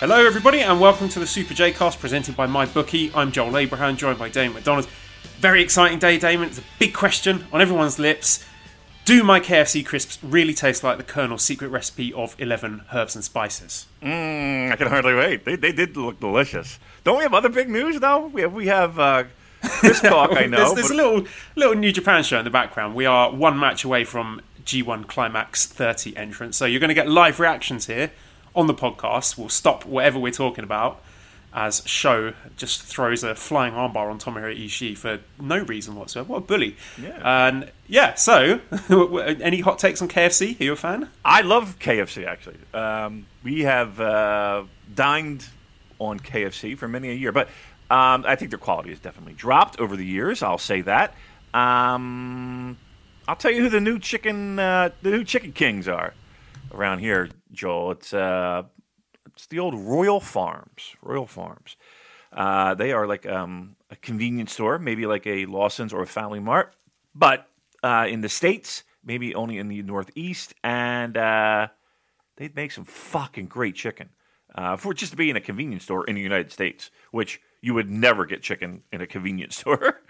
Hello, 0.00 0.26
everybody, 0.26 0.60
and 0.60 0.78
welcome 0.78 1.08
to 1.08 1.18
the 1.18 1.26
Super 1.26 1.54
J 1.54 1.72
Cast 1.72 1.98
presented 1.98 2.36
by 2.36 2.46
MyBookie. 2.46 3.12
I'm 3.14 3.32
Joel 3.32 3.56
Abraham, 3.56 3.96
joined 3.96 4.18
by 4.18 4.28
Damon 4.28 4.52
McDonald. 4.52 4.86
Very 5.38 5.62
exciting 5.62 5.98
day, 5.98 6.18
Damon. 6.18 6.50
It's 6.50 6.58
a 6.58 6.62
big 6.78 6.92
question 6.92 7.46
on 7.50 7.62
everyone's 7.62 7.98
lips. 7.98 8.44
Do 9.06 9.24
my 9.24 9.40
KFC 9.40 9.86
crisps 9.86 10.18
really 10.22 10.52
taste 10.52 10.84
like 10.84 10.98
the 10.98 11.02
Colonel's 11.02 11.40
secret 11.40 11.68
recipe 11.68 12.12
of 12.12 12.36
11 12.38 12.82
herbs 12.92 13.14
and 13.14 13.24
spices? 13.24 13.86
Mm, 14.02 14.70
I 14.70 14.76
can 14.76 14.88
hardly 14.88 15.14
wait. 15.14 15.46
They, 15.46 15.56
they 15.56 15.72
did 15.72 15.96
look 15.96 16.20
delicious. 16.20 16.78
Don't 17.02 17.16
we 17.16 17.22
have 17.22 17.32
other 17.32 17.48
big 17.48 17.70
news 17.70 17.98
though? 17.98 18.26
We 18.26 18.42
have 18.42 18.52
we 18.52 18.66
have 18.66 18.98
uh, 18.98 19.24
Chris 19.62 20.02
talk. 20.02 20.32
I 20.32 20.44
know. 20.44 20.58
there's 20.58 20.74
there's 20.74 20.90
a 20.90 20.94
little 20.94 21.26
little 21.54 21.74
New 21.74 21.90
Japan 21.90 22.22
show 22.22 22.38
in 22.38 22.44
the 22.44 22.50
background. 22.50 22.94
We 22.94 23.06
are 23.06 23.32
one 23.32 23.58
match 23.58 23.82
away 23.82 24.04
from 24.04 24.42
G1 24.66 25.06
Climax 25.06 25.64
30 25.64 26.18
entrance, 26.18 26.58
so 26.58 26.66
you're 26.66 26.80
going 26.80 26.88
to 26.88 26.94
get 26.94 27.08
live 27.08 27.40
reactions 27.40 27.86
here 27.86 28.12
on 28.56 28.66
the 28.66 28.74
podcast. 28.74 29.38
We'll 29.38 29.48
stop 29.48 29.84
whatever 29.84 30.18
we're 30.18 30.32
talking 30.32 30.64
about 30.64 31.00
as 31.56 31.82
SHO 31.86 32.34
just 32.56 32.82
throws 32.82 33.24
a 33.24 33.34
flying 33.34 33.72
armbar 33.72 34.10
on 34.10 34.18
Tomohiro 34.18 34.54
Ishii 34.54 34.96
for 34.96 35.20
no 35.40 35.58
reason 35.58 35.94
whatsoever. 35.94 36.32
What 36.32 36.38
a 36.38 36.40
bully! 36.42 36.76
Yeah. 37.00 37.46
And 37.48 37.70
yeah, 37.86 38.14
so 38.14 38.60
any 39.40 39.60
hot 39.60 39.78
takes 39.78 40.02
on 40.02 40.08
KFC? 40.08 40.60
Are 40.60 40.64
you 40.64 40.72
a 40.72 40.76
fan? 40.76 41.08
I 41.24 41.40
love 41.40 41.78
KFC 41.78 42.26
actually. 42.26 42.58
Um, 42.74 43.26
we 43.42 43.62
have 43.62 43.98
uh, 44.00 44.64
dined 44.94 45.46
on 45.98 46.20
KFC 46.20 46.76
for 46.76 46.88
many 46.88 47.10
a 47.10 47.14
year, 47.14 47.32
but 47.32 47.48
um, 47.90 48.24
I 48.26 48.36
think 48.36 48.50
their 48.50 48.58
quality 48.58 48.90
has 48.90 49.00
definitely 49.00 49.32
dropped 49.32 49.80
over 49.80 49.96
the 49.96 50.04
years. 50.04 50.42
I'll 50.42 50.58
say 50.58 50.82
that. 50.82 51.14
Um, 51.54 52.76
I'll 53.26 53.36
tell 53.36 53.50
you 53.50 53.62
who 53.62 53.70
the 53.70 53.80
new 53.80 53.98
chicken 53.98 54.58
uh, 54.58 54.90
the 55.00 55.10
new 55.10 55.24
chicken 55.24 55.52
kings 55.52 55.88
are 55.88 56.12
around 56.74 56.98
here, 56.98 57.30
Joel. 57.56 57.92
It's 57.92 58.12
uh, 58.14 58.64
it's 59.26 59.46
the 59.46 59.58
old 59.58 59.74
Royal 59.74 60.20
Farms. 60.20 60.94
Royal 61.02 61.26
Farms. 61.26 61.76
Uh, 62.32 62.74
they 62.74 62.92
are 62.92 63.06
like 63.06 63.26
um, 63.26 63.76
a 63.90 63.96
convenience 63.96 64.52
store, 64.52 64.78
maybe 64.78 65.06
like 65.06 65.26
a 65.26 65.46
Lawson's 65.46 65.92
or 65.92 66.02
a 66.02 66.06
Family 66.06 66.40
Mart, 66.40 66.74
but 67.14 67.48
uh, 67.82 68.06
in 68.08 68.20
the 68.20 68.28
states, 68.28 68.82
maybe 69.04 69.34
only 69.34 69.58
in 69.58 69.68
the 69.68 69.82
Northeast, 69.82 70.54
and 70.62 71.16
uh, 71.16 71.68
they 72.36 72.50
make 72.54 72.72
some 72.72 72.84
fucking 72.84 73.46
great 73.46 73.74
chicken 73.74 74.10
uh, 74.54 74.76
for 74.76 74.92
just 74.92 75.12
to 75.12 75.16
be 75.16 75.30
in 75.30 75.36
a 75.36 75.40
convenience 75.40 75.84
store 75.84 76.04
in 76.04 76.14
the 76.14 76.20
United 76.20 76.52
States, 76.52 76.90
which 77.10 77.40
you 77.62 77.74
would 77.74 77.90
never 77.90 78.26
get 78.26 78.42
chicken 78.42 78.82
in 78.92 79.00
a 79.00 79.06
convenience 79.06 79.56
store 79.60 80.00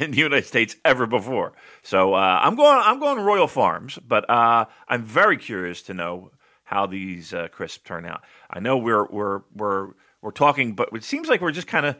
in 0.00 0.10
the 0.10 0.18
United 0.18 0.46
States 0.46 0.76
ever 0.84 1.06
before. 1.06 1.52
So 1.82 2.14
uh, 2.14 2.40
I'm 2.42 2.54
going. 2.54 2.82
I'm 2.84 3.00
going 3.00 3.20
Royal 3.20 3.48
Farms, 3.48 3.98
but 4.06 4.28
uh, 4.28 4.66
I'm 4.88 5.04
very 5.04 5.36
curious 5.36 5.82
to 5.82 5.94
know 5.94 6.32
how 6.64 6.86
these 6.86 7.34
uh, 7.34 7.48
crisps 7.48 7.82
turn 7.84 8.06
out. 8.06 8.22
I 8.50 8.60
know 8.60 8.78
we're 8.78 9.06
we're 9.06 9.42
we're 9.54 9.88
we're 10.20 10.30
talking, 10.30 10.74
but 10.74 10.90
it 10.92 11.04
seems 11.04 11.28
like 11.28 11.40
we're 11.40 11.52
just 11.52 11.66
kind 11.66 11.86
of 11.86 11.96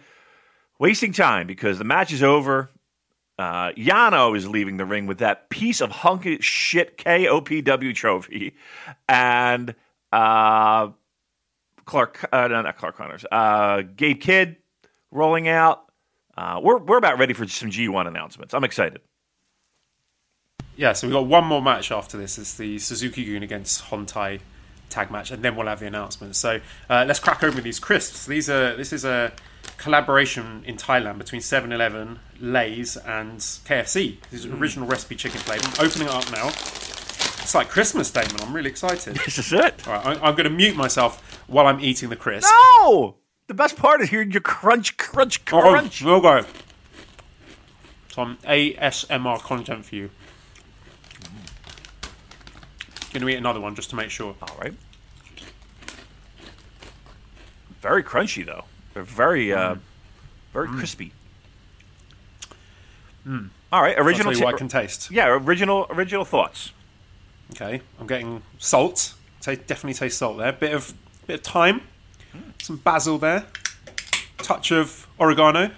wasting 0.79 1.13
time 1.13 1.47
because 1.47 1.79
the 1.79 1.85
match 1.85 2.13
is 2.13 2.23
over. 2.23 2.71
Uh, 3.39 3.73
Yano 3.73 4.37
is 4.37 4.47
leaving 4.47 4.77
the 4.77 4.85
ring 4.85 5.07
with 5.07 5.19
that 5.19 5.51
piece 5.51 5.81
of 5.81 5.91
hunky 5.91 6.39
shit 6.41 6.99
KOPW 6.99 7.95
trophy, 7.95 8.55
and 9.09 9.75
uh, 10.13 10.91
Clark, 11.85 12.29
uh, 12.33 12.49
no, 12.49 12.63
not 12.63 12.77
Clark 12.77 12.97
Connors, 12.97 13.25
uh, 13.33 13.83
Gabe 13.83 14.21
Kidd 14.21 14.57
rolling 15.11 15.49
out. 15.49 15.85
Uh, 16.37 16.61
we're 16.63 16.79
we're 16.79 16.99
about 16.99 17.19
ready 17.19 17.35
for 17.35 17.47
some 17.47 17.71
G1 17.71 18.07
announcements. 18.07 18.55
I'm 18.55 18.65
excited. 18.65 19.01
Yeah, 20.77 20.95
so 20.95 21.07
we've 21.07 21.15
got 21.15 21.27
one 21.27 21.45
more 21.45 21.61
match 21.61 21.93
after 21.93 22.17
this. 22.17 22.39
It's 22.39 22.55
the 22.55 22.79
Suzuki 22.79 23.31
Gun 23.31 23.43
against 23.43 23.85
Hontai 23.85 24.41
tag 24.93 25.11
match, 25.11 25.31
and 25.31 25.43
then 25.43 25.57
we'll 25.57 25.67
have 25.67 25.81
the 25.81 25.87
announcement. 25.87 26.37
So 26.37 26.61
uh, 26.89 27.05
let's 27.09 27.19
crack 27.19 27.43
open 27.43 27.63
these 27.65 27.81
crisps. 27.81 28.27
These 28.27 28.49
are 28.49 28.77
this 28.77 28.93
is 28.93 29.05
a 29.05 29.33
collaboration 29.79 30.63
in 30.65 30.77
Thailand 30.77 31.19
between 31.19 31.41
7-Eleven, 31.41 32.21
Lay's, 32.41 32.97
and 32.97 33.39
KFC. 33.41 34.19
This 34.31 34.45
is 34.45 34.47
original 34.47 34.87
recipe 34.87 35.17
chicken 35.17 35.41
flavour. 35.41 35.65
I'm 35.67 35.87
opening 35.87 36.09
it 36.09 36.15
up 36.15 36.31
now. 36.31 36.49
It's 36.49 37.55
like 37.55 37.69
Christmas, 37.69 38.11
Damon. 38.11 38.37
I'm 38.41 38.53
really 38.55 38.71
excited. 38.71 39.17
This 39.25 39.39
is 39.39 39.53
it. 39.53 39.87
All 39.89 39.95
right, 39.95 40.07
I- 40.07 40.29
I'm 40.29 40.35
going 40.37 40.45
to 40.45 40.51
mute 40.51 40.77
myself 40.77 41.43
while 41.49 41.67
I'm 41.67 41.81
eating 41.81 42.11
the 42.11 42.17
crisp. 42.17 42.49
No, 42.81 43.17
the 43.49 43.55
best 43.55 43.77
part 43.77 44.01
is 44.01 44.11
hearing 44.11 44.31
your 44.31 44.41
crunch, 44.41 44.97
crunch, 44.97 45.41
Oh, 45.53 45.61
crunch. 45.61 46.03
we'll 46.03 46.21
go. 46.21 46.45
Some 48.09 48.39
ASMR 48.45 49.41
content 49.41 49.85
for 49.87 49.95
you. 49.97 50.11
To 53.13 53.29
eat 53.29 53.37
another 53.37 53.61
one 53.61 53.75
just 53.75 53.91
to 53.91 53.97
make 53.97 54.11
sure. 54.11 54.35
All 54.41 54.57
right. 54.59 54.73
Very 57.83 58.03
crunchy 58.03 58.45
though. 58.47 58.65
They're 58.95 59.03
very 59.03 59.53
uh, 59.53 59.75
mm. 59.75 59.81
very 60.53 60.69
mm. 60.69 60.79
crispy. 60.79 61.13
Mm. 63.27 63.51
All 63.71 63.83
right, 63.83 63.97
I'll 63.99 64.05
original. 64.05 64.33
ta- 64.33 64.45
what 64.45 64.55
I 64.55 64.59
can 64.59 64.69
taste. 64.69 65.11
yeah, 65.11 65.29
original 65.29 65.87
original 65.91 66.25
thoughts. 66.25 66.73
Okay, 67.53 67.83
I'm 68.01 68.07
getting 68.07 68.43
salt. 68.59 69.15
Ta 69.41 69.55
definitely 69.55 69.95
taste 69.95 70.19
salt 70.19 70.39
there. 70.39 70.53
Bit 70.53 70.73
of 70.75 70.95
bit 71.27 71.41
of 71.41 71.45
thyme, 71.45 71.83
some 72.63 72.77
basil 72.77 73.19
there, 73.19 73.45
touch 74.39 74.73
of 74.73 75.07
oregano. 75.21 75.71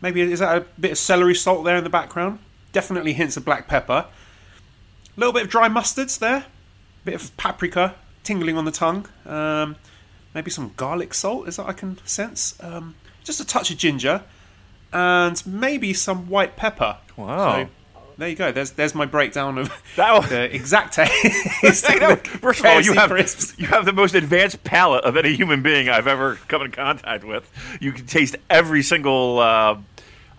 Maybe 0.00 0.20
is 0.20 0.40
that 0.40 0.56
a 0.56 0.60
bit 0.78 0.92
of 0.92 0.98
celery 0.98 1.34
salt 1.34 1.64
there 1.64 1.76
in 1.76 1.84
the 1.84 1.90
background? 1.90 2.38
Definitely 2.72 3.12
hints 3.12 3.36
of 3.36 3.44
black 3.44 3.68
pepper. 3.68 4.06
A 5.16 5.20
little 5.20 5.32
bit 5.32 5.42
of 5.44 5.48
dry 5.48 5.68
mustards 5.68 6.18
there. 6.18 6.38
a 6.38 7.04
Bit 7.04 7.14
of 7.14 7.36
paprika 7.36 7.94
tingling 8.22 8.56
on 8.56 8.64
the 8.64 8.70
tongue. 8.72 9.06
Um, 9.26 9.76
maybe 10.34 10.50
some 10.50 10.72
garlic 10.76 11.14
salt 11.14 11.46
is 11.48 11.56
that 11.56 11.66
I 11.66 11.72
can 11.72 11.98
sense. 12.04 12.56
Um, 12.60 12.94
just 13.22 13.40
a 13.40 13.44
touch 13.46 13.70
of 13.70 13.78
ginger, 13.78 14.22
and 14.92 15.44
maybe 15.46 15.92
some 15.94 16.28
white 16.28 16.56
pepper. 16.56 16.98
Wow. 17.16 17.64
So, 17.64 17.68
there 18.16 18.28
you 18.28 18.36
go. 18.36 18.52
There's 18.52 18.72
there's 18.72 18.94
my 18.94 19.06
breakdown 19.06 19.58
of 19.58 19.72
That 19.96 20.12
was- 20.14 20.28
the 20.30 20.54
exact 20.54 20.94
taste. 21.62 21.88
Know. 21.88 22.16
First 22.16 22.60
of 22.60 22.66
all, 22.66 22.80
you 22.80 22.92
have 22.94 23.10
crisps. 23.10 23.54
you 23.58 23.66
have 23.66 23.84
the 23.84 23.92
most 23.92 24.14
advanced 24.14 24.62
palate 24.64 25.04
of 25.04 25.16
any 25.16 25.34
human 25.34 25.62
being 25.62 25.88
I've 25.88 26.06
ever 26.06 26.36
come 26.48 26.62
in 26.62 26.70
contact 26.70 27.24
with. 27.24 27.50
You 27.80 27.92
can 27.92 28.06
taste 28.06 28.36
every 28.50 28.82
single 28.82 29.38
uh, 29.40 29.78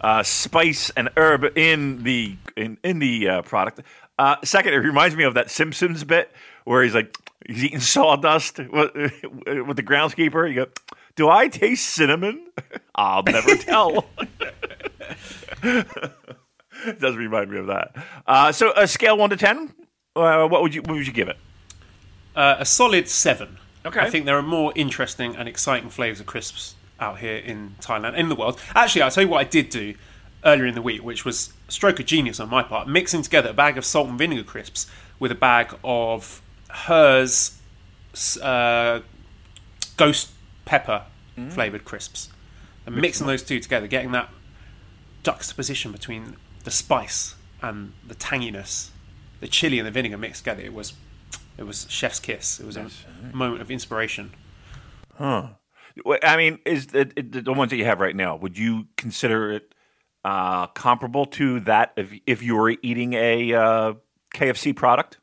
uh, 0.02 0.24
spice 0.24 0.90
and 0.96 1.10
herb 1.18 1.58
in 1.58 2.04
the 2.04 2.36
in, 2.56 2.78
in 2.84 3.00
the 3.00 3.28
uh, 3.30 3.42
product. 3.42 3.82
Uh, 4.18 4.36
second, 4.44 4.74
it 4.74 4.78
reminds 4.78 5.16
me 5.16 5.24
of 5.24 5.34
that 5.34 5.52
Simpsons 5.52 6.04
bit 6.04 6.32
where 6.64 6.84
he's 6.84 6.96
like 6.96 7.18
he's 7.48 7.64
eating 7.64 7.80
sawdust 7.80 8.58
with, 8.58 8.94
with 8.94 9.78
the 9.78 9.84
groundskeeper. 9.84 10.48
You 10.48 10.66
go, 10.66 10.68
"Do 11.16 11.30
I 11.30 11.48
taste 11.48 11.88
cinnamon? 11.90 12.48
I'll 12.96 13.24
never 13.24 13.56
tell." 13.58 14.06
it 15.64 17.00
does 17.00 17.16
remind 17.16 17.52
me 17.52 17.58
of 17.58 17.68
that. 17.68 17.96
Uh, 18.26 18.52
so, 18.52 18.72
a 18.76 18.88
scale 18.88 19.18
one 19.18 19.30
to 19.32 19.38
ten, 19.38 19.74
uh, 20.16 20.48
what 20.48 20.62
would 20.62 20.74
you 20.74 20.82
what 20.82 20.94
would 20.96 21.08
you 21.08 21.14
give 21.14 21.28
it? 21.28 21.38
Uh, 22.36 22.56
a 22.60 22.66
solid 22.66 23.10
seven. 23.10 23.58
Okay. 23.86 24.00
I 24.00 24.10
think 24.10 24.26
there 24.26 24.38
are 24.38 24.42
more 24.42 24.74
interesting 24.76 25.36
and 25.36 25.48
exciting 25.48 25.90
flavours 25.90 26.20
of 26.20 26.26
crisps 26.26 26.76
out 27.00 27.20
here 27.20 27.36
in 27.36 27.76
Thailand, 27.82 28.18
in 28.18 28.30
the 28.30 28.36
world. 28.36 28.60
Actually, 28.74 29.04
I'll 29.04 29.12
tell 29.12 29.24
you 29.24 29.30
what 29.30 29.42
I 29.42 29.44
did 29.44 29.70
do 29.70 29.94
earlier 30.46 30.66
in 30.66 30.76
the 30.76 30.82
week, 30.82 31.04
which 31.04 31.26
was 31.26 31.54
a 31.68 31.72
stroke 31.72 32.00
of 32.00 32.06
genius 32.06 32.40
on 32.40 32.50
my 32.50 32.64
part, 32.64 32.88
mixing 32.88 33.22
together 33.22 33.50
a 33.50 33.54
bag 33.54 33.78
of 33.78 33.86
salt 33.86 34.08
and 34.08 34.18
vinegar 34.18 34.44
crisps 34.44 34.88
with 35.20 35.32
a 35.32 35.36
bag 35.36 35.76
of 35.84 36.42
hers 36.70 37.60
uh, 38.42 39.02
ghost 39.98 40.32
pepper 40.66 41.04
flavoured 41.50 41.86
crisps. 41.86 42.30
And 42.86 42.96
mixing 42.96 43.28
those 43.28 43.44
two 43.44 43.60
together, 43.60 43.88
getting 43.88 44.12
that 44.12 44.30
juxtaposition 45.24 45.92
between 45.92 46.38
the 46.64 46.72
spice 46.72 47.36
and 47.62 47.94
the 48.08 48.16
tanginess, 48.16 48.90
the 49.40 49.48
chili 49.48 49.80
and 49.80 49.88
the 49.88 49.92
vinegar 49.92 50.18
mixed 50.18 50.44
together, 50.44 50.62
it 50.62 50.74
was 50.74 50.94
it 51.58 51.64
was 51.64 51.88
chef's 51.90 52.20
kiss. 52.20 52.60
It 52.60 52.66
was 52.66 52.78
a 52.78 52.90
moment 53.34 53.62
of 53.62 53.72
inspiration. 53.72 54.34
Huh. 55.18 55.50
I 56.22 56.38
mean, 56.38 56.60
is 56.66 56.88
the, 56.88 57.06
the 57.16 57.42
the 57.42 57.54
ones 57.54 57.72
that 57.72 57.78
you 57.78 57.86
have 57.86 58.00
right 58.00 58.16
now? 58.16 58.36
Would 58.36 58.58
you 58.58 58.88
consider 58.98 59.52
it 59.52 59.74
uh, 60.26 60.66
comparable 60.68 61.28
to 61.28 61.60
that 61.62 61.94
if 61.96 62.12
if 62.26 62.42
you 62.42 62.56
were 62.56 62.72
eating 62.82 63.14
a 63.14 63.54
uh, 63.54 63.94
KFC 64.34 64.76
product? 64.76 65.20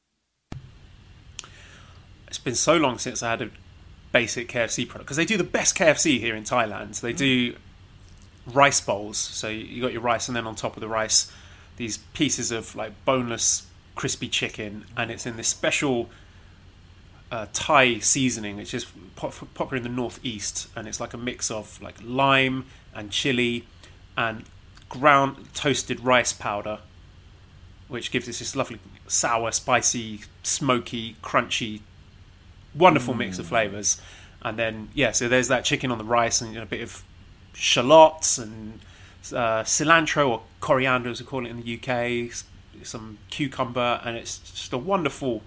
It's 2.29 2.39
been 2.39 2.55
so 2.55 2.77
long 2.77 2.99
since 2.99 3.21
I 3.21 3.31
had 3.31 3.43
a 3.43 3.51
basic 4.13 4.49
KFC 4.49 4.89
product 4.89 5.07
because 5.07 5.17
they 5.17 5.25
do 5.25 5.37
the 5.37 5.45
best 5.45 5.77
KFC 5.77 6.21
here 6.21 6.37
in 6.37 6.45
Thailand. 6.45 7.01
They 7.01 7.13
do 7.13 7.57
rice 8.47 8.81
bowls, 8.81 9.19
so 9.19 9.49
you 9.49 9.83
got 9.83 9.93
your 9.93 10.03
rice, 10.03 10.29
and 10.29 10.37
then 10.37 10.47
on 10.47 10.55
top 10.55 10.77
of 10.77 10.81
the 10.81 10.89
rice, 10.89 11.33
these 11.79 11.99
pieces 12.15 12.53
of 12.53 12.77
like 12.77 12.93
boneless 13.05 13.67
crispy 13.97 14.29
chicken, 14.29 14.87
and 14.97 15.11
it's 15.11 15.27
in 15.27 15.37
this 15.37 15.49
special 15.49 16.11
uh, 17.33 17.47
Thai 17.53 17.99
seasoning, 17.99 18.57
which 18.57 18.73
is 18.73 18.87
pop- 19.17 19.53
popular 19.55 19.79
in 19.79 19.83
the 19.83 19.89
northeast, 19.89 20.69
and 20.77 20.87
it's 20.87 21.01
like 21.01 21.13
a 21.13 21.19
mix 21.19 21.51
of 21.51 21.83
like 21.83 21.97
lime 22.05 22.67
and 22.95 23.11
chili 23.11 23.67
and 24.17 24.45
ground 24.93 25.49
toasted 25.55 26.01
rice 26.01 26.33
powder, 26.33 26.79
which 27.89 28.11
gives 28.11 28.29
us 28.29 28.39
this 28.39 28.55
lovely 28.55 28.79
sour, 29.07 29.51
spicy, 29.51 30.21
smoky, 30.43 31.17
crunchy, 31.23 31.81
wonderful 32.75 33.15
mix 33.15 33.39
of 33.39 33.47
flavors. 33.47 34.01
And 34.43 34.59
then 34.59 34.91
yeah, 34.95 35.13
so 35.13 35.29
there's 35.29 35.49
that 35.49 35.65
chicken 35.65 35.91
on 35.91 35.99
the 35.99 36.05
rice 36.05 36.41
and 36.41 36.57
a 36.57 36.67
bit 36.67 36.83
of 36.83 37.03
shallots 37.55 38.39
and 38.39 38.81
uh, 39.33 39.63
cilantro 39.63 40.29
or 40.29 40.43
coriander, 40.61 41.11
as 41.11 41.21
we 41.21 41.27
call 41.27 41.47
it 41.47 41.51
in 41.51 41.63
the 41.63 41.79
UK, 41.79 42.33
some 42.85 43.19
cucumber, 43.31 44.01
and 44.05 44.17
it's 44.17 44.39
just 44.39 44.73
a 44.73 44.79
wonderful 44.79 45.43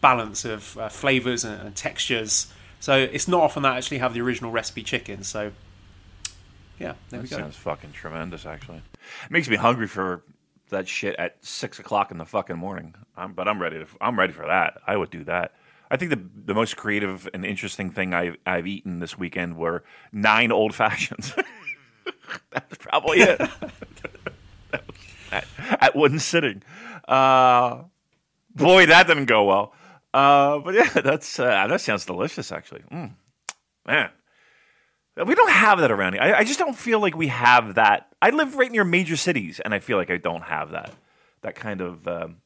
balance 0.00 0.44
of 0.44 0.78
uh, 0.78 0.88
flavors 0.88 1.44
and, 1.44 1.60
and 1.60 1.74
textures. 1.74 2.52
So 2.78 2.96
it's 2.96 3.26
not 3.26 3.42
often 3.42 3.64
that 3.64 3.72
I 3.72 3.76
actually 3.78 3.98
have 3.98 4.14
the 4.14 4.20
original 4.20 4.52
recipe 4.52 4.82
chicken. 4.82 5.24
So 5.24 5.52
yeah, 6.78 6.94
there 7.10 7.20
we 7.20 7.26
That 7.26 7.36
sounds 7.36 7.56
fucking 7.56 7.92
tremendous, 7.92 8.46
actually. 8.46 8.78
It 8.78 9.30
makes 9.30 9.48
me 9.48 9.56
hungry 9.56 9.86
for 9.86 10.22
that 10.70 10.88
shit 10.88 11.16
at 11.16 11.36
six 11.44 11.78
o'clock 11.78 12.10
in 12.10 12.18
the 12.18 12.24
fucking 12.24 12.56
morning. 12.56 12.94
I'm, 13.16 13.32
but 13.32 13.48
I'm 13.48 13.60
ready 13.60 13.78
to. 13.78 13.86
I'm 14.00 14.18
ready 14.18 14.32
for 14.32 14.46
that. 14.46 14.80
I 14.86 14.96
would 14.96 15.10
do 15.10 15.24
that. 15.24 15.54
I 15.90 15.96
think 15.96 16.10
the 16.10 16.20
the 16.44 16.54
most 16.54 16.76
creative 16.76 17.28
and 17.32 17.44
interesting 17.44 17.90
thing 17.90 18.14
I've 18.14 18.36
I've 18.44 18.66
eaten 18.66 19.00
this 19.00 19.18
weekend 19.18 19.56
were 19.56 19.84
nine 20.12 20.52
old 20.52 20.74
fashions. 20.74 21.34
That's 22.50 22.76
probably 22.78 23.20
it. 23.20 23.40
at, 25.32 25.46
at 25.80 25.96
one 25.96 26.18
sitting. 26.18 26.62
Uh, 27.06 27.84
boy, 28.54 28.86
that 28.86 29.06
didn't 29.06 29.26
go 29.26 29.44
well. 29.44 29.74
Uh, 30.12 30.58
but 30.58 30.74
yeah, 30.74 30.88
that's 31.02 31.38
uh, 31.38 31.66
that 31.66 31.80
sounds 31.80 32.06
delicious, 32.06 32.50
actually. 32.50 32.82
Mm, 32.90 33.12
man. 33.86 34.10
We 35.26 35.34
don't 35.34 35.50
have 35.50 35.80
that 35.80 35.90
around 35.90 36.14
here. 36.14 36.22
I, 36.22 36.38
I 36.38 36.44
just 36.44 36.58
don't 36.58 36.76
feel 36.76 37.00
like 37.00 37.16
we 37.16 37.28
have 37.28 37.74
that. 37.74 38.08
I 38.22 38.30
live 38.30 38.56
right 38.56 38.70
near 38.70 38.84
major 38.84 39.16
cities, 39.16 39.60
and 39.60 39.74
I 39.74 39.78
feel 39.80 39.96
like 39.96 40.10
I 40.10 40.16
don't 40.16 40.42
have 40.42 40.70
that 40.70 40.92
that 41.42 41.54
kind 41.54 41.80
of 41.80 42.06
um, 42.08 42.36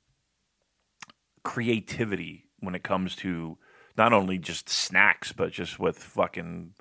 creativity 1.43 2.49
when 2.61 2.75
it 2.75 2.83
comes 2.83 3.17
to 3.17 3.57
not 3.97 4.13
only 4.13 4.39
just 4.39 4.69
snacks, 4.69 5.33
but 5.33 5.51
just 5.53 5.79
with 5.79 5.99
fucking 5.99 6.75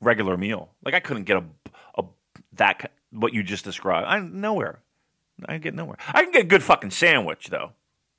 regular 0.00 0.36
meal. 0.36 0.70
Like 0.84 0.94
I 0.94 1.00
couldn't 1.00 1.24
get 1.24 1.38
a, 1.38 1.44
a 1.98 2.04
that 2.54 2.92
what 3.10 3.32
you 3.32 3.42
just 3.42 3.64
described. 3.64 4.06
I 4.06 4.20
nowhere. 4.20 4.80
I 5.46 5.58
get 5.58 5.74
nowhere. 5.74 5.96
I 6.08 6.22
can 6.22 6.32
get 6.32 6.42
a 6.42 6.48
good 6.48 6.62
fucking 6.62 6.90
sandwich 6.90 7.48
though. 7.48 7.72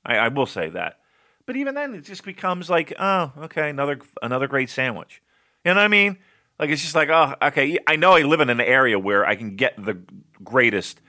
I, 0.04 0.16
I 0.16 0.28
will 0.28 0.46
say 0.46 0.68
that. 0.70 0.98
But 1.46 1.56
even 1.56 1.74
then, 1.74 1.94
it 1.94 2.04
just 2.04 2.24
becomes 2.24 2.70
like, 2.70 2.92
oh, 2.98 3.32
okay, 3.42 3.70
another 3.70 4.00
another 4.22 4.46
great 4.46 4.70
sandwich. 4.70 5.22
You 5.64 5.70
know 5.70 5.80
what 5.80 5.84
I 5.84 5.88
mean? 5.88 6.18
Like 6.58 6.70
it's 6.70 6.82
just 6.82 6.94
like, 6.94 7.08
oh, 7.08 7.34
okay. 7.42 7.78
I 7.86 7.96
know 7.96 8.12
I 8.12 8.22
live 8.22 8.40
in 8.40 8.50
an 8.50 8.60
area 8.60 8.98
where 8.98 9.26
I 9.26 9.34
can 9.34 9.56
get 9.56 9.74
the 9.82 10.00
greatest 10.42 11.00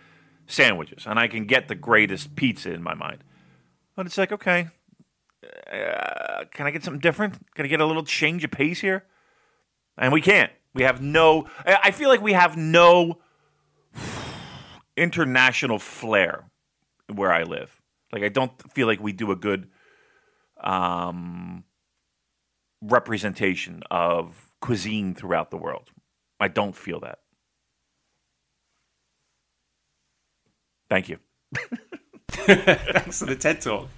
sandwiches 0.48 1.06
and 1.06 1.20
I 1.20 1.28
can 1.28 1.46
get 1.46 1.68
the 1.68 1.76
greatest 1.76 2.36
pizza 2.36 2.72
in 2.72 2.82
my 2.82 2.94
mind. 2.94 3.24
But 3.96 4.06
it's 4.06 4.18
like, 4.18 4.32
okay, 4.32 4.70
uh, 5.72 6.46
can 6.52 6.66
I 6.66 6.72
get 6.72 6.84
something 6.84 7.00
different? 7.00 7.36
Can 7.56 7.66
I 7.66 7.68
get 7.68 7.80
a 7.80 7.86
little 7.86 8.04
change 8.04 8.44
of 8.44 8.52
pace 8.52 8.80
here? 8.80 9.06
And 9.98 10.12
we 10.12 10.22
can't. 10.22 10.52
We 10.74 10.84
have 10.84 11.02
no. 11.02 11.48
I 11.66 11.92
feel 11.92 12.10
like 12.10 12.22
we 12.22 12.34
have 12.34 12.58
no 12.58 13.20
international 14.98 15.78
flair 15.78 16.50
where 17.14 17.32
I 17.32 17.44
live. 17.44 17.80
Like 18.12 18.24
I 18.24 18.30
don't 18.30 18.52
feel 18.74 18.88
like 18.88 19.00
we 19.00 19.12
do 19.12 19.32
a 19.32 19.36
good 19.36 19.70
um, 20.64 21.64
representation 22.82 23.84
of 23.92 24.53
cuisine 24.64 25.14
throughout 25.14 25.52
the 25.52 25.58
world. 25.58 25.92
I 26.40 26.48
don't 26.48 26.74
feel 26.74 27.02
that. 27.02 27.20
Thank 30.90 31.10
you. 31.10 31.20
Thanks 32.30 33.20
for 33.20 33.26
the 33.26 33.36
TED 33.36 33.60
talk. 33.60 33.90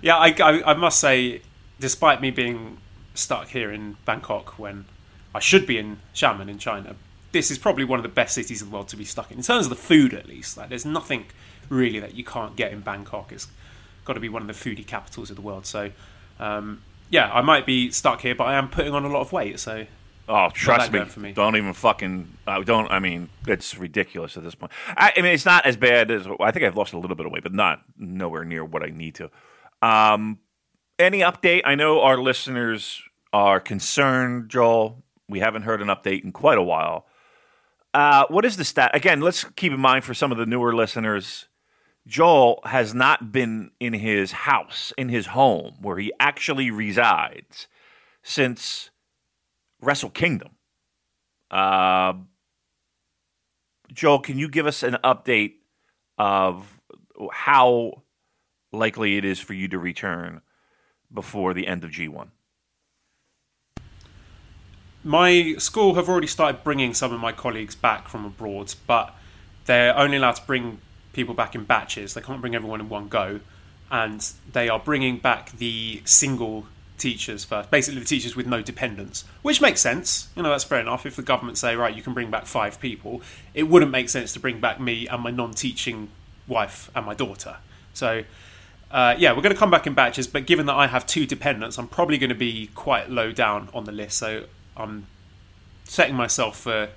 Yeah, 0.00 0.16
I, 0.16 0.34
I, 0.40 0.70
I 0.70 0.74
must 0.74 0.98
say, 0.98 1.42
despite 1.78 2.22
me 2.22 2.30
being 2.30 2.78
stuck 3.12 3.48
here 3.48 3.70
in 3.70 3.98
Bangkok 4.06 4.58
when 4.58 4.86
I 5.34 5.40
should 5.40 5.66
be 5.66 5.76
in 5.76 5.98
Xiamen 6.14 6.48
in 6.48 6.56
China, 6.56 6.96
this 7.32 7.50
is 7.50 7.58
probably 7.58 7.84
one 7.84 7.98
of 7.98 8.02
the 8.02 8.08
best 8.08 8.34
cities 8.34 8.62
in 8.62 8.70
the 8.70 8.74
world 8.74 8.88
to 8.88 8.96
be 8.96 9.04
stuck 9.04 9.30
in. 9.30 9.36
In 9.36 9.42
terms 9.42 9.66
of 9.66 9.70
the 9.70 9.76
food, 9.76 10.14
at 10.14 10.26
least, 10.26 10.56
like 10.56 10.70
there's 10.70 10.86
nothing 10.86 11.26
really 11.68 12.00
that 12.00 12.14
you 12.14 12.24
can't 12.24 12.56
get 12.56 12.72
in 12.72 12.80
Bangkok. 12.80 13.30
It's 13.30 13.48
got 14.06 14.14
to 14.14 14.20
be 14.20 14.30
one 14.30 14.40
of 14.40 14.48
the 14.48 14.54
foodie 14.54 14.86
capitals 14.86 15.28
of 15.28 15.36
the 15.36 15.42
world. 15.42 15.66
So, 15.66 15.90
um, 16.40 16.80
yeah, 17.10 17.30
I 17.32 17.40
might 17.42 17.66
be 17.66 17.90
stuck 17.90 18.20
here, 18.20 18.34
but 18.34 18.44
I 18.44 18.54
am 18.54 18.68
putting 18.68 18.94
on 18.94 19.04
a 19.04 19.08
lot 19.08 19.20
of 19.20 19.32
weight. 19.32 19.58
So, 19.60 19.86
Oh, 20.28 20.50
trust 20.52 20.92
me, 20.92 21.02
me. 21.16 21.32
Don't 21.32 21.56
even 21.56 21.72
fucking. 21.72 22.28
I 22.46 22.62
don't. 22.62 22.90
I 22.90 22.98
mean, 22.98 23.30
it's 23.46 23.78
ridiculous 23.78 24.36
at 24.36 24.44
this 24.44 24.54
point. 24.54 24.72
I, 24.88 25.14
I 25.16 25.22
mean, 25.22 25.32
it's 25.32 25.46
not 25.46 25.64
as 25.64 25.78
bad 25.78 26.10
as 26.10 26.26
I 26.38 26.50
think 26.50 26.66
I've 26.66 26.76
lost 26.76 26.92
a 26.92 26.98
little 26.98 27.16
bit 27.16 27.24
of 27.24 27.32
weight, 27.32 27.42
but 27.42 27.54
not 27.54 27.80
nowhere 27.96 28.44
near 28.44 28.62
what 28.62 28.82
I 28.82 28.90
need 28.90 29.14
to. 29.16 29.30
Um, 29.80 30.38
any 30.98 31.20
update? 31.20 31.62
I 31.64 31.76
know 31.76 32.02
our 32.02 32.18
listeners 32.18 33.02
are 33.32 33.58
concerned, 33.58 34.50
Joel. 34.50 35.02
We 35.30 35.40
haven't 35.40 35.62
heard 35.62 35.80
an 35.80 35.88
update 35.88 36.24
in 36.24 36.32
quite 36.32 36.58
a 36.58 36.62
while. 36.62 37.06
Uh, 37.94 38.26
what 38.28 38.44
is 38.44 38.58
the 38.58 38.64
stat? 38.64 38.90
Again, 38.94 39.22
let's 39.22 39.44
keep 39.44 39.72
in 39.72 39.80
mind 39.80 40.04
for 40.04 40.12
some 40.12 40.30
of 40.30 40.36
the 40.36 40.44
newer 40.44 40.74
listeners. 40.74 41.46
Joel 42.08 42.60
has 42.64 42.94
not 42.94 43.30
been 43.30 43.70
in 43.78 43.92
his 43.92 44.32
house, 44.32 44.92
in 44.96 45.10
his 45.10 45.26
home, 45.26 45.74
where 45.80 45.98
he 45.98 46.10
actually 46.18 46.70
resides, 46.70 47.68
since 48.22 48.90
Wrestle 49.80 50.10
Kingdom. 50.10 50.52
Uh, 51.50 52.14
Joel, 53.92 54.20
can 54.20 54.38
you 54.38 54.48
give 54.48 54.66
us 54.66 54.82
an 54.82 54.96
update 55.04 55.56
of 56.16 56.80
how 57.30 58.02
likely 58.72 59.18
it 59.18 59.24
is 59.24 59.38
for 59.38 59.52
you 59.52 59.68
to 59.68 59.78
return 59.78 60.40
before 61.12 61.52
the 61.52 61.66
end 61.66 61.84
of 61.84 61.90
G1? 61.90 62.30
my 65.04 65.54
school 65.58 65.94
have 65.94 66.08
already 66.08 66.26
started 66.26 66.62
bringing 66.64 66.92
some 66.92 67.12
of 67.12 67.20
my 67.20 67.32
colleagues 67.32 67.74
back 67.74 68.08
from 68.08 68.26
abroad, 68.26 68.74
but 68.86 69.14
they're 69.64 69.96
only 69.96 70.16
allowed 70.16 70.36
to 70.36 70.42
bring 70.42 70.80
people 71.18 71.34
back 71.34 71.56
in 71.56 71.64
batches. 71.64 72.14
They 72.14 72.20
can't 72.20 72.40
bring 72.40 72.54
everyone 72.54 72.80
in 72.80 72.88
one 72.88 73.08
go, 73.08 73.40
and 73.90 74.26
they 74.52 74.68
are 74.68 74.78
bringing 74.78 75.18
back 75.18 75.50
the 75.52 76.00
single 76.04 76.66
teachers 76.96 77.44
first, 77.44 77.70
basically 77.70 78.00
the 78.00 78.06
teachers 78.06 78.36
with 78.36 78.46
no 78.46 78.62
dependents, 78.62 79.24
which 79.42 79.60
makes 79.60 79.80
sense. 79.80 80.28
You 80.36 80.44
know, 80.44 80.50
that's 80.50 80.64
fair 80.64 80.80
enough. 80.80 81.04
If 81.04 81.16
the 81.16 81.22
government 81.22 81.58
say, 81.58 81.74
right, 81.74 81.94
you 81.94 82.02
can 82.02 82.14
bring 82.14 82.30
back 82.30 82.46
five 82.46 82.80
people, 82.80 83.20
it 83.52 83.64
wouldn't 83.64 83.90
make 83.90 84.08
sense 84.08 84.32
to 84.34 84.40
bring 84.40 84.60
back 84.60 84.80
me 84.80 85.08
and 85.08 85.20
my 85.22 85.30
non-teaching 85.30 86.08
wife 86.46 86.90
and 86.94 87.04
my 87.04 87.14
daughter. 87.14 87.56
So. 87.92 88.24
Uh, 88.90 89.14
yeah, 89.18 89.32
we're 89.32 89.42
going 89.42 89.54
to 89.54 89.58
come 89.58 89.70
back 89.70 89.86
in 89.86 89.92
batches, 89.92 90.26
but 90.26 90.46
given 90.46 90.64
that 90.64 90.74
I 90.74 90.86
have 90.86 91.06
two 91.06 91.26
dependents, 91.26 91.78
I'm 91.78 91.88
probably 91.88 92.16
going 92.16 92.30
to 92.30 92.34
be 92.34 92.70
quite 92.74 93.10
low 93.10 93.32
down 93.32 93.68
on 93.74 93.84
the 93.84 93.92
list. 93.92 94.16
So 94.16 94.44
I'm 94.78 95.04
setting 95.84 96.14
myself 96.14 96.58
for 96.58 96.88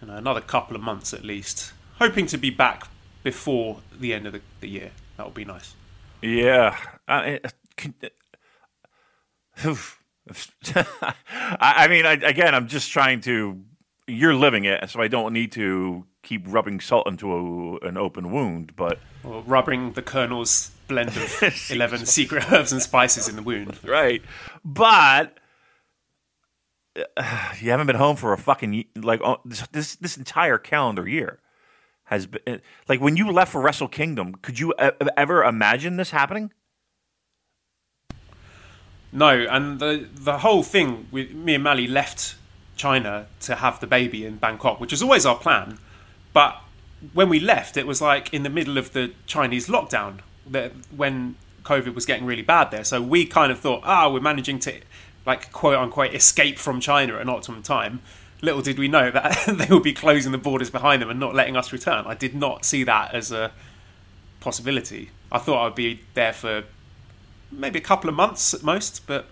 you 0.00 0.08
know, 0.08 0.16
another 0.16 0.40
couple 0.40 0.74
of 0.74 0.82
months 0.82 1.14
at 1.14 1.24
least, 1.24 1.74
hoping 2.00 2.26
to 2.26 2.36
be 2.36 2.50
back 2.50 2.88
before 3.22 3.80
the 3.98 4.14
end 4.14 4.26
of 4.26 4.32
the, 4.32 4.40
the 4.60 4.68
year. 4.68 4.90
That 5.16 5.26
would 5.26 5.34
be 5.34 5.44
nice. 5.44 5.74
Yeah. 6.20 6.76
I, 7.08 7.40
can, 7.76 7.94
I, 11.60 11.88
mean, 11.88 12.06
I, 12.06 12.12
again, 12.12 12.54
I'm 12.54 12.68
just 12.68 12.90
trying 12.90 13.20
to. 13.22 13.60
You're 14.08 14.34
living 14.34 14.64
it, 14.64 14.90
so 14.90 15.00
I 15.00 15.08
don't 15.08 15.32
need 15.32 15.52
to 15.52 16.04
keep 16.22 16.42
rubbing 16.46 16.80
salt 16.80 17.06
into 17.06 17.32
a, 17.32 17.86
an 17.86 17.96
open 17.96 18.30
wound. 18.32 18.74
But 18.76 18.98
Or 19.24 19.42
rubbing 19.42 19.92
the 19.92 20.02
Colonel's 20.02 20.70
blend 20.88 21.10
of 21.10 21.70
11 21.70 22.06
secret 22.06 22.50
herbs 22.52 22.72
and 22.72 22.82
spices 22.82 23.28
in 23.28 23.36
the 23.36 23.42
wound. 23.42 23.78
right, 23.84 24.22
but 24.64 25.38
uh, 27.16 27.52
you 27.60 27.70
haven't 27.70 27.86
been 27.86 27.96
home 27.96 28.16
for 28.16 28.32
a 28.32 28.38
fucking 28.38 28.84
like 28.96 29.20
uh, 29.22 29.36
this 29.44 29.96
this 29.96 30.16
entire 30.16 30.58
calendar 30.58 31.08
year 31.08 31.38
has 32.04 32.26
been 32.26 32.60
like 32.88 33.00
when 33.00 33.16
you 33.16 33.30
left 33.30 33.52
for 33.52 33.60
Wrestle 33.60 33.88
Kingdom. 33.88 34.34
Could 34.42 34.58
you 34.58 34.74
ever 34.78 35.44
imagine 35.44 35.96
this 35.96 36.10
happening? 36.10 36.52
No, 39.12 39.28
and 39.28 39.78
the 39.78 40.08
the 40.14 40.38
whole 40.38 40.62
thing 40.62 41.08
with 41.10 41.32
me 41.32 41.54
and 41.54 41.64
Mally 41.64 41.86
left 41.86 42.36
China 42.76 43.26
to 43.40 43.56
have 43.56 43.80
the 43.80 43.86
baby 43.86 44.24
in 44.24 44.36
Bangkok, 44.36 44.80
which 44.80 44.90
was 44.90 45.02
always 45.02 45.26
our 45.26 45.36
plan. 45.36 45.78
But 46.32 46.56
when 47.12 47.28
we 47.28 47.38
left, 47.38 47.76
it 47.76 47.86
was 47.86 48.00
like 48.00 48.32
in 48.32 48.42
the 48.42 48.50
middle 48.50 48.78
of 48.78 48.92
the 48.92 49.12
Chinese 49.26 49.68
lockdown, 49.68 50.20
that 50.48 50.72
when 50.94 51.36
COVID 51.64 51.94
was 51.94 52.06
getting 52.06 52.24
really 52.24 52.42
bad 52.42 52.70
there. 52.70 52.84
So 52.84 53.02
we 53.02 53.26
kind 53.26 53.52
of 53.52 53.58
thought, 53.60 53.82
ah, 53.84 54.10
we're 54.10 54.20
managing 54.20 54.58
to 54.60 54.80
like 55.26 55.52
quote 55.52 55.76
unquote 55.76 56.14
escape 56.14 56.58
from 56.58 56.80
China 56.80 57.14
at 57.16 57.22
an 57.22 57.28
optimum 57.28 57.62
time. 57.62 58.00
Little 58.42 58.60
did 58.60 58.78
we 58.78 58.88
know 58.88 59.10
that 59.10 59.44
they 59.48 59.72
would 59.72 59.82
be 59.82 59.92
closing 59.94 60.32
the 60.32 60.38
borders 60.38 60.68
behind 60.68 61.00
them 61.00 61.08
and 61.08 61.18
not 61.18 61.34
letting 61.34 61.56
us 61.56 61.72
return. 61.72 62.04
I 62.06 62.14
did 62.14 62.34
not 62.34 62.64
see 62.64 62.84
that 62.84 63.14
as 63.14 63.32
a 63.32 63.52
possibility. 64.40 65.10
I 65.30 65.38
thought 65.38 65.66
I'd 65.66 65.74
be 65.74 66.02
there 66.14 66.32
for 66.32 66.64
maybe 67.50 67.78
a 67.78 67.82
couple 67.82 68.10
of 68.10 68.16
months 68.16 68.52
at 68.52 68.62
most, 68.62 69.06
but 69.06 69.26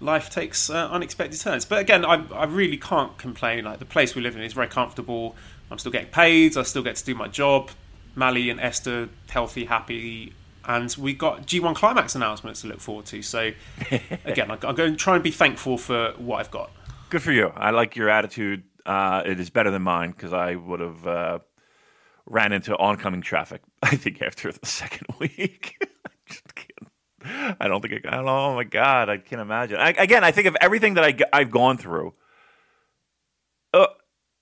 life 0.00 0.30
takes 0.30 0.70
uh, 0.70 0.88
unexpected 0.90 1.40
turns. 1.40 1.64
But 1.64 1.78
again, 1.78 2.04
I, 2.04 2.24
I 2.32 2.44
really 2.44 2.78
can't 2.78 3.16
complain. 3.18 3.64
Like 3.64 3.78
the 3.78 3.84
place 3.84 4.14
we 4.14 4.22
live 4.22 4.34
in 4.34 4.42
is 4.42 4.54
very 4.54 4.68
comfortable. 4.68 5.36
I'm 5.70 5.78
still 5.78 5.92
getting 5.92 6.10
paid. 6.10 6.56
I 6.56 6.62
still 6.62 6.82
get 6.82 6.96
to 6.96 7.04
do 7.04 7.14
my 7.14 7.28
job. 7.28 7.70
Mally 8.14 8.48
and 8.48 8.58
Esther 8.58 9.10
healthy, 9.28 9.66
happy, 9.66 10.32
and 10.64 10.94
we 10.98 11.12
got 11.12 11.46
G1 11.46 11.74
Climax 11.76 12.14
announcements 12.14 12.62
to 12.62 12.68
look 12.68 12.80
forward 12.80 13.04
to. 13.06 13.20
So 13.22 13.52
again, 14.24 14.50
I'm 14.50 14.58
going 14.58 14.92
to 14.92 14.96
try 14.96 15.14
and 15.14 15.22
be 15.22 15.30
thankful 15.30 15.76
for 15.76 16.12
what 16.16 16.40
I've 16.40 16.50
got. 16.50 16.70
Good 17.08 17.22
for 17.22 17.32
you. 17.32 17.52
I 17.54 17.70
like 17.70 17.94
your 17.94 18.08
attitude. 18.08 18.64
Uh, 18.84 19.22
it 19.24 19.38
is 19.38 19.50
better 19.50 19.70
than 19.70 19.82
mine 19.82 20.10
because 20.10 20.32
I 20.32 20.56
would 20.56 20.80
have 20.80 21.06
uh, 21.06 21.38
ran 22.26 22.52
into 22.52 22.76
oncoming 22.76 23.20
traffic. 23.20 23.62
I 23.82 23.96
think 23.96 24.22
after 24.22 24.50
the 24.50 24.66
second 24.66 25.06
week. 25.18 25.76
Just 26.26 26.54
kidding. 26.54 26.90
I 27.60 27.68
don't 27.68 27.80
think 27.80 28.06
I. 28.06 28.18
Oh 28.18 28.54
my 28.54 28.64
god, 28.64 29.08
I 29.08 29.18
can't 29.18 29.40
imagine. 29.40 29.78
I, 29.78 29.90
again, 29.90 30.24
I 30.24 30.30
think 30.32 30.46
of 30.46 30.56
everything 30.60 30.94
that 30.94 31.04
I, 31.04 31.16
I've 31.32 31.50
gone 31.50 31.76
through 31.76 32.14
uh, 33.72 33.86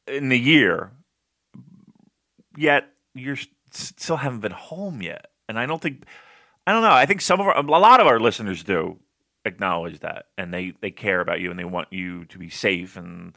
in 0.07 0.29
the 0.29 0.39
year, 0.39 0.93
yet 2.57 2.85
you're 3.15 3.39
still 3.71 4.17
haven't 4.17 4.41
been 4.41 4.53
home 4.53 5.01
yet, 5.03 5.27
and 5.49 5.59
I 5.59 5.67
don't 5.67 5.81
think. 5.81 6.05
I 6.67 6.73
don't 6.73 6.83
know. 6.83 6.93
I 6.93 7.05
think 7.05 7.21
some 7.21 7.41
of 7.41 7.47
our, 7.47 7.59
a 7.59 7.63
lot 7.63 8.01
of 8.01 8.07
our 8.07 8.19
listeners 8.19 8.63
do 8.63 8.99
acknowledge 9.45 10.01
that, 10.01 10.27
and 10.39 10.53
they 10.53 10.75
they 10.81 10.91
care 10.91 11.21
about 11.21 11.41
you, 11.41 11.51
and 11.51 11.59
they 11.59 11.65
want 11.65 11.93
you 11.93 12.25
to 12.27 12.39
be 12.39 12.49
safe. 12.51 12.97
And 12.97 13.37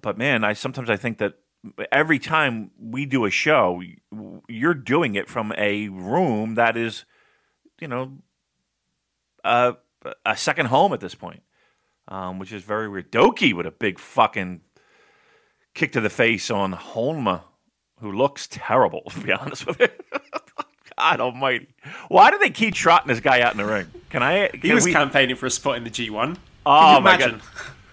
but 0.00 0.18
man, 0.18 0.44
I 0.44 0.52
sometimes 0.52 0.90
I 0.90 0.96
think 0.96 1.18
that 1.18 1.34
every 1.90 2.18
time 2.18 2.70
we 2.78 3.06
do 3.06 3.24
a 3.24 3.30
show, 3.30 3.82
you're 4.48 4.74
doing 4.74 5.14
it 5.14 5.28
from 5.28 5.52
a 5.56 5.88
room 5.88 6.54
that 6.54 6.76
is, 6.76 7.04
you 7.80 7.88
know, 7.88 8.12
a, 9.44 9.76
a 10.24 10.36
second 10.36 10.66
home 10.66 10.92
at 10.92 11.00
this 11.00 11.14
point, 11.14 11.42
um, 12.08 12.38
which 12.38 12.52
is 12.52 12.62
very 12.62 12.88
weird. 12.88 13.10
Douki 13.10 13.52
with 13.52 13.66
a 13.66 13.70
big 13.70 13.98
fucking 13.98 14.60
kick 15.74 15.92
to 15.92 16.00
the 16.00 16.10
face 16.10 16.50
on 16.50 16.74
Honma, 16.74 17.42
who 18.00 18.12
looks 18.12 18.46
terrible, 18.50 19.02
to 19.10 19.20
be 19.20 19.32
honest 19.32 19.66
with 19.66 19.80
you. 19.80 19.88
God 21.10 21.20
almighty. 21.20 21.68
Why 22.08 22.30
do 22.30 22.38
they 22.38 22.50
keep 22.50 22.74
trotting 22.74 23.08
this 23.08 23.20
guy 23.20 23.40
out 23.40 23.52
in 23.52 23.58
the 23.58 23.64
ring? 23.64 23.86
Can 24.10 24.22
I? 24.22 24.48
Can 24.48 24.60
he 24.60 24.74
was 24.74 24.84
we... 24.84 24.92
campaigning 24.92 25.36
for 25.36 25.46
a 25.46 25.50
spot 25.50 25.76
in 25.76 25.84
the 25.84 25.90
G1. 25.90 26.36
Oh, 26.66 27.00
my 27.00 27.16
God. 27.16 27.40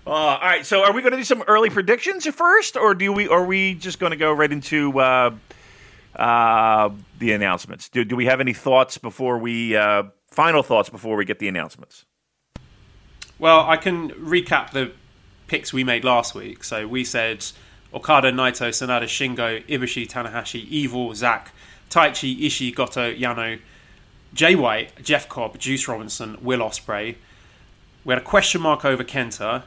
Uh, 0.08 0.10
all 0.10 0.40
right, 0.40 0.66
so 0.66 0.84
are 0.84 0.94
we 0.94 1.02
going 1.02 1.14
to 1.14 1.18
do 1.18 1.24
some 1.24 1.44
early 1.48 1.70
predictions 1.70 2.28
first, 2.28 2.78
or 2.78 2.94
do 2.94 3.12
we? 3.12 3.28
Or 3.28 3.40
are 3.40 3.46
we 3.46 3.74
just 3.74 4.00
going 4.00 4.12
to 4.12 4.18
go 4.18 4.32
right 4.32 4.52
into 4.52 5.00
uh, 5.00 5.36
uh, 6.16 6.90
the 7.20 7.32
announcements? 7.32 7.90
Do, 7.90 8.04
do 8.04 8.16
we 8.16 8.26
have 8.26 8.40
any 8.40 8.54
thoughts 8.54 8.98
before 8.98 9.40
we 9.40 9.76
uh, 9.76 10.04
final 10.30 10.62
thoughts 10.62 10.90
before 10.90 11.16
we 11.16 11.26
get 11.26 11.40
the 11.40 11.48
announcements? 11.48 12.06
Well, 13.40 13.68
I 13.68 13.78
can 13.78 14.12
recap 14.12 14.72
the 14.72 14.92
picks 15.48 15.74
we 15.74 15.84
made 15.84 16.04
last 16.04 16.36
week. 16.36 16.64
So 16.64 16.88
we 16.88 17.04
said 17.04 17.46
Okada, 17.94 18.32
Naito, 18.32 18.70
Sanada, 18.70 19.06
Shingo, 19.06 19.66
Ibushi, 19.68 20.08
Tanahashi, 20.08 20.66
Evil, 20.68 21.16
Zack, 21.16 21.52
Taichi, 21.90 22.40
Ishii, 22.42 22.74
Goto, 22.74 23.14
Yano, 23.14 23.60
Jay 24.34 24.56
White, 24.56 25.02
Jeff 25.02 25.30
Cobb, 25.30 25.58
Juice 25.58 25.88
Robinson, 25.88 26.38
Will 26.42 26.60
Ospreay. 26.60 27.16
We 28.04 28.14
had 28.14 28.22
a 28.22 28.26
question 28.26 28.62
mark 28.62 28.86
over 28.86 29.04
Kenta, 29.04 29.64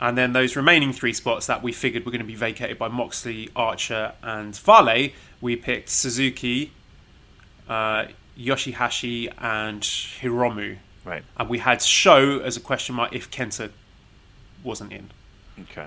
and 0.00 0.18
then 0.18 0.32
those 0.32 0.56
remaining 0.56 0.92
three 0.92 1.12
spots 1.12 1.46
that 1.46 1.62
we 1.62 1.72
figured 1.72 2.04
were 2.04 2.10
going 2.10 2.20
to 2.20 2.26
be 2.26 2.34
vacated 2.34 2.78
by 2.78 2.88
Moxley, 2.88 3.50
Archer, 3.56 4.12
and 4.22 4.56
Fale, 4.56 5.10
we 5.40 5.56
picked 5.56 5.88
Suzuki, 5.88 6.72
uh, 7.68 8.06
Yoshihashi, 8.38 9.32
and 9.38 9.82
Hiromu. 9.82 10.78
Right. 11.04 11.24
And 11.36 11.48
we 11.48 11.58
had 11.58 11.80
SHO 11.80 12.40
as 12.40 12.56
a 12.56 12.60
question 12.60 12.94
mark 12.94 13.14
if 13.14 13.30
Kenta 13.30 13.70
wasn't 14.62 14.92
in. 14.92 15.10
Okay. 15.62 15.86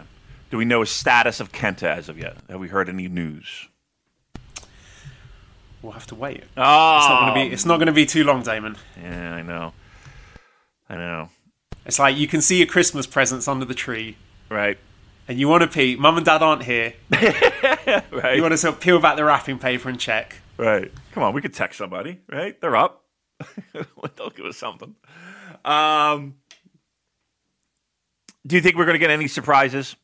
Do 0.49 0.57
we 0.57 0.65
know 0.65 0.81
a 0.81 0.85
status 0.85 1.39
of 1.39 1.51
Kenta 1.51 1.83
as 1.83 2.09
of 2.09 2.17
yet? 2.17 2.37
Have 2.49 2.59
we 2.59 2.67
heard 2.67 2.89
any 2.89 3.07
news? 3.07 3.67
We'll 5.81 5.93
have 5.93 6.07
to 6.07 6.15
wait. 6.15 6.43
Oh, 6.57 6.97
It's 6.97 7.07
not 7.09 7.19
going 7.21 7.33
to 7.33 7.49
be. 7.49 7.53
It's 7.53 7.65
not 7.65 7.77
going 7.77 7.87
to 7.87 7.91
be 7.93 8.05
too 8.05 8.23
long, 8.23 8.43
Damon. 8.43 8.75
yeah, 9.01 9.33
I 9.33 9.41
know. 9.41 9.73
I 10.89 10.95
know. 10.95 11.29
It's 11.85 11.97
like 11.97 12.15
you 12.17 12.27
can 12.27 12.41
see 12.41 12.57
your 12.59 12.67
Christmas 12.67 13.07
presents 13.07 13.47
under 13.47 13.65
the 13.65 13.73
tree, 13.73 14.17
Right. 14.49 14.77
and 15.27 15.39
you 15.39 15.47
want 15.47 15.61
to 15.63 15.67
peek. 15.67 15.97
Mum 15.97 16.17
and 16.17 16.25
Dad 16.25 16.43
aren't 16.43 16.63
here. 16.63 16.93
Right. 18.11 18.35
You 18.35 18.41
want 18.41 18.51
to 18.51 18.57
sort 18.57 18.75
of 18.75 18.79
peel 18.81 18.99
back 18.99 19.15
the 19.15 19.23
wrapping 19.25 19.57
paper 19.57 19.89
and 19.89 19.99
check. 19.99 20.35
Right. 20.57 20.91
Come 21.13 21.23
on, 21.23 21.33
we 21.33 21.41
could 21.41 21.53
text 21.53 21.77
somebody, 21.79 22.19
right? 22.29 22.59
They're 22.61 22.75
up. 22.75 23.03
They'll 23.73 24.29
give 24.29 24.45
us 24.45 24.57
something. 24.57 24.95
Um, 25.65 26.35
do 28.45 28.55
you 28.55 28.61
think 28.61 28.75
we're 28.77 28.85
going 28.85 28.95
to 28.95 28.99
get 28.99 29.09
any 29.09 29.27
surprises? 29.27 29.95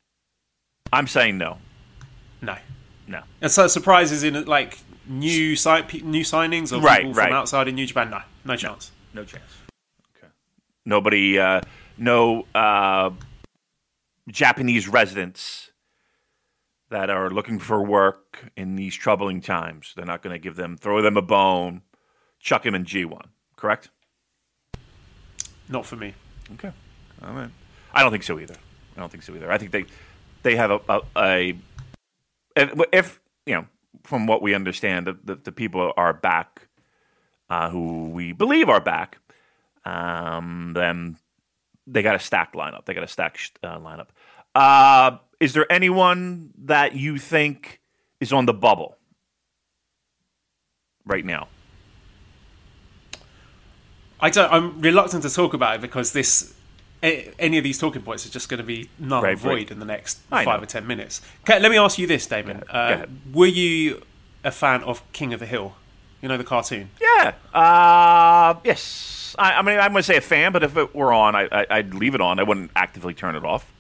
I'm 0.92 1.08
saying 1.08 1.38
no. 1.38 1.58
No. 2.42 2.56
No. 3.08 3.22
And 3.42 3.52
so 3.52 3.68
surprises 3.68 4.24
in 4.24 4.46
like 4.46 4.78
new 5.08 5.56
si- 5.56 6.02
new 6.04 6.24
signings 6.24 6.72
or 6.76 6.82
Right, 6.82 7.00
people 7.00 7.14
right. 7.14 7.28
from 7.28 7.34
outside 7.36 7.68
in 7.68 7.76
New 7.76 7.86
Japan. 7.86 8.10
No, 8.10 8.22
no 8.46 8.56
chance. 8.56 8.92
No 9.14 9.24
chance. 9.24 9.52
Okay. 10.18 10.28
Nobody, 10.86 11.40
uh, 11.40 11.62
no 11.98 12.46
uh, 12.54 13.12
Japanese 14.30 14.88
residents 14.88 15.72
that 16.90 17.10
are 17.10 17.30
looking 17.30 17.60
for 17.60 17.84
work 17.84 18.50
in 18.56 18.76
these 18.76 18.96
troubling 18.96 19.42
times. 19.42 19.94
They're 19.96 20.06
not 20.06 20.22
going 20.22 20.34
to 20.34 20.40
give 20.40 20.56
them, 20.56 20.78
throw 20.78 21.02
them 21.02 21.18
a 21.18 21.22
bone, 21.22 21.82
chuck 22.40 22.66
him 22.66 22.76
in 22.76 22.86
G1. 22.86 23.26
Correct? 23.56 23.90
Not 25.70 25.86
for 25.86 25.96
me. 25.98 26.14
Okay. 26.54 26.72
All 27.22 27.34
right. 27.34 27.50
I 27.94 28.04
don't 28.04 28.12
think 28.12 28.24
so 28.24 28.40
either. 28.40 28.56
I 28.96 29.00
don't 29.00 29.12
think 29.12 29.24
so 29.24 29.34
either. 29.36 29.52
I 29.52 29.58
think 29.58 29.72
they 29.72 29.86
they 30.44 30.56
have 30.56 30.72
a 30.72 30.80
a, 30.88 31.02
a 31.18 31.58
if, 32.56 32.72
if 32.94 33.22
you 33.46 33.56
know 33.56 33.66
from 34.08 34.26
what 34.26 34.42
we 34.42 34.54
understand 34.54 35.06
the, 35.08 35.18
the, 35.24 35.36
the 35.36 35.52
people 35.52 35.94
are 35.98 36.14
back 36.14 36.68
uh, 37.50 37.70
who 37.70 38.10
we 38.10 38.32
believe 38.32 38.70
are 38.70 38.80
back. 38.80 39.20
Um, 39.86 40.72
then 40.74 41.18
they 41.86 42.02
got 42.02 42.16
a 42.16 42.20
stacked 42.20 42.56
lineup. 42.56 42.86
They 42.86 42.94
got 42.94 43.04
a 43.04 43.08
stacked 43.08 43.60
uh, 43.64 43.78
lineup. 43.80 44.08
Uh, 44.56 45.18
is 45.40 45.54
there 45.54 45.72
anyone 45.72 46.52
that 46.66 46.96
you 46.96 47.18
think 47.18 47.80
is 48.20 48.34
on 48.34 48.46
the 48.46 48.54
bubble 48.54 48.98
right 51.06 51.24
now? 51.24 51.48
I 54.20 54.30
don't. 54.30 54.52
I'm 54.52 54.82
reluctant 54.82 55.24
to 55.24 55.30
talk 55.30 55.54
about 55.54 55.76
it 55.76 55.82
because 55.82 56.12
this. 56.12 56.54
Any 57.04 57.58
of 57.58 57.64
these 57.64 57.78
talking 57.78 58.02
points 58.02 58.26
are 58.26 58.30
just 58.30 58.50
going 58.50 58.58
to 58.58 58.64
be 58.66 58.90
null 58.98 59.24
and 59.24 59.38
void 59.38 59.70
in 59.70 59.80
the 59.80 59.86
next 59.86 60.20
I 60.32 60.44
five 60.44 60.60
know. 60.60 60.64
or 60.64 60.68
ten 60.68 60.88
minutes. 60.88 61.22
Okay, 61.42 61.60
let 61.60 61.70
me 61.70 61.78
ask 61.78 62.00
you 62.00 62.08
this, 62.08 62.26
Damon. 62.26 62.64
Uh, 62.70 63.06
were 63.32 63.46
you 63.46 64.02
a 64.44 64.52
fan 64.52 64.84
of 64.84 65.04
King 65.12 65.34
of 65.34 65.40
the 65.40 65.46
Hill? 65.46 65.76
You 66.22 66.30
know 66.30 66.38
the 66.38 66.44
cartoon. 66.44 66.90
Yeah. 67.00 67.34
Uh, 67.54 68.60
yes. 68.64 69.36
I, 69.38 69.54
I 69.54 69.62
mean, 69.62 69.80
I'm 69.80 69.92
going 69.92 70.02
to 70.02 70.04
say 70.04 70.18
a 70.18 70.22
fan, 70.22 70.52
but 70.52 70.64
if 70.64 70.76
it 70.76 70.96
were 70.96 71.14
on, 71.14 71.36
I, 71.36 71.48
I, 71.52 71.66
I'd 71.70 71.94
leave 71.94 72.16
it 72.16 72.22
on. 72.22 72.40
I 72.40 72.44
wouldn't 72.44 72.72
actively 72.76 73.14
turn 73.14 73.36
it 73.36 73.46
off. 73.46 73.72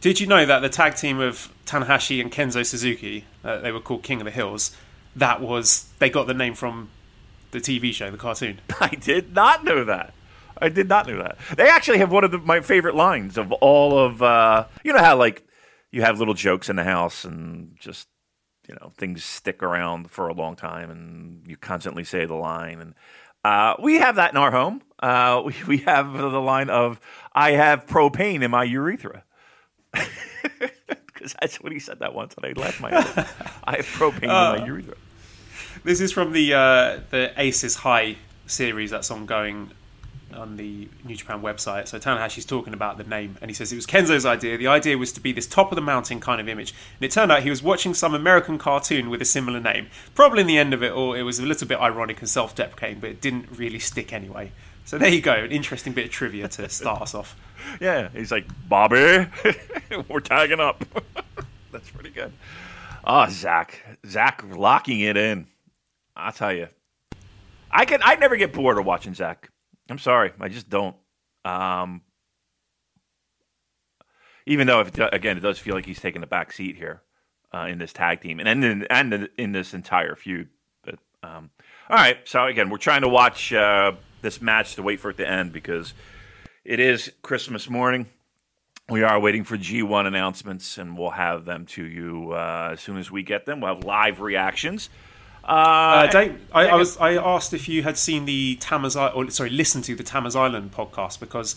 Did 0.00 0.20
you 0.20 0.26
know 0.26 0.44
that 0.44 0.60
the 0.60 0.68
tag 0.68 0.96
team 0.96 1.20
of 1.20 1.52
Tanahashi 1.64 2.20
and 2.20 2.30
Kenzo 2.30 2.66
Suzuki, 2.66 3.24
uh, 3.44 3.58
they 3.58 3.72
were 3.72 3.80
called 3.80 4.02
King 4.02 4.20
of 4.20 4.24
the 4.24 4.30
Hills, 4.30 4.76
that 5.16 5.40
was 5.40 5.88
they 5.98 6.10
got 6.10 6.26
the 6.26 6.34
name 6.34 6.54
from 6.54 6.90
the 7.52 7.60
TV 7.60 7.92
show, 7.92 8.10
the 8.10 8.18
cartoon. 8.18 8.60
I 8.80 8.88
did 8.88 9.34
not 9.34 9.64
know 9.64 9.84
that. 9.84 10.12
I 10.58 10.68
did 10.68 10.88
not 10.88 11.06
know 11.06 11.18
that. 11.18 11.38
They 11.56 11.68
actually 11.68 11.98
have 11.98 12.12
one 12.12 12.24
of 12.24 12.30
the, 12.30 12.38
my 12.38 12.60
favorite 12.60 12.94
lines 12.94 13.36
of 13.38 13.52
all 13.52 13.98
of. 13.98 14.22
Uh, 14.22 14.66
you 14.82 14.92
know 14.92 14.98
how 15.02 15.16
like 15.16 15.46
you 15.90 16.02
have 16.02 16.18
little 16.18 16.34
jokes 16.34 16.68
in 16.68 16.76
the 16.76 16.84
house 16.84 17.24
and 17.24 17.76
just 17.78 18.08
you 18.68 18.74
know 18.80 18.92
things 18.96 19.24
stick 19.24 19.62
around 19.62 20.10
for 20.10 20.28
a 20.28 20.34
long 20.34 20.56
time 20.56 20.90
and 20.90 21.46
you 21.46 21.56
constantly 21.56 22.04
say 22.04 22.24
the 22.24 22.34
line 22.34 22.80
and 22.80 22.94
uh, 23.44 23.74
we 23.78 23.96
have 23.96 24.16
that 24.16 24.30
in 24.30 24.38
our 24.38 24.50
home. 24.50 24.80
Uh, 25.00 25.42
we 25.44 25.54
we 25.66 25.78
have 25.78 26.12
the 26.14 26.40
line 26.40 26.70
of 26.70 26.98
"I 27.32 27.52
have 27.52 27.86
propane 27.86 28.42
in 28.42 28.50
my 28.50 28.64
urethra." 28.64 29.24
Because 31.14 31.36
that's 31.40 31.60
what 31.60 31.72
he 31.72 31.78
said 31.78 32.00
that 32.00 32.12
once, 32.12 32.34
and 32.34 32.44
I 32.44 32.60
laughed 32.60 32.80
my 32.80 32.90
head. 32.90 33.28
I 33.64 33.76
have 33.76 33.86
propane 33.86 34.24
in 34.24 34.28
my 34.28 34.66
urethra. 34.66 34.96
This 35.84 36.00
is 36.00 36.10
from 36.10 36.32
the 36.32 36.52
uh, 36.54 37.00
the 37.10 37.32
Aces 37.36 37.76
High 37.76 38.16
series 38.46 38.90
that's 38.90 39.10
ongoing 39.12 39.70
on 40.36 40.56
the 40.56 40.88
New 41.04 41.16
Japan 41.16 41.42
website. 41.42 41.88
So 41.88 41.98
Tanahashi's 41.98 42.44
talking 42.44 42.74
about 42.74 42.98
the 42.98 43.04
name, 43.04 43.36
and 43.40 43.50
he 43.50 43.54
says 43.54 43.72
it 43.72 43.76
was 43.76 43.86
Kenzo's 43.86 44.26
idea. 44.26 44.56
The 44.56 44.66
idea 44.66 44.98
was 44.98 45.12
to 45.12 45.20
be 45.20 45.32
this 45.32 45.46
top 45.46 45.72
of 45.72 45.76
the 45.76 45.82
mountain 45.82 46.20
kind 46.20 46.40
of 46.40 46.48
image, 46.48 46.74
and 46.98 47.04
it 47.04 47.10
turned 47.10 47.32
out 47.32 47.42
he 47.42 47.50
was 47.50 47.62
watching 47.62 47.94
some 47.94 48.14
American 48.14 48.58
cartoon 48.58 49.10
with 49.10 49.22
a 49.22 49.24
similar 49.24 49.60
name. 49.60 49.88
Probably 50.14 50.40
in 50.40 50.46
the 50.46 50.58
end 50.58 50.74
of 50.74 50.82
it 50.82 50.92
all, 50.92 51.14
it 51.14 51.22
was 51.22 51.38
a 51.38 51.44
little 51.44 51.66
bit 51.66 51.80
ironic 51.80 52.20
and 52.20 52.28
self-deprecating, 52.28 53.00
but 53.00 53.10
it 53.10 53.20
didn't 53.20 53.48
really 53.50 53.78
stick 53.78 54.12
anyway. 54.12 54.52
So 54.84 54.98
there 54.98 55.08
you 55.08 55.22
go, 55.22 55.32
an 55.32 55.50
interesting 55.50 55.94
bit 55.94 56.06
of 56.06 56.10
trivia 56.10 56.48
to 56.48 56.68
start 56.68 57.02
us 57.02 57.14
off. 57.14 57.36
Yeah, 57.80 58.10
he's 58.12 58.30
like, 58.30 58.44
Bobby, 58.68 59.26
we're 60.08 60.20
tagging 60.20 60.60
up. 60.60 60.84
That's 61.72 61.88
pretty 61.88 62.10
good. 62.10 62.30
Oh, 63.06 63.26
Zack, 63.30 63.82
Zack 64.06 64.44
locking 64.54 65.00
it 65.00 65.16
in. 65.16 65.46
I 66.14 66.30
tell 66.30 66.52
you, 66.52 66.68
I 67.70 67.86
can. 67.86 68.00
I 68.02 68.16
never 68.16 68.36
get 68.36 68.52
bored 68.52 68.78
of 68.78 68.84
watching 68.84 69.14
Zack. 69.14 69.50
I'm 69.90 69.98
sorry, 69.98 70.32
I 70.40 70.48
just 70.48 70.68
don't. 70.68 70.96
Um, 71.44 72.02
even 74.46 74.66
though, 74.66 74.80
if, 74.80 74.98
again, 74.98 75.36
it 75.36 75.40
does 75.40 75.58
feel 75.58 75.74
like 75.74 75.86
he's 75.86 76.00
taking 76.00 76.20
the 76.20 76.26
back 76.26 76.52
seat 76.52 76.76
here 76.76 77.02
uh, 77.54 77.66
in 77.66 77.78
this 77.78 77.92
tag 77.92 78.20
team 78.20 78.40
and 78.40 78.48
and 78.48 78.86
and 78.90 79.28
in 79.38 79.52
this 79.52 79.74
entire 79.74 80.16
feud. 80.16 80.48
But 80.82 80.98
um, 81.22 81.50
all 81.88 81.96
right, 81.96 82.18
so 82.24 82.44
again, 82.46 82.70
we're 82.70 82.78
trying 82.78 83.02
to 83.02 83.08
watch 83.08 83.52
uh, 83.52 83.92
this 84.22 84.42
match 84.42 84.74
to 84.76 84.82
wait 84.82 85.00
for 85.00 85.10
it 85.10 85.16
to 85.18 85.28
end 85.28 85.52
because 85.52 85.94
it 86.64 86.80
is 86.80 87.12
Christmas 87.22 87.68
morning. 87.68 88.06
We 88.90 89.02
are 89.02 89.18
waiting 89.18 89.44
for 89.44 89.56
G1 89.56 90.06
announcements, 90.06 90.76
and 90.76 90.98
we'll 90.98 91.10
have 91.10 91.46
them 91.46 91.64
to 91.66 91.84
you 91.84 92.32
uh, 92.32 92.70
as 92.72 92.80
soon 92.80 92.98
as 92.98 93.10
we 93.10 93.22
get 93.22 93.46
them. 93.46 93.60
We'll 93.60 93.74
have 93.74 93.84
live 93.84 94.20
reactions. 94.20 94.90
Uh, 95.46 96.06
uh, 96.06 96.06
Dave, 96.10 96.40
I, 96.52 96.68
I, 96.68 96.74
was 96.74 96.96
I 96.96 97.14
asked 97.14 97.52
if 97.52 97.68
you 97.68 97.82
had 97.82 97.98
seen 97.98 98.24
the 98.24 98.56
Tama's 98.56 98.96
or 98.96 99.30
sorry, 99.30 99.50
listened 99.50 99.84
to 99.84 99.94
the 99.94 100.02
Tama's 100.02 100.34
Island 100.34 100.72
podcast 100.72 101.20
because 101.20 101.54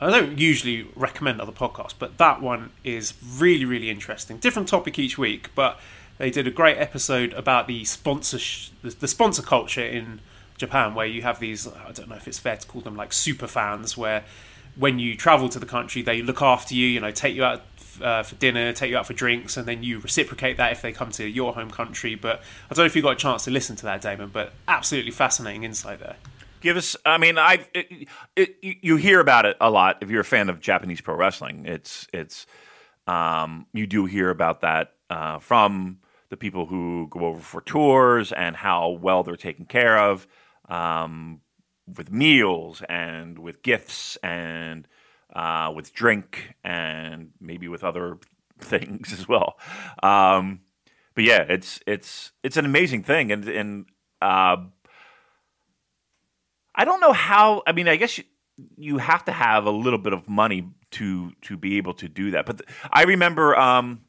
I 0.00 0.10
don't 0.10 0.38
usually 0.38 0.86
recommend 0.96 1.40
other 1.40 1.52
podcasts, 1.52 1.94
but 1.98 2.16
that 2.18 2.40
one 2.40 2.70
is 2.84 3.12
really 3.36 3.66
really 3.66 3.90
interesting. 3.90 4.38
Different 4.38 4.68
topic 4.68 4.98
each 4.98 5.18
week, 5.18 5.50
but 5.54 5.78
they 6.16 6.30
did 6.30 6.46
a 6.46 6.50
great 6.50 6.78
episode 6.78 7.34
about 7.34 7.66
the 7.66 7.84
sponsor 7.84 8.38
the, 8.82 8.90
the 8.90 9.08
sponsor 9.08 9.42
culture 9.42 9.84
in 9.84 10.20
Japan, 10.56 10.94
where 10.94 11.06
you 11.06 11.20
have 11.22 11.38
these 11.38 11.68
I 11.68 11.92
don't 11.92 12.08
know 12.08 12.16
if 12.16 12.26
it's 12.26 12.38
fair 12.38 12.56
to 12.56 12.66
call 12.66 12.80
them 12.80 12.96
like 12.96 13.12
super 13.12 13.46
fans, 13.46 13.94
where 13.94 14.24
when 14.74 14.98
you 14.98 15.16
travel 15.16 15.50
to 15.50 15.58
the 15.58 15.66
country, 15.66 16.00
they 16.00 16.22
look 16.22 16.40
after 16.40 16.74
you, 16.74 16.86
you 16.86 17.00
know, 17.00 17.10
take 17.10 17.36
you 17.36 17.44
out 17.44 17.71
uh, 18.00 18.22
for 18.22 18.34
dinner, 18.36 18.72
take 18.72 18.90
you 18.90 18.96
out 18.96 19.06
for 19.06 19.12
drinks, 19.12 19.56
and 19.56 19.66
then 19.66 19.82
you 19.82 19.98
reciprocate 19.98 20.56
that 20.56 20.72
if 20.72 20.82
they 20.82 20.92
come 20.92 21.10
to 21.12 21.26
your 21.26 21.52
home 21.52 21.70
country. 21.70 22.14
But 22.14 22.40
I 22.70 22.74
don't 22.74 22.84
know 22.84 22.86
if 22.86 22.96
you 22.96 23.02
got 23.02 23.12
a 23.12 23.16
chance 23.16 23.44
to 23.44 23.50
listen 23.50 23.76
to 23.76 23.84
that, 23.84 24.00
Damon, 24.00 24.30
but 24.32 24.52
absolutely 24.68 25.10
fascinating 25.10 25.64
insight 25.64 26.00
there. 26.00 26.16
Give 26.60 26.76
us, 26.76 26.96
I 27.04 27.18
mean, 27.18 27.38
I 27.38 27.66
you 28.62 28.96
hear 28.96 29.18
about 29.18 29.46
it 29.46 29.56
a 29.60 29.68
lot 29.68 29.98
if 30.00 30.10
you're 30.10 30.20
a 30.20 30.24
fan 30.24 30.48
of 30.48 30.60
Japanese 30.60 31.00
pro 31.00 31.16
wrestling. 31.16 31.66
It's 31.66 32.06
it's 32.12 32.46
um, 33.08 33.66
you 33.72 33.86
do 33.88 34.06
hear 34.06 34.30
about 34.30 34.60
that 34.60 34.92
uh, 35.10 35.40
from 35.40 35.98
the 36.30 36.36
people 36.36 36.66
who 36.66 37.08
go 37.10 37.26
over 37.26 37.40
for 37.40 37.60
tours 37.60 38.32
and 38.32 38.56
how 38.56 38.90
well 38.90 39.22
they're 39.22 39.36
taken 39.36 39.66
care 39.66 39.98
of 39.98 40.26
um, 40.68 41.40
with 41.96 42.10
meals 42.10 42.82
and 42.88 43.38
with 43.38 43.62
gifts 43.62 44.16
and 44.22 44.88
uh, 45.32 45.72
with 45.74 45.92
drink 45.92 46.54
and 46.64 47.30
maybe 47.40 47.68
with 47.68 47.84
other 47.84 48.18
things 48.60 49.12
as 49.12 49.28
well. 49.28 49.58
Um, 50.02 50.60
but 51.14 51.24
yeah, 51.24 51.44
it's 51.48 51.80
it's 51.86 52.32
it's 52.42 52.56
an 52.56 52.64
amazing 52.64 53.02
thing, 53.02 53.32
and 53.32 53.46
and 53.48 53.86
uh, 54.20 54.56
I 56.74 56.84
don't 56.84 57.00
know 57.00 57.12
how. 57.12 57.62
I 57.66 57.72
mean, 57.72 57.88
I 57.88 57.96
guess 57.96 58.16
you, 58.16 58.24
you, 58.76 58.98
have 58.98 59.24
to 59.26 59.32
have 59.32 59.66
a 59.66 59.70
little 59.70 59.98
bit 59.98 60.14
of 60.14 60.28
money 60.28 60.70
to 60.92 61.32
to 61.42 61.56
be 61.56 61.76
able 61.76 61.94
to 61.94 62.08
do 62.08 62.30
that. 62.30 62.46
But 62.46 62.62
I 62.90 63.02
remember 63.02 63.54
um, 63.58 64.02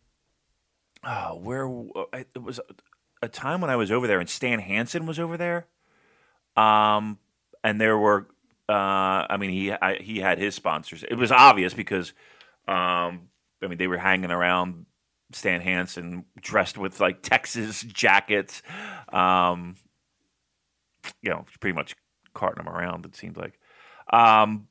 oh, 1.04 1.36
where 1.36 1.66
it 2.14 2.42
was 2.42 2.62
a 3.22 3.28
time 3.28 3.60
when 3.60 3.70
I 3.70 3.76
was 3.76 3.92
over 3.92 4.08
there, 4.08 4.20
and 4.20 4.30
Stan 4.30 4.60
Hansen 4.60 5.06
was 5.06 5.20
over 5.20 5.36
there. 5.36 5.68
Um, 6.56 7.18
and 7.64 7.82
there 7.82 7.98
were 7.98 8.28
uh, 8.74 9.28
I 9.30 9.38
mean, 9.38 9.52
he 9.52 9.72
I, 9.72 9.98
he 10.02 10.18
had 10.18 10.40
his 10.40 10.56
sponsors. 10.56 11.04
It 11.04 11.14
was 11.14 11.32
obvious 11.32 11.76
because, 11.76 12.12
um, 12.68 13.30
I 13.62 13.68
mean, 13.68 13.78
they 13.78 13.86
were 13.86 14.00
hanging 14.00 14.32
around 14.32 14.88
Stan 15.32 15.62
Hansen 15.62 16.26
dressed 16.42 16.80
with 16.80 17.00
like 17.00 17.22
Texas 17.22 17.84
jackets, 17.84 18.64
um, 19.10 19.76
you 21.22 21.30
know, 21.30 21.46
pretty 21.60 21.76
much 21.76 21.96
carting 22.34 22.66
them 22.66 22.74
around. 22.74 23.06
It 23.06 23.16
seemed 23.16 23.38
like. 23.38 23.60
Um, 24.12 24.68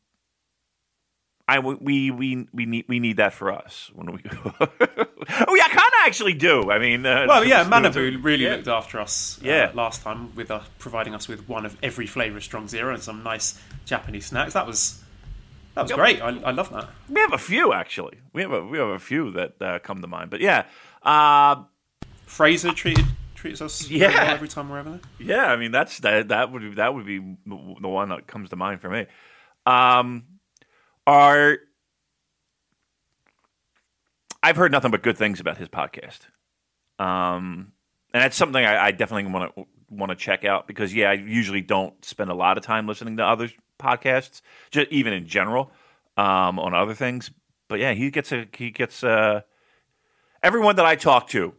I 1.52 1.58
we 1.58 2.10
we 2.10 2.48
we 2.52 2.64
need 2.64 2.86
we 2.88 2.98
need 2.98 3.18
that 3.18 3.34
for 3.34 3.52
us 3.52 3.90
when 3.94 4.10
we. 4.10 4.22
go. 4.22 4.30
oh 4.58 5.54
yeah, 5.54 5.64
I 5.64 5.68
kind 5.68 5.78
of 5.78 6.06
actually 6.06 6.32
do. 6.32 6.70
I 6.70 6.78
mean, 6.78 7.04
uh, 7.04 7.26
well, 7.28 7.44
yeah, 7.44 7.64
Manabu 7.64 8.24
really 8.24 8.44
yeah. 8.44 8.56
looked 8.56 8.68
after 8.68 8.98
us. 8.98 9.38
Uh, 9.42 9.48
yeah. 9.48 9.70
last 9.74 10.00
time 10.00 10.34
with 10.34 10.50
uh, 10.50 10.60
providing 10.78 11.14
us 11.14 11.28
with 11.28 11.46
one 11.46 11.66
of 11.66 11.76
every 11.82 12.06
flavour 12.06 12.38
of 12.38 12.42
Strong 12.44 12.68
Zero 12.68 12.94
and 12.94 13.02
some 13.02 13.22
nice 13.22 13.60
Japanese 13.84 14.26
snacks. 14.26 14.54
That 14.54 14.66
was 14.66 15.02
that 15.74 15.82
was 15.82 15.90
yep. 15.90 15.98
great. 15.98 16.22
I, 16.22 16.28
I 16.28 16.52
love 16.52 16.70
that. 16.70 16.88
We 17.10 17.20
have 17.20 17.34
a 17.34 17.38
few 17.38 17.74
actually. 17.74 18.18
We 18.32 18.40
have 18.40 18.52
a 18.52 18.64
we 18.64 18.78
have 18.78 18.88
a 18.88 18.98
few 18.98 19.32
that 19.32 19.60
uh, 19.60 19.78
come 19.80 20.00
to 20.00 20.08
mind. 20.08 20.30
But 20.30 20.40
yeah, 20.40 20.64
uh, 21.02 21.64
Fraser 22.24 22.72
treated 22.72 23.04
treats 23.34 23.60
us 23.60 23.90
yeah 23.90 24.30
every 24.32 24.48
time 24.48 24.70
we're 24.70 24.78
ever 24.78 24.90
there. 24.90 25.00
Yeah, 25.18 25.52
I 25.52 25.56
mean 25.56 25.70
that's 25.70 25.98
that 25.98 26.28
that 26.28 26.50
would 26.50 26.76
that 26.76 26.94
would 26.94 27.04
be 27.04 27.18
the 27.18 27.88
one 27.88 28.08
that 28.08 28.26
comes 28.26 28.48
to 28.50 28.56
mind 28.56 28.80
for 28.80 28.88
me. 28.88 29.04
Um, 29.66 30.24
are 31.06 31.58
I've 34.42 34.56
heard 34.56 34.72
nothing 34.72 34.90
but 34.90 35.02
good 35.02 35.16
things 35.16 35.40
about 35.40 35.56
his 35.56 35.68
podcast. 35.68 36.20
Um, 36.98 37.72
and 38.12 38.22
that's 38.22 38.36
something 38.36 38.64
I, 38.64 38.86
I 38.86 38.90
definitely 38.90 39.32
want 39.32 39.54
to 39.54 39.66
want 39.90 40.10
to 40.10 40.16
check 40.16 40.44
out 40.44 40.66
because 40.66 40.94
yeah, 40.94 41.10
I 41.10 41.14
usually 41.14 41.60
don't 41.60 42.02
spend 42.04 42.30
a 42.30 42.34
lot 42.34 42.58
of 42.58 42.64
time 42.64 42.86
listening 42.86 43.18
to 43.18 43.24
other 43.24 43.50
podcasts, 43.78 44.40
just 44.70 44.90
even 44.90 45.12
in 45.12 45.26
general, 45.26 45.70
um, 46.16 46.58
on 46.58 46.74
other 46.74 46.94
things. 46.94 47.30
But 47.68 47.80
yeah, 47.80 47.92
he 47.92 48.10
gets 48.10 48.32
a 48.32 48.46
he 48.56 48.70
gets 48.70 49.04
uh, 49.04 49.42
everyone 50.42 50.76
that 50.76 50.86
I 50.86 50.96
talk 50.96 51.28
to 51.28 51.54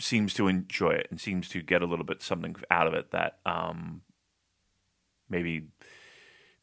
seems 0.00 0.32
to 0.34 0.48
enjoy 0.48 0.90
it 0.90 1.08
and 1.10 1.20
seems 1.20 1.48
to 1.50 1.60
get 1.60 1.82
a 1.82 1.86
little 1.86 2.04
bit 2.04 2.22
something 2.22 2.54
out 2.70 2.86
of 2.86 2.94
it 2.94 3.10
that 3.10 3.38
um, 3.44 4.02
maybe 5.28 5.66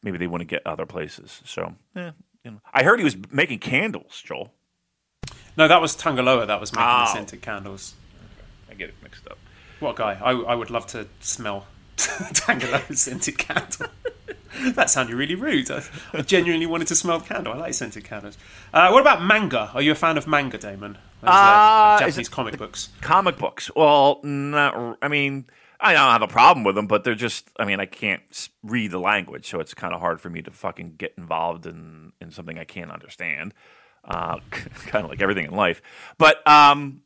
maybe 0.02 0.18
they 0.18 0.26
want 0.26 0.40
to 0.40 0.46
get 0.46 0.66
other 0.66 0.86
places. 0.86 1.42
So 1.44 1.74
yeah, 1.94 2.12
you 2.46 2.52
know. 2.52 2.60
I 2.72 2.84
heard 2.84 3.00
he 3.00 3.04
was 3.04 3.16
making 3.30 3.58
candles, 3.58 4.22
Joel. 4.24 4.52
No, 5.56 5.66
that 5.66 5.80
was 5.80 5.96
Tanga 5.96 6.22
Loa 6.22 6.46
that 6.46 6.60
was 6.60 6.72
making 6.72 6.88
oh. 6.88 6.98
the 7.00 7.06
scented 7.06 7.42
candles. 7.42 7.94
Okay. 8.14 8.44
I 8.70 8.74
get 8.74 8.88
it 8.90 8.94
mixed 9.02 9.26
up. 9.26 9.38
What 9.80 9.96
guy? 9.96 10.18
I, 10.22 10.30
I 10.30 10.54
would 10.54 10.70
love 10.70 10.86
to 10.88 11.08
smell 11.20 11.66
Tanga 11.96 12.70
Loa's 12.70 13.00
scented 13.00 13.36
candle. 13.36 13.88
that 14.74 14.90
sounded 14.90 15.16
really 15.16 15.34
rude. 15.34 15.70
I, 15.70 15.82
I, 16.12 16.22
genuinely 16.22 16.66
wanted 16.66 16.86
to 16.88 16.94
smell 16.94 17.18
the 17.18 17.26
candle. 17.26 17.52
I 17.52 17.56
like 17.56 17.74
scented 17.74 18.04
candles. 18.04 18.38
Uh, 18.72 18.90
what 18.90 19.00
about 19.00 19.22
manga? 19.22 19.70
Are 19.74 19.82
you 19.82 19.90
a 19.92 19.96
fan 19.96 20.16
of 20.16 20.28
manga, 20.28 20.56
Damon? 20.56 20.98
Those, 21.22 21.30
uh, 21.30 21.98
Japanese 21.98 22.28
comic 22.28 22.58
books. 22.58 22.90
Comic 23.00 23.38
books. 23.38 23.70
Well, 23.74 24.20
not. 24.22 24.98
I 25.02 25.08
mean, 25.08 25.46
I 25.80 25.92
don't 25.92 26.10
have 26.10 26.22
a 26.22 26.28
problem 26.28 26.64
with 26.64 26.74
them, 26.74 26.86
but 26.86 27.04
they're 27.04 27.14
just. 27.14 27.50
I 27.58 27.64
mean, 27.64 27.80
I 27.80 27.86
can't 27.86 28.48
read 28.62 28.90
the 28.90 28.98
language, 28.98 29.46
so 29.48 29.60
it's 29.60 29.74
kind 29.74 29.94
of 29.94 30.00
hard 30.00 30.20
for 30.20 30.30
me 30.30 30.42
to 30.42 30.50
fucking 30.50 30.94
get 30.96 31.14
involved 31.18 31.66
in 31.66 32.12
in 32.20 32.30
something 32.30 32.58
I 32.58 32.64
can't 32.64 32.90
understand. 32.90 33.54
Uh, 34.04 34.38
kind 34.50 35.04
of 35.04 35.10
like 35.10 35.20
everything 35.20 35.46
in 35.46 35.52
life, 35.52 35.82
but 36.18 36.46
um, 36.48 37.02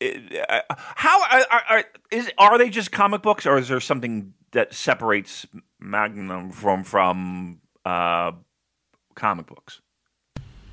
it, 0.00 0.46
uh, 0.48 0.60
how 0.76 1.22
are, 1.22 1.62
are, 1.70 1.84
is 2.10 2.30
are 2.36 2.58
they 2.58 2.68
just 2.68 2.92
comic 2.92 3.22
books, 3.22 3.46
or 3.46 3.56
is 3.58 3.68
there 3.68 3.80
something 3.80 4.34
that 4.52 4.74
separates 4.74 5.46
Magnum 5.80 6.50
from 6.50 6.84
from 6.84 7.60
uh, 7.84 8.32
comic 9.14 9.46
books? 9.46 9.80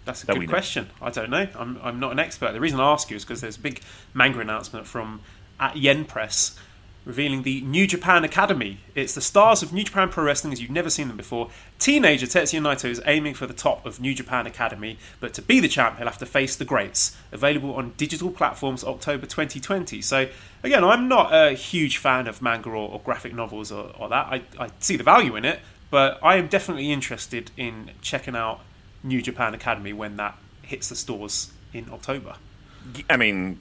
That's 0.05 0.23
a 0.23 0.25
that 0.27 0.39
good 0.39 0.49
question. 0.49 0.89
I 1.01 1.11
don't 1.11 1.29
know. 1.29 1.47
I'm, 1.55 1.79
I'm 1.83 1.99
not 1.99 2.11
an 2.11 2.19
expert. 2.19 2.53
The 2.53 2.59
reason 2.59 2.79
I 2.79 2.91
ask 2.91 3.09
you 3.09 3.17
is 3.17 3.23
because 3.23 3.41
there's 3.41 3.57
a 3.57 3.59
big 3.59 3.81
manga 4.13 4.39
announcement 4.39 4.87
from 4.87 5.21
at 5.61 5.77
Yen 5.77 6.03
Press 6.03 6.57
revealing 7.05 7.41
the 7.43 7.61
New 7.61 7.87
Japan 7.87 8.23
Academy. 8.23 8.77
It's 8.93 9.15
the 9.15 9.21
stars 9.21 9.63
of 9.63 9.73
New 9.73 9.83
Japan 9.83 10.09
Pro 10.09 10.23
Wrestling 10.23 10.53
as 10.53 10.61
you've 10.61 10.69
never 10.69 10.89
seen 10.89 11.07
them 11.07 11.17
before. 11.17 11.49
Teenager 11.79 12.27
Tetsuya 12.27 12.61
Naito 12.61 12.89
is 12.89 13.01
aiming 13.05 13.33
for 13.33 13.47
the 13.47 13.53
top 13.53 13.85
of 13.85 13.99
New 13.99 14.13
Japan 14.13 14.45
Academy, 14.45 14.99
but 15.19 15.33
to 15.33 15.41
be 15.41 15.59
the 15.59 15.67
champ, 15.67 15.97
he'll 15.97 16.05
have 16.05 16.19
to 16.19 16.25
face 16.27 16.55
the 16.55 16.65
greats. 16.65 17.17
Available 17.31 17.73
on 17.73 17.93
digital 17.97 18.29
platforms 18.29 18.83
October 18.83 19.25
2020. 19.25 20.01
So, 20.01 20.27
again, 20.63 20.83
I'm 20.83 21.07
not 21.07 21.33
a 21.33 21.53
huge 21.53 21.97
fan 21.97 22.27
of 22.27 22.41
manga 22.41 22.69
or, 22.69 22.89
or 22.89 22.99
graphic 22.99 23.33
novels 23.33 23.71
or, 23.71 23.91
or 23.97 24.09
that. 24.09 24.27
I, 24.27 24.43
I 24.59 24.69
see 24.79 24.95
the 24.95 25.03
value 25.03 25.35
in 25.35 25.43
it, 25.43 25.59
but 25.89 26.19
I 26.21 26.35
am 26.35 26.47
definitely 26.47 26.91
interested 26.91 27.49
in 27.57 27.91
checking 28.01 28.35
out 28.35 28.61
New 29.03 29.23
Japan 29.23 29.55
Academy 29.55 29.93
when 29.93 30.17
that 30.17 30.37
hits 30.61 30.89
the 30.89 30.95
stores 30.95 31.51
in 31.73 31.89
October. 31.91 32.35
I 33.09 33.17
mean, 33.17 33.59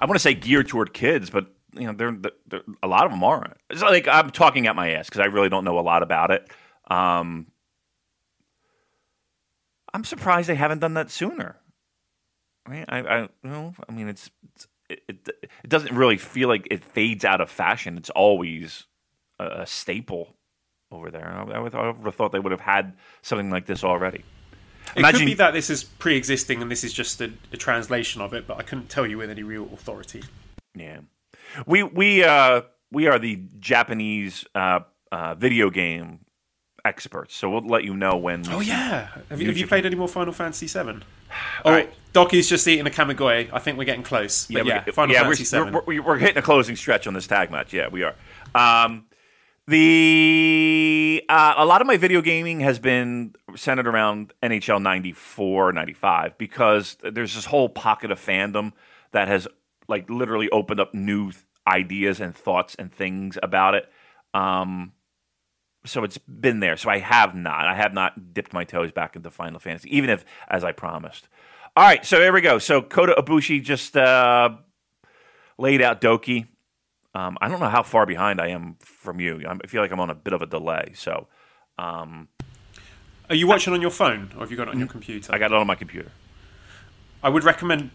I 0.00 0.06
want 0.06 0.14
to 0.16 0.20
say 0.20 0.34
geared 0.34 0.68
toward 0.68 0.92
kids, 0.92 1.30
but 1.30 1.46
you 1.74 1.86
know, 1.86 1.92
they're, 1.92 2.16
they're, 2.46 2.62
a 2.82 2.86
lot 2.86 3.04
of 3.04 3.10
them 3.10 3.24
are. 3.24 3.56
It's 3.70 3.82
like 3.82 4.06
I'm 4.08 4.30
talking 4.30 4.66
at 4.66 4.76
my 4.76 4.90
ass 4.92 5.06
because 5.08 5.20
I 5.20 5.26
really 5.26 5.48
don't 5.48 5.64
know 5.64 5.78
a 5.78 5.80
lot 5.80 6.02
about 6.02 6.30
it. 6.30 6.48
Um, 6.90 7.46
I'm 9.92 10.04
surprised 10.04 10.48
they 10.48 10.54
haven't 10.54 10.80
done 10.80 10.94
that 10.94 11.10
sooner. 11.10 11.56
I 12.66 12.70
mean, 12.70 12.84
I, 12.88 12.98
I 13.00 13.20
you 13.22 13.28
know, 13.42 13.74
I 13.88 13.92
mean, 13.92 14.08
it's, 14.08 14.30
it's 14.54 14.68
it, 14.90 15.02
it, 15.08 15.28
it 15.64 15.68
doesn't 15.70 15.94
really 15.94 16.16
feel 16.18 16.48
like 16.48 16.68
it 16.70 16.84
fades 16.84 17.24
out 17.24 17.40
of 17.40 17.50
fashion. 17.50 17.96
It's 17.96 18.10
always 18.10 18.84
a, 19.38 19.46
a 19.62 19.66
staple 19.66 20.36
over 20.90 21.10
there. 21.10 21.26
I, 21.26 21.42
I 21.52 21.58
would- 21.58 21.74
I 21.74 21.86
would 21.90 22.04
have 22.04 22.14
thought 22.14 22.32
they 22.32 22.38
would 22.38 22.52
have 22.52 22.60
had 22.60 22.94
something 23.22 23.50
like 23.50 23.66
this 23.66 23.82
already. 23.84 24.24
It 24.96 25.02
could 25.14 25.26
be 25.26 25.34
that 25.34 25.52
this 25.52 25.70
is 25.70 25.84
pre-existing 25.84 26.62
and 26.62 26.70
this 26.70 26.84
is 26.84 26.92
just 26.92 27.20
a, 27.20 27.32
a 27.52 27.56
translation 27.56 28.20
of 28.20 28.32
it, 28.32 28.46
but 28.46 28.58
I 28.58 28.62
couldn't 28.62 28.88
tell 28.88 29.06
you 29.06 29.18
with 29.18 29.30
any 29.30 29.42
real 29.42 29.68
authority. 29.72 30.22
Yeah, 30.74 31.00
we 31.66 31.82
we 31.82 32.24
uh, 32.24 32.62
we 32.90 33.06
are 33.06 33.18
the 33.18 33.42
Japanese 33.58 34.44
uh, 34.54 34.80
uh, 35.10 35.34
video 35.34 35.70
game 35.70 36.20
experts, 36.84 37.34
so 37.34 37.50
we'll 37.50 37.62
let 37.62 37.84
you 37.84 37.96
know 37.96 38.16
when. 38.16 38.44
Oh 38.48 38.60
yeah, 38.60 39.08
have 39.30 39.40
you, 39.40 39.48
have 39.48 39.56
you 39.56 39.66
played 39.66 39.86
any 39.86 39.96
more 39.96 40.08
Final 40.08 40.32
Fantasy 40.32 40.66
Seven? 40.66 41.04
Oh, 41.64 41.72
right. 41.72 41.92
Douki's 42.12 42.48
just 42.48 42.66
eating 42.68 42.86
a 42.86 42.90
Kamigoye. 42.90 43.50
I 43.52 43.58
think 43.58 43.76
we're 43.76 43.84
getting 43.84 44.04
close. 44.04 44.46
But 44.46 44.66
yeah, 44.66 44.84
we- 44.86 44.92
Final 44.92 45.14
yeah, 45.14 45.22
Fantasy 45.22 45.42
we're, 45.42 45.46
Seven. 45.46 45.74
We're, 45.74 45.82
we're, 45.84 46.02
we're 46.02 46.18
hitting 46.18 46.38
a 46.38 46.42
closing 46.42 46.76
stretch 46.76 47.06
on 47.08 47.14
this 47.14 47.26
tag 47.26 47.50
match. 47.50 47.72
Yeah, 47.72 47.88
we 47.88 48.04
are. 48.04 48.14
Um, 48.54 49.06
the 49.66 51.24
uh, 51.28 51.54
a 51.56 51.64
lot 51.64 51.80
of 51.80 51.86
my 51.86 51.96
video 51.96 52.20
gaming 52.20 52.60
has 52.60 52.78
been 52.78 53.34
centered 53.56 53.86
around 53.86 54.34
NHL 54.42 54.82
94, 54.82 55.72
95 55.72 56.38
because 56.38 56.96
there's 57.02 57.34
this 57.34 57.46
whole 57.46 57.68
pocket 57.68 58.10
of 58.10 58.20
fandom 58.20 58.72
that 59.12 59.28
has 59.28 59.48
like 59.88 60.08
literally 60.10 60.50
opened 60.50 60.80
up 60.80 60.92
new 60.92 61.30
th- 61.30 61.42
ideas 61.66 62.20
and 62.20 62.34
thoughts 62.36 62.74
and 62.74 62.92
things 62.92 63.38
about 63.42 63.74
it. 63.74 63.90
Um, 64.34 64.92
so 65.86 66.04
it's 66.04 66.18
been 66.18 66.60
there. 66.60 66.76
So 66.76 66.90
I 66.90 66.98
have 66.98 67.34
not. 67.34 67.66
I 67.66 67.74
have 67.74 67.94
not 67.94 68.34
dipped 68.34 68.52
my 68.52 68.64
toes 68.64 68.92
back 68.92 69.16
into 69.16 69.30
Final 69.30 69.60
Fantasy, 69.60 69.94
even 69.96 70.10
if 70.10 70.24
as 70.48 70.64
I 70.64 70.72
promised. 70.72 71.28
All 71.76 71.84
right, 71.84 72.04
so 72.04 72.20
here 72.20 72.32
we 72.32 72.40
go. 72.40 72.58
So 72.58 72.82
Kota 72.82 73.14
Ibushi 73.18 73.62
just 73.62 73.96
uh, 73.96 74.50
laid 75.58 75.82
out 75.82 76.00
Douki. 76.00 76.46
Um, 77.14 77.38
I 77.40 77.48
don't 77.48 77.60
know 77.60 77.68
how 77.68 77.82
far 77.82 78.06
behind 78.06 78.40
I 78.40 78.48
am 78.48 78.76
from 78.80 79.20
you. 79.20 79.42
I'm- 79.46 79.60
feel 79.66 79.82
like 79.82 79.92
I'm 79.92 80.00
on 80.00 80.10
a 80.10 80.14
bit 80.14 80.32
of 80.32 80.42
a 80.42 80.46
delay. 80.46 80.92
So 80.94 81.28
um, 81.78 82.28
Are 83.30 83.36
you 83.36 83.46
watching 83.46 83.72
on 83.72 83.80
your 83.80 83.90
phone 83.90 84.30
or 84.36 84.40
have 84.40 84.50
you 84.50 84.56
got 84.56 84.68
it 84.68 84.72
on 84.74 84.78
your 84.78 84.88
computer? 84.88 85.32
I 85.32 85.38
got 85.38 85.50
it 85.52 85.56
on 85.56 85.66
my 85.66 85.74
computer. 85.76 86.10
I 87.22 87.28
would 87.28 87.44
recommend 87.44 87.90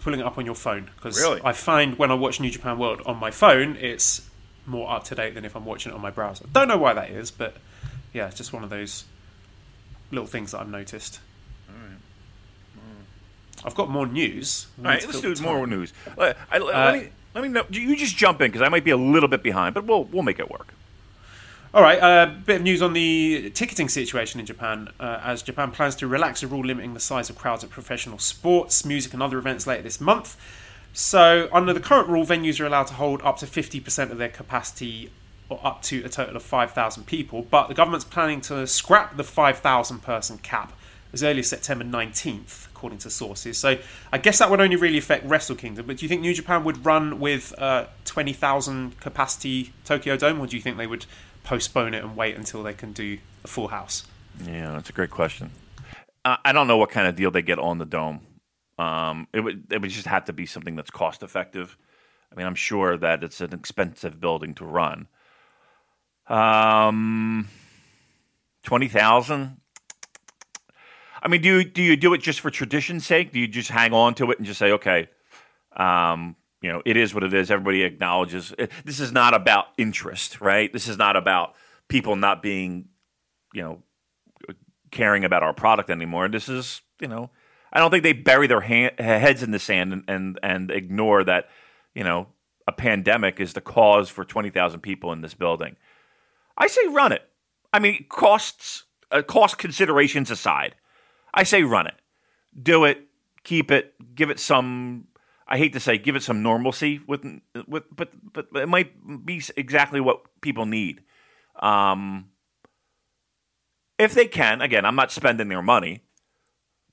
pulling 0.00 0.20
it 0.20 0.26
up 0.26 0.38
on 0.38 0.44
your 0.46 0.54
phone 0.54 0.90
because 0.96 1.20
Really? 1.20 1.40
I 1.44 1.52
find 1.52 1.98
when 1.98 2.10
I 2.10 2.14
watch 2.14 2.40
New 2.40 2.50
Japan 2.50 2.78
World 2.78 3.02
on 3.06 3.16
my 3.18 3.30
phone, 3.30 3.76
it's 3.76 4.28
more 4.66 4.90
up 4.90 5.04
to 5.04 5.14
date 5.14 5.34
than 5.34 5.44
if 5.44 5.54
I'm 5.54 5.64
watching 5.64 5.92
it 5.92 5.94
on 5.94 6.00
my 6.00 6.10
browser. 6.10 6.46
Don't 6.52 6.68
know 6.68 6.78
why 6.78 6.92
that 6.94 7.10
is, 7.10 7.30
but 7.30 7.56
yeah, 8.12 8.26
it's 8.26 8.36
just 8.36 8.52
one 8.52 8.64
of 8.64 8.70
those 8.70 9.04
little 10.10 10.26
things 10.26 10.52
that 10.52 10.60
I've 10.60 10.68
noticed. 10.68 11.20
I've 13.64 13.74
got 13.76 13.88
more 13.90 14.06
news. 14.06 14.66
All 14.78 14.84
right, 14.86 15.04
let's 15.06 15.20
do 15.20 15.34
the 15.34 15.42
more 15.42 15.66
news. 15.68 15.92
Uh, 16.18 16.32
I, 16.50 16.58
Uh, 16.58 16.92
me, 16.94 17.08
let 17.34 17.42
me 17.42 17.48
know. 17.48 17.64
You 17.70 17.96
just 17.96 18.16
jump 18.16 18.40
in 18.40 18.50
because 18.50 18.62
I 18.62 18.68
might 18.68 18.84
be 18.84 18.90
a 18.90 18.96
little 18.96 19.28
bit 19.28 19.42
behind, 19.42 19.74
but 19.74 19.84
we'll 19.84 20.04
we'll 20.04 20.22
make 20.22 20.38
it 20.38 20.50
work. 20.50 20.74
All 21.74 21.80
right, 21.80 21.98
a 21.98 22.04
uh, 22.04 22.26
bit 22.26 22.56
of 22.56 22.62
news 22.62 22.82
on 22.82 22.92
the 22.92 23.50
ticketing 23.54 23.88
situation 23.88 24.38
in 24.38 24.44
Japan, 24.44 24.90
uh, 25.00 25.20
as 25.24 25.42
Japan 25.42 25.70
plans 25.70 25.96
to 25.96 26.06
relax 26.06 26.42
a 26.42 26.46
rule 26.46 26.62
limiting 26.62 26.92
the 26.92 27.00
size 27.00 27.30
of 27.30 27.38
crowds 27.38 27.64
at 27.64 27.70
professional 27.70 28.18
sports, 28.18 28.84
music, 28.84 29.14
and 29.14 29.22
other 29.22 29.38
events 29.38 29.66
later 29.66 29.82
this 29.82 29.98
month. 29.98 30.36
So, 30.92 31.48
under 31.50 31.72
the 31.72 31.80
current 31.80 32.08
rule, 32.08 32.26
venues 32.26 32.60
are 32.60 32.66
allowed 32.66 32.88
to 32.88 32.94
hold 32.94 33.22
up 33.22 33.38
to 33.38 33.46
50% 33.46 34.10
of 34.10 34.18
their 34.18 34.28
capacity 34.28 35.10
or 35.48 35.60
up 35.64 35.80
to 35.84 36.04
a 36.04 36.10
total 36.10 36.36
of 36.36 36.42
5,000 36.42 37.06
people, 37.06 37.46
but 37.50 37.68
the 37.68 37.74
government's 37.74 38.04
planning 38.04 38.42
to 38.42 38.66
scrap 38.66 39.16
the 39.16 39.24
5,000 39.24 40.00
person 40.00 40.36
cap 40.38 40.74
as 41.12 41.22
early 41.22 41.40
as 41.40 41.48
September 41.48 41.84
19th, 41.84 42.71
according 42.82 42.98
to 42.98 43.10
sources. 43.10 43.56
So, 43.58 43.78
I 44.12 44.18
guess 44.18 44.40
that 44.40 44.50
would 44.50 44.60
only 44.60 44.74
really 44.74 44.98
affect 44.98 45.24
Wrestle 45.24 45.54
Kingdom, 45.54 45.86
but 45.86 45.98
do 45.98 46.04
you 46.04 46.08
think 46.08 46.20
New 46.20 46.34
Japan 46.34 46.64
would 46.64 46.84
run 46.84 47.20
with 47.20 47.56
uh, 47.56 47.86
20,000 48.06 48.98
capacity 48.98 49.72
Tokyo 49.84 50.16
Dome, 50.16 50.40
or 50.40 50.48
do 50.48 50.56
you 50.56 50.62
think 50.62 50.78
they 50.78 50.88
would 50.88 51.06
postpone 51.44 51.94
it 51.94 52.02
and 52.02 52.16
wait 52.16 52.34
until 52.34 52.64
they 52.64 52.74
can 52.74 52.92
do 52.92 53.18
a 53.44 53.46
full 53.46 53.68
house? 53.68 54.04
Yeah, 54.44 54.72
that's 54.72 54.90
a 54.90 54.92
great 54.92 55.10
question. 55.10 55.52
I 56.24 56.52
don't 56.52 56.66
know 56.66 56.76
what 56.76 56.90
kind 56.90 57.06
of 57.06 57.14
deal 57.14 57.30
they 57.30 57.42
get 57.42 57.60
on 57.60 57.78
the 57.78 57.84
dome. 57.84 58.20
Um, 58.78 59.28
it 59.32 59.40
would 59.40 59.66
it 59.70 59.80
would 59.80 59.90
just 59.90 60.06
have 60.06 60.24
to 60.26 60.32
be 60.32 60.46
something 60.46 60.76
that's 60.76 60.90
cost 60.90 61.22
effective. 61.22 61.76
I 62.30 62.36
mean, 62.36 62.46
I'm 62.46 62.54
sure 62.54 62.96
that 62.96 63.22
it's 63.24 63.40
an 63.40 63.52
expensive 63.52 64.20
building 64.20 64.54
to 64.54 64.64
run. 64.64 65.08
Um, 66.28 67.48
twenty 68.62 68.86
thousand. 68.86 69.58
I 71.22 71.28
mean, 71.28 71.40
do 71.40 71.58
you 71.58 71.64
do 71.64 71.82
you 71.82 71.96
do 71.96 72.12
it 72.14 72.22
just 72.22 72.40
for 72.40 72.50
tradition's 72.50 73.06
sake? 73.06 73.32
Do 73.32 73.38
you 73.38 73.46
just 73.46 73.70
hang 73.70 73.92
on 73.92 74.14
to 74.16 74.30
it 74.32 74.38
and 74.38 74.46
just 74.46 74.58
say, 74.58 74.72
okay, 74.72 75.08
um, 75.76 76.36
you 76.60 76.70
know, 76.70 76.82
it 76.84 76.96
is 76.96 77.14
what 77.14 77.22
it 77.22 77.32
is. 77.32 77.50
Everybody 77.50 77.84
acknowledges 77.84 78.52
it. 78.58 78.70
this 78.84 79.00
is 79.00 79.12
not 79.12 79.32
about 79.32 79.66
interest, 79.78 80.40
right? 80.40 80.72
This 80.72 80.88
is 80.88 80.98
not 80.98 81.16
about 81.16 81.54
people 81.88 82.16
not 82.16 82.42
being, 82.42 82.88
you 83.54 83.62
know, 83.62 83.82
caring 84.90 85.24
about 85.24 85.42
our 85.42 85.54
product 85.54 85.90
anymore. 85.90 86.28
This 86.28 86.48
is, 86.48 86.82
you 87.00 87.08
know, 87.08 87.30
I 87.72 87.78
don't 87.78 87.90
think 87.90 88.02
they 88.02 88.12
bury 88.12 88.46
their 88.46 88.60
heads 88.60 89.42
in 89.42 89.50
the 89.50 89.58
sand 89.58 89.92
and, 89.92 90.04
and 90.08 90.40
and 90.42 90.70
ignore 90.70 91.24
that, 91.24 91.48
you 91.94 92.04
know, 92.04 92.28
a 92.66 92.72
pandemic 92.72 93.40
is 93.40 93.52
the 93.52 93.60
cause 93.60 94.08
for 94.08 94.24
twenty 94.24 94.50
thousand 94.50 94.80
people 94.80 95.12
in 95.12 95.20
this 95.20 95.34
building. 95.34 95.76
I 96.56 96.66
say 96.66 96.86
run 96.88 97.12
it. 97.12 97.22
I 97.72 97.78
mean, 97.78 98.04
costs, 98.08 98.84
uh, 99.10 99.22
cost 99.22 99.56
considerations 99.56 100.30
aside, 100.30 100.74
I 101.34 101.44
say 101.44 101.62
run 101.62 101.86
it. 101.86 101.94
Do 102.60 102.84
it. 102.84 103.06
Keep 103.44 103.70
it. 103.70 103.94
Give 104.14 104.30
it 104.30 104.38
some. 104.38 105.08
I 105.46 105.58
hate 105.58 105.72
to 105.74 105.80
say, 105.80 105.98
give 105.98 106.16
it 106.16 106.22
some 106.22 106.42
normalcy 106.42 107.00
with 107.06 107.24
with, 107.66 107.84
but 107.94 108.10
but 108.32 108.48
it 108.54 108.68
might 108.68 109.26
be 109.26 109.42
exactly 109.56 110.00
what 110.00 110.22
people 110.40 110.66
need. 110.66 111.02
Um, 111.56 112.30
if 113.98 114.14
they 114.14 114.26
can, 114.26 114.62
again, 114.62 114.84
I'm 114.84 114.96
not 114.96 115.12
spending 115.12 115.48
their 115.48 115.62
money, 115.62 116.04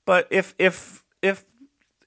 but 0.04 0.26
if 0.30 0.54
if 0.58 1.04
if 1.22 1.44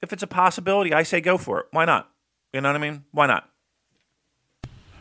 if 0.01 0.13
it's 0.13 0.23
a 0.23 0.27
possibility, 0.27 0.93
I 0.93 1.03
say 1.03 1.21
go 1.21 1.37
for 1.37 1.61
it. 1.61 1.67
Why 1.71 1.85
not? 1.85 2.09
You 2.51 2.61
know 2.61 2.69
what 2.69 2.75
I 2.75 2.79
mean? 2.79 3.03
Why 3.11 3.25
not? 3.25 3.49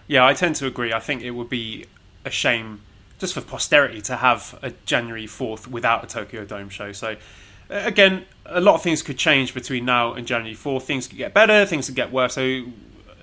Yeah, 0.07 0.27
I 0.27 0.35
tend 0.35 0.57
to 0.57 0.66
agree. 0.66 0.92
I 0.92 1.01
think 1.01 1.23
it 1.23 1.33
would 1.33 1.49
be 1.49 1.87
a 2.25 2.31
shame 2.31 2.83
just 3.22 3.35
for 3.35 3.40
posterity 3.40 4.00
to 4.00 4.16
have 4.16 4.58
a 4.62 4.72
January 4.85 5.26
4th 5.26 5.68
without 5.68 6.02
a 6.02 6.08
Tokyo 6.08 6.44
Dome 6.44 6.68
show. 6.68 6.90
So, 6.90 7.14
again, 7.70 8.24
a 8.44 8.61
lot 8.61 8.74
of 8.74 8.82
things 8.82 9.00
could 9.00 9.16
change 9.16 9.54
between 9.54 9.85
now 9.85 10.14
and 10.14 10.26
January 10.26 10.56
4th. 10.56 10.82
Things 10.82 11.06
could 11.06 11.18
get 11.18 11.32
better, 11.32 11.64
things 11.64 11.87
could 11.87 11.94
get 11.94 12.11
worse. 12.11 12.35
So, 12.35 12.42
a 12.42 12.64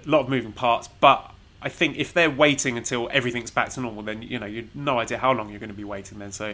lot 0.06 0.22
of 0.22 0.30
moving 0.30 0.54
parts. 0.54 0.88
But 0.88 1.30
I 1.62 1.68
think 1.68 1.98
if 1.98 2.14
they're 2.14 2.30
waiting 2.30 2.78
until 2.78 3.10
everything's 3.12 3.52
back 3.52 3.72
to 3.72 3.82
normal, 3.82 4.04
then, 4.04 4.22
you 4.22 4.40
know, 4.40 4.46
you've 4.46 4.74
no 4.74 5.00
idea 5.00 5.18
how 5.18 5.34
long 5.34 5.50
you're 5.50 5.60
going 5.60 5.70
to 5.70 5.76
be 5.76 5.84
waiting 5.84 6.18
then. 6.18 6.32
So, 6.32 6.54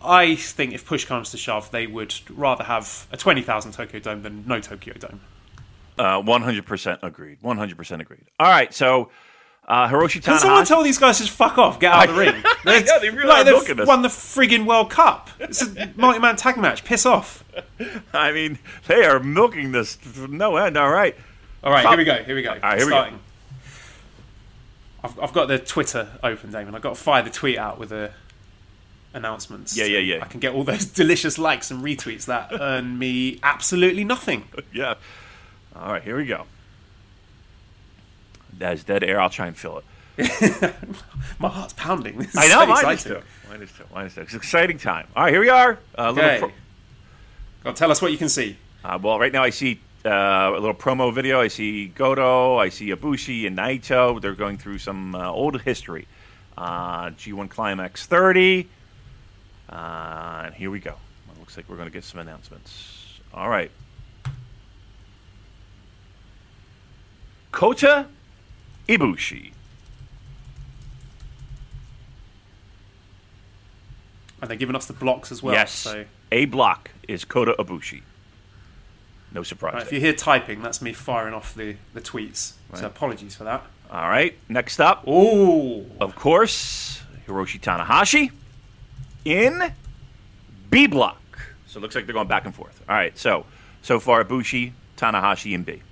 I 0.00 0.36
think 0.36 0.72
if 0.72 0.86
push 0.86 1.04
comes 1.04 1.32
to 1.32 1.36
shove, 1.36 1.72
they 1.72 1.88
would 1.88 2.14
rather 2.30 2.62
have 2.62 3.08
a 3.10 3.16
20,000 3.16 3.72
Tokyo 3.72 3.98
Dome 3.98 4.22
than 4.22 4.44
no 4.46 4.60
Tokyo 4.60 4.94
Dome. 4.94 5.18
Uh, 5.98 6.22
100% 6.22 6.98
agreed. 7.02 7.42
100% 7.42 8.00
agreed. 8.00 8.24
All 8.38 8.48
right, 8.48 8.72
so 8.72 9.10
uh, 9.68 9.86
Hiroshi 9.86 10.22
Can 10.22 10.38
someone 10.38 10.64
tell 10.64 10.82
these 10.82 10.96
guys 10.96 11.18
to 11.18 11.24
just 11.24 11.36
fuck 11.36 11.58
off, 11.58 11.78
get 11.78 11.92
out 11.92 12.08
of 12.08 12.14
the 12.14 12.20
ring? 12.20 12.34
I 12.64 12.80
know, 12.86 13.00
they 13.00 13.10
really 13.10 13.28
like, 13.28 13.44
they've 13.44 13.86
won 13.86 14.00
the 14.00 14.08
friggin' 14.08 14.64
World 14.64 14.90
Cup. 14.90 15.28
It's 15.38 15.60
a 15.60 15.92
multi-man 15.94 16.36
tag 16.36 16.56
match. 16.56 16.84
Piss 16.84 17.04
off. 17.04 17.44
I 18.14 18.32
mean, 18.32 18.58
they 18.86 19.04
are 19.04 19.20
milking 19.20 19.72
this 19.72 19.98
no 20.16 20.56
end. 20.56 20.78
All 20.78 20.90
right. 20.90 21.14
All 21.62 21.70
right, 21.70 21.86
here 21.86 21.98
we 21.98 22.04
go. 22.04 22.22
Here 22.22 22.34
we 22.34 22.42
go. 22.42 22.56
right, 22.62 22.78
here 22.78 22.86
we 22.86 22.92
go. 22.92 22.96
Starting. 22.96 23.20
I've, 25.04 25.20
I've 25.20 25.32
got 25.34 25.48
the 25.48 25.58
Twitter 25.58 26.08
open, 26.22 26.50
Damon. 26.50 26.74
I've 26.74 26.82
got 26.82 26.94
to 26.96 27.00
fire 27.00 27.22
the 27.22 27.30
tweet 27.30 27.58
out 27.58 27.78
with 27.78 27.90
the 27.90 28.10
announcements. 29.12 29.76
Yeah, 29.76 29.84
yeah, 29.84 29.98
yeah. 29.98 30.22
I 30.22 30.26
can 30.28 30.40
get 30.40 30.54
all 30.54 30.64
those 30.64 30.84
delicious 30.86 31.36
likes 31.38 31.70
and 31.70 31.84
retweets 31.84 32.24
that 32.24 32.52
earn 32.58 32.98
me 32.98 33.38
absolutely 33.42 34.04
nothing. 34.04 34.48
Yeah. 34.72 34.94
All 35.76 35.92
right, 35.92 36.02
here 36.02 36.16
we 36.16 36.24
go. 36.24 36.46
That's 38.58 38.84
dead 38.84 39.02
air. 39.04 39.20
I'll 39.20 39.30
try 39.30 39.46
and 39.46 39.56
fill 39.56 39.78
it. 39.78 39.84
My 41.38 41.48
heart's 41.48 41.74
pounding. 41.74 42.18
This 42.18 42.36
I 42.36 42.48
know. 42.48 42.60
so 42.60 42.66
mine 42.66 42.94
is 42.94 43.04
too. 43.04 43.20
Mine 43.48 43.62
is 43.62 43.70
too. 43.72 43.84
Mine 43.94 44.06
is 44.06 44.14
too. 44.14 44.20
It's 44.22 44.32
an 44.32 44.38
exciting 44.38 44.78
time. 44.78 45.06
All 45.14 45.24
right, 45.24 45.32
here 45.32 45.40
we 45.40 45.48
are. 45.48 45.78
Little 45.96 46.12
Okay. 46.18 46.38
pro- 46.40 46.52
God, 47.64 47.76
tell 47.76 47.90
us 47.90 48.02
what 48.02 48.10
you 48.12 48.18
can 48.18 48.28
see. 48.28 48.56
Uh, 48.84 48.98
well, 49.00 49.18
right 49.18 49.32
now 49.32 49.42
I 49.44 49.50
see 49.50 49.80
uh, 50.04 50.10
a 50.10 50.58
little 50.58 50.74
promo 50.74 51.12
video. 51.14 51.40
I 51.40 51.48
see 51.48 51.86
Goto, 51.88 52.56
I 52.56 52.68
see 52.68 52.88
Ibushi 52.88 53.46
and 53.46 53.56
Naito. 53.56 54.20
They're 54.20 54.34
going 54.34 54.58
through 54.58 54.78
some 54.78 55.14
uh, 55.14 55.30
old 55.30 55.60
history. 55.62 56.08
Uh, 56.56 57.10
G1 57.10 57.48
Climax 57.50 58.06
30. 58.06 58.68
Uh, 59.70 60.42
and 60.46 60.54
here 60.54 60.70
we 60.70 60.80
go. 60.80 60.94
It 61.32 61.38
looks 61.38 61.56
like 61.56 61.68
we're 61.68 61.76
going 61.76 61.88
to 61.88 61.92
get 61.92 62.02
some 62.04 62.18
announcements. 62.20 63.20
All 63.32 63.48
right. 63.48 63.70
Kota 67.52 68.06
Ibushi. 68.88 69.52
And 74.40 74.48
they're 74.50 74.56
giving 74.56 74.76
us 74.76 74.86
the 74.86 74.92
blocks 74.92 75.32
as 75.32 75.42
well. 75.42 75.54
yes. 75.54 75.72
So 75.72 76.04
A 76.30 76.44
block 76.44 76.90
is 77.08 77.24
Kota 77.24 77.54
Ibushi. 77.58 78.02
No 79.32 79.42
surprise. 79.42 79.74
right, 79.74 79.82
if 79.82 79.92
you 79.92 80.00
hear 80.00 80.12
typing, 80.14 80.62
that's 80.62 80.80
me 80.80 80.92
firing 80.92 81.34
off 81.34 81.54
the, 81.54 81.76
the 81.92 82.00
tweets. 82.00 82.54
Right. 82.70 82.80
So 82.80 82.86
apologies 82.86 83.34
for 83.34 83.44
that. 83.44 83.62
All 83.90 84.08
right. 84.08 84.38
Next 84.48 84.80
up, 84.80 85.04
Oh, 85.06 85.84
of 86.00 86.14
course, 86.14 87.02
Hiroshi 87.26 87.60
Tanahashi 87.60 88.30
in 89.24 89.72
B 90.70 90.86
block. 90.86 91.20
So 91.66 91.78
it 91.78 91.82
looks 91.82 91.94
like 91.94 92.06
they're 92.06 92.14
going 92.14 92.28
back 92.28 92.46
and 92.46 92.54
forth. 92.54 92.82
All 92.88 92.94
right, 92.94 93.16
so 93.18 93.44
so 93.82 94.00
far 94.00 94.24
Ibushi, 94.24 94.72
Tanahashi, 94.96 95.54
and 95.54 95.66
B. 95.66 95.82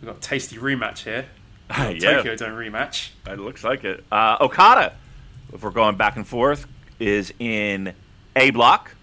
We've 0.00 0.08
got 0.08 0.16
a 0.16 0.20
tasty 0.20 0.56
rematch 0.56 1.04
here. 1.04 1.26
yeah, 1.70 1.98
Tokyo 1.98 2.36
Dome 2.36 2.52
rematch. 2.52 3.10
it 3.26 3.38
looks 3.38 3.62
like 3.62 3.84
it. 3.84 4.04
Uh, 4.10 4.38
Okada, 4.40 4.94
if 5.52 5.62
we're 5.62 5.70
going 5.70 5.96
back 5.96 6.16
and 6.16 6.26
forth, 6.26 6.66
is 6.98 7.32
in 7.38 7.92
A 8.34 8.50
block. 8.50 8.94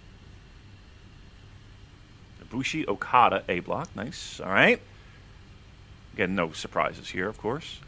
Ibushi, 2.43 2.87
Okada, 2.87 3.43
A 3.47 3.59
block. 3.59 3.95
Nice. 3.95 4.39
All 4.39 4.49
right. 4.51 4.81
Again, 6.13 6.35
no 6.35 6.51
surprises 6.51 7.07
here, 7.07 7.27
of 7.27 7.37
course. 7.37 7.79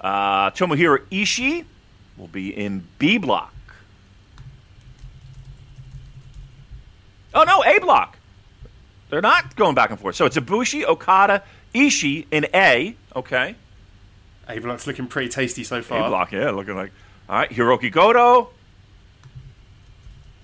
Uh, 0.00 0.50
Tomohiro 0.50 0.98
Ishii 1.10 1.64
will 2.16 2.28
be 2.28 2.56
in 2.56 2.86
B 2.98 3.18
block. 3.18 3.52
Oh 7.34 7.42
no, 7.42 7.62
A 7.64 7.78
block. 7.80 8.18
They're 9.10 9.20
not 9.20 9.54
going 9.56 9.74
back 9.74 9.90
and 9.90 9.98
forth. 10.00 10.16
So 10.16 10.24
it's 10.24 10.36
Ibushi, 10.36 10.84
Okada, 10.84 11.42
Ishii 11.74 12.26
in 12.30 12.46
A. 12.54 12.94
Okay. 13.16 13.54
A 14.48 14.58
block's 14.58 14.86
looking 14.86 15.06
pretty 15.06 15.28
tasty 15.28 15.64
so 15.64 15.78
A 15.78 15.82
far. 15.82 16.08
block, 16.08 16.32
yeah, 16.32 16.50
looking 16.50 16.76
like. 16.76 16.92
All 17.28 17.36
right, 17.38 17.50
Hiroki 17.50 17.90
Goto. 17.90 18.50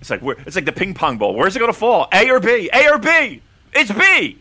It's 0.00 0.08
like 0.08 0.22
where, 0.22 0.36
it's 0.46 0.56
like 0.56 0.64
the 0.64 0.72
ping 0.72 0.94
pong 0.94 1.18
ball. 1.18 1.34
Where's 1.34 1.54
it 1.54 1.58
going 1.58 1.70
to 1.72 1.78
fall? 1.78 2.08
A 2.12 2.30
or 2.30 2.40
B? 2.40 2.70
A 2.72 2.88
or 2.90 2.98
B? 2.98 3.42
It's 3.74 3.92
B. 3.92 4.38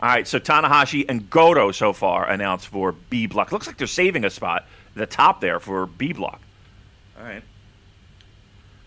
All 0.00 0.08
right, 0.08 0.26
so 0.26 0.38
Tanahashi 0.38 1.04
and 1.08 1.28
Goto 1.28 1.72
so 1.72 1.92
far 1.92 2.28
announced 2.28 2.68
for 2.68 2.92
B 2.92 3.26
block. 3.26 3.50
Looks 3.52 3.66
like 3.66 3.76
they're 3.78 3.86
saving 3.88 4.24
a 4.24 4.30
spot 4.30 4.62
at 4.62 4.94
the 4.94 5.06
top 5.06 5.40
there 5.40 5.58
for 5.58 5.86
B 5.86 6.12
block. 6.12 6.40
All 7.18 7.24
right. 7.24 7.42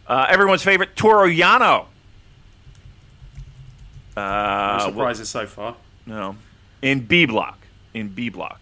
Uh, 0.07 0.25
everyone's 0.29 0.63
favorite 0.63 0.95
Toru 0.95 1.29
Yano. 1.29 1.85
No 4.15 4.21
Uh, 4.21 4.75
well- 4.79 4.87
surprises 4.89 5.29
so 5.29 5.45
far. 5.45 5.75
no, 6.05 6.35
in 6.85 7.01
B 7.05 7.25
block. 7.25 7.59
In 7.93 8.09
B 8.09 8.29
block. 8.29 8.61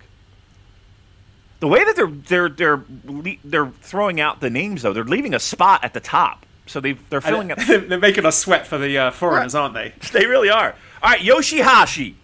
The 1.59 1.67
way 1.67 1.83
that 1.85 1.95
they're 1.95 2.07
they're 2.07 2.49
they're 2.49 2.83
le- 3.05 3.37
they're 3.43 3.67
throwing 3.81 4.19
out 4.19 4.41
the 4.41 4.49
names 4.49 4.81
though, 4.81 4.93
they're 4.93 5.03
leaving 5.05 5.33
a 5.33 5.39
spot 5.39 5.83
at 5.83 5.93
the 5.93 5.99
top, 6.01 6.45
so 6.65 6.79
they 6.81 6.93
they're 7.09 7.21
filling 7.21 7.51
it. 7.51 7.57
They're 7.89 7.99
making 7.99 8.25
us 8.25 8.37
sweat 8.37 8.67
for 8.67 8.77
the 8.77 8.97
uh, 8.97 9.11
foreigners, 9.11 9.55
aren't 9.55 9.73
they? 9.73 9.93
they 10.11 10.25
really 10.25 10.49
are. 10.49 10.75
All 11.01 11.09
right, 11.11 11.21
Yoshihashi. 11.21 12.15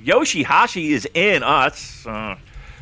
Yoshihashi 0.00 0.90
is 0.90 1.06
in. 1.14 1.40
That's 1.42 2.06
uh, 2.06 2.36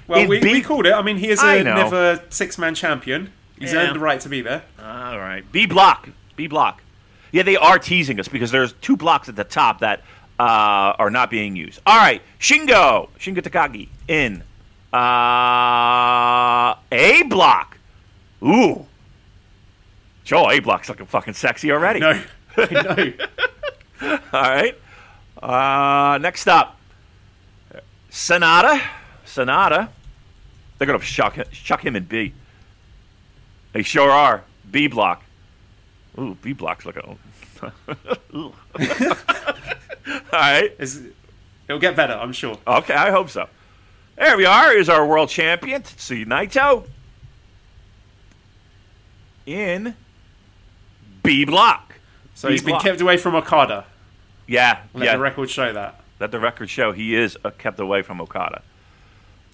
Well, 0.07 0.21
in 0.21 0.29
we, 0.29 0.41
B- 0.41 0.53
we 0.53 0.63
called 0.63 0.87
it. 0.87 0.93
I 0.93 1.03
mean, 1.03 1.17
he 1.17 1.31
is 1.31 1.43
a 1.43 1.63
never 1.65 2.23
six-man 2.31 2.75
champion. 2.75 3.33
He's 3.59 3.73
Yeah. 3.73 3.81
earned 3.81 3.97
the 3.97 4.01
right 4.01 4.21
to 4.21 4.29
be 4.29 4.41
there. 4.41 4.63
All 4.81 5.19
right. 5.19 5.45
B 5.51 5.67
block. 5.67 6.09
B 6.37 6.47
block. 6.49 6.83
Yeah, 7.33 7.43
they 7.43 7.57
are 7.57 7.79
teasing 7.79 8.21
us 8.21 8.29
because 8.29 8.51
there's 8.53 8.73
two 8.75 8.97
blocks 8.97 9.29
at 9.29 9.35
the 9.37 9.45
top 9.45 9.81
that 9.81 10.03
uh, 10.39 10.95
are 10.99 11.11
not 11.11 11.31
being 11.31 11.57
used. 11.57 11.81
All 11.87 11.97
right. 11.97 12.23
Shingo. 12.39 13.09
Shingo 13.19 13.39
Takagi 13.41 13.89
in. 14.09 14.43
Uh, 14.93 16.77
A 16.93 17.23
block. 17.29 17.79
Ooh. 18.43 18.87
Joel, 20.25 20.51
A 20.51 20.61
block's 20.61 20.89
looking 20.89 21.07
fucking 21.07 21.35
sexy 21.35 21.71
already. 21.73 22.01
No, 22.01 22.13
no. 22.71 23.13
All 24.01 24.19
right. 24.33 24.79
Uh, 25.43 26.19
next 26.19 26.47
up, 26.49 26.79
Sanada. 28.11 28.81
Sanada. 29.27 29.89
They're 30.79 30.87
going 30.87 30.99
to 30.99 31.05
chuck, 31.05 31.37
chuck 31.53 31.85
him 31.85 31.97
in 31.97 32.05
B. 32.05 32.33
They 33.73 33.83
sure 33.83 34.11
are. 34.11 34.45
B 34.71 34.87
block. 34.87 35.23
Ooh, 36.19 36.37
B 36.41 36.53
block's 36.53 36.87
looking. 36.87 37.19
Ooh. 38.35 38.53
All 40.09 40.21
right. 40.33 40.73
It's, 40.79 41.01
it'll 41.69 41.81
get 41.81 41.97
better, 41.97 42.15
I'm 42.15 42.33
sure. 42.33 42.59
Okay, 42.67 42.95
I 42.95 43.11
hope 43.11 43.31
so. 43.31 43.49
There 44.17 44.37
we 44.37 44.45
are. 44.45 44.73
Is 44.73 44.89
our 44.89 45.07
world 45.07 45.29
champion, 45.29 45.83
Tetsuya 45.83 46.27
Naito. 46.27 46.87
In 49.47 49.95
B 51.23 51.45
block. 51.45 51.95
So 52.35 52.49
B 52.49 52.55
he's 52.55 52.63
been 52.63 52.79
kept 52.81 53.01
away 53.01 53.17
from 53.17 53.35
Okada. 53.35 53.85
Yeah, 54.47 54.83
Let 54.93 55.05
yeah. 55.05 55.13
the 55.17 55.23
record 55.23 55.51
show 55.51 55.73
that. 55.73 56.01
Let 56.21 56.31
the 56.31 56.41
record 56.41 56.71
show 56.71 56.93
he 56.93 57.15
is 57.15 57.37
uh, 57.45 57.51
kept 57.51 57.81
away 57.81 58.03
from 58.03 58.21
Okada. 58.21 58.63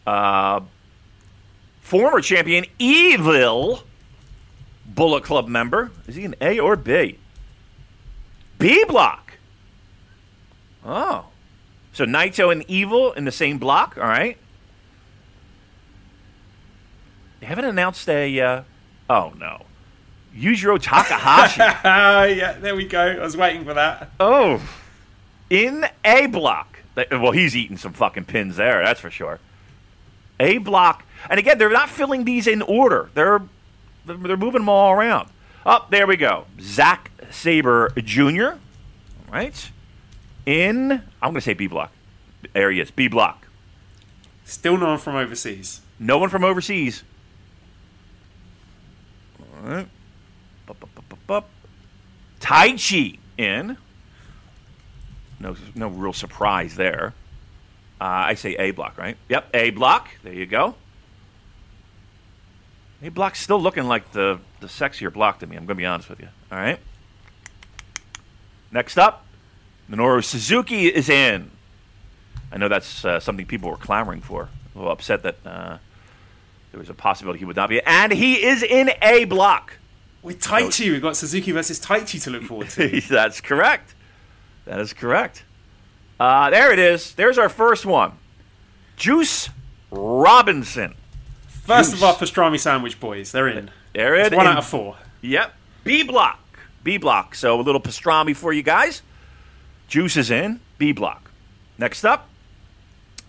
Uh, 0.06 0.60
former 1.80 2.20
champion 2.20 2.66
Evil, 2.78 3.82
Bullet 4.86 5.24
Club 5.24 5.48
member. 5.48 5.90
Is 6.06 6.16
he 6.16 6.24
an 6.24 6.34
A 6.40 6.58
or 6.58 6.76
B? 6.76 7.18
B 8.58 8.84
block. 8.86 9.29
Oh. 10.84 11.26
So 11.92 12.04
Naito 12.04 12.52
and 12.52 12.64
Evil 12.68 13.12
in 13.12 13.24
the 13.24 13.32
same 13.32 13.58
block? 13.58 13.96
All 13.96 14.04
right. 14.04 14.36
They 17.40 17.46
haven't 17.46 17.64
announced 17.64 18.08
a. 18.08 18.40
Uh, 18.40 18.62
oh, 19.08 19.32
no. 19.38 19.62
Yujiro 20.36 20.78
Takahashi. 20.80 21.60
Ah, 21.62 22.24
yeah, 22.24 22.52
there 22.52 22.76
we 22.76 22.86
go. 22.86 23.00
I 23.00 23.18
was 23.18 23.36
waiting 23.36 23.64
for 23.64 23.74
that. 23.74 24.10
Oh, 24.20 24.60
in 25.48 25.86
A 26.04 26.26
block. 26.26 26.78
Well, 27.10 27.32
he's 27.32 27.56
eating 27.56 27.76
some 27.76 27.92
fucking 27.92 28.26
pins 28.26 28.56
there, 28.56 28.82
that's 28.84 29.00
for 29.00 29.10
sure. 29.10 29.40
A 30.38 30.58
block, 30.58 31.04
and 31.28 31.38
again, 31.38 31.58
they're 31.58 31.70
not 31.70 31.88
filling 31.88 32.24
these 32.24 32.46
in 32.46 32.62
order. 32.62 33.10
They're 33.14 33.42
they're, 34.06 34.16
moving 34.16 34.60
them 34.60 34.68
all 34.68 34.92
around. 34.92 35.28
Up 35.64 35.90
there 35.90 36.06
we 36.06 36.16
go. 36.16 36.46
Zack 36.60 37.10
Sabre 37.30 37.90
Jr. 37.96 38.44
All 38.44 38.58
right, 39.30 39.70
in 40.46 40.92
I'm 40.92 41.02
going 41.22 41.34
to 41.34 41.40
say 41.40 41.54
B 41.54 41.66
block. 41.66 41.92
There 42.52 42.70
he 42.70 42.80
is, 42.80 42.90
B 42.90 43.08
block. 43.08 43.46
Still 44.44 44.76
no 44.76 44.88
one 44.88 44.98
from 44.98 45.16
overseas. 45.16 45.80
No 45.98 46.18
one 46.18 46.28
from 46.28 46.44
overseas. 46.44 47.04
All 49.38 49.70
right. 49.70 49.88
Bup, 50.66 50.80
bup, 50.80 50.94
bup, 50.94 51.08
bup, 51.08 51.26
bup. 51.26 51.50
Taichi 52.40 53.18
in. 53.36 53.76
No, 55.38 55.56
no 55.74 55.88
real 55.88 56.12
surprise 56.12 56.76
there. 56.76 57.14
Uh, 58.00 58.04
I 58.04 58.34
say 58.34 58.54
A 58.54 58.70
block, 58.70 58.96
right? 58.96 59.16
Yep, 59.28 59.50
A 59.54 59.70
block. 59.70 60.08
There 60.22 60.32
you 60.32 60.46
go. 60.46 60.74
A 63.02 63.08
block's 63.08 63.40
still 63.40 63.60
looking 63.60 63.84
like 63.84 64.12
the, 64.12 64.40
the 64.60 64.66
sexier 64.66 65.12
block 65.12 65.38
to 65.40 65.46
me. 65.46 65.56
I'm 65.56 65.66
going 65.66 65.76
to 65.76 65.82
be 65.82 65.86
honest 65.86 66.10
with 66.10 66.20
you. 66.20 66.28
All 66.50 66.58
right. 66.58 66.78
Next 68.72 68.98
up, 68.98 69.26
Minoru 69.90 70.22
Suzuki 70.24 70.86
is 70.86 71.08
in. 71.08 71.50
I 72.52 72.58
know 72.58 72.68
that's 72.68 73.04
uh, 73.04 73.20
something 73.20 73.46
people 73.46 73.70
were 73.70 73.76
clamoring 73.76 74.20
for. 74.20 74.48
A 74.74 74.78
little 74.78 74.92
upset 74.92 75.22
that 75.22 75.36
uh, 75.44 75.78
there 76.70 76.78
was 76.80 76.88
a 76.90 76.94
possibility 76.94 77.38
he 77.40 77.44
would 77.44 77.56
not 77.56 77.68
be. 77.68 77.80
And 77.82 78.12
he 78.12 78.44
is 78.44 78.62
in 78.62 78.90
A 79.02 79.24
block. 79.24 79.78
With 80.22 80.40
Taichi, 80.42 80.90
we've 80.90 81.00
got 81.02 81.16
Suzuki 81.16 81.50
versus 81.52 81.80
Taichi 81.80 82.22
to 82.24 82.30
look 82.30 82.42
forward 82.44 82.68
to. 82.70 83.00
That's 83.08 83.40
correct. 83.40 83.94
That 84.66 84.78
is 84.80 84.92
correct. 84.92 85.44
Uh, 86.18 86.50
there 86.50 86.72
it 86.72 86.78
is. 86.78 87.14
There's 87.14 87.38
our 87.38 87.48
first 87.48 87.86
one. 87.86 88.12
Juice 88.96 89.48
Robinson. 89.90 90.94
First 91.48 91.92
Juice. 91.92 92.00
of 92.00 92.04
our 92.04 92.14
pastrami 92.14 92.60
sandwich 92.60 93.00
boys, 93.00 93.32
they're 93.32 93.48
in. 93.48 93.70
There 93.94 94.14
it 94.14 94.26
It's 94.26 94.36
one 94.36 94.46
in- 94.46 94.52
out 94.52 94.58
of 94.58 94.66
four. 94.66 94.96
Yep. 95.22 95.54
B 95.84 96.02
block. 96.02 96.38
B 96.84 96.98
block. 96.98 97.34
So 97.34 97.58
a 97.58 97.62
little 97.62 97.80
pastrami 97.80 98.36
for 98.36 98.52
you 98.52 98.62
guys. 98.62 99.02
Juice 99.90 100.16
is 100.16 100.30
in. 100.30 100.60
B 100.78 100.92
block. 100.92 101.30
Next 101.76 102.04
up, 102.04 102.28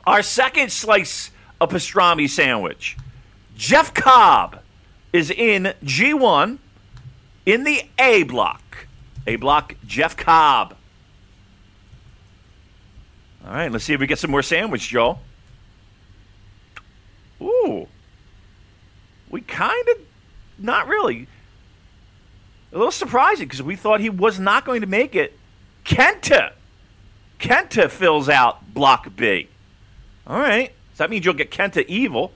our 0.05 0.21
second 0.21 0.71
slice 0.71 1.31
of 1.59 1.71
pastrami 1.71 2.29
sandwich. 2.29 2.95
Jeff 3.57 3.93
Cobb 3.93 4.61
is 5.11 5.31
in 5.31 5.73
G1 5.83 6.59
in 7.45 7.63
the 7.63 7.83
A 7.97 8.23
block. 8.23 8.87
A 9.25 9.35
block, 9.37 9.75
Jeff 9.85 10.15
Cobb. 10.15 10.75
All 13.43 13.53
right, 13.53 13.71
let's 13.71 13.83
see 13.83 13.93
if 13.93 13.99
we 13.99 14.05
get 14.05 14.19
some 14.19 14.31
more 14.31 14.43
sandwich, 14.43 14.87
Joel. 14.87 15.19
Ooh. 17.41 17.87
We 19.31 19.41
kind 19.41 19.87
of, 19.89 19.97
not 20.59 20.87
really. 20.87 21.27
A 22.71 22.77
little 22.77 22.91
surprising 22.91 23.47
because 23.47 23.63
we 23.63 23.75
thought 23.75 23.99
he 23.99 24.11
was 24.11 24.39
not 24.39 24.63
going 24.63 24.81
to 24.81 24.87
make 24.87 25.15
it. 25.15 25.37
Kenta. 25.85 26.53
Kenta 27.39 27.89
fills 27.89 28.29
out 28.29 28.73
Block 28.73 29.15
B. 29.15 29.49
All 30.27 30.39
right. 30.39 30.71
So 30.93 31.03
that 31.03 31.09
means 31.09 31.25
you'll 31.25 31.33
get 31.33 31.51
Kenta 31.51 31.85
Evil. 31.87 32.31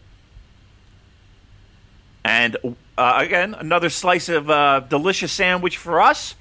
And 2.23 2.57
uh, 2.97 3.13
again, 3.17 3.53
another 3.53 3.89
slice 3.89 4.29
of 4.29 4.49
uh, 4.49 4.79
delicious 4.79 5.31
sandwich 5.31 5.77
for 5.77 6.01
us. 6.01 6.33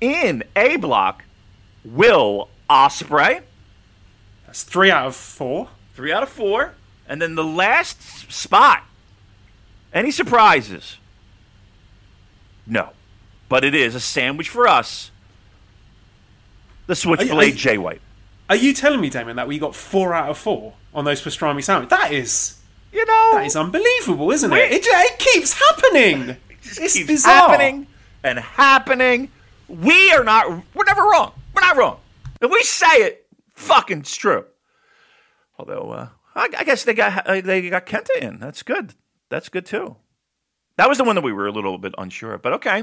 In 0.00 0.42
A 0.56 0.76
block, 0.76 1.22
Will 1.84 2.48
Ospreay. 2.68 3.42
That's 4.44 4.64
three 4.64 4.90
out 4.90 5.06
of 5.06 5.14
four. 5.14 5.68
Three 5.94 6.12
out 6.12 6.24
of 6.24 6.28
four. 6.28 6.74
And 7.06 7.22
then 7.22 7.36
the 7.36 7.44
last 7.44 8.02
spot 8.32 8.82
Any 9.92 10.10
surprises? 10.10 10.98
No. 12.66 12.90
But 13.48 13.64
it 13.64 13.74
is 13.74 13.94
a 13.94 14.00
sandwich 14.00 14.48
for 14.48 14.66
us. 14.66 15.11
The 16.92 16.96
Switchblade 16.96 17.56
Jay 17.56 17.78
White. 17.78 18.02
Are 18.50 18.56
you 18.56 18.74
telling 18.74 19.00
me, 19.00 19.08
Damon, 19.08 19.36
that 19.36 19.48
we 19.48 19.58
got 19.58 19.74
four 19.74 20.12
out 20.12 20.28
of 20.28 20.36
four 20.36 20.74
on 20.92 21.06
those 21.06 21.22
pastrami 21.22 21.64
sandwiches? 21.64 21.88
That 21.88 22.12
is 22.12 22.58
You 22.92 23.06
know, 23.06 23.30
that 23.32 23.46
is 23.46 23.56
unbelievable, 23.56 24.30
isn't 24.30 24.52
it? 24.52 24.72
It, 24.72 24.82
it 24.84 25.18
keeps 25.18 25.54
happening. 25.54 26.36
It's 26.64 26.92
keeps 26.92 27.06
bizarre. 27.06 27.48
happening 27.48 27.86
and 28.22 28.38
happening. 28.38 29.30
We 29.68 30.12
are 30.12 30.22
not. 30.22 30.50
We're 30.74 30.84
never 30.84 31.00
wrong. 31.00 31.32
We're 31.54 31.62
not 31.62 31.78
wrong. 31.78 31.98
If 32.42 32.50
we 32.50 32.62
say 32.62 32.94
it, 32.98 33.26
fucking 33.54 34.00
it's 34.00 34.14
true. 34.14 34.44
Although, 35.58 35.90
uh, 35.90 36.08
I, 36.34 36.50
I 36.58 36.64
guess 36.64 36.84
they 36.84 36.92
got 36.92 37.26
uh, 37.26 37.40
they 37.40 37.70
got 37.70 37.86
Kenta 37.86 38.16
in. 38.20 38.38
That's 38.38 38.62
good. 38.62 38.92
That's 39.30 39.48
good 39.48 39.64
too. 39.64 39.96
That 40.76 40.90
was 40.90 40.98
the 40.98 41.04
one 41.04 41.16
that 41.16 41.24
we 41.24 41.32
were 41.32 41.46
a 41.46 41.52
little 41.52 41.78
bit 41.78 41.94
unsure 41.96 42.34
of, 42.34 42.42
but 42.42 42.52
okay. 42.52 42.82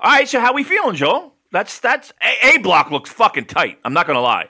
All 0.00 0.10
right. 0.10 0.28
So 0.28 0.40
how 0.40 0.52
we 0.52 0.64
feeling, 0.64 0.96
Joel? 0.96 1.33
That's 1.54 1.78
that's 1.78 2.12
A, 2.20 2.56
a 2.56 2.58
block 2.58 2.90
looks 2.90 3.10
fucking 3.10 3.44
tight. 3.44 3.78
I'm 3.84 3.92
not 3.92 4.08
gonna 4.08 4.20
lie. 4.20 4.48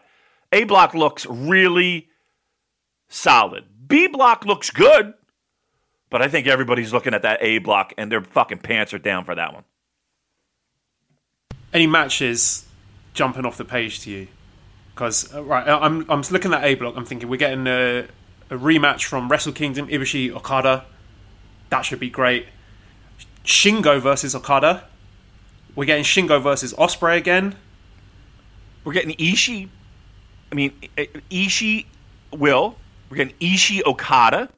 A 0.53 0.65
block 0.65 0.95
looks 0.95 1.27
really 1.27 2.09
solid. 3.11 3.65
B 3.87 4.07
block 4.07 4.47
looks 4.47 4.71
good. 4.71 5.13
But 6.09 6.23
I 6.23 6.29
think 6.29 6.47
everybody's 6.47 6.95
looking 6.95 7.13
at 7.13 7.21
that 7.21 7.43
A 7.43 7.59
block 7.59 7.93
and 7.99 8.11
their 8.11 8.23
fucking 8.23 8.61
pants 8.61 8.95
are 8.95 8.99
down 8.99 9.27
for 9.27 9.35
that 9.35 9.53
one. 9.53 9.65
Any 11.75 11.87
matches 11.87 12.65
jumping 13.13 13.45
off 13.45 13.59
the 13.59 13.67
page 13.67 14.01
to 14.01 14.11
you? 14.11 14.29
Because 14.95 15.35
uh, 15.35 15.45
right, 15.45 15.69
I- 15.69 15.81
I'm 15.81 16.11
I'm 16.11 16.23
looking 16.31 16.55
at 16.55 16.65
A 16.65 16.75
block. 16.75 16.95
I'm 16.97 17.05
thinking 17.05 17.29
we're 17.29 17.37
getting 17.37 17.67
a, 17.67 18.07
a 18.49 18.57
rematch 18.57 19.05
from 19.05 19.29
Wrestle 19.31 19.53
Kingdom, 19.53 19.89
Ibushi 19.89 20.31
Okada. 20.35 20.87
That 21.69 21.83
should 21.83 22.01
be 22.01 22.09
great. 22.09 22.47
Shingo 23.45 24.01
versus 24.01 24.35
Okada. 24.35 24.85
We're 25.77 25.85
getting 25.87 26.05
Shingo 26.05 26.43
versus 26.43 26.73
Ospreay 26.75 27.17
again. 27.17 27.57
We're 28.85 28.93
getting 28.93 29.17
Ishii. 29.17 29.69
I 30.53 30.55
mean, 30.55 30.73
I- 30.97 31.09
Ishii 31.31 31.87
will. 32.33 32.77
We're 33.11 33.17
getting 33.17 33.35
Ishii 33.39 33.85
Okada, 33.85 34.51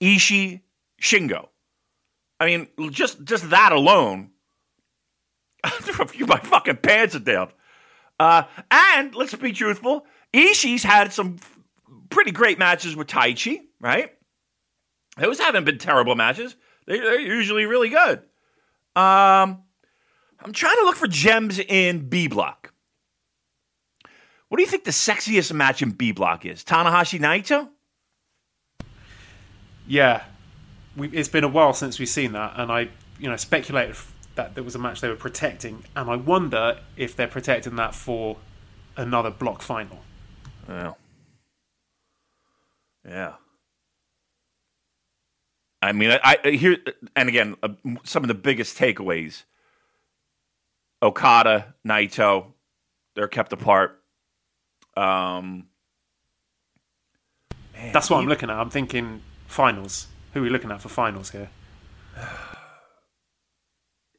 Ishii 0.00 0.60
Shingo. 1.00 1.48
I 2.38 2.46
mean, 2.46 2.68
just 2.90 3.22
just 3.24 3.50
that 3.50 3.72
alone. 3.72 4.30
Few 6.08 6.26
my 6.26 6.38
fucking 6.38 6.78
pants 6.78 7.14
are 7.14 7.20
down. 7.20 7.50
Uh, 8.18 8.44
and 8.70 9.14
let's 9.14 9.34
be 9.34 9.52
truthful, 9.52 10.06
Ishii's 10.32 10.82
had 10.82 11.12
some 11.12 11.38
pretty 12.10 12.30
great 12.30 12.58
matches 12.58 12.96
with 12.96 13.06
Taichi, 13.06 13.60
right? 13.80 14.12
Those 15.16 15.38
haven't 15.38 15.64
been 15.64 15.78
terrible 15.78 16.14
matches. 16.14 16.56
They, 16.86 16.98
they're 16.98 17.20
usually 17.20 17.66
really 17.66 17.88
good. 17.90 18.22
Um, 18.96 19.62
I'm 20.42 20.52
trying 20.52 20.76
to 20.76 20.84
look 20.84 20.96
for 20.96 21.06
gems 21.06 21.58
in 21.58 22.08
B 22.08 22.28
block. 22.28 22.72
What 24.48 24.56
do 24.56 24.62
you 24.62 24.68
think 24.68 24.84
the 24.84 24.90
sexiest 24.90 25.52
match 25.52 25.82
in 25.82 25.90
B 25.90 26.12
block 26.12 26.44
is? 26.44 26.64
Tanahashi 26.64 27.20
Naito? 27.20 27.68
Yeah, 29.86 30.24
we, 30.96 31.08
it's 31.08 31.28
been 31.28 31.44
a 31.44 31.48
while 31.48 31.72
since 31.72 31.98
we've 31.98 32.08
seen 32.08 32.32
that, 32.32 32.54
and 32.56 32.70
I, 32.70 32.88
you 33.18 33.28
know, 33.28 33.36
speculated 33.36 33.96
that 34.34 34.54
there 34.54 34.64
was 34.64 34.74
a 34.74 34.78
match 34.78 35.00
they 35.00 35.08
were 35.08 35.16
protecting, 35.16 35.84
and 35.94 36.10
I 36.10 36.16
wonder 36.16 36.78
if 36.96 37.14
they're 37.14 37.28
protecting 37.28 37.76
that 37.76 37.94
for 37.94 38.36
another 38.96 39.30
block 39.30 39.62
final. 39.62 40.00
Yeah. 40.68 40.92
Yeah. 43.06 43.32
I 45.82 45.92
mean, 45.92 46.18
I, 46.22 46.36
I 46.44 46.50
here 46.50 46.76
and 47.16 47.28
again, 47.28 47.56
uh, 47.62 47.70
some 48.04 48.22
of 48.22 48.28
the 48.28 48.34
biggest 48.34 48.76
takeaways. 48.76 49.44
Okada, 51.02 51.74
Naito, 51.86 52.46
they're 53.14 53.28
kept 53.28 53.52
apart. 53.52 54.02
Um, 54.96 55.66
man, 57.74 57.92
That's 57.92 58.10
what 58.10 58.18
I'm 58.18 58.26
looking 58.26 58.50
at. 58.50 58.56
I'm 58.56 58.70
thinking 58.70 59.22
finals. 59.46 60.08
Who 60.34 60.40
are 60.40 60.42
we 60.42 60.50
looking 60.50 60.70
at 60.70 60.80
for 60.80 60.88
finals 60.88 61.30
here? 61.30 61.50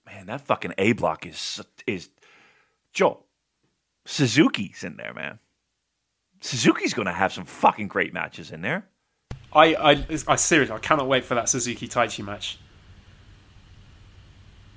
Man, 0.06 0.26
that 0.26 0.42
fucking 0.42 0.74
A 0.78 0.92
block 0.94 1.26
is 1.26 1.62
is 1.88 2.10
Joel. 2.94 3.26
Suzuki's 4.06 4.84
in 4.84 4.98
there, 4.98 5.14
man. 5.14 5.40
Suzuki's 6.42 6.94
going 6.94 7.06
to 7.06 7.14
have 7.14 7.32
some 7.32 7.46
fucking 7.46 7.88
great 7.88 8.14
matches 8.14 8.52
in 8.52 8.62
there. 8.62 8.88
I, 9.54 9.76
I, 9.76 10.06
I 10.28 10.36
seriously, 10.36 10.76
I 10.76 10.80
cannot 10.80 11.08
wait 11.08 11.24
for 11.24 11.36
that 11.36 11.48
Suzuki 11.50 11.88
Taichi 11.88 12.26
match. 12.26 12.58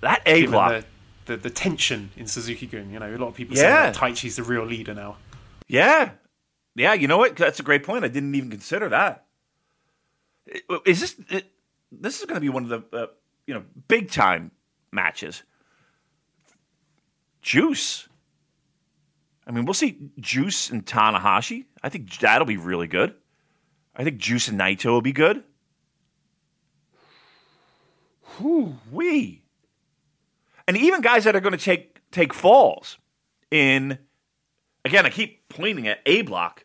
That 0.03 0.23
A 0.27 0.47
block, 0.47 0.85
the, 1.27 1.37
the, 1.37 1.51
tension 1.51 2.11
in 2.17 2.27
Suzuki 2.27 2.67
Gun, 2.67 2.91
you 2.91 2.99
know, 2.99 3.07
a 3.15 3.17
lot 3.17 3.29
of 3.29 3.35
people 3.35 3.57
Yeah. 3.57 3.63
say 3.63 3.69
that 3.69 3.95
Taichi's 3.95 4.37
the 4.37 4.43
real 4.43 4.65
leader 4.65 4.95
now. 4.95 5.17
yeah, 5.69 6.11
yeah. 6.75 6.93
You 6.95 7.09
know 7.09 7.19
what? 7.19 7.37
That's 7.37 7.61
a 7.61 7.63
great 7.63 7.85
point. 7.85 8.05
I 8.05 8.09
didn't 8.09 8.35
even 8.35 8.51
consider 8.51 8.89
that. 8.91 9.27
Is 10.85 11.01
this 11.01 11.17
it, 11.31 11.51
this 11.91 12.21
is 12.21 12.27
going 12.27 12.35
to 12.37 12.41
be 12.41 12.49
one 12.49 12.71
of 12.71 12.91
the 12.91 12.97
uh, 12.97 13.07
you 13.47 13.55
know 13.55 13.63
big 13.89 14.11
time 14.11 14.51
matches? 14.93 15.43
Juice. 17.41 18.09
I 19.47 19.53
mean, 19.53 19.65
we'll 19.65 19.75
see 19.75 20.11
Juice 20.19 20.71
and 20.71 20.85
Tanahashi. 20.85 21.67
I 21.83 21.91
think 21.91 22.19
that'll 22.19 22.47
be 22.47 22.57
really 22.57 22.87
good. 22.87 23.15
I 23.95 24.03
think 24.03 24.19
Juice 24.19 24.49
and 24.49 24.59
Naito 24.59 24.87
will 24.87 25.03
be 25.03 25.13
good. 25.13 25.45
Whoo 28.41 28.77
wee. 28.91 29.44
And 30.67 30.77
even 30.77 31.01
guys 31.01 31.25
that 31.25 31.37
are 31.37 31.41
going 31.41 31.57
to 31.57 31.65
take 31.65 32.01
take 32.11 32.33
falls 32.33 32.99
in 33.51 33.99
again, 34.85 35.07
I 35.07 35.11
keep 35.11 35.49
pointing 35.49 35.89
at 35.89 35.99
A 36.07 36.23
block, 36.23 36.65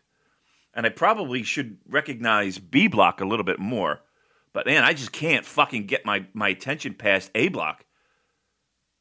and 0.74 0.86
I 0.86 0.88
probably 0.88 1.42
should 1.42 1.78
recognize 1.88 2.58
B 2.58 2.86
block 2.88 3.20
a 3.20 3.24
little 3.24 3.44
bit 3.44 3.58
more. 3.58 4.00
But 4.52 4.66
man, 4.66 4.82
I 4.82 4.94
just 4.94 5.12
can't 5.12 5.44
fucking 5.44 5.86
get 5.86 6.04
my, 6.04 6.24
my 6.32 6.48
attention 6.48 6.94
past 6.94 7.30
A 7.34 7.48
block. 7.48 7.84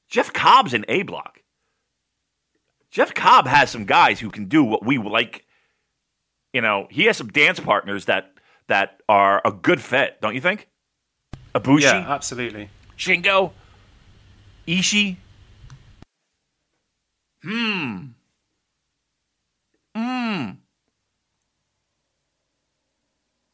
Jeff 0.08 0.32
Cobb's 0.32 0.74
in 0.74 0.86
A 0.88 1.04
block. 1.04 1.42
Jeff 2.92 3.14
Cobb 3.14 3.48
has 3.48 3.70
some 3.70 3.86
guys 3.86 4.20
who 4.20 4.30
can 4.30 4.46
do 4.46 4.64
what 4.64 4.86
we 4.86 4.98
like. 4.98 5.46
You 6.54 6.62
know, 6.62 6.88
he 6.90 7.06
has 7.06 7.18
some 7.18 7.28
dance 7.28 7.60
partners 7.60 8.06
that 8.06 8.34
that 8.68 9.02
are 9.08 9.42
a 9.46 9.52
good 9.52 9.82
fit, 9.82 10.20
don't 10.22 10.36
you 10.36 10.42
think? 10.42 10.68
Ibushi, 11.56 11.82
Yeah, 11.82 12.06
absolutely. 12.08 12.70
Shingo, 12.98 13.52
Ishii. 14.70 15.18
Hmm. 17.44 17.98
Hmm. 19.96 20.50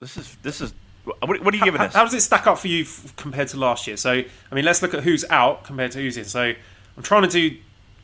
This 0.02 0.18
is 0.18 0.38
this 0.44 0.62
is. 0.62 0.74
What, 1.06 1.44
what 1.44 1.54
are 1.54 1.58
you 1.58 1.64
giving 1.64 1.80
How, 1.80 1.86
this? 1.86 1.96
how 1.96 2.04
does 2.04 2.14
it 2.16 2.22
stack 2.22 2.48
up 2.48 2.58
for 2.58 2.68
you 2.68 2.82
f- 2.82 3.16
compared 3.16 3.48
to 3.50 3.58
last 3.58 3.86
year? 3.86 3.96
So, 3.96 4.12
I 4.12 4.56
mean, 4.56 4.66
let's 4.66 4.82
look 4.82 4.96
at 4.96 5.04
who's 5.04 5.24
out 5.30 5.64
compared 5.64 5.92
to 5.92 6.00
who's 6.00 6.18
in. 6.18 6.26
So, 6.26 6.42
I'm 6.98 7.04
trying 7.04 7.22
to 7.22 7.28
do 7.28 7.58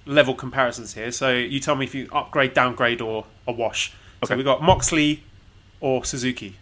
level 0.06 0.36
comparisons 0.36 0.94
here. 0.94 1.12
So, 1.12 1.32
you 1.34 1.60
tell 1.60 1.76
me 1.76 1.86
if 1.86 1.96
you 1.96 2.08
upgrade, 2.12 2.54
downgrade, 2.54 3.02
or 3.02 3.26
a 3.48 3.52
wash. 3.52 3.92
Okay. 4.24 4.34
So, 4.34 4.38
we 4.38 4.44
got 4.44 4.62
Moxley 4.62 5.24
or 5.80 6.06
Suzuki. 6.06 6.58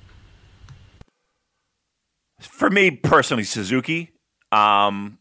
For 2.39 2.69
me 2.69 2.89
personally, 2.91 3.43
Suzuki. 3.43 4.11
Um, 4.53 5.19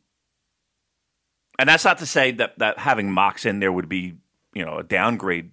and 1.58 1.68
that's 1.68 1.84
not 1.84 1.98
to 1.98 2.06
say 2.06 2.30
that 2.32 2.58
that 2.58 2.78
having 2.78 3.10
Mox 3.10 3.44
in 3.44 3.60
there 3.60 3.72
would 3.72 3.88
be 3.88 4.14
you 4.54 4.64
know 4.64 4.78
a 4.78 4.84
downgrade. 4.84 5.50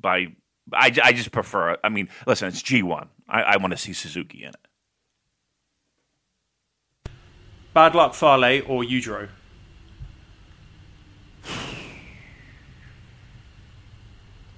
By 0.00 0.28
I, 0.72 0.92
I 1.02 1.12
just 1.12 1.32
prefer. 1.32 1.76
I 1.82 1.88
mean, 1.88 2.08
listen, 2.26 2.48
it's 2.48 2.62
G 2.62 2.82
one. 2.82 3.08
I, 3.28 3.42
I 3.42 3.56
want 3.56 3.72
to 3.72 3.76
see 3.76 3.92
Suzuki 3.92 4.44
in 4.44 4.50
it. 4.50 4.56
Bad 7.74 7.94
Luck 7.94 8.14
Fale 8.14 8.62
or 8.66 8.82
Yujiro. 8.82 9.28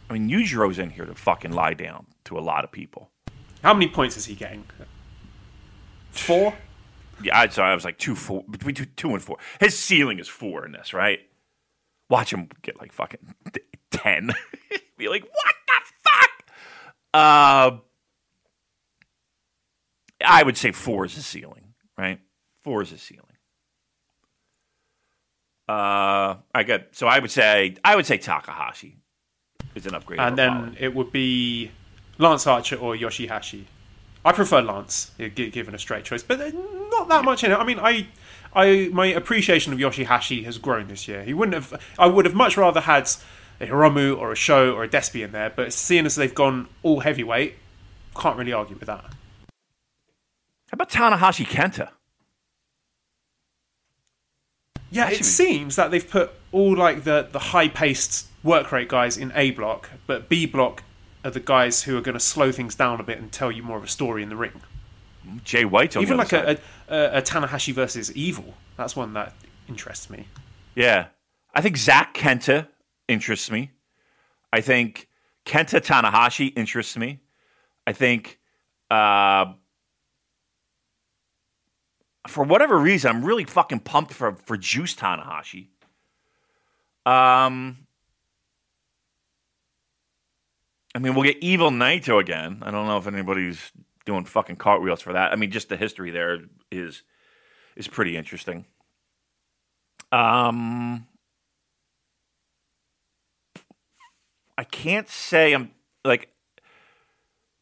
I 0.08 0.14
mean, 0.14 0.28
Yujiro's 0.28 0.78
in 0.78 0.90
here 0.90 1.06
to 1.06 1.14
fucking 1.14 1.52
lie 1.52 1.74
down 1.74 2.06
to 2.24 2.36
a 2.36 2.40
lot 2.40 2.64
of 2.64 2.72
people. 2.72 3.11
How 3.62 3.72
many 3.72 3.88
points 3.88 4.16
is 4.16 4.24
he 4.24 4.34
getting? 4.34 4.64
Four? 6.11 6.54
Yeah, 7.22 7.38
I, 7.38 7.48
so 7.48 7.62
I 7.62 7.74
was 7.74 7.84
like 7.84 7.98
two, 7.98 8.14
four, 8.14 8.44
between 8.48 8.74
two, 8.74 8.86
two 8.86 9.10
and 9.10 9.22
four. 9.22 9.38
His 9.58 9.78
ceiling 9.78 10.18
is 10.18 10.28
four 10.28 10.64
in 10.64 10.72
this, 10.72 10.94
right? 10.94 11.20
Watch 12.08 12.32
him 12.32 12.48
get 12.62 12.78
like 12.78 12.92
fucking 12.92 13.34
ten. 13.90 14.30
Be 14.96 15.08
like, 15.08 15.22
what 15.22 15.54
the 15.66 15.92
fuck? 16.02 16.30
Uh, 17.12 17.78
I 20.24 20.42
would 20.42 20.56
say 20.56 20.72
four 20.72 21.04
is 21.04 21.14
the 21.14 21.22
ceiling, 21.22 21.74
right? 21.96 22.20
Four 22.62 22.82
is 22.82 22.90
the 22.90 22.98
ceiling. 22.98 23.26
Uh, 25.68 26.36
I 26.52 26.64
got 26.64 26.82
so 26.92 27.06
I 27.06 27.20
would 27.20 27.30
say 27.30 27.76
I 27.84 27.94
would 27.94 28.06
say 28.06 28.18
Takahashi 28.18 28.96
is 29.76 29.86
an 29.86 29.94
upgrade. 29.94 30.18
And 30.18 30.36
then 30.36 30.76
it 30.80 30.94
would 30.94 31.12
be 31.12 31.70
Lance 32.18 32.46
Archer 32.46 32.76
or 32.76 32.96
Yoshihashi. 32.96 33.66
I 34.24 34.32
prefer 34.32 34.60
Lance, 34.60 35.12
given 35.34 35.74
a 35.74 35.78
straight 35.78 36.04
choice, 36.04 36.22
but 36.22 36.38
not 36.90 37.08
that 37.08 37.24
much 37.24 37.42
in 37.42 37.52
it. 37.52 37.54
I 37.54 37.64
mean, 37.64 37.78
I, 37.78 38.06
I, 38.54 38.90
my 38.92 39.06
appreciation 39.06 39.72
of 39.72 39.78
Yoshihashi 39.78 40.44
has 40.44 40.58
grown 40.58 40.88
this 40.88 41.08
year. 41.08 41.24
He 41.24 41.32
wouldn't 41.32 41.54
have. 41.54 41.80
I 41.98 42.06
would 42.06 42.26
have 42.26 42.34
much 42.34 42.56
rather 42.56 42.80
had 42.80 43.10
a 43.60 43.66
Hiromu 43.66 44.18
or 44.18 44.32
a 44.32 44.36
SHO 44.36 44.72
or 44.72 44.84
a 44.84 44.88
Despi 44.88 45.24
in 45.24 45.32
there, 45.32 45.50
but 45.50 45.72
seeing 45.72 46.04
as 46.04 46.16
they've 46.16 46.34
gone 46.34 46.68
all 46.82 47.00
heavyweight, 47.00 47.54
can't 48.14 48.36
really 48.36 48.52
argue 48.52 48.76
with 48.76 48.86
that. 48.86 49.04
How 49.04 50.74
about 50.74 50.90
Tanahashi 50.90 51.46
Kenta? 51.46 51.90
Yeah, 54.90 55.08
it 55.10 55.24
seems 55.24 55.76
that 55.76 55.90
they've 55.90 56.08
put 56.08 56.32
all 56.52 56.76
like 56.76 57.04
the 57.04 57.28
the 57.30 57.38
high 57.38 57.68
paced 57.68 58.26
work 58.42 58.72
rate 58.72 58.88
guys 58.88 59.16
in 59.16 59.32
A 59.34 59.52
block, 59.52 59.90
but 60.06 60.28
B 60.28 60.46
block 60.46 60.82
are 61.24 61.30
the 61.30 61.40
guys 61.40 61.82
who 61.82 61.96
are 61.96 62.00
going 62.00 62.14
to 62.14 62.20
slow 62.20 62.52
things 62.52 62.74
down 62.74 63.00
a 63.00 63.02
bit 63.02 63.18
and 63.18 63.30
tell 63.30 63.52
you 63.52 63.62
more 63.62 63.76
of 63.76 63.84
a 63.84 63.88
story 63.88 64.22
in 64.22 64.28
the 64.28 64.36
ring. 64.36 64.62
Jay 65.44 65.64
White, 65.64 65.96
even 65.96 66.16
like 66.16 66.32
a, 66.32 66.58
a, 66.88 67.18
a, 67.18 67.22
Tanahashi 67.22 67.74
versus 67.74 68.10
Evil. 68.16 68.54
That's 68.76 68.96
one 68.96 69.12
that 69.12 69.34
interests 69.68 70.08
me. 70.08 70.26
Yeah, 70.74 71.08
I 71.54 71.60
think 71.60 71.76
Zack 71.76 72.14
Kenta 72.14 72.68
interests 73.06 73.50
me. 73.50 73.70
I 74.52 74.62
think 74.62 75.08
Kenta 75.44 75.80
Tanahashi 75.80 76.52
interests 76.56 76.96
me. 76.96 77.20
I 77.86 77.92
think 77.92 78.38
uh, 78.90 79.52
for 82.26 82.44
whatever 82.44 82.78
reason, 82.78 83.10
I'm 83.10 83.24
really 83.24 83.44
fucking 83.44 83.80
pumped 83.80 84.14
for 84.14 84.34
for 84.34 84.56
Juice 84.56 84.94
Tanahashi. 84.94 85.68
Um, 87.06 87.86
I 90.95 90.99
mean, 90.99 91.14
we'll 91.14 91.24
get 91.24 91.38
Evil 91.41 91.70
Naito 91.70 92.20
again. 92.20 92.62
I 92.62 92.70
don't 92.70 92.86
know 92.86 92.99
if 92.99 93.07
anybody's 93.07 93.70
doing 94.05 94.24
fucking 94.24 94.57
cartwheels 94.57 95.01
for 95.01 95.12
that. 95.12 95.32
I 95.32 95.36
mean, 95.36 95.51
just 95.51 95.68
the 95.68 95.76
history 95.76 96.11
there 96.11 96.38
is 96.70 97.03
is 97.76 97.86
pretty 97.86 98.16
interesting. 98.16 98.64
Um, 100.11 101.07
I 104.59 104.64
can't 104.64 105.09
say 105.09 105.53
I'm 105.53 105.70
like. 106.05 106.28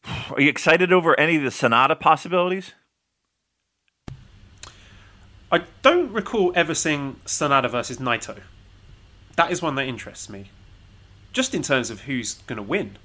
Are 0.31 0.41
you 0.41 0.49
excited 0.49 0.91
over 0.91 1.19
any 1.19 1.35
of 1.35 1.43
the 1.43 1.49
Sanada 1.49 1.99
possibilities? 1.99 2.73
I 5.51 5.63
don't 5.81 6.11
recall 6.11 6.53
ever 6.55 6.75
seeing 6.75 7.15
Sanada 7.25 7.69
versus 7.69 7.97
Naito. 7.97 8.41
That 9.35 9.51
is 9.51 9.61
one 9.61 9.75
that 9.75 9.87
interests 9.87 10.29
me. 10.29 10.51
Just 11.33 11.55
in 11.55 11.63
terms 11.63 11.89
of 11.89 12.01
who's 12.01 12.35
going 12.45 12.57
to 12.57 12.63
win. 12.63 12.97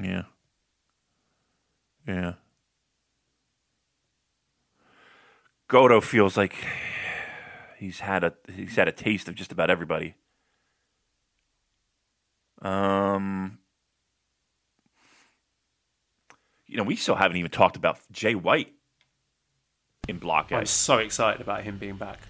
Yeah. 0.00 0.22
Yeah. 2.06 2.34
Goto 5.66 6.00
feels 6.00 6.36
like 6.36 6.54
he's 7.78 8.00
had 8.00 8.24
a 8.24 8.32
he's 8.54 8.76
had 8.76 8.88
a 8.88 8.92
taste 8.92 9.28
of 9.28 9.34
just 9.34 9.52
about 9.52 9.70
everybody. 9.70 10.14
Um 12.62 13.58
you 16.66 16.76
know, 16.76 16.82
we 16.84 16.96
still 16.96 17.14
haven't 17.14 17.36
even 17.36 17.50
talked 17.50 17.76
about 17.76 17.98
Jay 18.12 18.34
White 18.34 18.72
in 20.06 20.18
Block 20.18 20.52
A. 20.52 20.56
I'm 20.56 20.66
so 20.66 20.98
excited 20.98 21.40
about 21.40 21.62
him 21.64 21.78
being 21.78 21.96
back. 21.96 22.20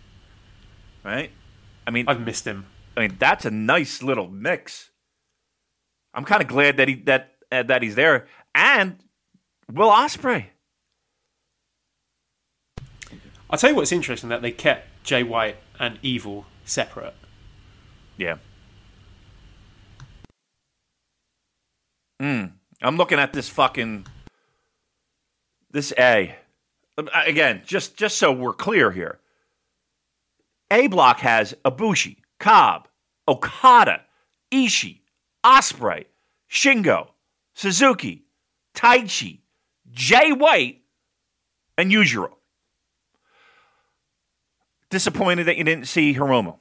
Right? 1.04 1.30
I 1.86 1.90
mean, 1.90 2.06
I've 2.08 2.20
missed 2.20 2.46
him. 2.46 2.66
I 2.96 3.00
mean, 3.00 3.16
that's 3.18 3.44
a 3.44 3.50
nice 3.50 4.02
little 4.02 4.28
mix. 4.28 4.90
I'm 6.12 6.24
kind 6.24 6.42
of 6.42 6.48
glad 6.48 6.76
that 6.78 6.88
he 6.88 6.96
that 7.02 7.37
uh, 7.50 7.62
that 7.64 7.82
he's 7.82 7.94
there, 7.94 8.26
and 8.54 8.98
Will 9.72 9.90
Ospreay. 9.90 10.46
I'll 13.50 13.58
tell 13.58 13.70
you 13.70 13.76
what's 13.76 13.92
interesting 13.92 14.28
that 14.28 14.42
they 14.42 14.50
kept 14.50 15.04
Jay 15.04 15.22
White 15.22 15.56
and 15.78 15.98
Evil 16.02 16.44
separate. 16.64 17.14
Yeah. 18.16 18.36
Mm. 22.20 22.52
I'm 22.82 22.96
looking 22.96 23.18
at 23.18 23.32
this 23.32 23.48
fucking 23.48 24.06
this 25.70 25.92
A. 25.98 26.34
Again, 27.26 27.62
just 27.64 27.96
just 27.96 28.18
so 28.18 28.32
we're 28.32 28.52
clear 28.52 28.90
here. 28.90 29.20
A 30.70 30.88
block 30.88 31.20
has 31.20 31.54
Ibushi, 31.64 32.18
Cobb, 32.38 32.88
Okada, 33.26 34.02
Ishii, 34.52 35.00
Ospreay, 35.44 36.04
Shingo, 36.50 37.08
Suzuki, 37.58 38.24
Taichi, 38.72 39.40
Jay 39.90 40.30
White, 40.30 40.82
and 41.76 41.90
Yujiro. 41.90 42.30
Disappointed 44.90 45.48
that 45.48 45.56
you 45.56 45.64
didn't 45.64 45.88
see 45.88 46.14
Hiromu. 46.14 46.56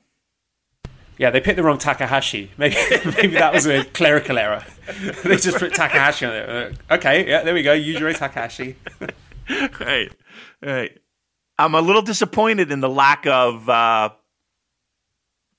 Yeah, 1.20 1.30
they 1.30 1.40
picked 1.40 1.58
the 1.58 1.64
wrong 1.64 1.78
Takahashi. 1.78 2.50
Maybe 2.58 2.76
maybe 3.16 3.34
that 3.36 3.54
was 3.54 3.68
a 3.68 3.84
clerical 3.84 4.40
error. 4.40 4.64
they 5.24 5.38
just 5.38 5.60
put 5.60 5.76
Takahashi 5.76 6.26
on 6.26 6.32
there. 6.32 6.74
Okay, 6.90 7.28
yeah, 7.28 7.44
there 7.44 7.54
we 7.54 7.62
go. 7.62 7.78
Yujiro 7.78 8.18
Takahashi. 8.18 8.76
right, 9.80 10.12
right. 10.64 10.98
I'm 11.60 11.76
a 11.76 11.82
little 11.82 12.02
disappointed 12.02 12.72
in 12.72 12.80
the 12.82 12.90
lack 12.90 13.28
of 13.28 13.70
uh, 13.70 14.10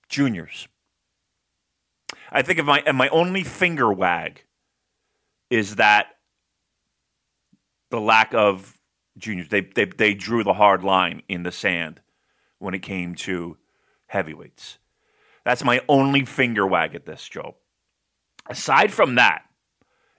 juniors. 0.08 0.66
I 2.32 2.42
think 2.42 2.58
of 2.58 2.66
my 2.66 2.82
and 2.84 2.96
my 2.96 3.08
only 3.10 3.44
finger 3.44 3.92
wag 3.92 4.42
is 5.50 5.76
that 5.76 6.08
the 7.90 8.00
lack 8.00 8.34
of 8.34 8.78
juniors. 9.16 9.48
They, 9.48 9.60
they 9.60 9.86
they 9.86 10.14
drew 10.14 10.44
the 10.44 10.54
hard 10.54 10.82
line 10.82 11.22
in 11.28 11.42
the 11.42 11.52
sand 11.52 12.00
when 12.58 12.74
it 12.74 12.80
came 12.80 13.14
to 13.14 13.56
heavyweights. 14.06 14.78
That's 15.44 15.64
my 15.64 15.80
only 15.88 16.24
finger 16.24 16.66
wag 16.66 16.94
at 16.94 17.06
this, 17.06 17.28
Joe. 17.28 17.56
Aside 18.48 18.92
from 18.92 19.14
that, 19.16 19.42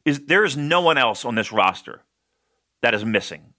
is 0.05 0.25
there 0.25 0.43
is 0.43 0.57
no 0.57 0.81
one 0.81 0.97
else 0.97 1.25
on 1.25 1.35
this 1.35 1.51
roster 1.51 2.01
that 2.81 2.93
is 2.93 3.03
missing. 3.05 3.53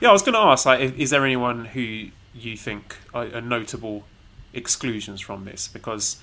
Yeah, 0.00 0.10
I 0.10 0.12
was 0.12 0.22
going 0.22 0.34
to 0.34 0.38
ask, 0.40 0.66
like, 0.66 0.96
is 0.96 1.10
there 1.10 1.24
anyone 1.24 1.64
who 1.64 2.10
you 2.32 2.56
think 2.56 2.96
are, 3.12 3.26
are 3.34 3.40
notable 3.40 4.04
exclusions 4.52 5.20
from 5.20 5.44
this? 5.44 5.66
Because 5.66 6.22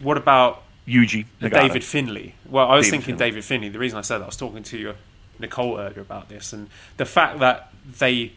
what 0.00 0.16
about 0.16 0.62
Yuji, 0.90 1.26
David 1.40 1.84
Finlay. 1.84 2.34
Well, 2.48 2.66
I 2.68 2.76
was 2.76 2.86
David 2.86 2.90
thinking 2.90 3.16
Finlay. 3.16 3.30
David 3.30 3.44
Finlay. 3.44 3.68
The 3.68 3.78
reason 3.78 3.98
I 3.98 4.02
said 4.02 4.18
that, 4.18 4.24
I 4.24 4.26
was 4.26 4.36
talking 4.36 4.62
to 4.62 4.94
Nicole 5.38 5.78
earlier 5.78 6.00
about 6.00 6.28
this, 6.28 6.52
and 6.52 6.68
the 6.96 7.06
fact 7.06 7.38
that 7.38 7.72
they 7.98 8.32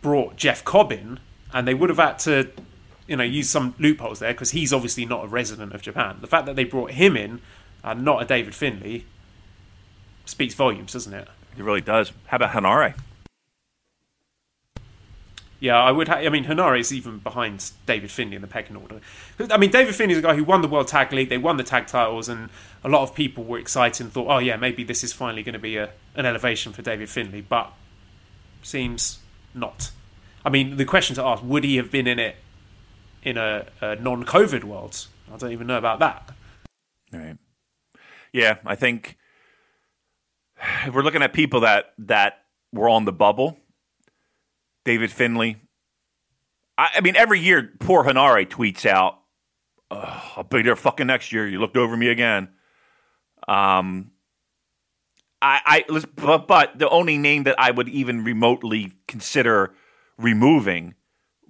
brought 0.00 0.36
Jeff 0.36 0.64
Cobb 0.64 0.90
in, 0.92 1.20
and 1.52 1.66
they 1.66 1.74
would 1.74 1.90
have 1.90 1.98
had 1.98 2.18
to, 2.20 2.50
you 3.06 3.16
know, 3.16 3.24
use 3.24 3.48
some 3.48 3.74
loopholes 3.78 4.18
there 4.18 4.32
because 4.32 4.50
he's 4.50 4.72
obviously 4.72 5.06
not 5.06 5.24
a 5.24 5.28
resident 5.28 5.74
of 5.74 5.82
Japan. 5.82 6.18
The 6.20 6.26
fact 6.26 6.46
that 6.46 6.56
they 6.56 6.64
brought 6.64 6.92
him 6.92 7.16
in 7.16 7.40
and 7.84 8.04
not 8.04 8.22
a 8.22 8.24
David 8.24 8.54
Finlay 8.54 9.04
speaks 10.24 10.54
volumes, 10.54 10.92
doesn't 10.92 11.12
it? 11.12 11.28
It 11.56 11.62
really 11.62 11.80
does. 11.80 12.12
How 12.26 12.36
about 12.36 12.50
Henare? 12.52 12.94
Yeah, 15.62 15.80
I 15.80 15.92
would. 15.92 16.08
Ha- 16.08 16.16
I 16.16 16.28
mean, 16.28 16.46
Henare 16.46 16.80
is 16.80 16.92
even 16.92 17.18
behind 17.18 17.70
David 17.86 18.10
Finlay 18.10 18.34
in 18.34 18.42
the 18.42 18.48
pecking 18.48 18.74
order. 18.74 19.00
I 19.48 19.56
mean, 19.58 19.70
David 19.70 19.94
Finlay 19.94 20.14
is 20.14 20.18
a 20.18 20.22
guy 20.22 20.34
who 20.34 20.42
won 20.42 20.60
the 20.60 20.66
World 20.66 20.88
Tag 20.88 21.12
League. 21.12 21.28
They 21.28 21.38
won 21.38 21.56
the 21.56 21.62
tag 21.62 21.86
titles, 21.86 22.28
and 22.28 22.50
a 22.82 22.88
lot 22.88 23.04
of 23.04 23.14
people 23.14 23.44
were 23.44 23.60
excited 23.60 24.04
and 24.04 24.12
thought, 24.12 24.26
"Oh 24.28 24.38
yeah, 24.38 24.56
maybe 24.56 24.82
this 24.82 25.04
is 25.04 25.12
finally 25.12 25.44
going 25.44 25.52
to 25.52 25.60
be 25.60 25.76
a, 25.76 25.90
an 26.16 26.26
elevation 26.26 26.72
for 26.72 26.82
David 26.82 27.08
Finlay." 27.08 27.42
But 27.42 27.72
seems 28.64 29.20
not. 29.54 29.92
I 30.44 30.50
mean, 30.50 30.78
the 30.78 30.84
question 30.84 31.14
to 31.14 31.22
ask: 31.22 31.44
Would 31.44 31.62
he 31.62 31.76
have 31.76 31.92
been 31.92 32.08
in 32.08 32.18
it 32.18 32.34
in 33.22 33.36
a, 33.36 33.66
a 33.80 33.94
non-COVID 33.94 34.64
world? 34.64 35.06
I 35.32 35.36
don't 35.36 35.52
even 35.52 35.68
know 35.68 35.78
about 35.78 36.00
that. 36.00 36.32
Right. 37.12 37.38
Yeah, 38.32 38.56
I 38.66 38.74
think 38.74 39.16
if 40.86 40.92
we're 40.92 41.02
looking 41.02 41.22
at 41.22 41.32
people 41.32 41.60
that 41.60 41.92
that 41.98 42.46
were 42.72 42.88
on 42.88 43.04
the 43.04 43.12
bubble 43.12 43.58
David 44.84 45.10
Finlay. 45.10 45.56
I, 46.78 46.90
I 46.96 47.00
mean, 47.00 47.16
every 47.16 47.40
year, 47.40 47.70
poor 47.80 48.04
Henare 48.04 48.48
tweets 48.48 48.86
out, 48.86 49.18
"I'll 49.90 50.46
be 50.48 50.62
there 50.62 50.76
fucking 50.76 51.06
next 51.06 51.32
year." 51.32 51.46
You 51.46 51.60
looked 51.60 51.76
over 51.76 51.96
me 51.96 52.08
again. 52.08 52.48
Um, 53.48 54.12
I, 55.40 55.84
I 55.90 56.00
but, 56.16 56.46
but 56.46 56.78
the 56.78 56.88
only 56.88 57.18
name 57.18 57.44
that 57.44 57.58
I 57.58 57.70
would 57.70 57.88
even 57.88 58.24
remotely 58.24 58.92
consider 59.08 59.74
removing 60.16 60.94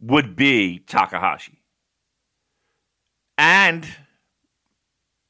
would 0.00 0.34
be 0.34 0.78
Takahashi 0.80 1.62
and 3.38 3.86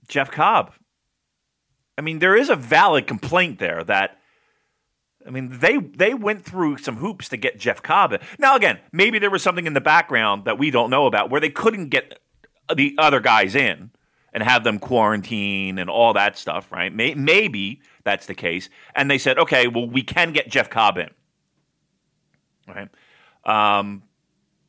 Jeff 0.08 0.30
Cobb. 0.30 0.72
I 1.98 2.00
mean, 2.00 2.20
there 2.20 2.36
is 2.36 2.48
a 2.48 2.56
valid 2.56 3.06
complaint 3.06 3.58
there 3.58 3.84
that 3.84 4.18
I 5.26 5.30
mean, 5.30 5.58
they 5.60 5.78
they 5.78 6.14
went 6.14 6.44
through 6.44 6.78
some 6.78 6.96
hoops 6.96 7.28
to 7.30 7.36
get 7.36 7.58
Jeff 7.58 7.82
Cobb. 7.82 8.12
In. 8.12 8.20
Now, 8.38 8.56
again, 8.56 8.78
maybe 8.92 9.18
there 9.18 9.30
was 9.30 9.42
something 9.42 9.66
in 9.66 9.74
the 9.74 9.80
background 9.80 10.44
that 10.44 10.58
we 10.58 10.70
don't 10.70 10.90
know 10.90 11.06
about 11.06 11.30
where 11.30 11.40
they 11.40 11.50
couldn't 11.50 11.88
get 11.88 12.18
the 12.74 12.94
other 12.98 13.20
guys 13.20 13.54
in 13.54 13.90
and 14.32 14.42
have 14.42 14.64
them 14.64 14.78
quarantine 14.78 15.78
and 15.78 15.90
all 15.90 16.14
that 16.14 16.38
stuff, 16.38 16.72
right? 16.72 16.92
Maybe 16.92 17.82
that's 18.04 18.26
the 18.26 18.34
case. 18.34 18.70
And 18.94 19.10
they 19.10 19.18
said, 19.18 19.38
okay, 19.38 19.68
well, 19.68 19.86
we 19.88 20.02
can 20.02 20.32
get 20.32 20.48
Jeff 20.48 20.70
Cobb 20.70 20.98
in. 20.98 21.10
Right. 22.66 22.88
Um, 23.44 24.04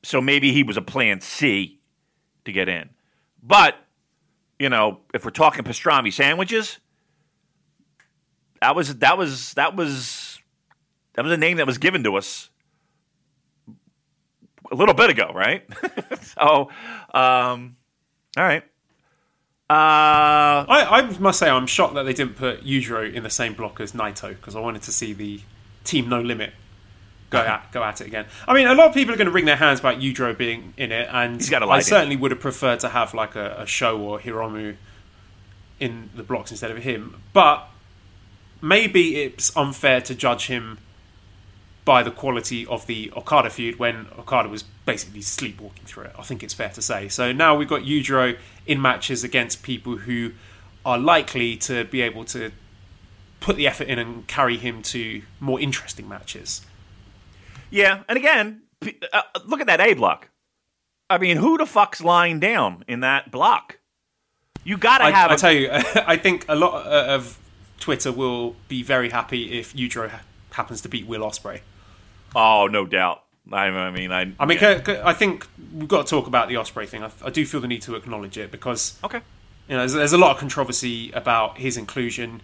so 0.03 0.19
maybe 0.19 0.51
he 0.51 0.63
was 0.63 0.75
a 0.75 0.81
plan 0.81 1.21
C 1.21 1.79
to 2.45 2.51
get 2.51 2.67
in. 2.67 2.89
But, 3.41 3.75
you 4.59 4.69
know, 4.69 4.99
if 5.13 5.23
we're 5.23 5.31
talking 5.31 5.63
pastrami 5.63 6.11
sandwiches, 6.11 6.79
that 8.61 8.75
was 8.75 8.95
that 8.99 9.17
was 9.17 9.53
that 9.53 9.75
was 9.75 10.22
that 11.13 11.23
was 11.23 11.31
a 11.31 11.37
name 11.37 11.57
that 11.57 11.67
was 11.67 11.77
given 11.77 12.03
to 12.03 12.15
us 12.15 12.49
a 14.71 14.75
little 14.75 14.93
bit 14.95 15.09
ago, 15.09 15.31
right? 15.33 15.63
so, 16.21 16.69
um, 17.13 17.75
all 18.35 18.43
right. 18.43 18.63
Uh, 19.69 20.65
I, 20.67 20.87
I 20.89 21.17
must 21.19 21.39
say 21.39 21.49
I'm 21.49 21.67
shocked 21.67 21.95
that 21.95 22.03
they 22.03 22.13
didn't 22.13 22.35
put 22.35 22.63
Yujiro 22.63 23.11
in 23.11 23.23
the 23.23 23.29
same 23.29 23.53
block 23.53 23.79
as 23.79 23.93
Naito 23.93 24.29
because 24.29 24.55
I 24.55 24.59
wanted 24.59 24.83
to 24.83 24.91
see 24.91 25.13
the 25.13 25.41
team 25.83 26.09
No 26.09 26.21
Limit 26.21 26.53
go 27.29 27.39
at 27.39 27.71
go 27.71 27.83
at 27.83 27.99
it 28.01 28.07
again. 28.07 28.25
I 28.47 28.53
mean, 28.53 28.67
a 28.67 28.75
lot 28.75 28.87
of 28.89 28.93
people 28.93 29.13
are 29.13 29.17
going 29.17 29.27
to 29.27 29.31
wring 29.31 29.45
their 29.45 29.55
hands 29.55 29.79
about 29.79 29.99
Yujiro 29.99 30.37
being 30.37 30.73
in 30.77 30.91
it, 30.91 31.07
and 31.11 31.37
He's 31.37 31.49
got 31.49 31.63
a 31.63 31.65
I 31.65 31.77
in. 31.77 31.83
certainly 31.83 32.15
would 32.15 32.31
have 32.31 32.39
preferred 32.39 32.81
to 32.81 32.89
have 32.89 33.13
like 33.13 33.35
a, 33.35 33.61
a 33.61 33.65
SHO 33.65 33.97
or 33.99 34.19
Hiromu 34.19 34.75
in 35.79 36.09
the 36.15 36.23
blocks 36.23 36.51
instead 36.51 36.69
of 36.69 36.77
him. 36.77 37.21
But 37.31 37.67
maybe 38.61 39.21
it's 39.23 39.55
unfair 39.57 40.01
to 40.01 40.13
judge 40.13 40.47
him 40.47 40.77
by 41.85 42.01
the 42.03 42.11
quality 42.11 42.65
of 42.67 42.87
the 42.87 43.11
Okada 43.15 43.49
feud 43.49 43.77
when 43.77 44.07
Okada 44.17 44.47
was 44.49 44.63
basically 44.85 45.21
sleepwalking 45.21 45.85
through 45.85 46.05
it. 46.05 46.15
I 46.17 46.21
think 46.23 46.41
it's 46.43 46.53
fair 46.53 46.69
to 46.69 46.81
say. 46.81 47.09
So 47.09 47.31
now 47.33 47.55
we've 47.55 47.67
got 47.67 47.81
Yujiro 47.81 48.37
in 48.65 48.81
matches 48.81 49.23
against 49.23 49.63
people 49.63 49.97
who 49.97 50.31
are 50.85 50.97
likely 50.97 51.57
to 51.57 51.83
be 51.85 52.01
able 52.01 52.23
to 52.25 52.51
put 53.41 53.57
the 53.57 53.67
effort 53.67 53.87
in 53.87 53.99
and 53.99 54.25
carry 54.27 54.57
him 54.57 54.81
to 54.83 55.21
more 55.41 55.59
interesting 55.59 56.07
matches. 56.07 56.61
yeah, 57.69 58.03
and 58.07 58.17
again, 58.17 58.61
uh, 59.11 59.21
look 59.45 59.59
at 59.59 59.67
that 59.67 59.81
A 59.81 59.93
block. 59.93 60.29
I 61.09 61.17
mean, 61.17 61.37
who 61.37 61.57
the 61.57 61.65
fuck's 61.65 62.01
lying 62.01 62.39
down 62.39 62.85
in 62.87 63.01
that 63.01 63.29
block? 63.31 63.79
You 64.63 64.77
got 64.77 64.99
to 64.99 65.03
I, 65.05 65.11
have. 65.11 65.31
I 65.31 65.33
a- 65.33 65.37
tell 65.37 65.51
you, 65.51 65.69
I 66.07 66.15
think 66.15 66.45
a 66.47 66.55
lot 66.55 66.85
uh, 66.87 67.13
of 67.15 67.37
Twitter 67.79 68.11
will 68.11 68.55
be 68.69 68.81
very 68.83 69.09
happy 69.09 69.59
if 69.59 69.73
Yujiro 69.73 70.09
happens 70.51 70.81
to 70.81 70.89
beat 70.89 71.05
Will 71.05 71.21
Ospreay. 71.21 71.59
Oh, 72.35 72.67
no 72.67 72.85
doubt. 72.85 73.23
I, 73.51 73.65
I 73.65 73.91
mean, 73.91 74.11
I. 74.11 74.31
I 74.39 74.45
mean, 74.45 74.57
yeah. 74.61 75.01
I 75.03 75.13
think 75.13 75.47
we've 75.73 75.87
got 75.87 76.05
to 76.05 76.09
talk 76.09 76.27
about 76.27 76.47
the 76.47 76.55
Ospreay 76.55 76.87
thing. 76.87 77.03
I, 77.03 77.11
I 77.23 77.29
do 77.29 77.45
feel 77.45 77.59
the 77.59 77.67
need 77.67 77.81
to 77.83 77.95
acknowledge 77.95 78.37
it 78.37 78.51
because 78.51 78.97
okay. 79.03 79.19
you 79.67 79.75
know 79.75 79.79
there's, 79.79 79.93
there's 79.93 80.13
a 80.13 80.17
lot 80.17 80.31
of 80.31 80.37
controversy 80.37 81.11
about 81.11 81.57
his 81.57 81.75
inclusion, 81.75 82.41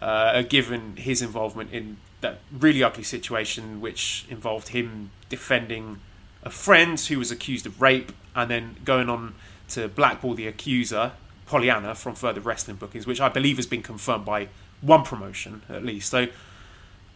uh, 0.00 0.42
given 0.42 0.96
his 0.96 1.20
involvement 1.20 1.72
in 1.72 1.98
that 2.22 2.38
really 2.50 2.82
ugly 2.82 3.02
situation, 3.02 3.80
which 3.80 4.24
involved 4.30 4.68
him 4.68 5.10
defending 5.28 6.00
a 6.42 6.50
friend 6.50 6.98
who 6.98 7.18
was 7.18 7.30
accused 7.30 7.66
of 7.66 7.82
rape, 7.82 8.12
and 8.34 8.50
then 8.50 8.76
going 8.84 9.10
on 9.10 9.34
to 9.68 9.88
blackball 9.88 10.34
the 10.34 10.46
accuser, 10.46 11.12
Pollyanna, 11.46 11.94
from 11.94 12.14
further 12.14 12.40
wrestling 12.40 12.78
bookings, 12.78 13.06
which 13.06 13.20
I 13.20 13.28
believe 13.28 13.56
has 13.56 13.66
been 13.66 13.82
confirmed 13.82 14.24
by 14.24 14.48
one 14.80 15.04
promotion 15.04 15.62
at 15.68 15.84
least. 15.84 16.10
So. 16.10 16.28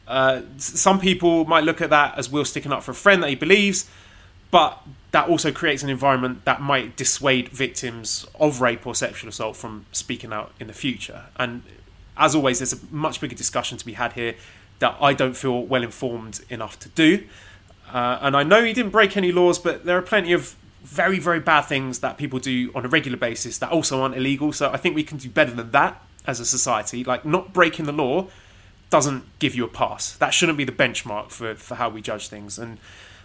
Uh, 0.07 0.43
some 0.59 1.01
people 1.01 1.45
might 1.45 1.65
look 1.65 1.81
at 1.81 1.91
that 1.91 2.17
as 2.17 2.31
Will 2.31 2.45
sticking 2.45 2.73
up 2.73 2.83
for 2.83 2.93
a 2.93 2.95
friend 2.95 3.23
that 3.23 3.29
he 3.29 3.35
believes, 3.35 3.89
but 4.51 4.81
that 5.11 5.29
also 5.29 5.51
creates 5.51 5.83
an 5.83 5.91
environment 5.91 6.45
that 6.45 6.61
might 6.61 6.97
dissuade 6.97 7.49
victims 7.49 8.27
of 8.39 8.61
rape 8.61 8.87
or 8.87 8.95
sexual 8.95 9.29
assault 9.29 9.57
from 9.57 9.87
speaking 9.93 10.33
out 10.33 10.53
in 10.61 10.67
the 10.67 10.73
future. 10.73 11.25
And 11.37 11.63
as 12.17 12.35
always, 12.35 12.59
there's 12.59 12.73
a 12.73 12.79
much 12.91 13.21
bigger 13.21 13.35
discussion 13.35 13.79
to 13.79 13.85
be 13.85 13.95
had 13.95 14.13
here 14.13 14.35
that 14.79 14.97
I 15.01 15.13
don't 15.13 15.37
feel 15.37 15.63
well 15.63 15.83
informed 15.83 16.41
enough 16.49 16.79
to 16.81 16.89
do. 16.91 17.25
Uh, 17.93 18.19
and 18.21 18.37
I 18.37 18.43
know 18.43 18.63
he 18.63 18.73
didn't 18.73 18.93
break 18.93 19.17
any 19.17 19.33
laws, 19.33 19.59
but 19.59 19.85
there 19.85 19.97
are 19.97 20.03
plenty 20.03 20.33
of 20.33 20.55
very, 20.83 21.19
very 21.19 21.41
bad 21.41 21.63
things 21.63 21.99
that 22.01 22.17
people 22.17 22.39
do 22.39 22.71
on 22.75 22.85
a 22.85 22.89
regular 22.89 23.17
basis 23.17 23.59
that 23.59 23.73
also 23.73 24.03
aren't 24.03 24.17
illegal. 24.17 24.53
So 24.53 24.71
I 24.71 24.77
think 24.77 24.95
we 24.95 25.03
can 25.03 25.19
do 25.19 25.29
better 25.29 25.51
than 25.51 25.71
that 25.73 26.03
as 26.27 26.41
a 26.41 26.47
society. 26.47 27.05
Like 27.05 27.25
not 27.25 27.53
breaking 27.53 27.87
the 27.87 27.93
law 27.93 28.29
doesn't 28.91 29.25
give 29.39 29.55
you 29.55 29.65
a 29.65 29.69
pass. 29.69 30.17
That 30.17 30.31
shouldn't 30.31 30.59
be 30.59 30.65
the 30.65 30.73
benchmark 30.73 31.31
for, 31.31 31.55
for 31.55 31.75
how 31.77 31.89
we 31.89 32.01
judge 32.01 32.29
things. 32.29 32.59
And 32.59 32.79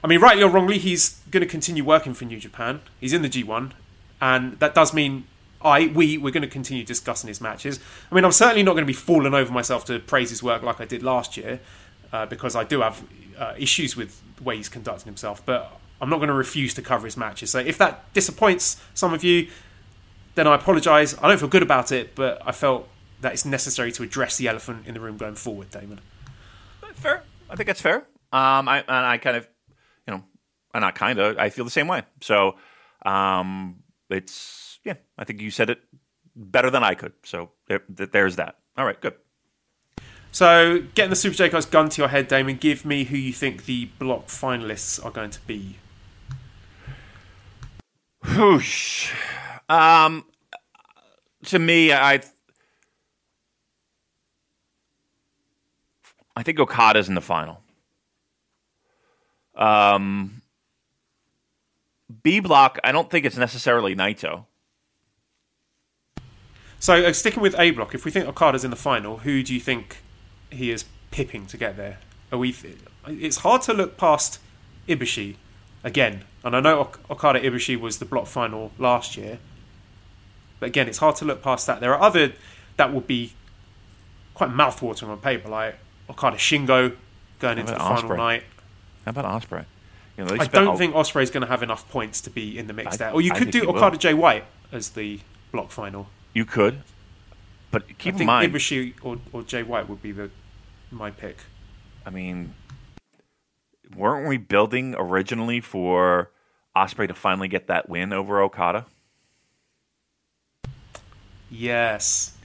I 0.03 0.07
mean, 0.07 0.19
rightly 0.19 0.43
or 0.43 0.49
wrongly, 0.49 0.77
he's 0.77 1.19
going 1.29 1.41
to 1.41 1.47
continue 1.47 1.83
working 1.83 2.13
for 2.13 2.25
New 2.25 2.39
Japan. 2.39 2.81
He's 2.99 3.13
in 3.13 3.21
the 3.21 3.29
G1, 3.29 3.71
and 4.19 4.59
that 4.59 4.73
does 4.73 4.93
mean 4.93 5.25
I, 5.63 5.87
we, 5.87 6.17
we're 6.17 6.31
going 6.31 6.41
to 6.41 6.49
continue 6.49 6.83
discussing 6.83 7.27
his 7.27 7.39
matches. 7.39 7.79
I 8.11 8.15
mean, 8.15 8.25
I'm 8.25 8.31
certainly 8.31 8.63
not 8.63 8.73
going 8.73 8.83
to 8.83 8.87
be 8.87 8.93
falling 8.93 9.33
over 9.33 9.53
myself 9.53 9.85
to 9.85 9.99
praise 9.99 10.29
his 10.29 10.41
work 10.41 10.63
like 10.63 10.81
I 10.81 10.85
did 10.85 11.03
last 11.03 11.37
year, 11.37 11.59
uh, 12.11 12.25
because 12.25 12.55
I 12.55 12.63
do 12.63 12.81
have 12.81 13.03
uh, 13.37 13.53
issues 13.57 13.95
with 13.95 14.21
the 14.37 14.43
way 14.43 14.57
he's 14.57 14.69
conducting 14.69 15.05
himself. 15.05 15.45
But 15.45 15.71
I'm 16.01 16.09
not 16.09 16.17
going 16.17 16.29
to 16.29 16.33
refuse 16.33 16.73
to 16.75 16.81
cover 16.81 17.05
his 17.05 17.15
matches. 17.15 17.51
So 17.51 17.59
if 17.59 17.77
that 17.77 18.11
disappoints 18.13 18.81
some 18.95 19.13
of 19.13 19.23
you, 19.23 19.49
then 20.33 20.47
I 20.47 20.55
apologise. 20.55 21.15
I 21.21 21.27
don't 21.27 21.37
feel 21.37 21.49
good 21.49 21.63
about 21.63 21.91
it, 21.91 22.15
but 22.15 22.41
I 22.45 22.51
felt 22.51 22.87
that 23.21 23.33
it's 23.33 23.45
necessary 23.45 23.91
to 23.93 24.03
address 24.03 24.37
the 24.37 24.47
elephant 24.47 24.87
in 24.87 24.93
the 24.93 24.99
room 24.99 25.17
going 25.17 25.35
forward, 25.35 25.69
Damon. 25.69 26.01
Fair. 26.95 27.23
I 27.49 27.55
think 27.55 27.67
that's 27.67 27.81
fair. 27.81 27.97
Um, 28.33 28.67
I 28.67 28.79
and 28.79 29.05
I 29.05 29.17
kind 29.17 29.37
of, 29.37 29.47
you 30.07 30.13
know, 30.13 30.23
and 30.73 30.81
not 30.81 30.95
kind 30.95 31.19
of. 31.19 31.37
I 31.37 31.49
feel 31.49 31.65
the 31.65 31.71
same 31.71 31.87
way. 31.87 32.03
So, 32.21 32.55
um, 33.05 33.83
it's 34.09 34.79
yeah. 34.83 34.95
I 35.17 35.23
think 35.23 35.41
you 35.41 35.51
said 35.51 35.69
it 35.69 35.79
better 36.35 36.69
than 36.69 36.83
I 36.83 36.95
could. 36.95 37.13
So 37.23 37.51
there, 37.67 37.81
there's 37.89 38.35
that. 38.37 38.57
All 38.77 38.85
right, 38.85 38.99
good. 38.99 39.15
So, 40.33 40.81
getting 40.95 41.09
the 41.09 41.15
Super 41.17 41.35
J 41.35 41.49
Cast 41.49 41.71
gun 41.71 41.89
to 41.89 42.01
your 42.01 42.07
head, 42.07 42.29
Damon, 42.29 42.55
give 42.55 42.85
me 42.85 43.03
who 43.03 43.17
you 43.17 43.33
think 43.33 43.65
the 43.65 43.85
block 43.99 44.27
finalists 44.27 45.03
are 45.03 45.11
going 45.11 45.31
to 45.31 45.41
be. 45.41 45.75
Whoosh. 48.37 49.11
Um, 49.67 50.25
to 51.45 51.59
me, 51.59 51.91
I 51.91 52.21
I 56.35 56.43
think 56.43 56.59
Okada's 56.59 57.09
in 57.09 57.15
the 57.15 57.21
final. 57.21 57.61
Um, 59.55 60.41
B 62.23 62.39
block, 62.39 62.79
I 62.83 62.91
don't 62.91 63.09
think 63.09 63.25
it's 63.25 63.37
necessarily 63.37 63.95
Naito. 63.95 64.45
So, 66.79 66.95
uh, 66.95 67.13
sticking 67.13 67.41
with 67.43 67.53
A 67.59 67.71
block, 67.71 67.93
if 67.93 68.05
we 68.05 68.11
think 68.11 68.27
Okada's 68.27 68.63
in 68.63 68.71
the 68.71 68.77
final, 68.77 69.19
who 69.19 69.43
do 69.43 69.53
you 69.53 69.59
think 69.59 69.97
he 70.49 70.71
is 70.71 70.85
pipping 71.11 71.45
to 71.47 71.57
get 71.57 71.77
there? 71.77 71.99
Are 72.31 72.37
we? 72.37 72.55
It's 73.07 73.37
hard 73.37 73.61
to 73.63 73.73
look 73.73 73.97
past 73.97 74.39
Ibushi 74.87 75.35
again, 75.83 76.23
and 76.43 76.55
I 76.55 76.59
know 76.59 76.79
Ok- 76.79 76.99
Okada 77.09 77.39
Ibushi 77.39 77.79
was 77.79 77.99
the 77.99 78.05
block 78.05 78.25
final 78.25 78.71
last 78.79 79.15
year, 79.15 79.39
but 80.59 80.67
again, 80.67 80.87
it's 80.87 80.99
hard 80.99 81.17
to 81.17 81.25
look 81.25 81.43
past 81.43 81.67
that. 81.67 81.81
There 81.81 81.93
are 81.93 82.01
other 82.01 82.33
that 82.77 82.93
would 82.93 83.05
be 83.05 83.33
quite 84.33 84.49
mouthwatering 84.49 85.09
on 85.09 85.19
paper, 85.19 85.49
like 85.49 85.77
Okada 86.11 86.37
Shingo 86.37 86.95
going 87.39 87.57
into 87.57 87.73
the 87.73 87.79
final 87.79 88.09
Ospreay? 88.09 88.17
night. 88.17 88.43
How 89.05 89.09
about 89.11 89.25
Ospreay? 89.25 89.65
You 90.17 90.25
know, 90.25 90.35
I 90.39 90.45
don't 90.45 90.75
a- 90.75 90.77
think 90.77 90.93
Ospreay's 90.93 91.31
going 91.31 91.41
to 91.41 91.47
have 91.47 91.63
enough 91.63 91.89
points 91.89 92.21
to 92.21 92.29
be 92.29 92.57
in 92.57 92.67
the 92.67 92.73
mix 92.73 92.93
I- 92.93 92.97
there. 92.97 93.11
Or 93.11 93.21
you 93.21 93.31
I 93.33 93.39
could 93.39 93.51
do. 93.51 93.63
Okada 93.69 93.97
Jay 93.97 94.13
White 94.13 94.43
as 94.71 94.89
the 94.91 95.19
block 95.51 95.71
final. 95.71 96.07
you 96.33 96.45
could, 96.45 96.83
but 97.71 97.87
keep 97.97 98.07
I 98.07 98.09
in 98.13 98.17
think 98.17 98.27
mind. 98.27 98.53
Ibushi 98.53 98.93
or, 99.01 99.17
or 99.33 99.41
Jay 99.43 99.63
White 99.63 99.89
would 99.89 100.01
be 100.01 100.11
the 100.11 100.29
my 100.91 101.09
pick. 101.11 101.37
I 102.05 102.09
mean, 102.09 102.53
weren't 103.95 104.27
we 104.27 104.37
building 104.37 104.95
originally 104.97 105.61
for 105.61 106.29
Ospreay 106.75 107.07
to 107.07 107.13
finally 107.13 107.47
get 107.47 107.67
that 107.67 107.87
win 107.89 108.11
over 108.13 108.41
Okada? 108.41 108.85
Yes. 111.49 112.37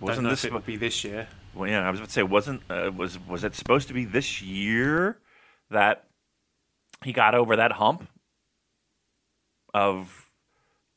Wasn't 0.00 0.16
Don't 0.18 0.24
know 0.24 0.30
this? 0.30 0.44
if 0.44 0.50
it 0.50 0.54
would 0.54 0.66
be 0.66 0.76
this 0.76 1.02
year. 1.04 1.28
Well, 1.58 1.68
yeah, 1.68 1.84
I 1.84 1.90
was 1.90 1.98
about 1.98 2.06
to 2.06 2.12
say, 2.12 2.22
wasn't 2.22 2.62
uh, 2.70 2.92
was 2.96 3.18
was 3.26 3.42
it 3.42 3.56
supposed 3.56 3.88
to 3.88 3.94
be 3.94 4.04
this 4.04 4.40
year 4.40 5.18
that 5.72 6.04
he 7.02 7.12
got 7.12 7.34
over 7.34 7.56
that 7.56 7.72
hump 7.72 8.08
of 9.74 10.30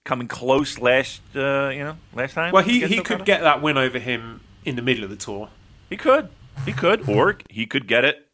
coming 0.05 0.27
close 0.27 0.77
last, 0.77 1.21
uh, 1.35 1.69
you 1.69 1.83
know, 1.83 1.97
last 2.13 2.35
time? 2.35 2.53
Well, 2.53 2.63
he, 2.63 2.85
he 2.85 3.01
could 3.01 3.25
get 3.25 3.41
that 3.41 3.63
win 3.63 3.75
over 3.75 3.97
him 3.97 4.41
in 4.63 4.75
the 4.75 4.83
middle 4.83 5.03
of 5.03 5.09
the 5.09 5.15
tour. 5.15 5.49
He 5.89 5.97
could, 5.97 6.29
he 6.63 6.73
could, 6.73 7.09
or 7.09 7.39
he 7.49 7.65
could 7.65 7.87
get 7.87 8.05
it 8.05 8.29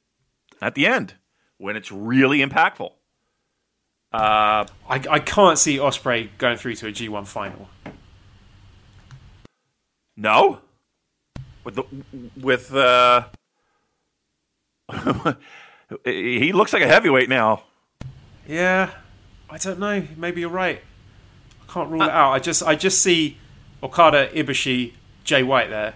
at 0.62 0.76
the 0.76 0.86
end 0.86 1.14
when 1.58 1.78
it's 1.78 1.94
really 1.94 2.40
impactful. 2.40 2.92
Uh, 4.12 4.66
I, 4.90 5.02
I 5.10 5.20
can't 5.20 5.58
see 5.58 5.78
Ospreay 5.78 6.30
going 6.38 6.58
through 6.58 6.76
to 6.76 6.88
a 6.88 6.92
G1 6.92 7.26
final. 7.26 7.70
No, 10.18 10.60
with 11.68 11.76
the 11.76 11.84
with 12.42 12.74
uh, 12.74 13.26
he 16.06 16.54
looks 16.54 16.72
like 16.74 16.82
a 16.82 16.88
heavyweight 16.88 17.28
now. 17.30 17.64
Yeah, 18.48 18.92
I 19.50 19.58
don't 19.58 19.80
know. 19.80 20.08
Maybe 20.16 20.42
you're 20.42 20.50
right. 20.50 20.82
I 21.68 21.72
can't 21.72 21.88
Uh, 21.88 21.92
rule 21.92 22.02
it 22.04 22.10
out. 22.10 22.32
I 22.32 22.40
just 22.40 22.64
I 22.64 22.76
just 22.76 23.02
see 23.02 23.38
Okada, 23.84 24.30
Ibushi, 24.30 24.94
Jay 25.24 25.44
White 25.44 25.70
there, 25.70 25.96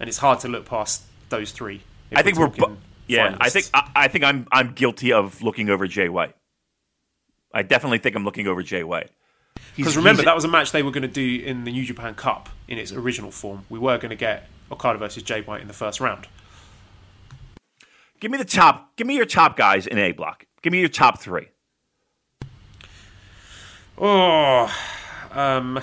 and 0.00 0.08
it's 0.08 0.18
hard 0.18 0.40
to 0.40 0.48
look 0.48 0.64
past 0.66 1.02
those 1.28 1.52
three. 1.52 1.82
I 2.14 2.22
think 2.22 2.36
we're, 2.38 2.46
talking 2.46 2.64
bo- 2.74 2.76
yeah. 3.06 3.36
I 3.40 3.50
think 3.50 3.66
I, 3.72 3.90
I 3.94 4.08
think 4.08 4.24
I'm 4.24 4.46
I'm 4.50 4.72
guilty 4.72 5.12
of 5.12 5.42
looking 5.42 5.70
over 5.70 5.86
Jay 5.86 6.08
White. 6.08 6.34
I 7.52 7.62
definitely 7.62 7.98
think 7.98 8.16
I'm 8.16 8.24
looking 8.24 8.48
over 8.48 8.62
Jay 8.64 8.82
White. 8.82 9.10
Because 9.76 9.96
remember, 9.96 10.22
that 10.22 10.34
was 10.34 10.44
a 10.44 10.48
match 10.48 10.72
they 10.72 10.82
were 10.82 10.90
going 10.90 11.02
to 11.02 11.08
do 11.08 11.44
in 11.44 11.62
the 11.62 11.70
New 11.70 11.84
Japan 11.84 12.14
Cup 12.16 12.48
in 12.66 12.78
its 12.78 12.92
original 12.92 13.30
form. 13.30 13.64
We 13.68 13.78
were 13.78 13.98
going 13.98 14.10
to 14.10 14.16
get 14.16 14.48
Okada 14.70 14.98
versus 14.98 15.22
Jay 15.22 15.40
White 15.42 15.60
in 15.60 15.68
the 15.68 15.74
first 15.74 16.00
round. 16.00 16.26
Give 18.20 18.30
me 18.30 18.38
the 18.38 18.44
top. 18.44 18.96
Give 18.96 19.06
me 19.06 19.16
your 19.16 19.26
top 19.26 19.56
guys 19.56 19.86
in 19.86 19.98
A 19.98 20.12
block. 20.12 20.46
Give 20.62 20.72
me 20.72 20.80
your 20.80 20.88
top 20.88 21.20
three. 21.20 21.48
Oh, 23.96 24.74
um, 25.32 25.80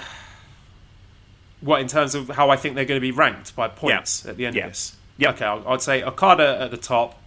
what 1.62 1.82
in 1.82 1.88
terms 1.88 2.16
of 2.16 2.30
how 2.30 2.50
I 2.50 2.58
think 2.58 2.76
they're 2.76 2.86
going 2.86 3.00
to 3.00 3.02
be 3.02 3.12
ranked 3.12 3.56
by 3.56 3.68
points 3.68 4.26
at 4.26 4.38
the 4.38 4.46
end 4.46 4.56
Yeah. 4.56 4.66
of 4.66 4.72
this? 4.72 4.96
Yeah. 5.18 5.30
Okay, 5.32 5.46
I'll, 5.46 5.66
I'd 5.68 5.82
say 5.82 6.04
Okada 6.04 6.58
at 6.62 6.72
the 6.72 6.78
top, 6.78 7.22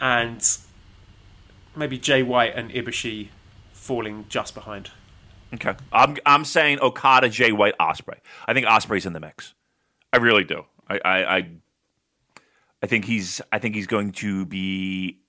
and 0.00 0.42
maybe 1.76 1.98
Jay 1.98 2.22
White 2.22 2.54
and 2.54 2.70
Ibushi 2.70 3.28
falling 3.72 4.24
just 4.28 4.54
behind. 4.54 4.90
Okay, 5.52 5.74
I'm 5.92 6.16
I'm 6.24 6.44
saying 6.44 6.80
Okada, 6.80 7.28
Jay 7.28 7.52
White, 7.52 7.76
Ospreay. 7.78 8.18
I 8.46 8.54
think 8.54 8.66
Ospreay's 8.66 9.04
in 9.04 9.12
the 9.14 9.20
mix. 9.20 9.54
I 10.12 10.18
really 10.18 10.44
do. 10.44 10.64
I 10.88 11.00
I 11.04 11.36
I, 11.36 11.50
I 12.82 12.86
think 12.86 13.04
he's 13.04 13.40
I 13.52 13.58
think 13.58 13.74
he's 13.74 13.86
going 13.86 14.12
to 14.12 14.46
be. 14.46 15.20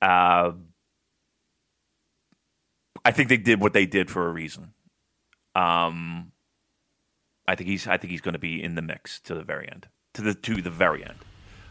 Uh, 0.00 0.52
I 3.04 3.10
think 3.12 3.28
they 3.28 3.36
did 3.36 3.60
what 3.60 3.72
they 3.72 3.86
did 3.86 4.10
for 4.10 4.28
a 4.28 4.32
reason. 4.32 4.72
Um, 5.54 6.32
I 7.46 7.54
think 7.54 7.68
he's 7.68 7.86
I 7.86 7.96
think 7.96 8.10
he's 8.10 8.20
going 8.20 8.34
to 8.34 8.38
be 8.40 8.62
in 8.62 8.74
the 8.74 8.82
mix 8.82 9.20
to 9.20 9.34
the 9.34 9.42
very 9.42 9.68
end, 9.70 9.88
to 10.14 10.22
the 10.22 10.34
to 10.34 10.62
the 10.62 10.70
very 10.70 11.04
end. 11.04 11.18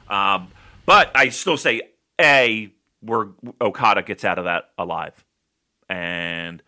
Um, 0.10 0.50
but 0.86 1.12
I 1.16 1.30
still 1.30 1.58
say 1.58 1.82
a 2.20 2.74
where 3.02 3.28
Okada 3.60 4.04
gets 4.04 4.24
out 4.24 4.38
of 4.38 4.46
that 4.46 4.70
alive, 4.78 5.24
and 5.90 6.62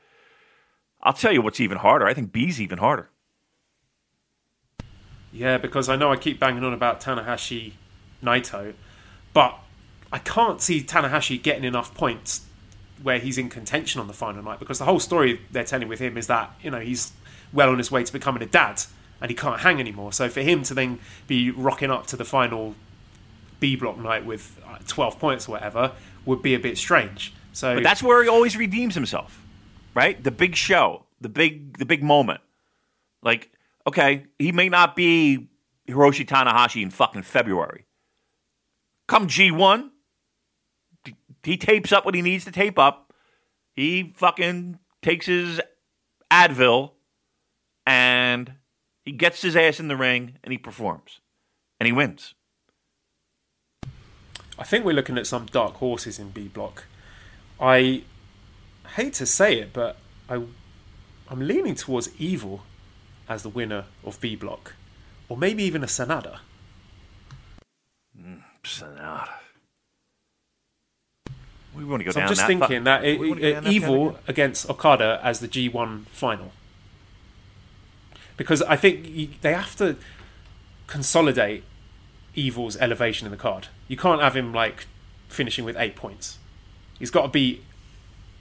I'll 1.01 1.14
tell 1.14 1.32
you 1.32 1.41
what's 1.41 1.59
even 1.59 1.78
harder. 1.78 2.05
I 2.05 2.14
think 2.14 2.32
B's 2.32 2.59
even 2.61 2.78
harder. 2.80 3.09
Yeah, 5.34 5.58
because 5.58 5.90
I 5.90 5.96
know 5.96 6.12
I 6.12 6.16
keep 6.16 6.40
banging 6.40 6.64
on 6.64 6.74
about 6.74 7.02
Tanahashi 7.02 7.74
Naito, 8.24 8.74
but 9.34 9.58
I 10.12 10.20
can't 10.20 10.62
see 10.62 10.82
Tanahashi 10.82 11.42
getting 11.42 11.64
enough 11.64 11.94
points 11.96 12.46
where 13.02 13.20
he's 13.20 13.38
in 13.38 13.50
contention 13.50 14.00
on 14.00 14.08
the 14.08 14.14
final 14.14 14.44
night 14.44 14.60
because 14.60 14.80
the 14.80 14.86
whole 14.86 15.00
story 15.00 15.42
they're 15.52 15.64
telling 15.64 15.88
with 15.88 16.00
him 16.00 16.18
is 16.18 16.28
that, 16.28 16.56
you 16.62 16.70
know, 16.70 16.80
he's 16.80 17.12
well 17.52 17.70
on 17.70 17.80
his 17.80 17.92
way 17.92 18.04
to 18.04 18.14
becoming 18.14 18.42
a 18.44 18.46
dad 18.46 18.84
and 19.20 19.30
he 19.30 19.36
can't 19.36 19.62
hang 19.62 19.80
anymore. 19.80 20.14
So 20.14 20.30
for 20.30 20.42
him 20.42 20.64
to 20.64 20.74
then 20.74 21.00
be 21.28 21.50
rocking 21.50 21.90
up 21.90 22.06
to 22.08 22.16
the 22.16 22.26
final 22.26 22.76
B 23.60 23.76
block 23.76 23.98
night 23.98 24.26
with 24.26 24.60
uh, 24.68 24.78
12 24.88 25.20
points 25.20 25.48
or 25.48 25.54
whatever 25.54 25.94
would 26.26 26.42
be 26.42 26.54
a 26.54 26.60
bit 26.60 26.78
strange. 26.78 27.34
So 27.54 27.76
But 27.76 27.84
that's 27.84 28.04
where 28.04 28.22
he 28.22 28.30
always 28.30 28.56
redeems 28.56 28.96
himself, 28.96 29.42
right? 29.94 30.22
The 30.24 30.32
big 30.32 30.56
show, 30.56 31.06
the 31.22 31.30
big 31.30 31.78
the 31.78 31.86
big 31.86 32.04
moment. 32.04 32.42
Like, 33.22 33.53
okay, 33.88 34.26
he 34.40 34.52
may 34.52 34.70
not 34.70 34.96
be 34.96 35.50
Hiroshi 35.88 36.26
Tanahashi 36.26 36.82
in 36.82 36.90
fucking 36.90 37.24
February. 37.24 37.86
Come 39.08 39.28
G1, 39.28 39.90
he 41.44 41.58
tapes 41.58 41.92
up 41.92 42.06
what 42.06 42.16
he 42.16 42.22
needs 42.22 42.46
to 42.46 42.52
tape 42.52 42.80
up. 42.80 43.14
He 43.74 44.14
fucking 44.16 44.80
takes 45.02 45.26
his 45.26 45.60
Advil 46.32 46.92
and 47.86 48.54
he 49.04 49.12
gets 49.12 49.42
his 49.42 49.56
ass 49.56 49.80
in 49.80 49.88
the 49.88 49.98
ring 49.98 50.38
and 50.44 50.52
he 50.52 50.58
performs. 50.58 51.20
And 51.80 51.88
he 51.88 51.92
wins. 51.92 52.34
I 54.58 54.64
think 54.64 54.86
we're 54.86 54.94
looking 54.94 55.18
at 55.18 55.28
some 55.28 55.48
dark 55.48 55.76
horses 55.76 56.20
in 56.20 56.30
B 56.30 56.48
block. 56.48 56.86
I 57.60 58.04
hate 58.96 59.14
to 59.16 59.26
say 59.26 59.60
it, 59.60 59.74
but 59.74 59.98
I 60.30 60.36
I'm 61.30 61.40
leaning 61.40 61.76
towards 61.76 62.10
Evil 62.20 62.64
as 63.28 63.43
the 63.43 63.49
winner 63.49 63.86
of 64.03 64.19
B 64.19 64.36
block, 64.36 64.74
or 65.30 65.38
maybe 65.38 65.63
even 65.63 65.84
a 65.84 65.88
Sanada. 65.88 66.39
Mm, 68.19 68.41
Sanada. 68.63 69.30
We 71.76 71.84
want 71.84 72.01
to 72.01 72.05
go 72.05 72.11
So 72.11 72.19
down 72.19 72.24
I'm 72.24 72.30
just 72.30 72.41
that 72.41 72.47
thinking 72.47 72.84
that 72.84 73.03
it, 73.03 73.19
wanna 73.19 73.61
that 73.61 73.65
Evil 73.65 74.19
against 74.28 74.69
Okada 74.69 75.19
as 75.24 75.39
the 75.39 75.47
G1 75.47 76.05
final, 76.07 76.51
because 78.38 78.61
I 78.63 78.76
think 78.76 79.07
you, 79.09 79.30
they 79.41 79.53
have 79.53 79.76
to 79.78 79.95
consolidate 80.88 81.63
Evil's 82.36 82.78
elevation 82.78 83.26
in 83.26 83.32
the 83.32 83.38
card. 83.38 83.67
You 83.88 83.97
can't 83.97 84.21
have 84.21 84.36
him 84.36 84.53
like 84.53 84.86
finishing 85.28 85.65
with 85.65 85.76
eight 85.78 85.95
points. 85.95 86.38
He's 86.99 87.11
got 87.11 87.24
to 87.24 87.28
be 87.28 87.61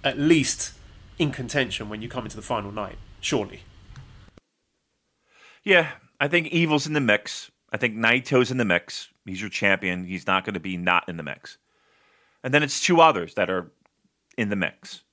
at 0.04 0.18
least 0.18 0.74
in 1.18 1.30
contention 1.30 1.88
when 1.88 2.02
you 2.02 2.08
come 2.08 2.24
into 2.24 2.36
the 2.36 2.42
final 2.42 2.72
night. 2.72 2.96
Surely. 3.20 3.60
Yeah, 5.64 5.90
I 6.18 6.28
think 6.28 6.48
Evil's 6.48 6.86
in 6.86 6.92
the 6.92 7.00
mix. 7.00 7.50
I 7.72 7.76
think 7.76 7.96
Naito's 7.96 8.50
in 8.50 8.56
the 8.56 8.64
mix. 8.64 9.08
He's 9.24 9.40
your 9.40 9.50
champion. 9.50 10.04
He's 10.04 10.26
not 10.26 10.44
going 10.44 10.54
to 10.54 10.60
be 10.60 10.76
not 10.76 11.08
in 11.08 11.16
the 11.16 11.22
mix. 11.22 11.58
And 12.42 12.52
then 12.52 12.62
it's 12.62 12.80
two 12.80 13.00
others 13.00 13.34
that 13.34 13.48
are 13.48 13.70
in 14.36 14.48
the 14.48 14.56
mix. 14.56 15.04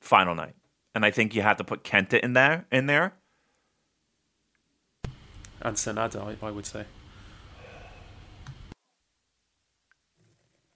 Final 0.00 0.34
night. 0.34 0.54
And 0.94 1.04
I 1.04 1.10
think 1.10 1.34
you 1.34 1.42
have 1.42 1.58
to 1.58 1.64
put 1.64 1.84
Kenta 1.84 2.18
in 2.18 2.32
there 2.32 2.66
in 2.72 2.86
there. 2.86 3.12
And 5.62 5.76
Sanada, 5.76 6.36
I, 6.42 6.46
I 6.46 6.50
would 6.50 6.66
say. 6.66 6.86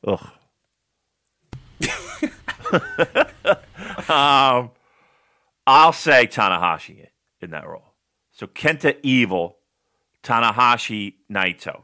Ugh. 0.07 0.29
um, 4.09 4.71
I'll 5.67 5.93
say 5.93 6.27
Tanahashi 6.27 7.07
in 7.41 7.51
that 7.51 7.67
role. 7.67 7.94
So 8.35 8.49
Kenta 8.49 8.97
Evil, 9.03 9.59
Tanahashi 10.25 11.15
Naito, 11.31 11.83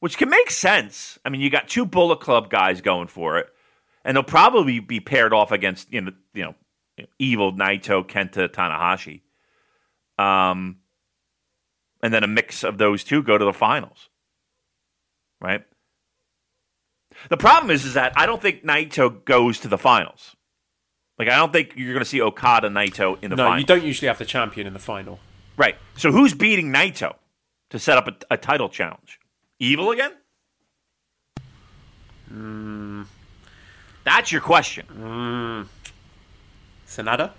which 0.00 0.18
can 0.18 0.28
make 0.28 0.50
sense. 0.50 1.18
I 1.24 1.30
mean, 1.30 1.40
you 1.40 1.48
got 1.48 1.68
two 1.68 1.86
Bullet 1.86 2.20
Club 2.20 2.50
guys 2.50 2.80
going 2.80 3.06
for 3.06 3.38
it, 3.38 3.46
and 4.04 4.16
they'll 4.16 4.24
probably 4.24 4.80
be 4.80 4.98
paired 4.98 5.32
off 5.32 5.52
against 5.52 5.92
you 5.92 6.00
know 6.00 6.12
you 6.34 6.42
know 6.42 6.54
Evil 7.20 7.52
Naito 7.52 8.04
Kenta 8.04 8.48
Tanahashi. 8.48 9.22
Um, 10.22 10.78
and 12.02 12.12
then 12.12 12.24
a 12.24 12.28
mix 12.28 12.64
of 12.64 12.78
those 12.78 13.04
two 13.04 13.22
go 13.22 13.38
to 13.38 13.44
the 13.44 13.52
finals, 13.52 14.08
right? 15.40 15.64
The 17.28 17.36
problem 17.36 17.70
is, 17.70 17.84
is 17.84 17.94
that 17.94 18.12
I 18.16 18.26
don't 18.26 18.42
think 18.42 18.64
Naito 18.64 19.24
goes 19.24 19.60
to 19.60 19.68
the 19.68 19.78
finals. 19.78 20.34
Like 21.16 21.28
I 21.28 21.36
don't 21.36 21.52
think 21.52 21.74
you're 21.76 21.92
going 21.92 22.04
to 22.04 22.08
see 22.08 22.20
Okada 22.20 22.68
Naito 22.68 23.22
in 23.22 23.30
the 23.30 23.36
no, 23.36 23.44
finals. 23.44 23.60
you 23.60 23.66
don't 23.66 23.84
usually 23.84 24.08
have 24.08 24.18
the 24.18 24.24
champion 24.24 24.66
in 24.66 24.72
the 24.72 24.78
final. 24.80 25.20
Right. 25.58 25.76
So 25.96 26.12
who's 26.12 26.32
beating 26.34 26.72
Naito 26.72 27.16
to 27.70 27.78
set 27.78 27.98
up 27.98 28.06
a, 28.06 28.34
a 28.34 28.36
title 28.38 28.68
challenge? 28.68 29.18
Evil 29.58 29.90
again? 29.90 30.12
Hmm. 32.28 33.02
That's 34.04 34.30
your 34.30 34.40
question. 34.40 34.86
Hmm. 34.86 35.62
Sanada? 36.86 37.32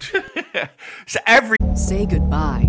So 1.06 1.20
every 1.26 1.56
Say 1.74 2.06
goodbye 2.06 2.68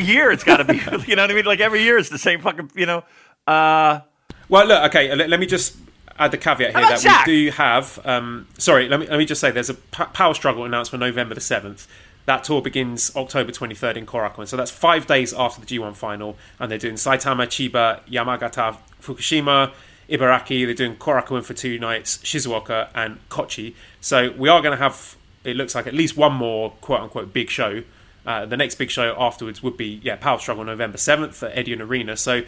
Year 0.00 0.30
it's 0.30 0.44
got 0.44 0.56
to 0.58 0.64
be, 0.64 0.76
you 1.06 1.16
know 1.16 1.22
what 1.22 1.30
I 1.30 1.34
mean? 1.34 1.44
Like 1.44 1.60
every 1.60 1.82
year 1.82 1.98
it's 1.98 2.08
the 2.08 2.18
same 2.18 2.40
fucking, 2.40 2.70
you 2.74 2.86
know. 2.86 3.04
Uh, 3.46 4.00
Well, 4.48 4.66
look, 4.66 4.82
okay. 4.84 5.14
Let, 5.14 5.28
let 5.30 5.40
me 5.40 5.46
just 5.46 5.76
add 6.18 6.30
the 6.30 6.38
caveat 6.38 6.76
here 6.76 6.86
that 6.88 7.00
Jack? 7.00 7.26
we 7.26 7.44
do 7.44 7.50
have. 7.52 7.98
Um, 8.04 8.46
sorry, 8.58 8.88
let 8.88 9.00
me 9.00 9.06
let 9.06 9.18
me 9.18 9.24
just 9.26 9.40
say 9.40 9.50
there's 9.50 9.70
a 9.70 9.74
p- 9.74 10.04
Power 10.12 10.34
Struggle 10.34 10.64
announced 10.64 10.90
for 10.90 10.98
November 10.98 11.34
the 11.34 11.40
seventh. 11.40 11.86
That 12.26 12.42
tour 12.44 12.62
begins 12.62 13.14
October 13.14 13.52
23rd 13.52 13.96
in 13.96 14.06
Korakuen, 14.06 14.48
so 14.48 14.56
that's 14.56 14.70
five 14.70 15.06
days 15.06 15.34
after 15.34 15.60
the 15.60 15.66
G1 15.66 15.94
final, 15.94 16.36
and 16.58 16.70
they're 16.70 16.78
doing 16.78 16.94
Saitama, 16.94 17.46
Chiba, 17.46 18.00
Yamagata, 18.08 18.78
Fukushima, 19.02 19.72
Ibaraki. 20.08 20.64
They're 20.64 20.72
doing 20.72 20.96
Korakuen 20.96 21.44
for 21.44 21.52
two 21.52 21.78
nights, 21.78 22.16
Shizuoka 22.18 22.88
and 22.94 23.18
Kochi. 23.28 23.74
So 24.00 24.32
we 24.38 24.48
are 24.48 24.62
going 24.62 24.72
to 24.76 24.82
have. 24.82 25.16
It 25.44 25.56
looks 25.56 25.74
like 25.74 25.86
at 25.86 25.92
least 25.92 26.16
one 26.16 26.32
more 26.32 26.70
quote 26.80 27.00
unquote 27.00 27.32
big 27.34 27.50
show. 27.50 27.82
Uh, 28.26 28.46
the 28.46 28.56
next 28.56 28.76
big 28.76 28.90
show 28.90 29.14
afterwards 29.18 29.62
would 29.62 29.76
be 29.76 30.00
yeah 30.02 30.16
Power 30.16 30.38
Struggle 30.38 30.64
November 30.64 30.96
7th 30.96 31.42
at 31.42 31.54
Edion 31.56 31.80
Arena. 31.80 32.16
So 32.16 32.42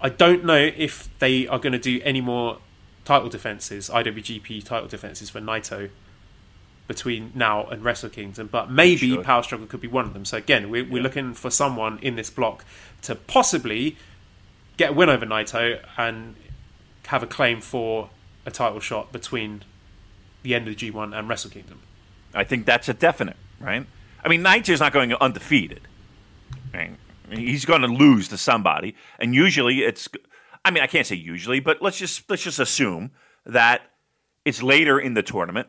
I 0.00 0.08
don't 0.08 0.44
know 0.44 0.70
if 0.76 1.08
they 1.18 1.46
are 1.46 1.58
going 1.58 1.72
to 1.72 1.78
do 1.78 2.00
any 2.04 2.20
more 2.20 2.58
title 3.04 3.28
defenses, 3.28 3.88
IWGP 3.88 4.64
title 4.64 4.88
defenses 4.88 5.30
for 5.30 5.40
Naito 5.40 5.90
between 6.88 7.32
now 7.34 7.66
and 7.66 7.84
Wrestle 7.84 8.10
Kingdom, 8.10 8.48
but 8.50 8.70
maybe 8.70 9.10
Should. 9.10 9.24
Power 9.24 9.42
Struggle 9.42 9.66
could 9.66 9.80
be 9.80 9.88
one 9.88 10.06
of 10.06 10.12
them. 10.12 10.24
So 10.24 10.36
again, 10.36 10.70
we're, 10.70 10.84
we're 10.84 11.02
looking 11.02 11.34
for 11.34 11.50
someone 11.50 11.98
in 12.00 12.16
this 12.16 12.30
block 12.30 12.64
to 13.02 13.14
possibly 13.14 13.96
get 14.76 14.90
a 14.90 14.92
win 14.92 15.08
over 15.08 15.26
Naito 15.26 15.80
and 15.96 16.36
have 17.06 17.22
a 17.22 17.26
claim 17.26 17.60
for 17.60 18.10
a 18.44 18.50
title 18.50 18.80
shot 18.80 19.12
between 19.12 19.64
the 20.42 20.54
end 20.54 20.68
of 20.68 20.76
the 20.76 20.92
G1 20.92 21.16
and 21.16 21.28
Wrestle 21.28 21.50
Kingdom. 21.50 21.80
I 22.34 22.44
think 22.44 22.66
that's 22.66 22.88
a 22.88 22.94
definite, 22.94 23.36
right? 23.58 23.86
I 24.26 24.28
mean, 24.28 24.42
Naito's 24.42 24.80
not 24.80 24.92
going 24.92 25.14
undefeated. 25.14 25.82
Right? 26.74 26.90
He's 27.30 27.64
going 27.64 27.82
to 27.82 27.86
lose 27.86 28.26
to 28.28 28.36
somebody, 28.36 28.96
and 29.20 29.32
usually 29.32 29.84
it's. 29.84 30.08
I 30.64 30.72
mean, 30.72 30.82
I 30.82 30.88
can't 30.88 31.06
say 31.06 31.14
usually, 31.14 31.60
but 31.60 31.80
let's 31.80 31.96
just 31.96 32.28
let's 32.28 32.42
just 32.42 32.58
assume 32.58 33.12
that 33.46 33.82
it's 34.44 34.64
later 34.64 34.98
in 34.98 35.14
the 35.14 35.22
tournament, 35.22 35.68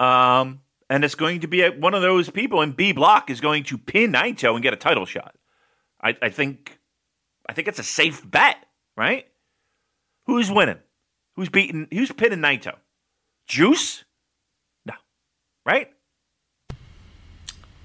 um, 0.00 0.60
and 0.90 1.02
it's 1.02 1.14
going 1.14 1.40
to 1.40 1.48
be 1.48 1.62
a, 1.62 1.70
one 1.70 1.94
of 1.94 2.02
those 2.02 2.28
people 2.28 2.60
in 2.60 2.72
B 2.72 2.92
block 2.92 3.30
is 3.30 3.40
going 3.40 3.64
to 3.64 3.78
pin 3.78 4.12
Naito 4.12 4.52
and 4.52 4.62
get 4.62 4.74
a 4.74 4.76
title 4.76 5.06
shot. 5.06 5.34
I, 6.02 6.14
I 6.20 6.28
think, 6.28 6.78
I 7.48 7.54
think 7.54 7.68
it's 7.68 7.78
a 7.78 7.84
safe 7.84 8.22
bet, 8.30 8.56
right? 8.96 9.26
Who's 10.26 10.50
winning? 10.50 10.78
Who's 11.36 11.48
beating? 11.48 11.88
Who's 11.90 12.12
pinning 12.12 12.40
Naito? 12.40 12.76
Juice? 13.46 14.04
No, 14.84 14.94
right? 15.64 15.90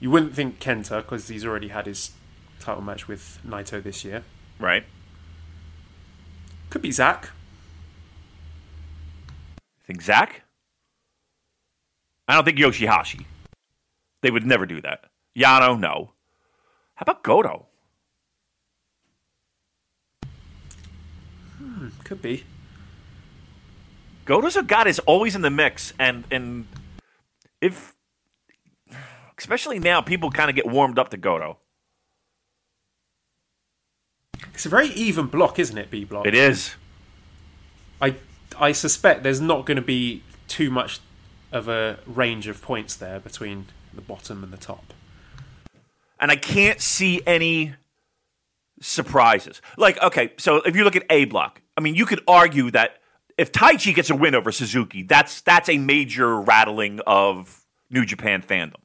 You 0.03 0.11
wouldn't 0.11 0.35
think 0.35 0.59
Kenta 0.59 0.97
because 0.97 1.29
he's 1.29 1.45
already 1.45 1.69
had 1.69 1.85
his 1.85 2.11
title 2.59 2.81
match 2.81 3.07
with 3.07 3.39
Naito 3.47 3.81
this 3.81 4.03
year. 4.03 4.25
Right. 4.59 4.83
Could 6.69 6.81
be 6.81 6.91
Zack. 6.91 7.29
Think 9.87 10.01
Zack? 10.01 10.41
I 12.27 12.35
don't 12.35 12.43
think 12.43 12.57
Yoshihashi. 12.57 13.23
They 14.19 14.29
would 14.29 14.45
never 14.45 14.65
do 14.65 14.81
that. 14.81 15.05
Yano, 15.37 15.79
no. 15.79 16.11
How 16.95 17.03
about 17.03 17.23
Goto? 17.23 17.67
Hmm, 21.59 21.87
could 22.03 22.21
be. 22.21 22.43
Goto's 24.25 24.57
a 24.57 24.63
guy 24.63 24.83
that's 24.83 24.99
always 24.99 25.33
in 25.33 25.43
the 25.43 25.49
mix, 25.49 25.93
and 25.97 26.25
and 26.29 26.67
if 27.61 27.92
especially 29.43 29.77
now, 29.77 29.99
people 30.01 30.31
kind 30.31 30.49
of 30.49 30.55
get 30.55 30.65
warmed 30.65 30.97
up 30.97 31.09
to 31.09 31.17
Goto. 31.17 31.57
It's 34.53 34.65
a 34.65 34.69
very 34.69 34.87
even 34.89 35.27
block, 35.27 35.59
isn't 35.59 35.77
it? 35.77 35.91
B 35.91 36.05
block. 36.05 36.25
It 36.25 36.33
is. 36.35 36.75
I 38.01 38.15
I 38.59 38.71
suspect 38.71 39.23
there's 39.23 39.41
not 39.41 39.65
going 39.65 39.75
to 39.75 39.81
be 39.83 40.23
too 40.47 40.69
much 40.69 40.99
of 41.51 41.67
a 41.67 41.99
range 42.05 42.47
of 42.47 42.61
points 42.61 42.95
there 42.95 43.19
between 43.19 43.65
the 43.93 44.01
bottom 44.01 44.43
and 44.43 44.51
the 44.53 44.57
top. 44.57 44.93
and 46.19 46.31
I 46.31 46.35
can't 46.35 46.79
see 46.81 47.21
any 47.27 47.73
surprises. 48.79 49.61
Like, 49.77 50.01
okay, 50.01 50.31
so 50.37 50.57
if 50.57 50.75
you 50.75 50.83
look 50.83 50.95
at 50.95 51.03
A 51.09 51.25
block, 51.25 51.61
I 51.77 51.81
mean, 51.81 51.95
you 51.95 52.05
could 52.05 52.21
argue 52.27 52.71
that 52.71 52.97
if 53.37 53.51
Taichi 53.51 53.93
gets 53.93 54.09
a 54.09 54.15
win 54.15 54.33
over 54.35 54.51
Suzuki, 54.51 55.03
that's 55.03 55.41
that's 55.41 55.67
a 55.69 55.77
major 55.77 56.39
rattling 56.39 56.99
of 57.05 57.65
New 57.89 58.05
Japan 58.05 58.41
fandom. 58.41 58.75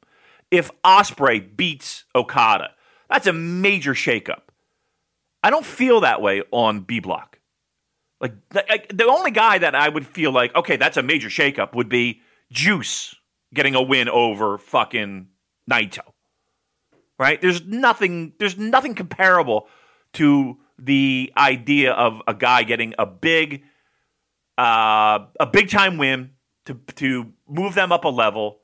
If 0.50 0.70
Ospreay 0.82 1.56
beats 1.56 2.04
Okada, 2.14 2.70
that's 3.08 3.26
a 3.26 3.32
major 3.32 3.94
shakeup. 3.94 4.42
I 5.42 5.50
don't 5.50 5.66
feel 5.66 6.00
that 6.00 6.20
way 6.20 6.42
on 6.50 6.80
B 6.80 7.00
block. 7.00 7.38
Like, 8.20 8.34
the 8.50 9.06
only 9.06 9.30
guy 9.30 9.58
that 9.58 9.74
I 9.74 9.88
would 9.88 10.06
feel 10.06 10.32
like, 10.32 10.54
okay, 10.56 10.76
that's 10.76 10.96
a 10.96 11.02
major 11.02 11.28
shakeup 11.28 11.74
would 11.74 11.88
be 11.88 12.22
Juice 12.50 13.14
getting 13.54 13.74
a 13.74 13.82
win 13.82 14.08
over 14.08 14.58
fucking 14.58 15.28
Naito 15.70 16.02
right? 17.18 17.40
There's 17.40 17.64
nothing 17.64 18.32
there's 18.38 18.56
nothing 18.56 18.94
comparable 18.94 19.68
to 20.14 20.58
the 20.78 21.32
idea 21.36 21.92
of 21.92 22.22
a 22.26 22.34
guy 22.34 22.62
getting 22.62 22.94
a 22.98 23.06
big 23.06 23.64
uh, 24.56 25.26
a 25.38 25.46
big 25.46 25.68
time 25.68 25.98
win 25.98 26.30
to 26.66 26.74
to 26.96 27.32
move 27.48 27.74
them 27.74 27.92
up 27.92 28.04
a 28.04 28.08
level 28.08 28.60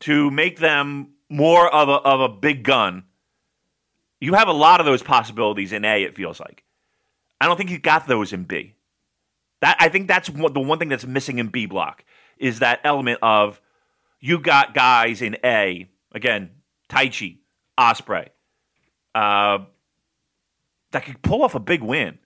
to 0.00 0.30
make 0.30 0.58
them 0.58 1.12
more 1.28 1.68
of 1.68 1.88
a 1.88 1.92
of 1.92 2.20
a 2.20 2.28
big 2.28 2.62
gun. 2.62 3.04
You 4.20 4.34
have 4.34 4.48
a 4.48 4.52
lot 4.52 4.80
of 4.80 4.86
those 4.86 5.02
possibilities 5.02 5.72
in 5.72 5.84
A. 5.84 6.02
It 6.02 6.14
feels 6.14 6.40
like. 6.40 6.64
I 7.40 7.46
don't 7.46 7.56
think 7.56 7.70
you 7.70 7.78
got 7.78 8.08
those 8.08 8.32
in 8.32 8.44
B. 8.44 8.74
That 9.60 9.76
I 9.80 9.88
think 9.88 10.08
that's 10.08 10.28
the 10.28 10.60
one 10.60 10.78
thing 10.78 10.88
that's 10.88 11.06
missing 11.06 11.38
in 11.38 11.48
B 11.48 11.66
block 11.66 12.04
is 12.36 12.60
that 12.60 12.80
element 12.84 13.18
of 13.22 13.60
you 14.20 14.38
got 14.38 14.74
guys 14.74 15.22
in 15.22 15.36
A 15.44 15.88
again, 16.12 16.50
Taichi, 16.88 17.38
Ospreay, 17.78 18.28
uh, 19.14 19.58
that 20.90 21.04
could 21.04 21.22
pull 21.22 21.42
off 21.42 21.54
a 21.54 21.60
big 21.60 21.82
win 21.82 22.18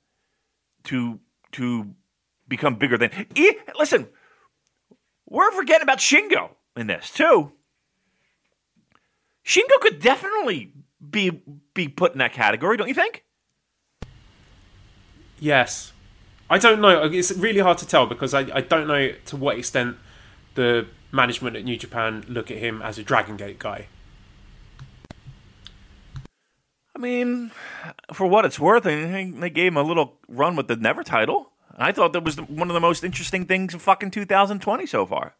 to 0.84 1.20
to 1.52 1.94
become 2.48 2.76
bigger 2.76 2.96
than. 2.98 3.10
E- 3.34 3.56
listen, 3.78 4.08
we're 5.28 5.50
forgetting 5.52 5.82
about 5.82 5.98
Shingo 5.98 6.50
in 6.76 6.86
this 6.86 7.10
too. 7.10 7.52
Shingo 9.44 9.80
could 9.80 10.00
definitely 10.00 10.72
be 11.10 11.42
be 11.74 11.88
put 11.88 12.12
in 12.12 12.18
that 12.18 12.32
category, 12.32 12.76
don't 12.76 12.88
you 12.88 12.94
think? 12.94 13.24
Yes. 15.38 15.92
I 16.48 16.58
don't 16.58 16.80
know. 16.80 17.04
It's 17.04 17.32
really 17.32 17.60
hard 17.60 17.78
to 17.78 17.86
tell 17.86 18.06
because 18.06 18.34
I, 18.34 18.40
I 18.54 18.60
don't 18.60 18.86
know 18.86 19.12
to 19.26 19.36
what 19.36 19.58
extent 19.58 19.96
the 20.54 20.86
management 21.10 21.56
at 21.56 21.64
New 21.64 21.76
Japan 21.76 22.24
look 22.28 22.50
at 22.50 22.58
him 22.58 22.82
as 22.82 22.98
a 22.98 23.02
Dragon 23.02 23.36
Gate 23.36 23.58
guy. 23.58 23.86
I 26.94 26.98
mean, 26.98 27.50
for 28.12 28.26
what 28.26 28.44
it's 28.44 28.60
worth, 28.60 28.86
I 28.86 29.10
think 29.10 29.40
they 29.40 29.50
gave 29.50 29.72
him 29.72 29.78
a 29.78 29.82
little 29.82 30.18
run 30.28 30.54
with 30.54 30.68
the 30.68 30.76
Never 30.76 31.02
title. 31.02 31.52
I 31.76 31.90
thought 31.90 32.12
that 32.12 32.22
was 32.22 32.36
one 32.36 32.68
of 32.68 32.74
the 32.74 32.80
most 32.80 33.02
interesting 33.02 33.46
things 33.46 33.74
of 33.74 33.82
fucking 33.82 34.10
2020 34.10 34.86
so 34.86 35.06
far. 35.06 35.34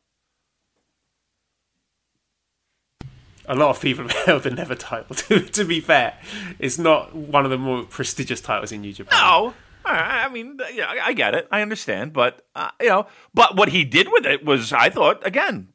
A 3.47 3.55
lot 3.55 3.71
of 3.71 3.81
people 3.81 4.07
have 4.09 4.17
held 4.25 4.43
the 4.45 4.51
Never 4.51 4.75
title. 4.75 5.15
To, 5.17 5.41
to 5.41 5.65
be 5.65 5.81
fair, 5.81 6.15
it's 6.59 6.79
not 6.79 7.15
one 7.15 7.45
of 7.45 7.51
the 7.51 7.59
more 7.59 7.83
prestigious 7.85 8.41
titles 8.41 8.73
in 8.73 8.81
New 8.83 8.93
Japan. 8.93 9.19
No, 9.21 9.55
I 9.85 10.29
mean, 10.29 10.59
yeah, 10.73 10.87
I 10.89 11.09
I 11.09 11.13
get 11.13 11.35
it, 11.35 11.49
I 11.51 11.61
understand, 11.63 12.13
but 12.13 12.47
uh, 12.55 12.71
you 12.81 12.89
know, 12.89 13.07
but 13.35 13.57
what 13.57 13.71
he 13.71 13.85
did 13.85 14.09
with 14.13 14.25
it 14.27 14.45
was, 14.45 14.73
I 14.73 14.91
thought, 14.91 15.27
again. 15.27 15.69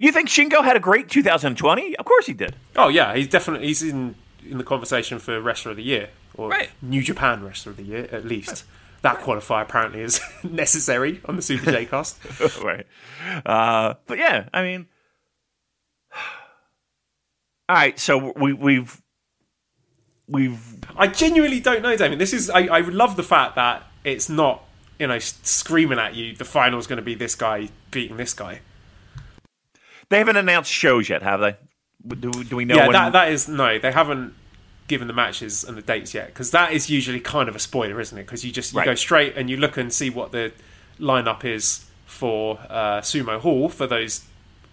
You 0.00 0.12
think 0.12 0.28
Shingo 0.28 0.62
had 0.62 0.76
a 0.76 0.80
great 0.80 1.08
2020? 1.08 1.96
Of 1.96 2.04
course 2.04 2.26
he 2.26 2.32
did. 2.32 2.54
Oh 2.76 2.88
yeah, 2.88 3.16
he's 3.16 3.26
definitely 3.28 3.66
he's 3.66 3.82
in 3.82 4.14
in 4.48 4.58
the 4.58 4.64
conversation 4.64 5.18
for 5.18 5.40
Wrestler 5.40 5.72
of 5.72 5.76
the 5.78 5.82
Year 5.82 6.10
or 6.34 6.50
Right. 6.50 6.70
New 6.80 7.02
Japan 7.02 7.42
Wrestler 7.42 7.70
of 7.72 7.78
the 7.78 7.82
Year 7.82 8.08
at 8.12 8.24
least. 8.24 8.64
That 9.02 9.18
qualifier 9.20 9.62
apparently 9.62 10.00
is 10.02 10.20
necessary 10.44 11.20
on 11.24 11.34
the 11.36 11.42
Super 11.42 11.72
J 11.72 11.86
cast. 11.86 12.18
right. 12.62 12.86
Uh, 13.44 13.94
but 14.06 14.18
yeah, 14.18 14.48
I 14.54 14.62
mean, 14.62 14.86
all 17.68 17.76
right. 17.76 17.98
So 17.98 18.32
we, 18.36 18.52
we've 18.52 19.00
we've 20.26 20.76
I 20.96 21.06
genuinely 21.06 21.60
don't 21.60 21.82
know, 21.82 21.96
Damien. 21.96 22.18
This 22.18 22.32
is 22.32 22.50
I, 22.50 22.60
I 22.66 22.80
love 22.80 23.16
the 23.16 23.22
fact 23.22 23.54
that 23.56 23.84
it's 24.04 24.28
not 24.28 24.64
you 24.98 25.06
know 25.06 25.18
screaming 25.18 25.98
at 25.98 26.14
you. 26.14 26.34
The 26.34 26.44
final's 26.44 26.86
going 26.86 26.98
to 26.98 27.02
be 27.02 27.14
this 27.14 27.34
guy 27.34 27.68
beating 27.90 28.16
this 28.16 28.34
guy. 28.34 28.60
they 30.08 30.18
haven't 30.18 30.36
announced 30.36 30.70
shows 30.72 31.08
yet, 31.08 31.22
have 31.22 31.40
they? 31.40 31.56
Do, 32.06 32.30
do 32.44 32.56
we 32.56 32.64
know? 32.64 32.76
yeah, 32.76 32.82
when, 32.86 32.92
that 32.92 33.12
that 33.12 33.30
is 33.32 33.48
no. 33.48 33.78
They 33.78 33.92
haven't 33.92 34.34
given 34.86 35.06
the 35.06 35.12
matches 35.14 35.64
and 35.64 35.76
the 35.76 35.82
dates 35.82 36.14
yet 36.14 36.28
because 36.28 36.50
that 36.52 36.72
is 36.72 36.88
usually 36.88 37.20
kind 37.20 37.48
of 37.48 37.54
a 37.54 37.58
spoiler, 37.58 38.00
isn't 38.00 38.16
it? 38.16 38.22
Because 38.24 38.44
you 38.44 38.50
just 38.52 38.72
you 38.72 38.78
Right. 38.78 38.86
go 38.86 38.94
straight 38.94 39.36
and 39.36 39.50
you 39.50 39.56
look 39.58 39.76
and 39.76 39.92
see 39.92 40.08
what 40.08 40.32
the 40.32 40.52
lineup 40.98 41.44
is 41.44 41.84
for 42.06 42.58
uh, 42.70 43.00
Sumo 43.02 43.38
Hall 43.40 43.68
for 43.68 43.86
those 43.86 44.24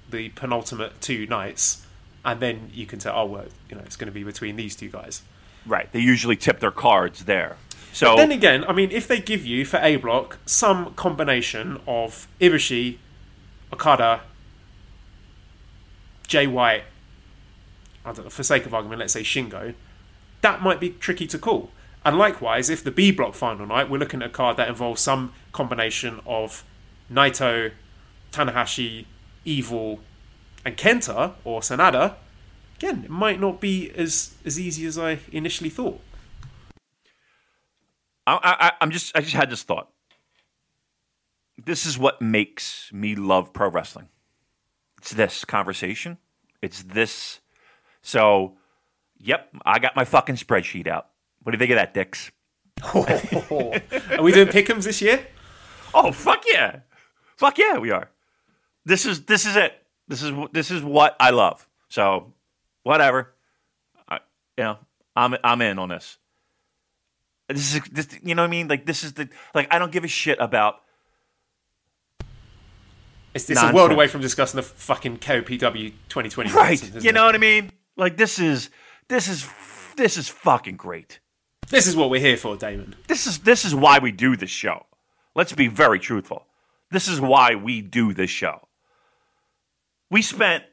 the 0.10 0.30
penultimate 0.30 1.02
two 1.02 1.26
nights, 1.28 1.85
and 2.26 2.40
then 2.42 2.70
you 2.74 2.86
can 2.86 3.00
say, 3.00 3.12
oh 3.14 3.26
well, 3.26 3.46
you 3.70 3.76
know, 3.76 3.84
it's 3.86 3.96
going 3.96 4.08
to 4.08 4.14
be 4.14 4.24
between 4.24 4.56
these 4.56 4.76
two 4.76 4.90
guys. 4.90 5.22
right. 5.66 5.90
They 5.92 6.00
usually 6.00 6.36
tip 6.36 6.60
their 6.60 6.72
cards 6.72 7.26
there. 7.26 7.58
So 7.94 8.18
Then 8.18 8.32
again, 8.34 8.66
I 8.66 8.74
mean, 8.74 8.92
if 8.92 9.08
they 9.08 9.22
give 9.22 9.46
you 9.46 9.64
for 9.64 9.78
A 9.78 9.96
block 9.96 10.40
some 10.46 10.94
combination 10.96 11.80
of 11.88 12.28
Ibushi, 12.42 12.98
Okada, 13.72 14.22
Jay 16.28 16.46
White, 16.46 16.84
I 18.04 18.12
don't 18.12 18.26
know, 18.26 18.30
for 18.30 18.44
sake 18.44 18.66
of 18.66 18.74
argument, 18.74 19.00
let's 19.00 19.14
say 19.14 19.22
Shingo, 19.22 19.76
that 20.42 20.62
might 20.62 20.82
be 20.82 20.90
tricky 20.90 21.26
to 21.28 21.40
call. 21.40 21.70
And 22.04 22.18
likewise, 22.18 22.70
if 22.70 22.84
the 22.84 22.92
B 22.92 23.12
block 23.12 23.34
final 23.34 23.66
night, 23.66 23.90
we're 23.90 23.98
looking 23.98 24.22
at 24.22 24.28
a 24.28 24.32
card 24.32 24.58
that 24.58 24.68
involves 24.68 25.02
some 25.02 25.34
combination 25.54 26.20
of 26.26 26.64
Naito, 27.12 27.72
Tanahashi, 28.32 29.06
Evil, 29.46 30.02
and 30.66 30.76
Kenta 30.76 31.34
or 31.44 31.62
Sanada, 31.62 32.16
again, 32.78 33.04
it 33.06 33.10
might 33.10 33.40
not 33.40 33.62
be 33.62 33.92
as 33.92 34.34
as 34.44 34.60
easy 34.60 34.86
as 34.86 34.98
I 34.98 35.20
initially 35.32 35.70
thought. 35.70 36.02
I, 38.28 38.40
I, 38.44 38.72
I'm 38.82 38.90
just 38.90 39.16
I 39.16 39.22
just 39.22 39.36
had 39.36 39.50
this 39.50 39.64
thought. 39.64 39.90
This 41.64 41.86
is 41.86 41.98
what 41.98 42.22
makes 42.22 42.92
me 42.92 43.16
love 43.16 43.54
pro 43.54 43.70
wrestling. 43.70 44.10
It's 44.98 45.12
this 45.12 45.46
conversation. 45.46 46.18
It's 46.62 46.84
this. 46.84 47.40
So, 48.02 48.58
yep, 49.18 49.50
I 49.66 49.80
got 49.80 49.96
my 49.96 50.04
fucking 50.04 50.36
spreadsheet 50.36 50.88
out. 50.88 51.08
What 51.44 51.52
do 51.52 51.56
you 51.56 51.60
think 51.60 51.72
of 51.72 51.78
that, 51.78 51.94
Dix? 51.94 52.32
Are 52.94 54.24
we 54.24 54.32
doing 54.32 54.48
pick'ems 54.48 54.84
this 54.84 55.02
year? 55.02 55.26
Oh 55.94 56.12
fuck 56.12 56.44
yeah, 56.52 56.80
fuck 57.38 57.58
yeah, 57.58 57.78
we 57.78 57.92
are. 57.92 58.10
This 58.84 59.06
is 59.06 59.26
this 59.26 59.46
is 59.46 59.56
it. 59.56 59.85
This 60.08 60.22
is 60.24 60.32
this 60.52 60.72
is 60.72 60.84
what 60.84 61.16
I 61.20 61.32
love. 61.32 61.68
So, 61.90 62.34
whatever. 62.84 63.34
I, 64.08 64.20
you 64.58 64.64
know, 64.64 64.78
I'm 65.16 65.36
I'm 65.44 65.62
in 65.62 65.80
on 65.80 65.90
this. 65.90 66.18
This 67.50 67.76
is 67.76 67.82
this, 67.92 68.08
you 68.24 68.34
know 68.36 68.42
what 68.44 68.48
I 68.48 68.52
mean? 68.52 68.68
Like 68.68 68.86
this 68.86 69.04
is 69.04 69.14
the 69.14 69.30
like 69.54 69.68
I 69.74 69.80
don't 69.80 69.92
give 69.92 70.04
a 70.04 70.08
shit 70.08 70.38
about 70.40 70.82
It's, 73.34 73.50
it's 73.50 73.62
a 73.62 73.74
world 73.74 73.92
away 73.92 74.08
from 74.08 74.22
discussing 74.22 74.58
the 74.58 74.64
fucking 74.64 75.18
KOPW 75.18 75.60
2020. 76.10 76.52
right. 76.52 76.74
isn't 76.74 77.04
You 77.04 77.10
it? 77.10 77.14
know 77.14 77.26
what 77.26 77.36
I 77.36 77.40
mean? 77.40 77.72
Like 77.98 78.18
this 78.18 78.40
is 78.40 78.70
this 79.10 79.28
is 79.28 79.48
this 79.98 80.18
is 80.18 80.28
fucking 80.30 80.76
great. 80.78 81.20
This 81.70 81.88
is 81.88 81.96
what 81.96 82.10
we're 82.10 82.20
here 82.22 82.38
for, 82.38 82.56
Damon. 82.56 82.96
This 83.08 83.28
is 83.28 83.40
this 83.40 83.66
is 83.66 83.76
why 83.76 84.00
we 84.00 84.12
do 84.12 84.36
this 84.36 84.50
show. 84.50 84.86
Let's 85.36 85.54
be 85.54 85.68
very 85.68 86.00
truthful. 86.00 86.46
This 86.92 87.08
is 87.08 87.20
why 87.20 87.56
we 87.56 87.82
do 87.82 88.14
this 88.14 88.30
show. 88.30 88.68
We 90.12 90.22
spent 90.22 90.64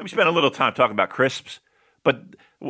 we 0.00 0.08
spent 0.08 0.28
a 0.28 0.32
little 0.32 0.50
time 0.50 0.74
talking 0.74 0.92
about 0.92 1.10
crisps, 1.10 1.60
but 2.04 2.22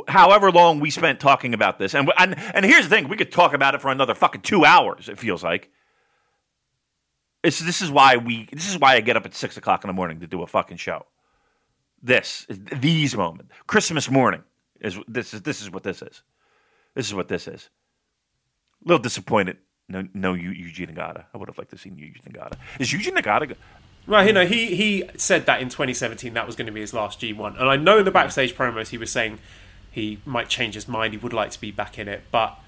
however 0.06 0.50
long 0.50 0.80
we 0.80 0.90
spent 0.90 1.20
talking 1.20 1.54
about 1.54 1.78
this, 1.78 1.94
and 1.94 2.10
and 2.18 2.38
and 2.54 2.64
here's 2.64 2.88
the 2.88 2.94
thing: 2.94 3.08
we 3.08 3.16
could 3.16 3.32
talk 3.32 3.52
about 3.52 3.74
it 3.74 3.82
for 3.82 3.90
another 3.90 4.14
fucking 4.14 4.42
two 4.42 4.64
hours. 4.64 5.08
It 5.08 5.18
feels 5.18 5.42
like. 5.42 5.70
It's, 7.44 7.60
this 7.60 7.82
is 7.82 7.90
why 7.90 8.16
we. 8.16 8.48
This 8.52 8.68
is 8.68 8.78
why 8.78 8.96
I 8.96 9.00
get 9.00 9.16
up 9.16 9.24
at 9.24 9.34
six 9.34 9.56
o'clock 9.56 9.84
in 9.84 9.88
the 9.88 9.94
morning 9.94 10.20
to 10.20 10.26
do 10.26 10.42
a 10.42 10.46
fucking 10.46 10.78
show. 10.78 11.06
This, 12.02 12.46
these 12.48 13.16
moments, 13.16 13.52
Christmas 13.66 14.10
morning 14.10 14.42
is 14.80 14.98
this 15.06 15.34
is 15.34 15.42
this 15.42 15.62
is 15.62 15.70
what 15.70 15.82
this 15.82 16.02
is. 16.02 16.22
This 16.94 17.06
is 17.06 17.14
what 17.14 17.28
this 17.28 17.46
is. 17.46 17.70
A 18.84 18.88
little 18.88 19.02
disappointed. 19.02 19.58
No, 19.88 20.06
no, 20.14 20.34
Eu- 20.34 20.52
Yuji 20.52 20.92
Nagata. 20.92 21.24
I 21.32 21.38
would 21.38 21.48
have 21.48 21.58
liked 21.58 21.70
to 21.70 21.78
see 21.78 21.90
Yuji 21.90 22.22
Nagata. 22.28 22.54
Is 22.78 22.92
Yuji 22.92 23.12
Nagata? 23.16 23.56
Right, 24.08 24.26
you 24.26 24.32
know, 24.32 24.46
he, 24.46 24.74
he 24.74 25.04
said 25.18 25.44
that 25.44 25.60
in 25.60 25.68
2017 25.68 26.32
that 26.32 26.46
was 26.46 26.56
going 26.56 26.66
to 26.66 26.72
be 26.72 26.80
his 26.80 26.94
last 26.94 27.20
G1. 27.20 27.60
And 27.60 27.68
I 27.68 27.76
know 27.76 27.98
in 27.98 28.06
the 28.06 28.10
backstage 28.10 28.56
promos 28.56 28.88
he 28.88 28.96
was 28.96 29.12
saying 29.12 29.38
he 29.90 30.18
might 30.24 30.48
change 30.48 30.74
his 30.74 30.88
mind, 30.88 31.12
he 31.12 31.18
would 31.18 31.34
like 31.34 31.50
to 31.50 31.60
be 31.60 31.70
back 31.70 31.98
in 31.98 32.08
it. 32.08 32.22
But 32.30 32.58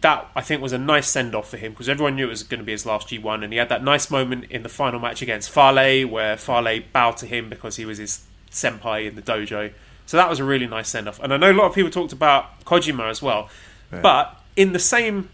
that, 0.00 0.30
I 0.34 0.40
think, 0.40 0.62
was 0.62 0.72
a 0.72 0.78
nice 0.78 1.06
send 1.06 1.34
off 1.34 1.50
for 1.50 1.58
him 1.58 1.72
because 1.72 1.86
everyone 1.86 2.16
knew 2.16 2.24
it 2.24 2.30
was 2.30 2.44
going 2.44 2.60
to 2.60 2.64
be 2.64 2.72
his 2.72 2.86
last 2.86 3.08
G1. 3.08 3.44
And 3.44 3.52
he 3.52 3.58
had 3.58 3.68
that 3.68 3.84
nice 3.84 4.10
moment 4.10 4.46
in 4.50 4.62
the 4.62 4.70
final 4.70 4.98
match 4.98 5.20
against 5.20 5.50
Farley 5.50 6.02
where 6.02 6.38
Farley 6.38 6.80
bowed 6.80 7.18
to 7.18 7.26
him 7.26 7.50
because 7.50 7.76
he 7.76 7.84
was 7.84 7.98
his 7.98 8.24
senpai 8.50 9.06
in 9.06 9.16
the 9.16 9.22
dojo. 9.22 9.70
So 10.06 10.16
that 10.16 10.30
was 10.30 10.40
a 10.40 10.44
really 10.44 10.66
nice 10.66 10.88
send 10.88 11.08
off. 11.08 11.20
And 11.20 11.34
I 11.34 11.36
know 11.36 11.52
a 11.52 11.52
lot 11.52 11.66
of 11.66 11.74
people 11.74 11.90
talked 11.90 12.14
about 12.14 12.64
Kojima 12.64 13.10
as 13.10 13.20
well. 13.20 13.50
But 13.90 14.40
in 14.56 14.72
the 14.72 14.78
same 14.78 15.28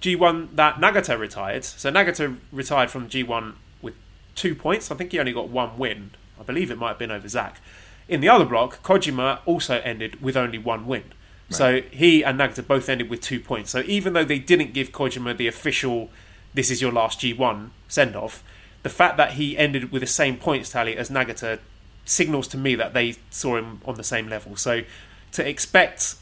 G1 0.00 0.56
that 0.56 0.76
Nagata 0.76 1.18
retired. 1.18 1.62
So 1.64 1.92
Nagata 1.92 2.38
retired 2.52 2.90
from 2.90 3.06
G1 3.06 3.52
with 3.52 3.69
two 4.34 4.54
points. 4.54 4.90
I 4.90 4.94
think 4.94 5.12
he 5.12 5.18
only 5.18 5.32
got 5.32 5.48
one 5.48 5.78
win. 5.78 6.10
I 6.38 6.42
believe 6.42 6.70
it 6.70 6.78
might 6.78 6.88
have 6.88 6.98
been 6.98 7.10
over 7.10 7.28
Zack. 7.28 7.60
In 8.08 8.20
the 8.20 8.28
other 8.28 8.44
block, 8.44 8.82
Kojima 8.82 9.40
also 9.46 9.80
ended 9.80 10.20
with 10.20 10.36
only 10.36 10.58
one 10.58 10.86
win. 10.86 11.04
So 11.52 11.80
he 11.90 12.22
and 12.22 12.38
Nagata 12.38 12.64
both 12.64 12.88
ended 12.88 13.10
with 13.10 13.20
two 13.20 13.40
points. 13.40 13.72
So 13.72 13.82
even 13.86 14.12
though 14.12 14.22
they 14.22 14.38
didn't 14.38 14.72
give 14.72 14.92
Kojima 14.92 15.36
the 15.36 15.48
official 15.48 16.08
"this 16.54 16.70
is 16.70 16.80
your 16.80 16.92
last 16.92 17.20
G1" 17.20 17.70
send 17.88 18.14
off, 18.14 18.44
the 18.84 18.88
fact 18.88 19.16
that 19.16 19.32
he 19.32 19.58
ended 19.58 19.90
with 19.90 20.00
the 20.00 20.06
same 20.06 20.36
points 20.36 20.70
tally 20.70 20.96
as 20.96 21.10
Nagata 21.10 21.58
signals 22.04 22.46
to 22.48 22.56
me 22.56 22.76
that 22.76 22.94
they 22.94 23.16
saw 23.30 23.56
him 23.56 23.80
on 23.84 23.96
the 23.96 24.04
same 24.04 24.28
level. 24.28 24.54
So 24.54 24.82
to 25.32 25.48
expect 25.48 26.14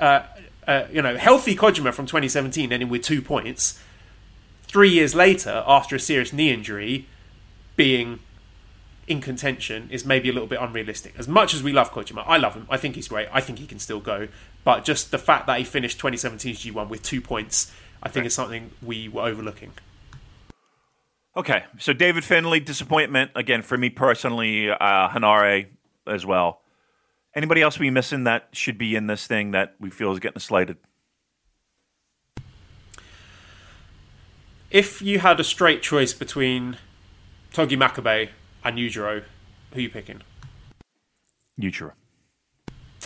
uh, 0.00 0.22
uh, 0.66 0.86
you 0.92 1.00
know, 1.00 1.16
healthy 1.16 1.56
Kojima 1.56 1.94
from 1.94 2.06
2017 2.06 2.72
ending 2.72 2.88
with 2.88 3.02
two 3.02 3.22
points. 3.22 3.82
Three 4.64 4.90
years 4.90 5.14
later, 5.14 5.64
after 5.66 5.96
a 5.96 6.00
serious 6.00 6.32
knee 6.32 6.52
injury, 6.52 7.06
being 7.78 8.18
in 9.06 9.22
contention 9.22 9.88
is 9.90 10.04
maybe 10.04 10.28
a 10.28 10.32
little 10.32 10.48
bit 10.48 10.60
unrealistic. 10.60 11.14
As 11.16 11.26
much 11.26 11.54
as 11.54 11.62
we 11.62 11.72
love 11.72 11.92
Kojima, 11.92 12.24
I 12.26 12.36
love 12.36 12.54
him. 12.54 12.66
I 12.68 12.76
think 12.76 12.96
he's 12.96 13.08
great. 13.08 13.28
I 13.32 13.40
think 13.40 13.60
he 13.60 13.66
can 13.66 13.78
still 13.78 14.00
go. 14.00 14.28
But 14.64 14.84
just 14.84 15.12
the 15.12 15.18
fact 15.18 15.46
that 15.46 15.58
he 15.58 15.64
finished 15.64 15.98
2017's 15.98 16.66
G1 16.66 16.88
with 16.88 17.02
two 17.02 17.22
points, 17.22 17.72
I 18.02 18.08
think 18.10 18.26
is 18.26 18.34
something 18.34 18.72
we 18.82 19.08
were 19.08 19.22
overlooking. 19.22 19.72
Okay, 21.36 21.64
so 21.78 21.92
David 21.92 22.24
Finlay, 22.24 22.58
disappointment 22.58 23.30
again 23.36 23.62
for 23.62 23.78
me 23.78 23.90
personally. 23.90 24.68
Uh, 24.68 25.08
Henare 25.08 25.68
as 26.06 26.26
well. 26.26 26.60
Anybody 27.34 27.62
else 27.62 27.78
we 27.78 27.90
missing 27.90 28.24
that 28.24 28.48
should 28.50 28.76
be 28.76 28.96
in 28.96 29.06
this 29.06 29.26
thing 29.28 29.52
that 29.52 29.76
we 29.78 29.88
feel 29.88 30.10
is 30.10 30.18
getting 30.18 30.40
slighted? 30.40 30.78
If 34.70 35.00
you 35.00 35.20
had 35.20 35.38
a 35.38 35.44
straight 35.44 35.80
choice 35.80 36.12
between 36.12 36.76
Togi 37.52 37.76
Makabe 37.76 38.30
and 38.64 38.78
Yujiro, 38.78 39.22
who 39.72 39.78
are 39.78 39.82
you 39.82 39.90
picking? 39.90 40.22
Yujiro. 41.60 41.92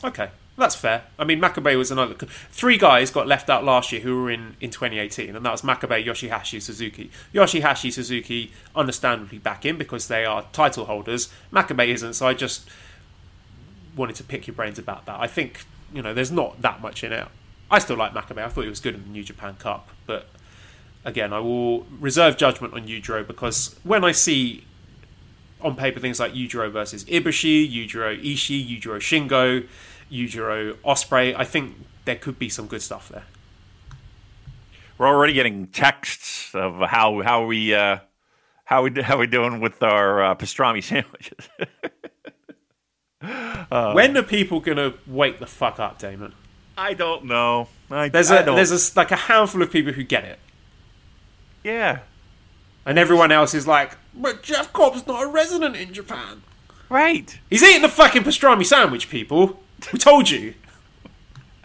Okay, 0.04 0.30
that's 0.56 0.74
fair. 0.74 1.04
I 1.18 1.24
mean, 1.24 1.40
Makabe 1.40 1.76
was 1.78 1.90
another. 1.90 2.14
Three 2.50 2.76
guys 2.76 3.10
got 3.10 3.26
left 3.26 3.48
out 3.48 3.64
last 3.64 3.92
year 3.92 4.00
who 4.00 4.22
were 4.22 4.30
in, 4.30 4.56
in 4.60 4.70
2018, 4.70 5.36
and 5.36 5.46
that 5.46 5.50
was 5.50 5.62
Makabe, 5.62 6.04
Yoshihashi, 6.04 6.60
Suzuki. 6.60 7.10
Yoshihashi, 7.32 7.92
Suzuki, 7.92 8.52
understandably 8.74 9.38
back 9.38 9.64
in 9.64 9.78
because 9.78 10.08
they 10.08 10.24
are 10.24 10.46
title 10.52 10.86
holders. 10.86 11.32
Makabe 11.52 11.88
isn't, 11.88 12.14
so 12.14 12.26
I 12.26 12.34
just 12.34 12.68
wanted 13.96 14.16
to 14.16 14.24
pick 14.24 14.46
your 14.46 14.54
brains 14.54 14.78
about 14.78 15.06
that. 15.06 15.20
I 15.20 15.26
think, 15.26 15.64
you 15.94 16.02
know, 16.02 16.12
there's 16.12 16.32
not 16.32 16.60
that 16.62 16.80
much 16.80 17.04
in 17.04 17.12
it. 17.12 17.28
I 17.70 17.78
still 17.78 17.96
like 17.96 18.12
Makabe. 18.12 18.44
I 18.44 18.48
thought 18.48 18.62
he 18.62 18.70
was 18.70 18.80
good 18.80 18.94
in 18.94 19.02
the 19.02 19.08
New 19.08 19.24
Japan 19.24 19.54
Cup, 19.54 19.88
but 20.06 20.28
again, 21.04 21.32
I 21.32 21.40
will 21.40 21.84
reserve 22.00 22.36
judgment 22.36 22.74
on 22.74 22.86
Yujiro 22.86 23.26
because 23.26 23.76
when 23.84 24.04
I 24.04 24.12
see 24.12 24.64
on 25.60 25.76
paper 25.76 26.00
things 26.00 26.18
like 26.20 26.32
Yujiro 26.32 26.70
versus 26.70 27.04
Ibushi, 27.04 27.70
Yujiro 27.72 28.20
Ishii, 28.20 28.68
Yujiro 28.80 28.96
Shingo, 28.98 29.66
Yujiro 30.10 30.74
Ospreay, 30.84 31.34
I 31.36 31.44
think 31.44 31.76
there 32.04 32.16
could 32.16 32.38
be 32.38 32.48
some 32.48 32.66
good 32.66 32.82
stuff 32.82 33.08
there. 33.08 33.24
We're 34.98 35.06
already 35.08 35.32
getting 35.32 35.68
texts 35.68 36.54
of 36.54 36.78
how 36.88 37.22
how 37.22 37.44
we 37.46 37.74
uh, 37.74 37.98
how 38.64 38.82
we 38.84 39.02
how 39.02 39.18
we 39.18 39.26
doing 39.26 39.60
with 39.60 39.82
our 39.82 40.22
uh, 40.22 40.34
pastrami 40.34 40.82
sandwiches. 40.82 41.48
when 43.94 44.16
are 44.16 44.22
people 44.22 44.60
gonna 44.60 44.94
wake 45.06 45.38
the 45.38 45.46
fuck 45.46 45.78
up, 45.78 45.98
Damon? 45.98 46.34
I 46.76 46.94
don't 46.94 47.24
know. 47.26 47.68
I, 47.90 48.08
There's 48.08 48.30
I 48.30 48.38
a 48.40 48.44
don't- 48.44 48.56
there's 48.56 48.72
a, 48.94 48.98
like 48.98 49.10
a 49.10 49.16
handful 49.16 49.62
of 49.62 49.70
people 49.70 49.92
who 49.92 50.02
get 50.02 50.24
it, 50.24 50.38
yeah 51.64 52.00
and 52.84 52.98
everyone 52.98 53.30
else 53.30 53.54
is 53.54 53.66
like, 53.66 53.96
"But 54.12 54.42
Jeff 54.42 54.72
Cobb's 54.72 55.06
not 55.06 55.22
a 55.22 55.26
resident 55.28 55.76
in 55.76 55.92
Japan. 55.94 56.42
right. 56.88 57.38
He's 57.48 57.62
eating 57.62 57.82
the 57.82 57.88
fucking 57.88 58.24
pastrami 58.24 58.66
sandwich, 58.66 59.08
people. 59.08 59.62
We 59.92 59.98
told 59.98 60.28
you." 60.30 60.54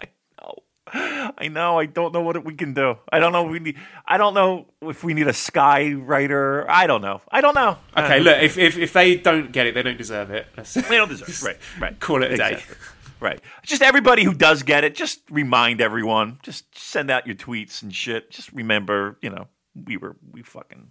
I 0.00 0.06
know. 0.40 1.32
I 1.36 1.48
know. 1.48 1.78
I 1.80 1.86
don't 1.86 2.14
know 2.14 2.20
what 2.22 2.44
we 2.44 2.54
can 2.54 2.72
do. 2.72 2.98
I 3.12 3.18
don't 3.18 3.32
know. 3.32 3.42
We 3.42 3.58
need. 3.58 3.76
I 4.06 4.16
don't 4.16 4.32
know 4.34 4.66
if 4.82 5.02
we 5.04 5.12
need 5.12 5.26
a 5.26 5.32
sky 5.32 5.92
writer. 5.92 6.70
I 6.70 6.86
don't 6.86 7.02
know. 7.02 7.20
I 7.32 7.40
don't 7.40 7.54
know. 7.54 7.78
Okay, 7.96 8.18
Uh, 8.20 8.22
look, 8.22 8.42
if, 8.42 8.56
if 8.56 8.78
if 8.78 8.92
they 8.92 9.16
don't 9.16 9.50
get 9.52 9.66
it, 9.66 9.74
they 9.74 9.82
don't 9.82 9.98
deserve 9.98 10.30
it. 10.30 10.46
They 10.56 10.96
don't 10.96 11.08
deserve. 11.08 11.28
it. 11.28 11.42
Right. 11.42 11.56
Right. 11.80 12.00
Call 12.00 12.22
it 12.22 12.30
a 12.32 12.36
day. 12.36 12.52
Exactly. 12.52 12.76
Right. 13.20 13.40
Just 13.64 13.82
everybody 13.82 14.22
who 14.22 14.32
does 14.32 14.62
get 14.62 14.84
it. 14.84 14.94
Just 14.94 15.20
remind 15.30 15.80
everyone. 15.80 16.38
Just 16.44 16.78
send 16.78 17.10
out 17.10 17.26
your 17.26 17.34
tweets 17.34 17.82
and 17.82 17.92
shit. 17.92 18.30
Just 18.30 18.52
remember. 18.52 19.18
You 19.20 19.30
know, 19.30 19.48
we 19.74 19.96
were 19.96 20.16
we 20.32 20.42
fucking 20.42 20.88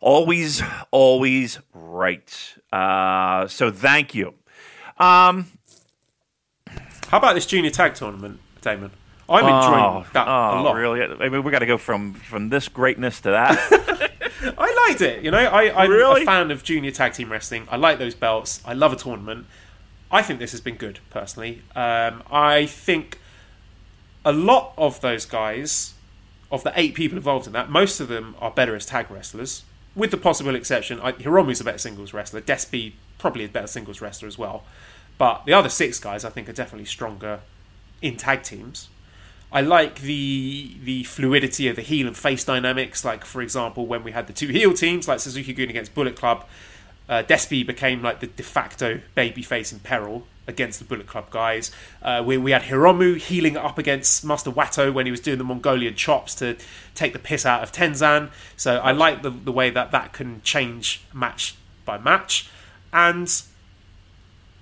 always 0.00 0.62
always 0.90 1.58
right. 1.72 2.54
Uh, 2.72 3.46
so 3.48 3.70
thank 3.70 4.14
you. 4.14 4.34
Um. 4.98 5.46
How 7.08 7.18
about 7.18 7.34
this 7.34 7.46
junior 7.46 7.70
tag 7.70 7.94
tournament, 7.94 8.40
Damon? 8.60 8.90
I'm 9.28 9.44
enjoying 9.44 10.04
that 10.12 10.26
oh, 10.28 10.60
a 10.60 10.62
lot. 10.62 10.74
really? 10.74 11.02
I 11.02 11.28
mean, 11.28 11.42
we 11.44 11.50
got 11.50 11.60
to 11.60 11.66
go 11.66 11.78
from 11.78 12.14
from 12.14 12.48
this 12.50 12.68
greatness 12.68 13.20
to 13.22 13.30
that. 13.30 14.10
I 14.58 14.86
liked 14.88 15.00
it. 15.00 15.24
You 15.24 15.30
know, 15.30 15.38
I, 15.38 15.84
I'm 15.84 15.90
Really? 15.90 16.22
a 16.22 16.24
fan 16.26 16.50
of 16.50 16.62
junior 16.62 16.90
tag 16.90 17.14
team 17.14 17.32
wrestling. 17.32 17.66
I 17.70 17.76
like 17.76 17.98
those 17.98 18.14
belts. 18.14 18.60
I 18.66 18.74
love 18.74 18.92
a 18.92 18.96
tournament. 18.96 19.46
I 20.10 20.22
think 20.22 20.38
this 20.38 20.50
has 20.52 20.60
been 20.60 20.76
good, 20.76 20.98
personally. 21.10 21.62
Um, 21.74 22.22
I 22.30 22.66
think 22.66 23.18
a 24.24 24.32
lot 24.32 24.74
of 24.76 25.00
those 25.00 25.24
guys, 25.24 25.93
of 26.54 26.64
the 26.64 26.72
eight 26.76 26.94
people 26.94 27.18
involved 27.18 27.46
in 27.46 27.52
that, 27.52 27.70
most 27.70 28.00
of 28.00 28.08
them 28.08 28.34
are 28.40 28.50
better 28.50 28.74
as 28.74 28.86
tag 28.86 29.10
wrestlers, 29.10 29.64
with 29.94 30.10
the 30.10 30.16
possible 30.16 30.54
exception. 30.54 31.00
I, 31.00 31.12
Hiromu's 31.12 31.60
a 31.60 31.64
better 31.64 31.78
singles 31.78 32.12
wrestler. 32.12 32.40
Despy 32.40 32.92
probably 33.18 33.44
a 33.44 33.48
better 33.48 33.66
singles 33.66 34.00
wrestler 34.00 34.28
as 34.28 34.38
well. 34.38 34.64
But 35.18 35.44
the 35.46 35.52
other 35.52 35.68
six 35.68 35.98
guys, 35.98 36.24
I 36.24 36.30
think, 36.30 36.48
are 36.48 36.52
definitely 36.52 36.86
stronger 36.86 37.40
in 38.02 38.16
tag 38.16 38.42
teams. 38.42 38.88
I 39.52 39.60
like 39.60 40.00
the 40.00 40.76
the 40.82 41.04
fluidity 41.04 41.68
of 41.68 41.76
the 41.76 41.82
heel 41.82 42.08
and 42.08 42.16
face 42.16 42.44
dynamics. 42.44 43.04
Like 43.04 43.24
for 43.24 43.40
example, 43.40 43.86
when 43.86 44.02
we 44.02 44.10
had 44.10 44.26
the 44.26 44.32
two 44.32 44.48
heel 44.48 44.74
teams, 44.74 45.06
like 45.06 45.20
Suzuki 45.20 45.52
Gun 45.52 45.68
against 45.68 45.94
Bullet 45.94 46.16
Club, 46.16 46.44
uh, 47.08 47.22
Despy 47.22 47.64
became 47.64 48.02
like 48.02 48.18
the 48.18 48.26
de 48.26 48.42
facto 48.42 49.00
babyface 49.16 49.72
in 49.72 49.78
peril 49.78 50.26
against 50.46 50.78
the 50.78 50.84
Bullet 50.84 51.06
Club 51.06 51.30
guys. 51.30 51.70
Uh, 52.02 52.22
we, 52.24 52.36
we 52.36 52.50
had 52.50 52.62
Hiromu 52.62 53.16
healing 53.16 53.56
up 53.56 53.78
against 53.78 54.24
Master 54.24 54.50
Wato 54.50 54.92
when 54.92 55.06
he 55.06 55.10
was 55.10 55.20
doing 55.20 55.38
the 55.38 55.44
Mongolian 55.44 55.94
chops 55.94 56.34
to 56.36 56.56
take 56.94 57.12
the 57.12 57.18
piss 57.18 57.46
out 57.46 57.62
of 57.62 57.72
Tenzan. 57.72 58.30
So 58.56 58.76
I 58.76 58.92
like 58.92 59.22
the, 59.22 59.30
the 59.30 59.52
way 59.52 59.70
that 59.70 59.90
that 59.92 60.12
can 60.12 60.42
change 60.42 61.02
match 61.12 61.56
by 61.84 61.98
match. 61.98 62.50
And 62.92 63.42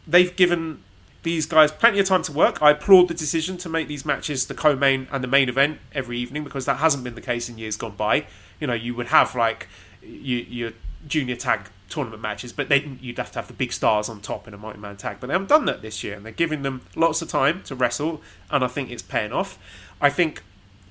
they've 0.06 0.34
given 0.34 0.82
these 1.22 1.46
guys 1.46 1.70
plenty 1.70 2.00
of 2.00 2.06
time 2.06 2.22
to 2.22 2.32
work. 2.32 2.60
I 2.60 2.72
applaud 2.72 3.08
the 3.08 3.14
decision 3.14 3.56
to 3.58 3.68
make 3.68 3.88
these 3.88 4.04
matches 4.04 4.46
the 4.46 4.54
co-main 4.54 5.06
and 5.12 5.22
the 5.22 5.28
main 5.28 5.48
event 5.48 5.78
every 5.94 6.18
evening 6.18 6.42
because 6.42 6.64
that 6.66 6.78
hasn't 6.78 7.04
been 7.04 7.14
the 7.14 7.20
case 7.20 7.48
in 7.48 7.58
years 7.58 7.76
gone 7.76 7.94
by. 7.96 8.26
You 8.58 8.66
know, 8.66 8.74
you 8.74 8.94
would 8.94 9.08
have 9.08 9.34
like 9.34 9.68
you, 10.02 10.38
your 10.38 10.72
junior 11.06 11.36
tag 11.36 11.70
tournament 11.92 12.22
matches, 12.22 12.52
but 12.52 12.68
then 12.68 12.98
you'd 13.00 13.18
have 13.18 13.30
to 13.32 13.38
have 13.38 13.46
the 13.46 13.52
big 13.52 13.72
stars 13.72 14.08
on 14.08 14.20
top 14.20 14.48
in 14.48 14.54
a 14.54 14.58
multi-man 14.58 14.96
tag. 14.96 15.18
But 15.20 15.26
they 15.28 15.34
haven't 15.34 15.48
done 15.48 15.66
that 15.66 15.82
this 15.82 16.02
year, 16.02 16.16
and 16.16 16.24
they're 16.24 16.32
giving 16.32 16.62
them 16.62 16.82
lots 16.96 17.22
of 17.22 17.28
time 17.28 17.62
to 17.64 17.74
wrestle, 17.74 18.20
and 18.50 18.64
I 18.64 18.68
think 18.68 18.90
it's 18.90 19.02
paying 19.02 19.32
off. 19.32 19.58
I 20.00 20.10
think 20.10 20.42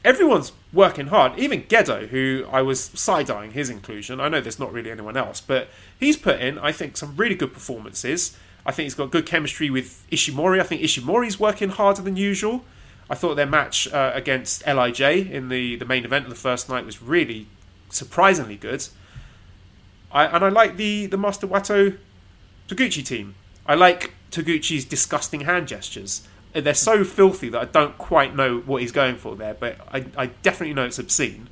everyone's 0.06 0.52
working 0.72 1.08
hard. 1.08 1.38
Even 1.38 1.64
Gedo, 1.64 2.08
who 2.08 2.46
I 2.52 2.62
was 2.62 2.80
side-eyeing 2.80 3.52
his 3.52 3.70
inclusion. 3.70 4.20
I 4.20 4.30
know 4.30 4.42
there's 4.42 4.60
not 4.60 4.72
really 4.72 4.92
anyone 4.92 5.18
else, 5.18 5.42
but 5.42 5.70
he's 6.00 6.18
put 6.18 6.40
in, 6.40 6.58
I 6.60 6.72
think, 6.72 6.98
some 6.98 7.16
really 7.18 7.36
good 7.36 7.54
performances. 7.54 8.38
I 8.66 8.72
think 8.72 8.86
he's 8.86 8.96
got 8.96 9.12
good 9.12 9.26
chemistry 9.26 9.70
with 9.70 10.06
Ishimori. 10.12 10.60
I 10.60 10.64
think 10.64 10.82
Ishimori's 10.82 11.40
working 11.40 11.70
harder 11.70 12.02
than 12.02 12.16
usual. 12.16 12.64
I 13.10 13.16
thought 13.16 13.36
their 13.36 13.46
match 13.46 13.92
uh, 13.92 14.12
against 14.14 14.66
Lij 14.66 15.02
in 15.02 15.50
the, 15.50 15.76
the 15.76 15.86
main 15.86 16.06
event 16.06 16.26
of 16.26 16.30
the 16.30 16.36
first 16.36 16.70
night 16.70 16.86
was 16.86 17.02
really 17.02 17.48
surprisingly 17.90 18.56
good. 18.56 18.88
I, 20.14 20.26
and 20.26 20.44
I 20.44 20.50
like 20.50 20.78
the 20.78 21.06
the 21.06 21.18
Master 21.18 21.48
Wato 21.48 21.98
Taguchi 22.68 23.06
team. 23.06 23.36
I 23.66 23.76
like 23.76 24.14
Taguchi's 24.32 24.86
disgusting 24.86 25.42
hand 25.42 25.68
gestures. 25.68 26.28
They're 26.54 26.74
so 26.74 27.04
filthy 27.06 27.48
that 27.50 27.62
I 27.62 27.66
don't 27.66 27.98
quite 27.98 28.36
know 28.36 28.60
what 28.60 28.82
he's 28.82 28.92
going 28.92 29.16
for 29.16 29.36
there, 29.36 29.54
but 29.54 29.78
I, 29.94 30.06
I 30.18 30.26
definitely 30.44 30.74
know 30.74 30.84
it's 30.86 31.00
obscene. 31.00 31.48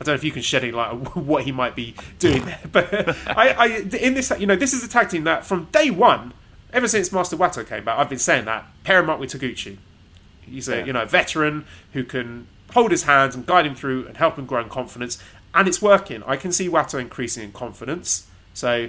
I 0.00 0.04
don't 0.04 0.12
know 0.14 0.16
if 0.16 0.24
you 0.24 0.30
can 0.32 0.40
shed 0.42 0.62
any 0.64 0.72
light 0.72 0.90
on 0.90 0.98
what 1.26 1.44
he 1.44 1.52
might 1.52 1.76
be 1.76 1.94
doing 2.18 2.44
there, 2.46 2.60
but 2.70 2.88
I, 3.26 3.48
I, 3.50 3.66
in 3.98 4.14
this, 4.14 4.32
you 4.38 4.46
know, 4.46 4.56
this 4.56 4.72
is 4.72 4.82
a 4.82 4.88
tag 4.88 5.10
team 5.10 5.24
that 5.24 5.44
from 5.44 5.66
day 5.70 5.90
one, 5.90 6.32
ever 6.72 6.88
since 6.88 7.12
Master 7.12 7.36
Wato 7.36 7.66
came 7.66 7.84
back, 7.84 7.98
I've 7.98 8.08
been 8.08 8.18
saying 8.18 8.46
that 8.46 8.66
pair 8.84 9.00
him 9.00 9.10
up 9.10 9.20
with 9.20 9.30
Taguchi. 9.32 9.76
He's 10.40 10.68
a 10.68 10.78
Yeah. 10.78 10.84
you 10.86 10.92
know 10.94 11.04
veteran 11.04 11.66
who 11.92 12.02
can 12.02 12.46
hold 12.72 12.90
his 12.90 13.02
hands 13.02 13.34
and 13.34 13.44
guide 13.44 13.66
him 13.66 13.74
through 13.74 14.06
and 14.06 14.16
help 14.16 14.38
him 14.38 14.46
grow 14.46 14.62
in 14.62 14.68
confidence, 14.70 15.18
and 15.54 15.68
it's 15.68 15.82
working. 15.82 16.22
I 16.24 16.36
can 16.36 16.52
see 16.52 16.68
Wato 16.68 17.00
increasing 17.00 17.42
in 17.42 17.52
confidence, 17.52 18.28
so 18.54 18.88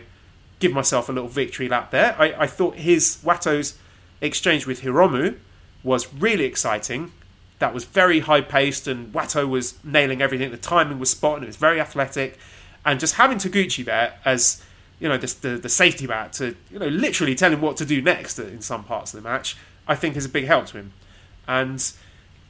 give 0.60 0.72
myself 0.72 1.10
a 1.10 1.12
little 1.12 1.30
victory 1.30 1.68
lap 1.68 1.92
there. 1.92 2.16
I, 2.18 2.34
I 2.44 2.48
thought 2.48 2.76
his 2.76 3.18
Wato's 3.24 3.78
exchange 4.22 4.66
with 4.66 4.82
Hiromu 4.82 5.38
was 5.84 6.14
really 6.14 6.46
exciting. 6.46 7.12
That 7.60 7.74
was 7.74 7.84
very 7.84 8.22
high 8.22 8.42
paced, 8.42 8.88
and 8.88 9.14
Wato 9.14 9.48
was 9.48 9.76
nailing 9.84 10.22
everything. 10.22 10.52
The 10.52 10.58
timing 10.58 11.00
was 11.00 11.12
spot 11.12 11.38
on. 11.38 11.44
It 11.44 11.48
was 11.48 11.58
very 11.58 11.80
athletic, 11.80 12.38
and 12.86 13.00
just 13.00 13.16
having 13.16 13.38
Taguchi 13.38 13.84
there 13.84 14.20
as 14.26 14.64
you 15.00 15.10
know 15.10 15.18
the, 15.18 15.36
the 15.42 15.58
the 15.58 15.70
safety 15.70 16.08
mat 16.08 16.34
to 16.34 16.56
you 16.72 16.80
know 16.80 16.88
literally 16.88 17.36
tell 17.36 17.52
him 17.52 17.62
what 17.62 17.78
to 17.78 17.86
do 17.86 18.02
next 18.02 18.40
in 18.40 18.62
some 18.62 18.84
parts 18.84 19.14
of 19.14 19.22
the 19.22 19.30
match, 19.30 19.58
I 19.88 19.96
think 19.96 20.16
is 20.16 20.26
a 20.26 20.30
big 20.30 20.46
help 20.46 20.68
to 20.68 20.78
him. 20.78 20.94
And 21.48 21.92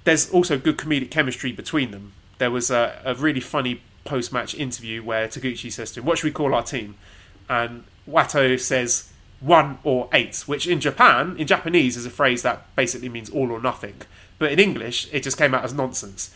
there's 0.03 0.29
also 0.29 0.57
good 0.57 0.77
comedic 0.77 1.09
chemistry 1.09 1.51
between 1.51 1.91
them. 1.91 2.13
There 2.37 2.51
was 2.51 2.69
a, 2.69 3.01
a 3.03 3.15
really 3.15 3.39
funny 3.39 3.81
post 4.03 4.33
match 4.33 4.55
interview 4.55 5.03
where 5.03 5.27
Taguchi 5.27 5.71
says 5.71 5.91
to 5.91 5.99
him, 5.99 6.05
What 6.05 6.17
should 6.17 6.25
we 6.25 6.31
call 6.31 6.53
our 6.53 6.63
team? 6.63 6.95
And 7.49 7.83
Wato 8.09 8.59
says, 8.59 9.11
One 9.39 9.79
or 9.83 10.09
eight, 10.13 10.43
which 10.45 10.67
in 10.67 10.79
Japan, 10.79 11.35
in 11.37 11.47
Japanese, 11.47 11.97
is 11.97 12.05
a 12.05 12.09
phrase 12.09 12.41
that 12.43 12.75
basically 12.75 13.09
means 13.09 13.29
all 13.29 13.51
or 13.51 13.61
nothing. 13.61 13.95
But 14.39 14.51
in 14.51 14.59
English, 14.59 15.07
it 15.11 15.23
just 15.23 15.37
came 15.37 15.53
out 15.53 15.63
as 15.63 15.73
nonsense. 15.73 16.35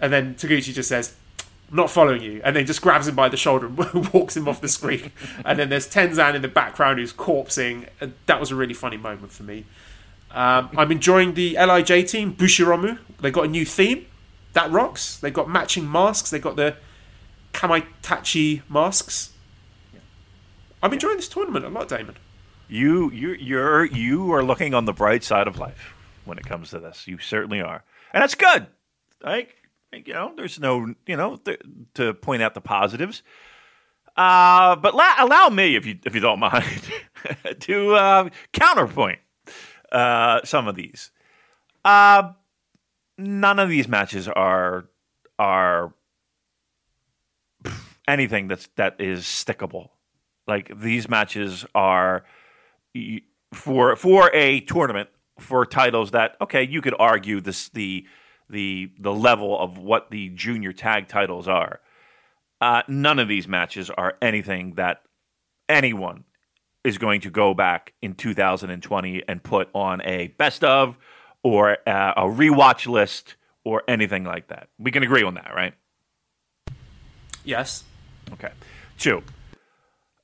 And 0.00 0.12
then 0.12 0.34
Taguchi 0.34 0.72
just 0.72 0.88
says, 0.88 1.14
not 1.70 1.90
following 1.90 2.22
you, 2.22 2.40
and 2.44 2.56
then 2.56 2.66
just 2.66 2.80
grabs 2.80 3.08
him 3.08 3.14
by 3.14 3.28
the 3.28 3.36
shoulder 3.36 3.66
and 3.66 4.12
walks 4.12 4.36
him 4.36 4.48
off 4.48 4.60
the 4.60 4.68
screen. 4.68 5.12
and 5.44 5.58
then 5.58 5.68
there's 5.68 5.86
Tenzan 5.86 6.34
in 6.34 6.42
the 6.42 6.48
background 6.48 6.98
who's 6.98 7.12
corpsing. 7.12 7.88
That 8.26 8.40
was 8.40 8.50
a 8.50 8.54
really 8.54 8.74
funny 8.74 8.96
moment 8.96 9.32
for 9.32 9.42
me. 9.42 9.64
Um, 10.30 10.70
I'm 10.76 10.92
enjoying 10.92 11.34
the 11.34 11.54
Lij 11.54 12.10
team, 12.10 12.34
Bushiromu. 12.34 12.98
They 13.20 13.30
got 13.30 13.44
a 13.44 13.48
new 13.48 13.64
theme. 13.64 14.06
That 14.52 14.70
rocks. 14.70 15.18
They 15.18 15.30
got 15.30 15.48
matching 15.48 15.90
masks. 15.90 16.30
They 16.30 16.38
got 16.38 16.56
the 16.56 16.76
Kamaitachi 17.58 18.62
masks. 18.70 19.32
I'm 20.80 20.92
enjoying 20.92 21.16
this 21.16 21.28
tournament 21.28 21.64
a 21.64 21.68
lot, 21.68 21.88
Damon. 21.88 22.14
You 22.68 23.10
you 23.10 23.30
you're 23.32 23.84
you 23.86 24.32
are 24.32 24.44
looking 24.44 24.74
on 24.74 24.84
the 24.84 24.92
bright 24.92 25.24
side 25.24 25.48
of 25.48 25.58
life 25.58 25.92
when 26.24 26.38
it 26.38 26.46
comes 26.46 26.70
to 26.70 26.78
this. 26.78 27.08
You 27.08 27.18
certainly 27.18 27.60
are, 27.60 27.82
and 28.12 28.22
that's 28.22 28.36
good. 28.36 28.68
Like 29.24 29.56
you 29.92 30.12
know, 30.12 30.34
there's 30.36 30.60
no 30.60 30.94
you 31.04 31.16
know 31.16 31.34
th- 31.34 31.60
to 31.94 32.14
point 32.14 32.42
out 32.42 32.54
the 32.54 32.60
positives. 32.60 33.24
Uh, 34.16 34.76
but 34.76 34.94
la- 34.94 35.16
allow 35.18 35.48
me, 35.48 35.74
if 35.74 35.84
you 35.84 35.98
if 36.04 36.14
you 36.14 36.20
don't 36.20 36.38
mind, 36.38 36.64
to 37.60 37.94
uh, 37.94 38.28
counterpoint 38.52 39.18
uh, 39.90 40.42
some 40.44 40.68
of 40.68 40.76
these. 40.76 41.10
Uh, 41.84 42.34
none 43.16 43.58
of 43.58 43.68
these 43.68 43.88
matches 43.88 44.28
are 44.28 44.84
are 45.40 45.92
anything 48.08 48.48
that's 48.48 48.68
that 48.76 49.00
is 49.00 49.22
stickable. 49.22 49.90
Like 50.48 50.80
these 50.80 51.08
matches 51.08 51.64
are 51.74 52.24
for 53.52 53.94
for 53.94 54.30
a 54.34 54.60
tournament 54.60 55.10
for 55.38 55.64
titles 55.64 56.10
that 56.12 56.36
okay, 56.40 56.64
you 56.64 56.80
could 56.80 56.94
argue 56.98 57.40
this 57.40 57.68
the 57.68 58.06
the 58.50 58.90
the 58.98 59.12
level 59.12 59.58
of 59.58 59.78
what 59.78 60.10
the 60.10 60.30
junior 60.30 60.72
tag 60.72 61.06
titles 61.06 61.46
are. 61.46 61.80
Uh, 62.60 62.82
none 62.88 63.20
of 63.20 63.28
these 63.28 63.46
matches 63.46 63.88
are 63.90 64.16
anything 64.20 64.74
that 64.74 65.02
anyone 65.68 66.24
is 66.82 66.98
going 66.98 67.20
to 67.20 67.30
go 67.30 67.54
back 67.54 67.92
in 68.02 68.14
2020 68.14 69.22
and 69.28 69.42
put 69.42 69.68
on 69.74 70.00
a 70.02 70.28
best 70.38 70.64
of 70.64 70.96
or 71.44 71.76
uh, 71.86 72.14
a 72.16 72.22
rewatch 72.22 72.88
list 72.88 73.36
or 73.64 73.82
anything 73.86 74.24
like 74.24 74.48
that. 74.48 74.68
We 74.78 74.90
can 74.90 75.04
agree 75.04 75.22
on 75.22 75.34
that, 75.34 75.52
right? 75.54 75.74
Yes. 77.44 77.84
Okay. 78.32 78.52
Two. 78.98 79.22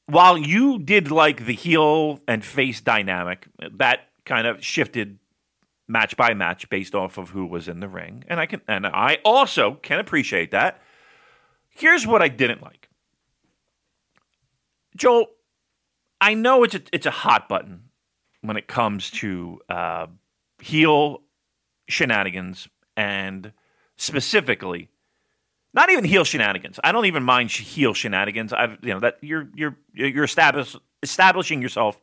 While 0.06 0.36
you 0.36 0.78
did 0.78 1.10
like 1.10 1.46
the 1.46 1.54
heel 1.54 2.20
and 2.28 2.44
face 2.44 2.80
dynamic, 2.80 3.46
that 3.72 4.08
kind 4.24 4.46
of 4.46 4.64
shifted 4.64 5.18
match 5.88 6.16
by 6.16 6.34
match 6.34 6.68
based 6.68 6.94
off 6.94 7.18
of 7.18 7.30
who 7.30 7.46
was 7.46 7.68
in 7.68 7.80
the 7.80 7.88
ring, 7.88 8.24
and 8.28 8.40
I 8.40 8.46
can 8.46 8.60
and 8.68 8.86
I 8.86 9.18
also 9.24 9.74
can 9.82 9.98
appreciate 9.98 10.50
that. 10.50 10.80
Here's 11.70 12.06
what 12.06 12.22
I 12.22 12.28
didn't 12.28 12.62
like. 12.62 12.88
Joel, 14.96 15.26
I 16.20 16.34
know 16.34 16.62
it's 16.62 16.74
a, 16.74 16.82
it's 16.92 17.06
a 17.06 17.10
hot 17.10 17.48
button 17.48 17.84
when 18.42 18.56
it 18.56 18.68
comes 18.68 19.10
to 19.10 19.60
uh, 19.68 20.06
heel 20.60 21.22
shenanigans 21.88 22.68
and 22.96 23.52
specifically 23.96 24.88
not 25.74 25.90
even 25.90 26.04
heel 26.04 26.24
shenanigans. 26.24 26.78
I 26.82 26.92
don't 26.92 27.06
even 27.06 27.22
mind 27.22 27.50
heel 27.50 27.92
shenanigans. 27.92 28.52
I've 28.52 28.78
you 28.82 28.94
know 28.94 29.00
that 29.00 29.18
you're 29.20 29.48
you're 29.54 29.76
you're 29.92 30.24
establish, 30.24 30.76
establishing 31.02 31.60
yourself 31.60 32.00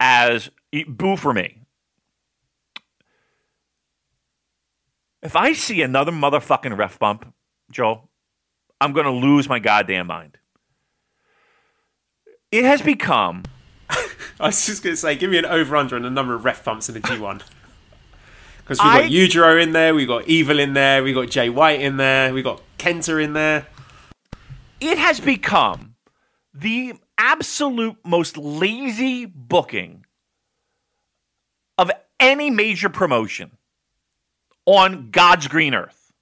as 0.00 0.50
boo 0.88 1.16
for 1.16 1.32
me. 1.32 1.58
If 5.22 5.36
I 5.36 5.52
see 5.52 5.82
another 5.82 6.10
motherfucking 6.10 6.76
ref 6.76 6.98
bump, 6.98 7.32
Joel, 7.70 8.08
I'm 8.80 8.92
going 8.92 9.06
to 9.06 9.12
lose 9.12 9.48
my 9.48 9.60
goddamn 9.60 10.08
mind. 10.08 10.38
It 12.50 12.64
has 12.64 12.82
become 12.82 13.44
I 14.40 14.46
was 14.46 14.66
just 14.66 14.82
going 14.82 14.94
to 14.94 14.96
say, 14.96 15.14
give 15.14 15.30
me 15.30 15.38
an 15.38 15.44
over 15.44 15.76
under 15.76 15.96
on 15.96 16.02
the 16.02 16.10
number 16.10 16.34
of 16.34 16.44
ref 16.44 16.64
bumps 16.64 16.88
in 16.88 16.94
the 16.94 17.00
G1. 17.00 17.42
Because 18.64 18.78
we've 18.78 18.86
I- 18.86 19.02
got 19.02 19.10
Yujiro 19.10 19.62
in 19.62 19.72
there, 19.72 19.94
we've 19.94 20.08
got 20.08 20.26
Evil 20.28 20.58
in 20.58 20.74
there, 20.74 21.02
we've 21.02 21.14
got 21.14 21.28
Jay 21.30 21.48
White 21.48 21.80
in 21.80 21.96
there, 21.96 22.32
we've 22.32 22.44
got 22.44 22.60
Kenta 22.78 23.22
in 23.22 23.32
there. 23.32 23.66
it 24.80 24.98
has 24.98 25.20
become 25.20 25.94
the 26.54 26.94
absolute 27.18 27.96
most 28.04 28.36
lazy 28.36 29.24
booking 29.26 30.04
of 31.78 31.90
any 32.18 32.50
major 32.50 32.88
promotion 32.88 33.52
on 34.66 35.10
God's 35.10 35.48
green 35.48 35.74
earth. 35.74 36.12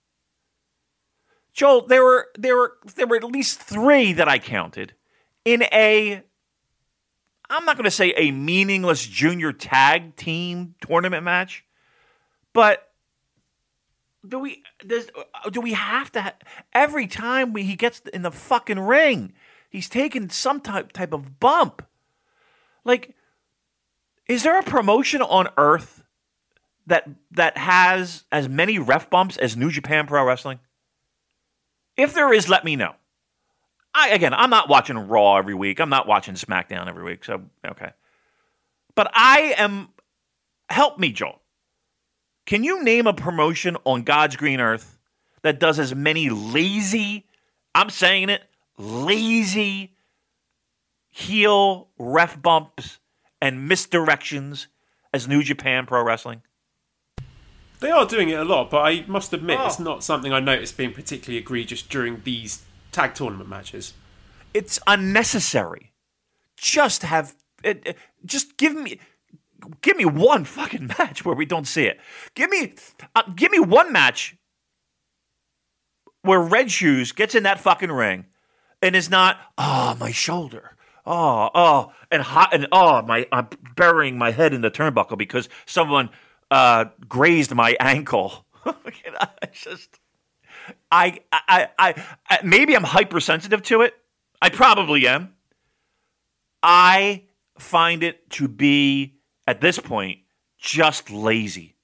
Joel, 1.52 1.86
there 1.86 2.04
were 2.04 2.28
there 2.38 2.56
were 2.56 2.74
there 2.94 3.06
were 3.06 3.16
at 3.16 3.24
least 3.24 3.60
three 3.60 4.12
that 4.14 4.28
I 4.28 4.38
counted 4.38 4.94
in 5.44 5.62
a 5.64 6.22
I'm 7.50 7.64
not 7.64 7.76
going 7.76 7.84
to 7.84 7.90
say 7.90 8.12
a 8.16 8.30
meaningless 8.30 9.04
junior 9.04 9.52
tag 9.52 10.14
team 10.16 10.74
tournament 10.80 11.24
match, 11.24 11.64
but 12.52 12.90
do 14.26 14.38
we 14.38 14.62
does, 14.86 15.08
do 15.50 15.60
we 15.60 15.72
have 15.72 16.12
to 16.12 16.22
ha- 16.22 16.34
every 16.72 17.06
time 17.06 17.52
we, 17.52 17.62
he 17.62 17.76
gets 17.76 18.00
in 18.12 18.22
the 18.22 18.30
fucking 18.30 18.78
ring 18.78 19.32
he's 19.70 19.88
taking 19.88 20.28
some 20.28 20.60
type 20.60 20.92
type 20.92 21.12
of 21.12 21.40
bump. 21.40 21.86
Like 22.84 23.14
is 24.26 24.42
there 24.42 24.58
a 24.58 24.62
promotion 24.62 25.22
on 25.22 25.48
earth 25.56 26.04
that 26.86 27.08
that 27.30 27.56
has 27.56 28.24
as 28.30 28.48
many 28.48 28.78
ref 28.78 29.08
bumps 29.08 29.36
as 29.38 29.56
New 29.56 29.70
Japan 29.70 30.06
Pro 30.06 30.24
Wrestling? 30.24 30.60
If 31.96 32.14
there 32.14 32.32
is 32.32 32.48
let 32.48 32.64
me 32.64 32.76
know. 32.76 32.94
I 33.94 34.10
again 34.10 34.34
I'm 34.34 34.50
not 34.50 34.68
watching 34.68 34.98
Raw 34.98 35.36
every 35.36 35.54
week. 35.54 35.80
I'm 35.80 35.90
not 35.90 36.06
watching 36.06 36.34
SmackDown 36.34 36.88
every 36.88 37.04
week 37.04 37.24
so 37.24 37.42
okay. 37.66 37.92
But 38.94 39.10
I 39.14 39.54
am 39.56 39.88
help 40.68 40.98
me 40.98 41.10
Joel 41.10 41.40
can 42.46 42.64
you 42.64 42.82
name 42.82 43.06
a 43.06 43.12
promotion 43.12 43.76
on 43.84 44.02
God's 44.02 44.36
green 44.36 44.60
earth 44.60 44.98
that 45.42 45.60
does 45.60 45.78
as 45.78 45.94
many 45.94 46.30
lazy, 46.30 47.26
I'm 47.74 47.90
saying 47.90 48.28
it, 48.28 48.42
lazy 48.76 49.94
heel 51.10 51.88
ref 51.98 52.40
bumps 52.40 52.98
and 53.40 53.70
misdirections 53.70 54.66
as 55.12 55.28
New 55.28 55.42
Japan 55.42 55.86
Pro 55.86 56.02
Wrestling? 56.02 56.42
They 57.80 57.90
are 57.90 58.06
doing 58.06 58.28
it 58.28 58.38
a 58.38 58.44
lot, 58.44 58.70
but 58.70 58.78
I 58.78 59.04
must 59.06 59.32
admit 59.32 59.58
oh. 59.58 59.66
it's 59.66 59.78
not 59.78 60.04
something 60.04 60.32
I 60.32 60.40
noticed 60.40 60.76
being 60.76 60.92
particularly 60.92 61.38
egregious 61.38 61.82
during 61.82 62.20
these 62.24 62.62
tag 62.92 63.14
tournament 63.14 63.48
matches. 63.48 63.94
It's 64.52 64.78
unnecessary. 64.86 65.92
Just 66.56 67.02
have 67.02 67.34
it, 67.64 67.82
it- 67.86 67.96
just 68.24 68.58
give 68.58 68.74
me 68.74 69.00
give 69.80 69.96
me 69.96 70.04
one 70.04 70.44
fucking 70.44 70.86
match 70.98 71.24
where 71.24 71.34
we 71.34 71.46
don't 71.46 71.66
see 71.66 71.84
it. 71.84 71.98
Give 72.34 72.50
me 72.50 72.74
uh, 73.14 73.22
give 73.34 73.52
me 73.52 73.60
one 73.60 73.92
match 73.92 74.36
where 76.22 76.40
Red 76.40 76.70
Shoes 76.70 77.12
gets 77.12 77.34
in 77.34 77.44
that 77.44 77.60
fucking 77.60 77.90
ring 77.90 78.26
and 78.82 78.94
is 78.96 79.10
not 79.10 79.38
oh 79.58 79.96
my 79.98 80.12
shoulder. 80.12 80.76
Oh, 81.06 81.50
oh, 81.54 81.92
and 82.10 82.22
hot, 82.22 82.52
and 82.52 82.68
oh, 82.72 83.02
my! 83.02 83.26
I'm 83.32 83.48
burying 83.74 84.18
my 84.18 84.32
head 84.32 84.52
in 84.52 84.60
the 84.60 84.70
turnbuckle 84.70 85.16
because 85.16 85.48
someone 85.64 86.10
uh, 86.50 86.86
grazed 87.08 87.54
my 87.54 87.76
ankle. 87.80 88.44
I 88.64 89.28
just, 89.52 89.98
I, 90.92 91.20
I, 91.32 91.68
I, 91.78 92.04
I, 92.28 92.38
maybe 92.44 92.76
I'm 92.76 92.84
hypersensitive 92.84 93.62
to 93.62 93.82
it. 93.82 93.94
I 94.42 94.50
probably 94.50 95.06
am. 95.06 95.34
I 96.62 97.24
find 97.58 98.02
it 98.02 98.28
to 98.30 98.48
be 98.48 99.19
at 99.50 99.60
this 99.60 99.80
point 99.80 100.20
just 100.58 101.10
lazy. 101.10 101.74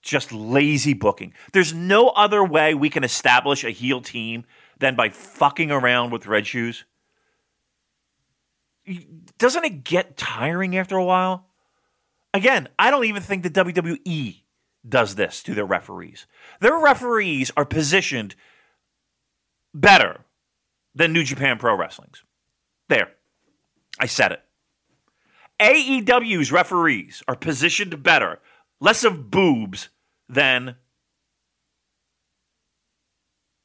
Just 0.00 0.32
lazy 0.32 0.94
booking. 0.94 1.34
There's 1.52 1.74
no 1.74 2.08
other 2.08 2.42
way 2.42 2.72
we 2.72 2.88
can 2.88 3.04
establish 3.04 3.64
a 3.64 3.70
heel 3.70 4.00
team 4.00 4.46
than 4.78 4.96
by 4.96 5.10
fucking 5.10 5.70
around 5.70 6.10
with 6.10 6.26
red 6.26 6.46
shoes. 6.46 6.86
Doesn't 9.36 9.64
it 9.66 9.84
get 9.84 10.16
tiring 10.16 10.74
after 10.74 10.96
a 10.96 11.04
while? 11.04 11.48
Again, 12.32 12.66
I 12.78 12.90
don't 12.90 13.04
even 13.04 13.22
think 13.22 13.42
the 13.42 13.50
WWE 13.50 14.40
does 14.88 15.16
this 15.16 15.42
to 15.42 15.54
their 15.54 15.66
referees. 15.66 16.26
Their 16.60 16.78
referees 16.78 17.52
are 17.58 17.66
positioned 17.66 18.36
better 19.74 20.24
than 20.94 21.12
New 21.12 21.24
Japan 21.24 21.58
Pro 21.58 21.76
Wrestling's. 21.76 22.24
There. 22.88 23.10
I 23.98 24.06
said 24.06 24.32
it. 24.32 24.42
AEW's 25.60 26.50
referees 26.50 27.22
are 27.28 27.36
positioned 27.36 28.02
better, 28.02 28.40
less 28.80 29.04
of 29.04 29.30
boobs 29.30 29.88
than 30.28 30.76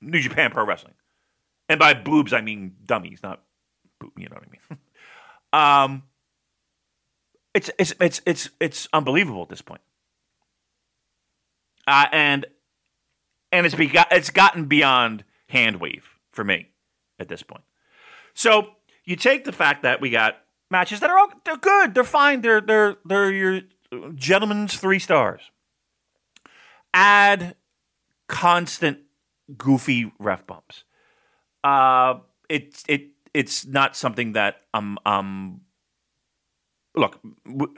New 0.01 0.19
Japan 0.19 0.51
Pro 0.51 0.65
Wrestling. 0.65 0.93
And 1.69 1.79
by 1.79 1.93
boobs, 1.93 2.33
I 2.33 2.41
mean 2.41 2.75
dummies, 2.85 3.19
not 3.23 3.41
you 4.17 4.27
know 4.29 4.35
what 4.35 4.43
I 4.43 4.51
mean. 4.51 4.79
um, 5.93 6.03
it's 7.53 7.71
it's 7.79 7.93
it's 7.99 8.21
it's 8.25 8.49
it's 8.59 8.87
unbelievable 8.93 9.41
at 9.41 9.49
this 9.49 9.61
point. 9.61 9.81
Uh, 11.87 12.05
and 12.11 12.45
and 13.51 13.65
it's 13.65 13.75
begot, 13.75 14.07
it's 14.11 14.29
gotten 14.29 14.65
beyond 14.65 15.23
hand 15.47 15.79
wave 15.79 16.09
for 16.31 16.43
me 16.43 16.69
at 17.19 17.29
this 17.29 17.41
point. 17.41 17.63
So 18.33 18.71
you 19.05 19.15
take 19.15 19.45
the 19.45 19.51
fact 19.51 19.83
that 19.83 20.01
we 20.01 20.09
got 20.09 20.37
matches 20.69 20.99
that 20.99 21.09
are 21.09 21.17
all, 21.17 21.29
they're 21.43 21.57
good, 21.57 21.93
they're 21.93 22.03
fine, 22.03 22.41
they're 22.41 22.61
they're 22.61 22.97
they're 23.05 23.31
your 23.31 23.61
gentlemen's 24.15 24.75
three 24.75 24.99
stars. 24.99 25.41
Add 26.93 27.55
constant 28.27 28.99
goofy 29.57 30.11
ref 30.19 30.45
bumps. 30.47 30.83
Uh, 31.63 32.19
it's 32.49 32.83
it 32.87 33.09
it's 33.33 33.65
not 33.65 33.95
something 33.95 34.33
that 34.33 34.61
um 34.73 34.97
um. 35.05 35.61
Look, 36.97 37.19
w- 37.45 37.73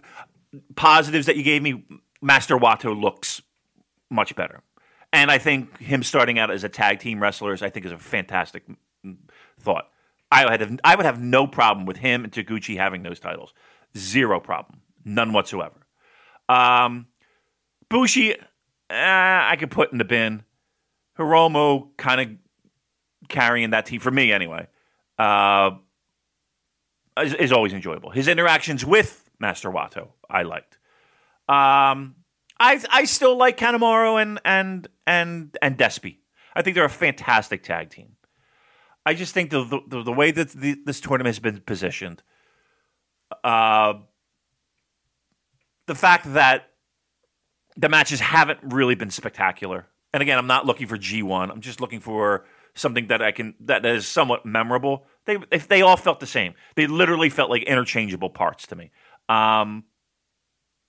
positives 0.75 1.25
that 1.25 1.37
you 1.37 1.43
gave 1.43 1.63
me. 1.63 1.83
Master 2.21 2.57
Wato 2.57 2.99
looks 2.99 3.41
much 4.09 4.35
better, 4.35 4.61
and 5.11 5.31
I 5.31 5.37
think 5.37 5.77
him 5.79 6.03
starting 6.03 6.37
out 6.37 6.51
as 6.51 6.63
a 6.63 6.69
tag 6.69 6.99
team 6.99 7.19
wrestlers, 7.21 7.61
I 7.63 7.69
think, 7.69 7.85
is 7.85 7.91
a 7.91 7.97
fantastic 7.97 8.63
mm, 9.05 9.17
thought. 9.59 9.89
I 10.31 10.45
would 10.45 10.59
have 10.59 10.79
I 10.83 10.95
would 10.95 11.05
have 11.05 11.21
no 11.21 11.47
problem 11.47 11.85
with 11.85 11.97
him 11.97 12.23
and 12.23 12.33
Taguchi 12.33 12.77
having 12.77 13.03
those 13.03 13.19
titles. 13.19 13.53
Zero 13.97 14.39
problem, 14.39 14.81
none 15.05 15.33
whatsoever. 15.33 15.87
Um, 16.49 17.07
Bushi, 17.89 18.33
eh, 18.33 18.39
I 18.89 19.55
could 19.57 19.71
put 19.71 19.91
in 19.91 19.97
the 19.97 20.05
bin. 20.05 20.43
Hiromu 21.17 21.89
kind 21.97 22.21
of 22.21 23.27
carrying 23.27 23.71
that 23.71 23.85
team 23.85 23.99
for 23.99 24.11
me 24.11 24.31
anyway. 24.31 24.67
Uh, 25.17 25.71
is, 27.19 27.33
is 27.33 27.51
always 27.51 27.73
enjoyable. 27.73 28.11
His 28.11 28.27
interactions 28.27 28.85
with 28.85 29.29
Master 29.39 29.71
Wato, 29.71 30.09
I 30.29 30.43
liked. 30.43 30.77
Um, 31.49 32.15
I 32.59 32.81
I 32.91 33.05
still 33.05 33.37
like 33.37 33.57
Kanemaru 33.57 34.21
and 34.21 34.39
and 34.45 34.87
and 35.05 35.57
and 35.61 35.77
Despy. 35.77 36.17
I 36.53 36.61
think 36.61 36.75
they're 36.75 36.85
a 36.85 36.89
fantastic 36.89 37.63
tag 37.63 37.89
team. 37.89 38.16
I 39.07 39.13
just 39.13 39.33
think 39.33 39.51
the 39.51 39.63
the, 39.87 40.03
the 40.03 40.11
way 40.11 40.31
that 40.31 40.49
the, 40.49 40.75
this 40.85 40.99
tournament 40.99 41.27
has 41.27 41.39
been 41.39 41.61
positioned, 41.61 42.21
uh, 43.41 43.93
the 45.85 45.95
fact 45.95 46.33
that 46.33 46.71
the 47.77 47.87
matches 47.87 48.19
haven't 48.19 48.59
really 48.63 48.95
been 48.95 49.09
spectacular. 49.09 49.87
And 50.13 50.21
again, 50.21 50.37
I'm 50.37 50.47
not 50.47 50.65
looking 50.65 50.87
for 50.87 50.97
G1. 50.97 51.49
I'm 51.49 51.61
just 51.61 51.79
looking 51.79 52.01
for 52.01 52.43
something 52.75 53.07
that 53.07 53.21
I 53.21 53.31
can 53.31 53.55
that 53.61 53.85
is 53.85 54.05
somewhat 54.05 54.45
memorable. 54.45 55.05
They 55.23 55.37
if 55.51 55.69
they 55.69 55.81
all 55.81 55.95
felt 55.95 56.19
the 56.19 56.27
same. 56.27 56.55
They 56.75 56.85
literally 56.85 57.29
felt 57.29 57.49
like 57.49 57.63
interchangeable 57.63 58.31
parts 58.31 58.67
to 58.67 58.75
me. 58.75 58.91
Um, 59.29 59.85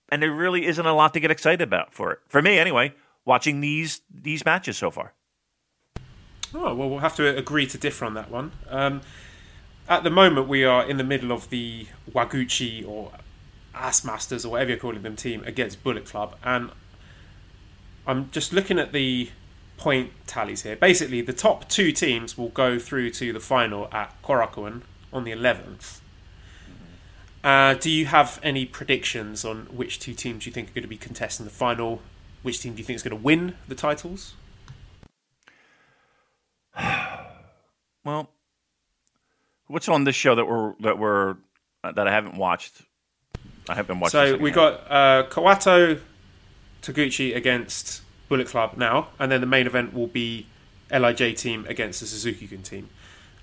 and 0.09 0.21
there 0.21 0.33
really 0.33 0.65
isn't 0.65 0.85
a 0.85 0.93
lot 0.93 1.13
to 1.13 1.21
get 1.21 1.31
excited 1.31 1.61
about 1.61 1.93
for 1.93 2.11
it. 2.11 2.19
For 2.27 2.41
me, 2.41 2.59
anyway, 2.59 2.95
watching 3.23 3.61
these 3.61 4.01
these 4.13 4.43
matches 4.43 4.75
so 4.75 4.91
far. 4.91 5.13
Oh, 6.53 6.73
well, 6.73 6.89
we'll 6.89 6.99
have 6.99 7.15
to 7.17 7.37
agree 7.37 7.67
to 7.67 7.77
differ 7.77 8.05
on 8.05 8.15
that 8.15 8.31
one. 8.31 8.51
Um, 8.69 9.01
at 9.87 10.03
the 10.03 10.09
moment, 10.09 10.47
we 10.47 10.63
are 10.63 10.87
in 10.87 10.97
the 10.97 11.03
middle 11.03 11.31
of 11.31 11.49
the 11.49 11.87
Waguchi 12.11 12.87
or 12.87 13.11
Ass 13.75 14.03
Masters 14.03 14.45
or 14.45 14.53
whatever 14.53 14.71
you're 14.71 14.79
calling 14.79 15.01
them 15.01 15.15
team 15.15 15.43
against 15.45 15.83
Bullet 15.83 16.05
Club, 16.05 16.35
and 16.43 16.71
I'm 18.07 18.31
just 18.31 18.53
looking 18.53 18.79
at 18.79 18.91
the 18.91 19.29
point 19.77 20.11
tallies 20.27 20.63
here. 20.63 20.75
Basically, 20.75 21.21
the 21.21 21.33
top 21.33 21.69
two 21.69 21.91
teams 21.91 22.37
will 22.37 22.49
go 22.49 22.79
through 22.79 23.11
to 23.11 23.31
the 23.31 23.39
final 23.39 23.87
at 23.91 24.19
Korakuen 24.23 24.81
on 25.13 25.23
the 25.23 25.31
11th. 25.31 25.99
Uh, 27.43 27.73
do 27.75 27.89
you 27.89 28.05
have 28.07 28.39
any 28.43 28.65
predictions 28.65 29.45
on 29.45 29.67
which 29.67 29.99
two 29.99 30.13
teams 30.13 30.45
you 30.45 30.51
think 30.51 30.69
are 30.69 30.73
going 30.73 30.83
to 30.83 30.89
be 30.89 30.97
contesting 30.97 31.45
the 31.45 31.51
final? 31.51 32.01
Which 32.41 32.59
team 32.59 32.73
do 32.73 32.79
you 32.79 32.83
think 32.83 32.95
is 32.97 33.03
going 33.03 33.17
to 33.17 33.23
win 33.23 33.55
the 33.67 33.75
titles? 33.75 34.33
Well, 38.05 38.29
what's 39.67 39.89
on 39.89 40.05
this 40.05 40.15
show 40.15 40.33
that 40.35 40.45
we're 40.45 40.73
that 40.79 40.97
we're 40.97 41.35
uh, 41.83 41.91
that 41.91 42.07
I 42.07 42.11
haven't 42.11 42.37
watched? 42.37 42.81
I 43.67 43.75
haven't 43.75 43.99
watched. 43.99 44.13
So 44.13 44.37
we 44.37 44.51
got 44.51 44.89
uh, 44.89 45.27
Kawato 45.29 45.99
Taguchi 46.81 47.35
against 47.35 48.01
Bullet 48.29 48.47
Club 48.47 48.77
now, 48.77 49.09
and 49.19 49.31
then 49.31 49.41
the 49.41 49.47
main 49.47 49.67
event 49.67 49.93
will 49.93 50.07
be 50.07 50.47
Lij 50.91 51.35
team 51.37 51.65
against 51.67 51.99
the 51.99 52.07
Suzuki 52.07 52.47
Gun 52.47 52.63
team. 52.63 52.89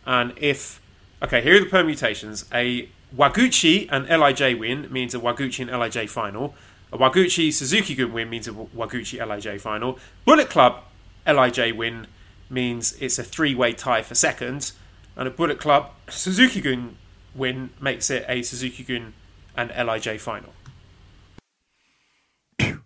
And 0.04 0.32
if 0.36 0.80
okay, 1.22 1.42
here 1.42 1.56
are 1.56 1.60
the 1.60 1.66
permutations: 1.66 2.46
a 2.52 2.88
Waguchi 3.14 3.88
and 3.90 4.08
Lij 4.08 4.58
win 4.58 4.92
means 4.92 5.14
a 5.14 5.18
Waguchi 5.18 5.60
and 5.60 5.70
Lij 5.70 6.08
final. 6.08 6.54
A 6.92 6.98
Waguchi 6.98 7.52
Suzuki 7.52 7.94
Gun 7.94 8.12
win 8.12 8.30
means 8.30 8.48
a 8.48 8.52
Waguchi 8.52 9.18
Lij 9.18 9.60
final. 9.60 9.98
Bullet 10.24 10.48
Club 10.48 10.82
Lij 11.26 11.72
win 11.72 12.06
means 12.48 12.96
it's 13.00 13.18
a 13.18 13.24
three-way 13.24 13.72
tie 13.72 14.02
for 14.02 14.14
second, 14.14 14.72
and 15.16 15.26
a 15.28 15.30
Bullet 15.30 15.58
Club 15.58 15.90
Suzuki 16.08 16.60
Gun 16.60 16.96
win 17.34 17.70
makes 17.80 18.10
it 18.10 18.24
a 18.28 18.42
Suzuki 18.42 18.82
Gun 18.82 19.14
and 19.56 19.70
Lij 19.70 20.18
final. 20.18 20.52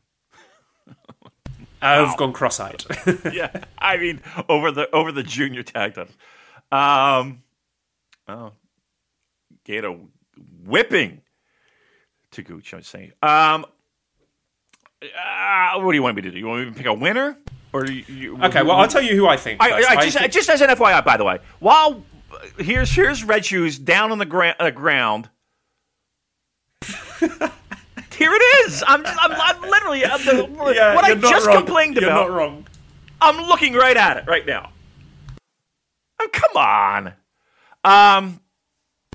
I've 1.83 2.17
gone 2.17 2.33
cross-eyed. 2.33 2.85
yeah, 3.33 3.65
I 3.79 3.97
mean 3.97 4.21
over 4.49 4.71
the 4.71 4.91
over 4.91 5.13
the 5.13 5.23
junior 5.23 5.63
tag 5.63 5.95
titles. 5.95 6.17
Um, 6.73 7.43
oh, 8.29 8.53
get 9.65 9.85
a 9.85 9.97
whipping 10.65 11.23
to 12.33 12.43
Gooch. 12.43 12.75
I'm 12.75 12.83
saying. 12.83 13.13
Um, 13.23 13.67
uh, 15.03 15.81
what 15.81 15.93
do 15.93 15.97
you 15.97 16.03
want 16.03 16.17
me 16.17 16.23
to 16.23 16.31
do? 16.31 16.39
You 16.39 16.47
want 16.47 16.65
me 16.65 16.71
to 16.71 16.77
pick 16.77 16.87
a 16.87 16.93
winner, 16.95 17.39
or 17.73 17.87
you, 17.87 18.05
you, 18.09 18.43
okay, 18.45 18.63
well, 18.63 18.77
I'll 18.79 18.89
tell 18.89 19.03
you 19.03 19.17
who 19.17 19.27
I 19.29 19.37
think. 19.37 19.63
I, 19.63 19.71
first. 19.71 19.91
I 19.91 20.05
just, 20.05 20.19
think- 20.19 20.33
just 20.33 20.49
as 20.51 20.61
an 20.61 20.71
FYI, 20.71 21.05
by 21.05 21.17
the 21.17 21.25
way, 21.25 21.39
while 21.61 22.03
here's 22.59 22.91
here's 22.93 23.23
Red 23.25 23.45
Shoes 23.45 23.79
down 23.79 24.11
on 24.13 24.19
the 24.19 24.27
gra- 24.27 24.57
uh, 24.59 24.71
ground. 24.71 25.29
Here 27.21 28.31
it 28.35 28.67
is. 28.67 28.85
I'm, 28.87 29.05
I'm, 29.07 29.33
I'm 29.33 29.63
literally 29.63 30.05
I'm 30.05 30.23
the, 30.27 30.73
Yeah, 30.75 30.95
what 30.95 31.05
I 31.05 31.15
just 31.15 31.47
wrong. 31.47 31.57
complained 31.57 31.95
You're 31.97 32.05
about. 32.11 32.29
not 32.29 32.37
wrong. 32.37 32.67
I'm 33.21 33.37
looking 33.49 33.73
right 33.73 33.97
at 33.97 34.19
it 34.19 34.25
right 34.27 34.45
now. 34.45 34.73
Oh, 36.21 36.29
come 36.31 36.57
on. 36.57 37.13
Um, 37.83 38.41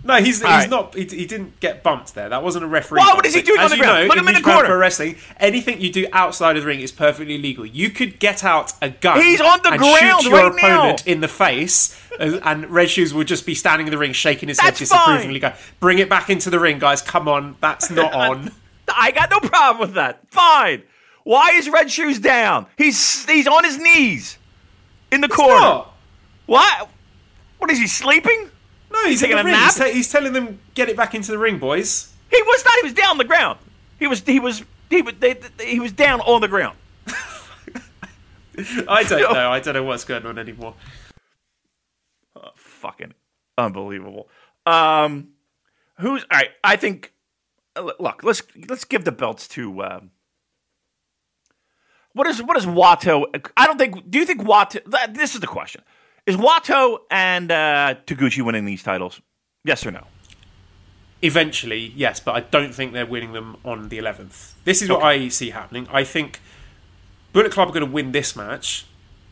No, 0.05 0.15
he's, 0.17 0.35
he's 0.37 0.43
right. 0.43 0.69
not. 0.69 0.93
He, 0.93 1.05
he 1.05 1.25
didn't 1.25 1.59
get 1.59 1.81
bumped 1.81 2.13
there. 2.13 2.29
That 2.29 2.43
wasn't 2.43 2.63
a 2.63 2.67
referee. 2.67 2.99
Bump. 2.99 3.15
what 3.15 3.25
is 3.25 3.33
he 3.33 3.41
doing 3.41 3.59
on 3.59 3.71
the 3.71 3.77
ground? 3.77 4.03
Know, 4.03 4.07
Put 4.09 4.19
him 4.19 4.27
in 4.27 4.35
the 4.35 4.41
corner. 4.41 4.67
Pro 4.67 4.77
wrestling. 4.77 5.15
Anything 5.39 5.81
you 5.81 5.91
do 5.91 6.05
outside 6.13 6.55
of 6.57 6.61
the 6.61 6.67
ring 6.67 6.79
is 6.81 6.91
perfectly 6.91 7.39
legal. 7.39 7.65
You 7.65 7.89
could 7.89 8.19
get 8.19 8.43
out 8.43 8.73
a 8.83 8.91
gun. 8.91 9.19
He's 9.19 9.41
on 9.41 9.59
the 9.63 9.71
and 9.71 9.79
ground 9.79 10.21
shoot 10.21 10.29
your 10.29 10.49
right 10.51 10.55
now. 10.61 10.77
opponent 10.77 11.07
in 11.07 11.21
the 11.21 11.27
face, 11.27 11.99
uh, 12.19 12.39
and 12.43 12.69
Red 12.69 12.91
Shoes 12.91 13.15
will 13.15 13.23
just 13.23 13.47
be 13.47 13.55
standing 13.55 13.87
in 13.87 13.91
the 13.91 13.97
ring, 13.97 14.13
shaking 14.13 14.47
his 14.47 14.57
That's 14.57 14.77
head 14.79 14.87
fine. 14.87 14.99
disapprovingly. 15.17 15.39
Go, 15.39 15.53
bring 15.79 15.97
it 15.97 16.07
back 16.07 16.29
into 16.29 16.51
the 16.51 16.59
ring, 16.59 16.77
guys. 16.77 17.01
Come 17.01 17.27
on, 17.27 17.55
that's 17.59 17.89
not 17.89 18.13
on. 18.13 18.51
I 18.95 19.09
got 19.09 19.31
no 19.31 19.39
problem 19.39 19.79
with 19.79 19.95
that. 19.95 20.19
Fine. 20.29 20.83
Why 21.23 21.53
is 21.55 21.67
Red 21.67 21.89
Shoes 21.89 22.19
down? 22.19 22.67
He's 22.77 23.25
he's 23.25 23.47
on 23.47 23.63
his 23.63 23.79
knees 23.79 24.37
in 25.11 25.21
the 25.21 25.29
corner. 25.29 25.59
Not. 25.59 25.93
What? 26.45 26.89
What 27.57 27.71
is 27.71 27.79
he 27.79 27.87
sleeping? 27.87 28.51
No, 28.91 29.05
he's 29.07 29.21
Taking 29.21 29.37
a 29.37 29.43
nap? 29.43 29.73
He's, 29.75 29.93
he's 29.93 30.11
telling 30.11 30.33
them 30.33 30.59
get 30.73 30.89
it 30.89 30.95
back 30.97 31.13
into 31.15 31.31
the 31.31 31.37
ring, 31.37 31.59
boys. 31.59 32.11
He 32.29 32.41
was 32.41 32.63
not. 32.65 32.75
He 32.75 32.83
was 32.83 32.93
down 32.93 33.11
on 33.11 33.17
the 33.17 33.23
ground. 33.23 33.59
He 33.99 34.07
was. 34.07 34.21
He 34.21 34.39
was. 34.39 34.63
He 34.89 35.01
was. 35.01 35.13
They, 35.19 35.33
they- 35.33 35.65
he 35.71 35.79
was 35.79 35.91
down 35.91 36.21
on 36.21 36.41
the 36.41 36.47
ground. 36.47 36.77
I 38.87 39.03
don't 39.03 39.19
know. 39.33 39.51
I 39.51 39.59
don't 39.59 39.73
know 39.73 39.83
what's 39.83 40.05
going 40.05 40.25
on 40.25 40.37
anymore. 40.39 40.75
Fucking 42.55 43.13
unbelievable. 43.57 44.29
Um, 44.65 45.29
who's 45.99 46.23
all 46.23 46.37
right? 46.37 46.49
I 46.63 46.75
think. 46.75 47.11
Look, 47.77 48.23
let's 48.23 48.41
let's 48.69 48.85
give 48.85 49.03
the 49.03 49.11
belts 49.11 49.47
to. 49.49 49.83
Um, 49.83 50.11
what 52.13 52.27
is 52.27 52.41
what 52.41 52.55
is 52.57 52.65
Wato? 52.65 53.25
I 53.57 53.65
don't 53.65 53.77
think. 53.77 54.09
Do 54.09 54.17
you 54.19 54.25
think 54.25 54.41
Wato? 54.41 54.79
This 55.13 55.35
is 55.35 55.41
the 55.41 55.47
question: 55.47 55.81
Is 56.25 56.37
Wato 56.37 56.99
and 57.11 57.51
uh, 57.51 57.95
Taguchi 58.07 58.43
winning 58.43 58.65
these 58.65 58.81
titles? 58.81 59.21
Yes 59.63 59.85
or 59.85 59.91
no? 59.91 60.05
Eventually, 61.21 61.93
yes, 61.95 62.19
but 62.19 62.35
I 62.35 62.39
don't 62.39 62.73
think 62.73 62.93
they're 62.93 63.05
winning 63.05 63.33
them 63.33 63.57
on 63.63 63.89
the 63.89 63.99
11th. 63.99 64.53
This 64.63 64.81
is 64.81 64.89
what 64.89 65.03
I 65.03 65.27
see 65.29 65.51
happening. 65.51 65.87
I 65.91 66.03
think 66.03 66.39
Bullet 67.31 67.51
Club 67.51 67.69
are 67.69 67.71
going 67.71 67.85
to 67.85 67.91
win 67.91 68.11
this 68.11 68.35
match. 68.35 68.85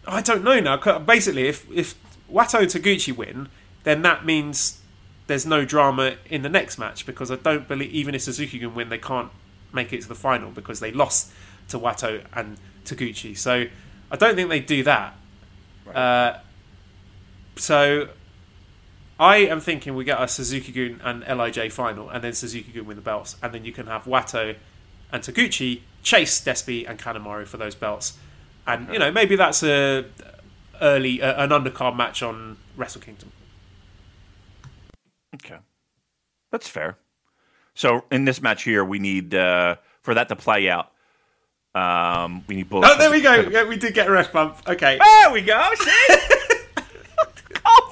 I 0.07 0.21
don't 0.21 0.43
know 0.43 0.59
now. 0.59 0.99
Basically, 0.99 1.47
if 1.47 1.69
if 1.71 1.95
Wato 2.31 2.59
and 2.59 2.67
Taguchi 2.67 3.15
win, 3.15 3.49
then 3.83 4.01
that 4.03 4.25
means 4.25 4.81
there's 5.27 5.45
no 5.45 5.65
drama 5.65 6.15
in 6.29 6.41
the 6.41 6.49
next 6.49 6.77
match 6.77 7.05
because 7.05 7.31
I 7.31 7.37
don't 7.37 7.67
believe 7.67 7.91
even 7.91 8.13
if 8.13 8.21
Suzuki 8.23 8.59
Gun 8.59 8.75
win, 8.75 8.89
they 8.89 8.97
can't 8.97 9.31
make 9.71 9.93
it 9.93 10.01
to 10.01 10.07
the 10.07 10.15
final 10.15 10.51
because 10.51 10.79
they 10.79 10.91
lost 10.91 11.31
to 11.69 11.79
Wato 11.79 12.23
and 12.33 12.57
Taguchi. 12.85 13.37
So 13.37 13.65
I 14.11 14.15
don't 14.15 14.35
think 14.35 14.49
they 14.49 14.59
do 14.59 14.83
that. 14.83 15.15
Uh, 15.93 16.39
so 17.55 18.09
I 19.19 19.37
am 19.37 19.59
thinking 19.59 19.95
we 19.95 20.03
get 20.03 20.21
a 20.21 20.27
Suzuki 20.27 20.71
Gun 20.71 20.99
and 21.03 21.39
Lij 21.39 21.71
final, 21.71 22.09
and 22.09 22.23
then 22.23 22.33
Suzuki 22.33 22.71
Gun 22.71 22.85
win 22.85 22.95
the 22.95 23.01
belts, 23.01 23.37
and 23.41 23.53
then 23.53 23.65
you 23.65 23.71
can 23.71 23.87
have 23.87 24.05
Wato 24.05 24.55
and 25.11 25.23
Taguchi 25.23 25.81
chase 26.01 26.41
Despi 26.41 26.89
and 26.89 26.99
Kanemaru 26.99 27.47
for 27.47 27.57
those 27.57 27.75
belts, 27.75 28.17
and 28.65 28.91
you 28.91 28.99
know 28.99 29.11
maybe 29.11 29.35
that's 29.35 29.63
a 29.63 30.05
early 30.81 31.21
uh, 31.21 31.43
an 31.43 31.49
undercard 31.51 31.95
match 31.95 32.23
on 32.23 32.57
Wrestle 32.75 33.01
Kingdom. 33.01 33.31
Okay, 35.35 35.57
that's 36.51 36.67
fair. 36.67 36.97
So 37.75 38.05
in 38.11 38.25
this 38.25 38.41
match 38.41 38.63
here, 38.63 38.83
we 38.83 38.99
need 38.99 39.33
uh, 39.33 39.77
for 40.01 40.13
that 40.13 40.29
to 40.29 40.35
play 40.35 40.69
out. 40.69 40.91
Um, 41.75 42.43
we 42.47 42.55
need 42.55 42.69
Bullet. 42.69 42.87
Oh, 42.91 42.97
there 42.97 43.09
we 43.09 43.21
go. 43.21 43.33
Yeah, 43.33 43.67
we 43.67 43.77
did 43.77 43.93
get 43.93 44.07
a 44.07 44.11
ref 44.11 44.31
bump. 44.31 44.57
Okay. 44.67 44.99
There 44.99 45.31
we 45.31 45.41
go. 45.41 45.71
See? 45.75 46.15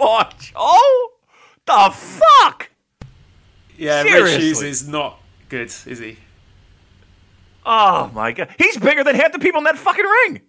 On, 0.01 0.25
Joe. 0.39 1.07
The 1.65 1.93
fuck? 1.93 2.71
Yeah, 3.77 4.01
Red 4.01 4.07
Seriously. 4.07 4.39
Shoes 4.39 4.61
is 4.63 4.87
not 4.87 5.19
good, 5.47 5.67
is 5.85 5.99
he? 5.99 6.17
Oh 7.63 8.09
my 8.13 8.31
god, 8.31 8.49
he's 8.57 8.77
bigger 8.77 9.03
than 9.03 9.15
half 9.15 9.31
the 9.31 9.37
people 9.37 9.59
in 9.59 9.65
that 9.65 9.77
fucking 9.77 10.05
ring. 10.05 10.41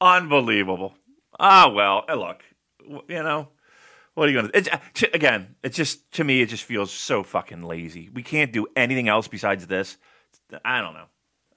Unbelievable. 0.00 0.94
Ah, 1.38 1.70
well, 1.70 2.06
eh, 2.08 2.14
look, 2.14 2.42
you 3.06 3.22
know, 3.22 3.48
what 4.14 4.28
are 4.28 4.32
you 4.32 4.38
gonna? 4.38 4.50
It's, 4.54 4.68
uh, 4.70 4.78
again, 5.12 5.56
it 5.62 5.74
just 5.74 6.10
to 6.12 6.24
me, 6.24 6.40
it 6.40 6.48
just 6.48 6.64
feels 6.64 6.90
so 6.90 7.22
fucking 7.22 7.62
lazy. 7.62 8.08
We 8.08 8.22
can't 8.22 8.50
do 8.50 8.66
anything 8.74 9.08
else 9.08 9.28
besides 9.28 9.66
this. 9.66 9.98
I 10.64 10.80
don't 10.80 10.94
know. 10.94 11.04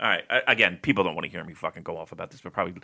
All 0.01 0.09
right, 0.09 0.23
I, 0.29 0.41
again, 0.51 0.79
people 0.81 1.05
don't 1.05 1.15
want 1.15 1.23
to 1.23 1.31
hear 1.31 1.43
me 1.45 1.53
fucking 1.53 1.83
go 1.83 1.97
off 1.97 2.11
about 2.11 2.31
this, 2.31 2.41
but 2.41 2.51
probably 2.51 2.81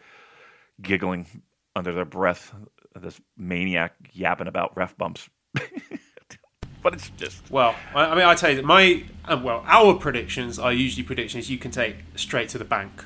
giggling 0.81 1.27
under 1.75 1.91
their 1.91 2.05
breath. 2.05 2.53
This 2.99 3.19
maniac 3.37 3.93
yapping 4.13 4.47
about 4.47 4.75
ref 4.77 4.97
bumps. 4.97 5.29
but 6.81 6.93
it's 6.93 7.09
just 7.11 7.49
Well, 7.51 7.75
I, 7.93 8.15
mean, 8.15 8.23
I 8.23 8.35
tell 8.35 8.51
you, 8.51 8.57
that 8.57 8.65
my 8.65 9.03
uh, 9.25 9.39
well, 9.43 9.63
our 9.67 9.95
predictions 9.95 10.57
are 10.57 10.71
usually 10.71 11.03
predictions 11.03 11.49
you 11.49 11.57
can 11.57 11.71
take 11.71 11.97
straight 12.15 12.49
to 12.49 12.57
the 12.57 12.65
bank, 12.65 13.03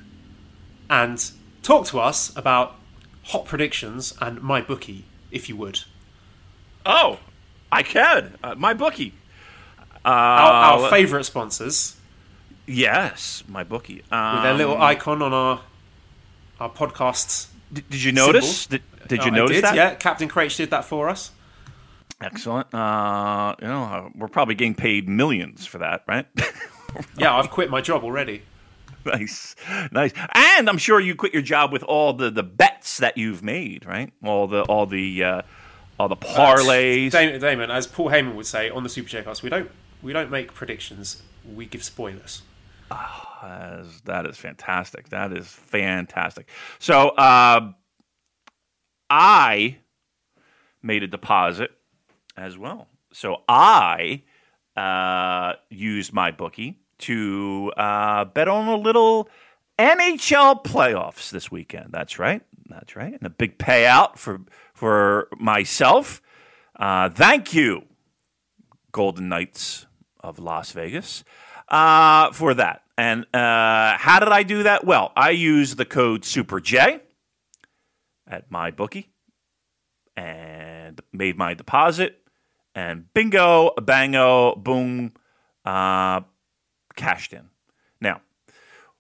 and 0.90 1.32
talk 1.64 1.86
to 1.88 1.99
us 1.99 2.36
about 2.38 2.76
hot 3.24 3.45
predictions 3.45 4.14
and 4.22 4.40
MyBookie, 4.40 5.03
if 5.32 5.49
you 5.49 5.56
would. 5.56 5.82
oh, 6.86 7.20
I 7.72 7.84
can 7.84 8.38
uh, 8.44 8.56
MyBookie. 8.56 9.14
Uh, 10.06 10.07
Our, 10.07 10.82
our 10.84 10.90
favourite 10.90 11.26
sponsors 11.26 11.98
Yes, 12.70 13.44
MyBookie. 13.49 14.03
Um, 14.11 14.36
with 14.36 14.44
their 14.44 14.53
little 14.53 14.80
icon 14.80 15.24
on 15.24 15.34
our 15.34 15.61
our 16.60 16.70
podcasts. 16.70 17.48
Did, 17.74 17.90
did 17.90 18.04
you 18.04 18.12
notice? 18.12 18.66
Did, 18.68 18.82
did 19.08 19.24
you 19.26 19.32
Oh, 19.32 19.36
notice 19.36 19.58
did, 19.58 19.64
that? 19.64 19.76
Yeah, 19.76 19.96
Captain 19.96 20.28
Craich 20.30 20.56
did 20.58 20.70
that 20.72 20.86
for 20.86 21.10
us. 21.10 21.32
Excellent. 22.22 22.74
Uh, 22.74 23.56
you 23.62 23.68
know, 23.68 23.84
uh, 23.84 24.10
we're 24.16 24.28
probably 24.28 24.56
getting 24.56 24.76
paid 24.76 25.08
millions 25.08 25.66
for 25.66 25.78
that, 25.80 26.04
right? 26.08 26.26
Yeah, 27.18 27.36
I've 27.36 27.52
quit 27.52 27.70
my 27.70 27.82
job 27.82 28.04
already. 28.04 28.41
nice, 29.06 29.56
nice. 29.91 30.12
And 30.34 30.68
I'm 30.68 30.80
sure 30.80 31.00
you 31.00 31.14
quit 31.14 31.34
your 31.34 31.44
job 31.44 31.72
with 31.72 31.84
all 31.84 32.14
the, 32.14 32.32
the 32.32 32.41
bets 32.41 32.98
that 32.98 33.16
you've 33.16 33.44
made, 33.44 33.86
right? 33.86 34.12
All 34.26 34.48
the 34.48 34.64
all 34.64 34.88
the 34.88 35.24
uh, 35.24 35.41
all 36.00 36.10
the 36.10 36.18
parlays. 36.18 37.12
Damon, 37.12 37.40
Damon, 37.40 37.70
as 37.70 37.86
Paul 37.86 38.10
Heyman 38.10 38.34
would 38.34 38.48
say 38.48 38.72
on 38.72 38.82
the 38.82 38.90
Super 38.90 39.08
Chat 39.08 39.44
we 39.44 39.52
don't 39.52 39.70
we 40.02 40.14
don't 40.14 40.32
make 40.32 40.56
predictions. 40.56 41.22
We 41.46 41.68
give 41.68 41.84
spoilers. 41.84 42.41
That 43.41 43.80
is, 43.80 44.02
that 44.02 44.26
is 44.26 44.38
fantastic. 44.38 45.10
That 45.10 45.32
is 45.34 45.48
fantastic. 45.48 46.48
So 46.80 47.10
uh, 47.10 47.72
I 49.10 49.78
made 50.82 51.03
a 51.03 51.07
deposit 51.07 51.72
as 52.38 52.57
well. 52.57 52.88
So 53.11 53.44
I 53.48 54.24
uh, 54.76 55.53
used 55.70 56.14
MyBookie 56.14 56.76
to 56.99 57.72
uh, 57.76 58.26
bet 58.26 58.48
on 58.48 58.68
a 58.68 58.76
little 58.76 59.30
NHL 59.78 60.64
playoffs 60.64 61.32
this 61.32 61.49
weekend. 61.49 61.90
That's 61.91 62.20
right. 62.20 62.41
That's 62.70 62.95
right. 62.95 63.14
And 63.14 63.24
a 63.24 63.30
big 63.30 63.57
payout 63.57 64.18
for 64.18 64.41
for 64.74 65.28
myself. 65.38 66.22
Uh, 66.78 67.10
thank 67.10 67.53
you, 67.53 67.84
Golden 68.91 69.28
Knights 69.28 69.86
of 70.20 70.40
Las 70.40 70.72
Vegas, 70.72 71.24
uh, 71.70 72.32
for 72.32 72.53
that. 72.53 72.84
And 72.99 73.34
uh, 73.34 73.95
how 73.97 74.19
did 74.19 74.27
I 74.27 74.43
do 74.43 74.63
that? 74.63 74.84
Well, 74.84 75.13
I 75.15 75.30
used 75.30 75.77
the 75.77 75.85
code 75.85 76.23
SuperJ 76.23 76.99
at 78.27 78.51
MyBookie 78.51 79.05
and 80.17 80.99
made 81.13 81.38
my 81.38 81.53
deposit. 81.53 82.17
And 82.76 83.05
bingo, 83.13 83.71
bango, 83.81 84.53
boom, 84.55 85.13
uh, 85.63 86.19
cashed 86.97 87.31
in. 87.31 87.47
Now, 88.01 88.19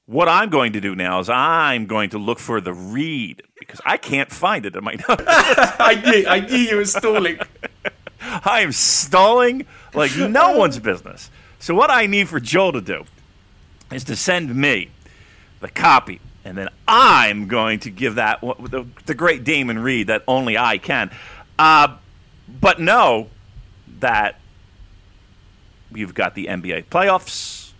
what 0.05 0.29
I'm 0.29 0.49
going 0.49 0.71
to 0.73 0.79
do 0.79 0.95
now 0.95 1.19
is 1.19 1.29
I'm 1.29 1.85
going 1.85 2.11
to 2.11 2.17
look 2.17 2.39
for 2.39 2.61
the 2.61 2.73
read 2.73 3.43
because 3.59 3.81
I 3.85 3.97
can't 3.97 4.31
find 4.31 4.65
it 4.65 4.77
in 4.77 4.83
my 4.85 4.93
notes. 5.09 5.25
I 5.27 6.01
knew 6.05 6.25
I 6.25 6.39
knew 6.39 6.55
you 6.55 6.77
were 6.77 6.85
stalling. 6.85 7.37
I 8.21 8.61
am 8.61 8.71
stalling 8.71 9.65
like 9.93 10.15
no 10.15 10.57
one's 10.57 10.79
business. 10.79 11.29
So 11.59 11.75
what 11.75 11.91
I 11.91 12.05
need 12.05 12.29
for 12.29 12.39
Joel 12.39 12.71
to 12.71 12.81
do 12.81 13.03
is 13.91 14.03
to 14.05 14.15
send 14.15 14.53
me 14.55 14.89
the 15.59 15.69
copy, 15.69 16.19
and 16.45 16.57
then 16.57 16.69
I'm 16.87 17.47
going 17.47 17.79
to 17.81 17.89
give 17.89 18.15
that 18.15 18.41
the, 18.41 18.85
the 19.05 19.13
great 19.13 19.43
Damon 19.43 19.79
Reed 19.79 20.07
that 20.07 20.23
only 20.27 20.57
I 20.57 20.77
can. 20.77 21.11
Uh, 21.57 21.97
but 22.61 22.79
know 22.79 23.29
that 23.99 24.39
you've 25.93 26.13
got 26.13 26.35
the 26.35 26.45
NBA 26.45 26.85
playoffs. 26.85 27.71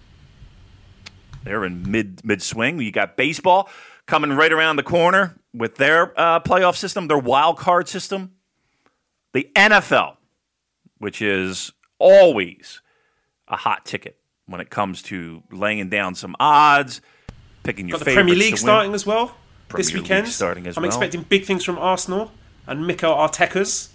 They're 1.44 1.64
in 1.64 1.90
mid 1.90 2.24
mid 2.26 2.42
swing. 2.42 2.80
You 2.80 2.92
got 2.92 3.16
baseball 3.16 3.70
coming 4.06 4.34
right 4.34 4.52
around 4.52 4.76
the 4.76 4.84
corner 4.84 5.36
with 5.54 5.76
their 5.76 6.20
uh, 6.20 6.40
playoff 6.42 6.76
system, 6.76 7.08
their 7.08 7.18
wild 7.18 7.58
card 7.58 7.88
system. 7.88 8.34
The 9.32 9.50
NFL, 9.56 10.18
which 10.98 11.22
is 11.22 11.72
always 12.00 12.82
a 13.48 13.56
hot 13.56 13.86
ticket 13.86 14.19
when 14.50 14.60
it 14.62 14.70
comes 14.70 15.02
to 15.04 15.44
laying 15.52 15.90
down 15.90 16.16
some 16.16 16.36
odds, 16.40 17.02
picking 17.64 17.88
your 17.88 17.98
favorite. 18.00 18.14
Got 18.16 18.22
the 18.22 18.24
Premier 18.24 18.36
League 18.36 18.58
starting 18.58 18.94
as 18.94 19.06
well 19.06 19.36
Premier 19.68 19.80
this 19.84 19.94
League 19.94 20.04
weekend. 20.04 20.28
starting 20.28 20.68
as 20.68 20.78
I'm 20.78 20.82
well. 20.84 20.90
expecting 20.90 21.22
big 21.24 21.46
things 21.46 21.64
from 21.64 21.78
Arsenal 21.78 22.32
and 22.68 22.86
Mikel 22.88 23.12
Arteta's. 23.14 23.90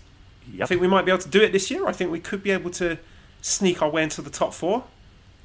Yep. 0.52 0.62
I 0.62 0.66
think 0.66 0.80
we 0.80 0.86
might 0.88 1.04
be 1.04 1.10
able 1.10 1.22
to 1.22 1.28
do 1.28 1.42
it 1.42 1.52
this 1.52 1.70
year. 1.70 1.86
I 1.86 1.92
think 1.92 2.10
we 2.12 2.20
could 2.20 2.42
be 2.42 2.50
able 2.50 2.70
to 2.72 2.98
sneak 3.42 3.82
our 3.82 3.88
way 3.90 4.02
into 4.02 4.22
the 4.22 4.30
top 4.30 4.54
four. 4.54 4.84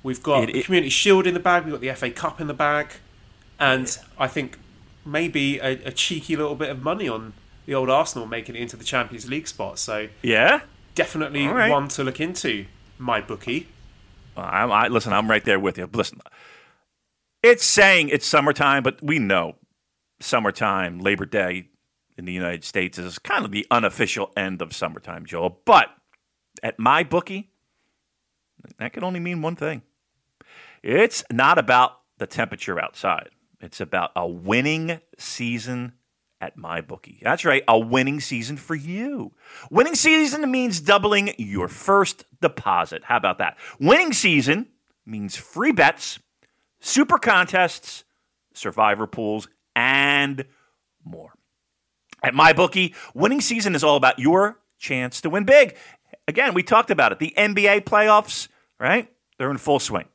We've 0.03 0.22
got 0.22 0.44
It- 0.44 0.53
the 0.53 0.60
it- 0.60 0.65
Community 0.65 0.90
Shield 0.90 1.26
in 1.26 1.34
the 1.34 1.40
bag. 1.40 1.64
We've 1.65 1.73
got 1.73 1.81
the 1.81 1.90
FA 1.90 2.11
Cup 2.11 2.40
in 2.40 2.48
the 2.48 2.53
bag, 2.53 2.88
and 3.60 3.98
I 4.18 4.27
think 4.27 4.57
maybe 5.06 5.57
a, 5.60 5.72
a 5.86 5.91
cheeky 5.91 6.36
little 6.36 6.56
bit 6.56 6.69
of 6.69 6.84
money 6.84 7.07
on 7.10 7.34
the 7.65 7.73
old 7.73 7.90
Arsenal 7.90 8.27
making 8.27 8.56
it 8.56 8.61
into 8.61 8.76
the 8.77 8.84
Champions 8.84 9.27
League 9.30 9.48
spot. 9.48 9.80
So 9.80 10.10
yeah. 10.22 10.61
definitely 10.95 11.48
right. 11.48 11.72
one 11.72 11.88
to 11.90 12.03
look 12.03 12.19
into. 12.19 12.65
MyBookie. 12.99 13.65
I, 14.40 14.66
I, 14.66 14.88
listen, 14.88 15.14
I'm 15.14 15.30
right 15.30 15.44
there 15.44 15.60
with 15.60 15.78
you. 15.78 15.90
Listen, 15.91 16.20
it's 17.44 17.66
saying 17.66 18.10
it's 18.10 18.26
summertime, 18.26 18.84
but 18.84 19.02
we 19.02 19.20
know 19.20 19.56
summertime, 20.20 20.99
Labor 20.99 21.26
Day 21.26 21.70
in 22.18 22.26
the 22.26 22.34
United 22.34 22.64
States 22.64 22.98
is 22.98 23.18
kind 23.20 23.45
of 23.45 23.52
the 23.52 23.66
unofficial 23.72 24.32
end 24.36 24.61
of 24.61 24.76
summertime, 24.76 25.26
Joel. 25.26 25.61
But 25.66 25.88
at 26.61 26.78
MyBookie, 26.78 27.48
that 28.78 28.94
can 28.94 29.03
only 29.03 29.20
mean 29.20 29.41
one 29.41 29.56
thing. 29.56 29.84
It's 30.84 31.24
not 31.32 31.57
about 31.57 32.02
the 32.18 32.28
temperature 32.28 32.80
outside. 32.80 33.30
It's 33.61 33.82
about 33.82 34.11
a 34.16 34.28
winning 34.28 34.99
season 35.18 35.94
at 36.41 36.57
MyBookie. 36.57 37.20
That's 37.22 37.45
right, 37.45 37.64
a 37.68 37.78
winning 37.78 38.20
season 38.20 38.57
for 38.57 38.76
you. 38.76 39.34
Winning 39.70 39.95
season 39.95 40.49
means 40.49 40.80
doubling 40.80 41.34
your 41.38 41.68
first 41.68 42.26
deposit. 42.41 43.03
How 43.03 43.18
about 43.18 43.40
that? 43.40 43.57
Winning 43.80 44.14
season 44.14 44.68
means 45.06 45.36
free 45.36 45.72
bets, 45.72 46.20
super 46.80 47.18
contests, 47.18 48.03
survivor 48.53 49.07
pools, 49.07 49.48
and 49.76 50.45
more. 51.03 51.34
At 52.24 52.34
MyBookie, 52.34 52.94
winning 53.14 53.41
season 53.41 53.76
is 53.76 53.84
all 53.84 53.95
about 53.95 54.20
your 54.20 54.60
chance 54.78 55.22
to 55.22 55.30
win 55.30 55.45
big. 55.45 55.76
Again, 56.28 56.53
we 56.53 56.64
talked 56.64 56.91
about 56.91 57.11
it. 57.11 57.20
The 57.20 57.34
NBA 57.36 57.82
playoffs, 57.82 58.48
right? 58.80 59.10
They're 59.38 59.52
in 59.52 59.57
full 59.57 59.80
swing. 59.80 60.06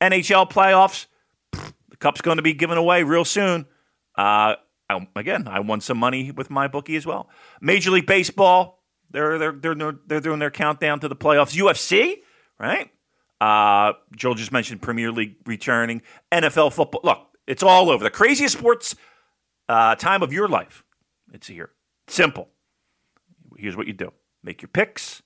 NHL 0.00 0.50
playoffs, 0.50 1.06
pfft, 1.52 1.72
the 1.90 1.96
cup's 1.96 2.20
going 2.20 2.36
to 2.36 2.42
be 2.42 2.54
given 2.54 2.78
away 2.78 3.02
real 3.02 3.24
soon. 3.24 3.66
Uh, 4.14 4.54
I, 4.90 5.06
again, 5.16 5.46
I 5.48 5.60
won 5.60 5.80
some 5.80 5.98
money 5.98 6.30
with 6.30 6.48
MyBookie 6.48 6.96
as 6.96 7.06
well. 7.06 7.28
Major 7.60 7.90
League 7.90 8.06
Baseball, 8.06 8.82
they're 9.10 9.38
they're 9.38 9.52
they're 9.52 9.94
they're 10.06 10.20
doing 10.20 10.38
their 10.38 10.50
countdown 10.50 11.00
to 11.00 11.08
the 11.08 11.16
playoffs. 11.16 11.56
UFC, 11.56 12.16
right? 12.58 12.90
Uh, 13.40 13.92
Joel 14.16 14.34
just 14.34 14.52
mentioned 14.52 14.82
Premier 14.82 15.12
League 15.12 15.36
returning. 15.46 16.02
NFL 16.32 16.72
football. 16.72 17.00
Look, 17.04 17.18
it's 17.46 17.62
all 17.62 17.90
over. 17.90 18.02
The 18.02 18.10
craziest 18.10 18.56
sports 18.58 18.96
uh, 19.68 19.94
time 19.94 20.22
of 20.22 20.32
your 20.32 20.48
life. 20.48 20.84
It's 21.32 21.46
here. 21.46 21.70
Simple. 22.08 22.48
Here's 23.56 23.76
what 23.76 23.86
you 23.86 23.92
do: 23.92 24.12
make 24.42 24.62
your 24.62 24.68
picks. 24.68 25.22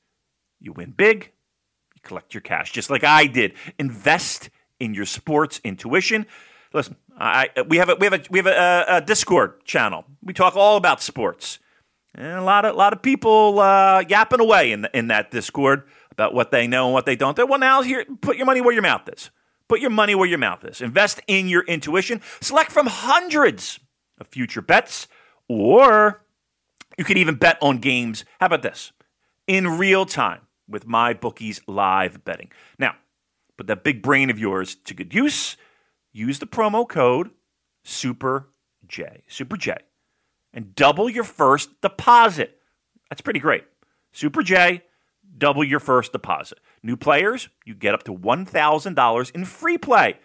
You 0.60 0.72
win 0.72 0.92
big. 0.92 1.32
You 1.94 2.00
collect 2.02 2.34
your 2.34 2.40
cash, 2.40 2.72
just 2.72 2.90
like 2.90 3.04
I 3.04 3.26
did. 3.26 3.54
Invest 3.78 4.50
in 4.78 4.94
your 4.94 5.06
sports 5.06 5.60
intuition. 5.64 6.26
Listen, 6.74 6.96
I, 7.18 7.48
we 7.66 7.76
have 7.76 7.88
a 7.88 7.96
we 7.96 8.06
have 8.06 8.14
a 8.14 8.22
we 8.30 8.38
have 8.38 8.46
a, 8.46 8.84
a 8.88 9.00
Discord 9.00 9.64
channel. 9.64 10.04
We 10.22 10.32
talk 10.32 10.56
all 10.56 10.76
about 10.76 11.02
sports, 11.02 11.58
and 12.14 12.38
a 12.38 12.42
lot 12.42 12.64
of 12.64 12.74
a 12.74 12.78
lot 12.78 12.92
of 12.92 13.02
people 13.02 13.60
uh, 13.60 14.02
yapping 14.08 14.40
away 14.40 14.72
in 14.72 14.82
the, 14.82 14.96
in 14.96 15.08
that 15.08 15.30
Discord 15.30 15.84
about 16.10 16.34
what 16.34 16.50
they 16.50 16.66
know 16.66 16.86
and 16.86 16.94
what 16.94 17.06
they 17.06 17.16
don't. 17.16 17.36
Well, 17.48 17.58
now 17.58 17.82
here, 17.82 18.04
put 18.20 18.36
your 18.36 18.46
money 18.46 18.60
where 18.60 18.72
your 18.72 18.82
mouth 18.82 19.08
is. 19.08 19.30
Put 19.68 19.80
your 19.80 19.90
money 19.90 20.14
where 20.14 20.28
your 20.28 20.38
mouth 20.38 20.64
is. 20.64 20.80
Invest 20.80 21.20
in 21.26 21.48
your 21.48 21.62
intuition. 21.62 22.20
Select 22.40 22.70
from 22.70 22.86
hundreds 22.86 23.80
of 24.18 24.26
future 24.26 24.60
bets, 24.60 25.08
or 25.48 26.24
you 26.98 27.04
can 27.04 27.16
even 27.16 27.36
bet 27.36 27.58
on 27.62 27.78
games. 27.78 28.24
How 28.40 28.46
about 28.46 28.62
this? 28.62 28.92
In 29.46 29.78
real 29.78 30.04
time 30.06 30.42
with 30.68 30.86
MyBookie's 30.86 31.60
live 31.66 32.24
betting. 32.24 32.50
Now, 32.78 32.96
put 33.56 33.66
that 33.66 33.84
big 33.84 34.02
brain 34.02 34.30
of 34.30 34.38
yours 34.38 34.74
to 34.84 34.94
good 34.94 35.14
use. 35.14 35.56
Use 36.12 36.38
the 36.38 36.46
promo 36.46 36.88
code 36.88 37.30
SUPERJ, 37.84 39.22
Super 39.26 39.56
J, 39.56 39.76
and 40.52 40.74
double 40.74 41.08
your 41.08 41.24
first 41.24 41.80
deposit. 41.80 42.58
That's 43.08 43.22
pretty 43.22 43.40
great. 43.40 43.64
Super 44.12 44.42
J, 44.42 44.82
double 45.36 45.64
your 45.64 45.80
first 45.80 46.12
deposit. 46.12 46.58
New 46.82 46.96
players, 46.96 47.48
you 47.64 47.74
get 47.74 47.94
up 47.94 48.02
to 48.04 48.14
$1,000 48.14 49.30
in 49.34 49.44
free 49.44 49.78
play, 49.78 50.18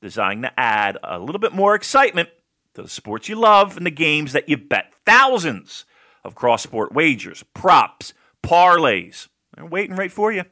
designed 0.00 0.42
to 0.44 0.60
add 0.60 0.98
a 1.02 1.18
little 1.18 1.38
bit 1.38 1.52
more 1.52 1.74
excitement 1.74 2.28
to 2.74 2.82
the 2.82 2.88
sports 2.88 3.28
you 3.28 3.36
love 3.36 3.76
and 3.76 3.86
the 3.86 3.90
games 3.90 4.32
that 4.32 4.48
you 4.48 4.56
bet. 4.56 4.92
Thousands 5.04 5.84
of 6.24 6.34
cross 6.34 6.62
sport 6.62 6.92
wagers, 6.92 7.44
props, 7.54 8.14
parlays. 8.42 9.28
They're 9.54 9.66
waiting 9.66 9.96
right 9.96 10.10
for 10.10 10.32
you. 10.32 10.44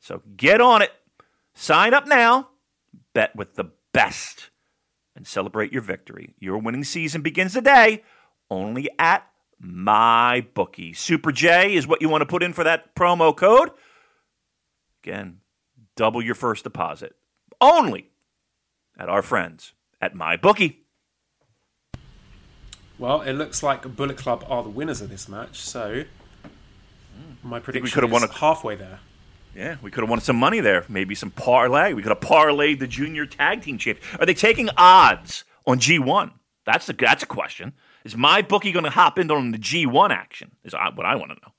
So 0.00 0.22
get 0.36 0.60
on 0.60 0.82
it. 0.82 0.90
Sign 1.54 1.94
up 1.94 2.06
now. 2.06 2.48
Bet 3.14 3.36
with 3.36 3.54
the 3.54 3.66
best 3.92 4.50
and 5.14 5.26
celebrate 5.26 5.72
your 5.72 5.82
victory. 5.82 6.34
Your 6.38 6.58
winning 6.58 6.84
season 6.84 7.22
begins 7.22 7.52
today 7.52 8.02
only 8.50 8.88
at 8.98 9.26
MyBookie. 9.62 10.96
Super 10.96 11.32
J 11.32 11.74
is 11.74 11.86
what 11.86 12.02
you 12.02 12.08
want 12.08 12.22
to 12.22 12.26
put 12.26 12.42
in 12.42 12.52
for 12.52 12.64
that 12.64 12.94
promo 12.94 13.36
code. 13.36 13.70
Again, 15.04 15.38
double 15.96 16.22
your 16.22 16.34
first 16.34 16.64
deposit. 16.64 17.14
Only 17.60 18.10
at 18.98 19.08
our 19.08 19.22
friends 19.22 19.72
at 20.00 20.14
MyBookie. 20.14 20.76
Well, 22.98 23.22
it 23.22 23.32
looks 23.32 23.62
like 23.62 23.96
Bullet 23.96 24.16
Club 24.16 24.44
are 24.48 24.62
the 24.62 24.68
winners 24.68 25.00
of 25.00 25.10
this 25.10 25.28
match, 25.28 25.60
so 25.60 26.04
my 27.42 27.58
prediction 27.58 27.84
we 27.84 27.90
could've 27.90 28.10
is 28.10 28.12
won 28.12 28.22
a- 28.24 28.32
halfway 28.32 28.76
there. 28.76 29.00
Yeah, 29.54 29.76
we 29.82 29.90
could 29.90 30.02
have 30.02 30.10
won 30.10 30.20
some 30.20 30.36
money 30.36 30.60
there. 30.60 30.84
Maybe 30.88 31.14
some 31.14 31.30
parlay. 31.30 31.92
We 31.92 32.02
could 32.02 32.10
have 32.10 32.20
parlayed 32.20 32.78
the 32.78 32.86
junior 32.86 33.26
tag 33.26 33.62
team 33.62 33.78
champ. 33.78 33.98
Are 34.18 34.26
they 34.26 34.34
taking 34.34 34.70
odds 34.76 35.44
on 35.66 35.78
G1? 35.78 36.32
That's 36.64 36.86
the 36.86 36.94
that's 36.94 37.22
a 37.22 37.26
question. 37.26 37.74
Is 38.04 38.14
MyBookie 38.14 38.72
going 38.72 38.84
to 38.84 38.90
hop 38.90 39.18
in 39.18 39.30
on 39.30 39.52
the 39.52 39.58
G1 39.58 40.10
action? 40.10 40.52
Is 40.64 40.72
what 40.72 41.06
I 41.06 41.14
want 41.16 41.32
to 41.32 41.36
know. 41.36 41.52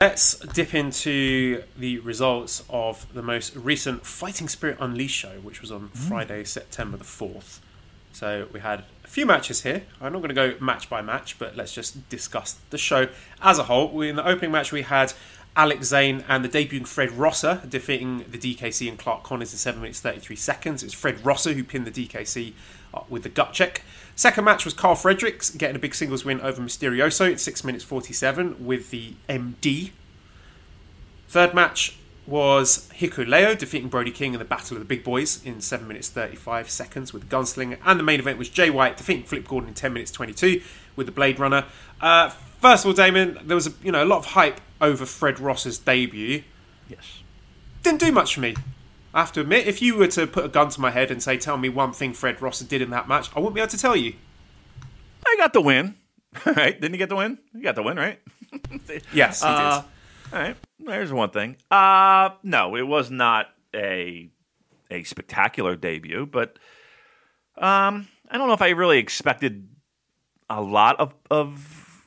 Let's 0.00 0.38
dip 0.38 0.74
into 0.74 1.62
the 1.78 1.98
results 2.00 2.62
of 2.68 3.06
the 3.14 3.22
most 3.22 3.56
recent 3.56 4.04
Fighting 4.04 4.46
Spirit 4.46 4.76
Unleashed 4.78 5.16
show, 5.16 5.40
which 5.42 5.62
was 5.62 5.72
on 5.72 5.88
mm. 5.88 5.96
Friday, 5.96 6.44
September 6.44 6.98
the 6.98 7.04
4th. 7.04 7.60
So 8.12 8.46
we 8.52 8.60
had 8.60 8.80
a 8.80 8.84
few 9.16 9.24
matches 9.24 9.62
here. 9.62 9.80
I'm 9.98 10.12
not 10.12 10.18
going 10.18 10.28
to 10.28 10.34
go 10.34 10.54
match 10.62 10.90
by 10.90 11.00
match, 11.00 11.38
but 11.38 11.56
let's 11.56 11.72
just 11.72 12.06
discuss 12.10 12.58
the 12.68 12.76
show 12.76 13.08
as 13.40 13.58
a 13.58 13.62
whole. 13.62 14.02
In 14.02 14.16
the 14.16 14.28
opening 14.28 14.52
match, 14.52 14.72
we 14.72 14.82
had 14.82 15.14
Alex 15.56 15.86
Zayne 15.86 16.22
and 16.28 16.44
the 16.44 16.50
debuting 16.50 16.86
Fred 16.86 17.12
Rosser 17.12 17.62
defeating 17.66 18.26
the 18.30 18.36
DKC 18.36 18.90
and 18.90 18.98
Clark 18.98 19.22
Connors 19.22 19.54
in 19.54 19.58
7 19.58 19.80
minutes 19.80 20.00
33 20.00 20.36
seconds. 20.36 20.82
It 20.82 20.88
was 20.88 20.92
Fred 20.92 21.24
Rosser 21.24 21.54
who 21.54 21.64
pinned 21.64 21.86
the 21.86 22.06
DKC 22.06 22.52
uh, 22.92 23.04
with 23.08 23.22
the 23.22 23.30
gut 23.30 23.54
check. 23.54 23.80
Second 24.16 24.44
match 24.44 24.66
was 24.66 24.74
Karl 24.74 24.94
Fredericks 24.94 25.48
getting 25.48 25.76
a 25.76 25.78
big 25.78 25.94
singles 25.94 26.26
win 26.26 26.38
over 26.42 26.60
Misterioso 26.60 27.32
at 27.32 27.40
6 27.40 27.64
minutes 27.64 27.84
47 27.84 28.66
with 28.66 28.90
the 28.90 29.14
MD. 29.30 29.92
Third 31.28 31.54
match 31.54 31.96
was 32.26 32.88
Hikuleo 32.98 33.56
defeating 33.56 33.88
Brody 33.88 34.10
King 34.10 34.32
in 34.32 34.38
the 34.38 34.44
Battle 34.44 34.76
of 34.76 34.80
the 34.80 34.84
Big 34.86 35.04
Boys 35.04 35.44
in 35.44 35.60
7 35.60 35.86
minutes 35.86 36.08
35 36.08 36.68
seconds 36.70 37.12
with 37.12 37.28
the 37.28 37.36
Gunslinger. 37.36 37.78
And 37.84 37.98
the 38.00 38.04
main 38.04 38.18
event 38.20 38.38
was 38.38 38.48
Jay 38.48 38.68
White 38.70 38.96
defeating 38.96 39.24
Flip 39.24 39.46
Gordon 39.46 39.68
in 39.68 39.74
10 39.74 39.92
minutes 39.92 40.10
22 40.10 40.60
with 40.96 41.06
the 41.06 41.12
Blade 41.12 41.38
Runner. 41.38 41.64
Uh, 42.00 42.30
first 42.30 42.84
of 42.84 42.88
all, 42.88 42.94
Damon, 42.94 43.38
there 43.44 43.54
was 43.54 43.66
a, 43.68 43.72
you 43.82 43.92
know 43.92 44.02
a 44.02 44.06
lot 44.06 44.18
of 44.18 44.26
hype 44.26 44.60
over 44.80 45.06
Fred 45.06 45.38
Rosser's 45.38 45.78
debut. 45.78 46.42
Yes. 46.88 47.20
Didn't 47.82 48.00
do 48.00 48.10
much 48.12 48.34
for 48.34 48.40
me. 48.40 48.54
I 49.14 49.20
have 49.20 49.32
to 49.32 49.40
admit, 49.40 49.66
if 49.66 49.80
you 49.80 49.96
were 49.96 50.08
to 50.08 50.26
put 50.26 50.44
a 50.44 50.48
gun 50.48 50.68
to 50.70 50.80
my 50.80 50.90
head 50.90 51.10
and 51.10 51.22
say, 51.22 51.38
tell 51.38 51.56
me 51.56 51.68
one 51.68 51.92
thing 51.92 52.12
Fred 52.12 52.42
Ross 52.42 52.60
did 52.60 52.82
in 52.82 52.90
that 52.90 53.08
match, 53.08 53.30
I 53.34 53.38
wouldn't 53.38 53.54
be 53.54 53.60
able 53.60 53.70
to 53.70 53.78
tell 53.78 53.96
you. 53.96 54.14
I 55.26 55.36
got 55.38 55.52
the 55.52 55.60
win. 55.62 55.94
right? 56.44 56.78
Didn't 56.78 56.92
you 56.92 56.98
get 56.98 57.08
the 57.08 57.16
win? 57.16 57.38
You 57.54 57.62
got 57.62 57.76
the 57.76 57.82
win, 57.82 57.96
right? 57.96 58.20
Yes, 59.12 59.40
he 59.42 59.48
Uh, 59.48 59.80
did. 59.80 59.86
All 60.36 60.42
right. 60.42 60.56
There's 60.78 61.12
one 61.12 61.30
thing. 61.30 61.56
Uh 61.70 62.30
no, 62.42 62.76
it 62.76 62.86
was 62.86 63.10
not 63.10 63.48
a 63.74 64.30
a 64.90 65.02
spectacular 65.04 65.76
debut, 65.76 66.26
but 66.26 66.58
um, 67.58 68.08
I 68.30 68.38
don't 68.38 68.48
know 68.48 68.54
if 68.54 68.62
I 68.62 68.70
really 68.70 68.98
expected 68.98 69.68
a 70.48 70.60
lot 70.60 71.00
of 71.00 71.14
of 71.30 72.04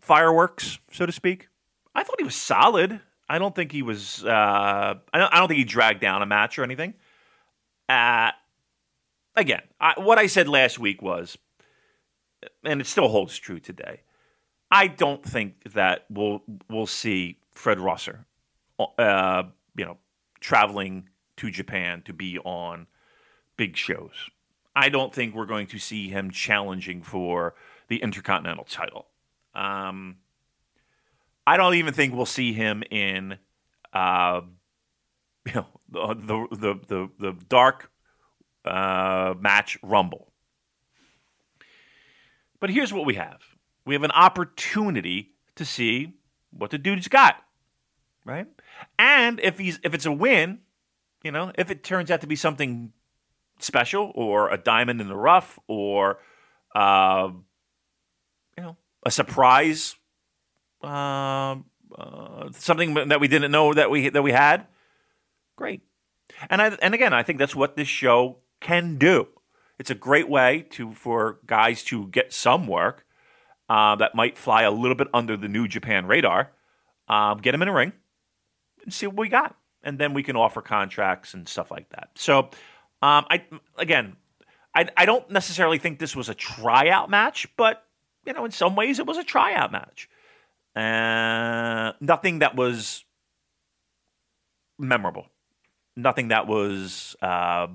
fireworks, 0.00 0.78
so 0.92 1.06
to 1.06 1.12
speak. 1.12 1.48
I 1.94 2.02
thought 2.02 2.16
he 2.18 2.24
was 2.24 2.34
solid. 2.34 3.00
I 3.28 3.38
don't 3.38 3.54
think 3.54 3.72
he 3.72 3.82
was. 3.82 4.24
Uh, 4.24 4.94
I 5.12 5.18
don't. 5.18 5.32
I 5.34 5.38
don't 5.38 5.48
think 5.48 5.58
he 5.58 5.64
dragged 5.64 6.00
down 6.00 6.22
a 6.22 6.26
match 6.26 6.58
or 6.58 6.64
anything. 6.64 6.94
Uh, 7.88 8.30
again, 9.36 9.62
I, 9.80 9.94
what 9.98 10.18
I 10.18 10.26
said 10.26 10.48
last 10.48 10.78
week 10.78 11.02
was, 11.02 11.36
and 12.64 12.80
it 12.80 12.86
still 12.86 13.08
holds 13.08 13.36
true 13.38 13.60
today. 13.60 14.00
I 14.70 14.86
don't 14.86 15.24
think 15.24 15.72
that 15.72 16.06
we'll 16.08 16.42
we'll 16.68 16.86
see 16.86 17.38
Fred 17.60 17.78
Rosser, 17.78 18.24
uh, 18.98 19.42
you 19.76 19.84
know, 19.84 19.98
traveling 20.40 21.10
to 21.36 21.50
Japan 21.50 22.02
to 22.06 22.14
be 22.14 22.38
on 22.38 22.86
big 23.56 23.76
shows. 23.76 24.30
I 24.74 24.88
don't 24.88 25.14
think 25.14 25.34
we're 25.34 25.44
going 25.46 25.66
to 25.68 25.78
see 25.78 26.08
him 26.08 26.30
challenging 26.30 27.02
for 27.02 27.54
the 27.88 27.98
Intercontinental 27.98 28.64
title. 28.64 29.08
Um, 29.54 30.16
I 31.46 31.58
don't 31.58 31.74
even 31.74 31.92
think 31.92 32.14
we'll 32.14 32.24
see 32.24 32.54
him 32.54 32.82
in, 32.90 33.36
uh, 33.92 34.40
you 35.46 35.52
know, 35.52 35.66
the 35.90 36.46
the 36.50 36.80
the 36.86 37.10
the, 37.18 37.32
dark 37.48 37.90
uh, 38.64 39.34
match 39.38 39.76
Rumble. 39.82 40.32
But 42.58 42.70
here's 42.70 42.92
what 42.92 43.04
we 43.04 43.14
have: 43.14 43.40
we 43.84 43.94
have 43.94 44.04
an 44.04 44.12
opportunity 44.12 45.32
to 45.56 45.66
see 45.66 46.14
what 46.50 46.70
the 46.70 46.78
dude's 46.78 47.08
got, 47.08 47.42
right? 48.24 48.46
And 48.98 49.40
if 49.40 49.58
he's 49.58 49.78
if 49.82 49.94
it's 49.94 50.06
a 50.06 50.12
win, 50.12 50.60
you 51.22 51.32
know, 51.32 51.52
if 51.56 51.70
it 51.70 51.82
turns 51.82 52.10
out 52.10 52.20
to 52.22 52.26
be 52.26 52.36
something 52.36 52.92
special 53.62 54.12
or 54.14 54.50
a 54.50 54.58
diamond 54.58 55.00
in 55.00 55.08
the 55.08 55.16
rough 55.16 55.58
or 55.66 56.18
uh, 56.74 57.30
you 58.56 58.62
know 58.62 58.76
a 59.04 59.10
surprise 59.10 59.96
uh, 60.82 61.56
uh, 61.96 62.50
something 62.52 62.94
that 62.94 63.20
we 63.20 63.28
didn't 63.28 63.50
know 63.50 63.74
that 63.74 63.90
we 63.90 64.08
that 64.08 64.22
we 64.22 64.32
had 64.32 64.66
great 65.56 65.82
and 66.48 66.62
I 66.62 66.76
and 66.82 66.94
again 66.94 67.12
I 67.12 67.22
think 67.22 67.38
that's 67.38 67.56
what 67.56 67.76
this 67.76 67.88
show 67.88 68.38
can 68.60 68.96
do 68.96 69.28
it's 69.78 69.90
a 69.90 69.94
great 69.94 70.28
way 70.28 70.66
to 70.70 70.92
for 70.92 71.38
guys 71.46 71.82
to 71.84 72.08
get 72.08 72.32
some 72.32 72.66
work 72.66 73.04
uh, 73.68 73.94
that 73.96 74.14
might 74.14 74.36
fly 74.36 74.62
a 74.62 74.70
little 74.70 74.96
bit 74.96 75.08
under 75.14 75.36
the 75.36 75.48
new 75.48 75.68
Japan 75.68 76.06
radar 76.06 76.52
um, 77.08 77.38
get 77.38 77.52
them 77.52 77.62
in 77.62 77.68
a 77.68 77.72
ring 77.72 77.92
and 78.84 78.92
see 78.92 79.06
what 79.06 79.16
we 79.16 79.28
got 79.28 79.56
and 79.82 79.98
then 79.98 80.14
we 80.14 80.22
can 80.22 80.36
offer 80.36 80.60
contracts 80.62 81.34
and 81.34 81.48
stuff 81.48 81.70
like 81.70 81.88
that 81.90 82.10
so 82.14 82.50
um, 83.02 83.26
I 83.30 83.44
again, 83.78 84.16
I, 84.74 84.88
I 84.96 85.06
don't 85.06 85.28
necessarily 85.30 85.78
think 85.78 85.98
this 85.98 86.14
was 86.14 86.28
a 86.28 86.34
tryout 86.34 87.08
match, 87.08 87.48
but 87.56 87.84
you 88.26 88.32
know, 88.32 88.44
in 88.44 88.50
some 88.50 88.76
ways, 88.76 88.98
it 88.98 89.06
was 89.06 89.16
a 89.16 89.24
tryout 89.24 89.72
match. 89.72 90.08
Uh, 90.76 91.92
nothing 92.00 92.40
that 92.40 92.54
was 92.54 93.04
memorable. 94.78 95.26
Nothing 95.96 96.28
that 96.28 96.46
was, 96.46 97.16
uh, 97.22 97.68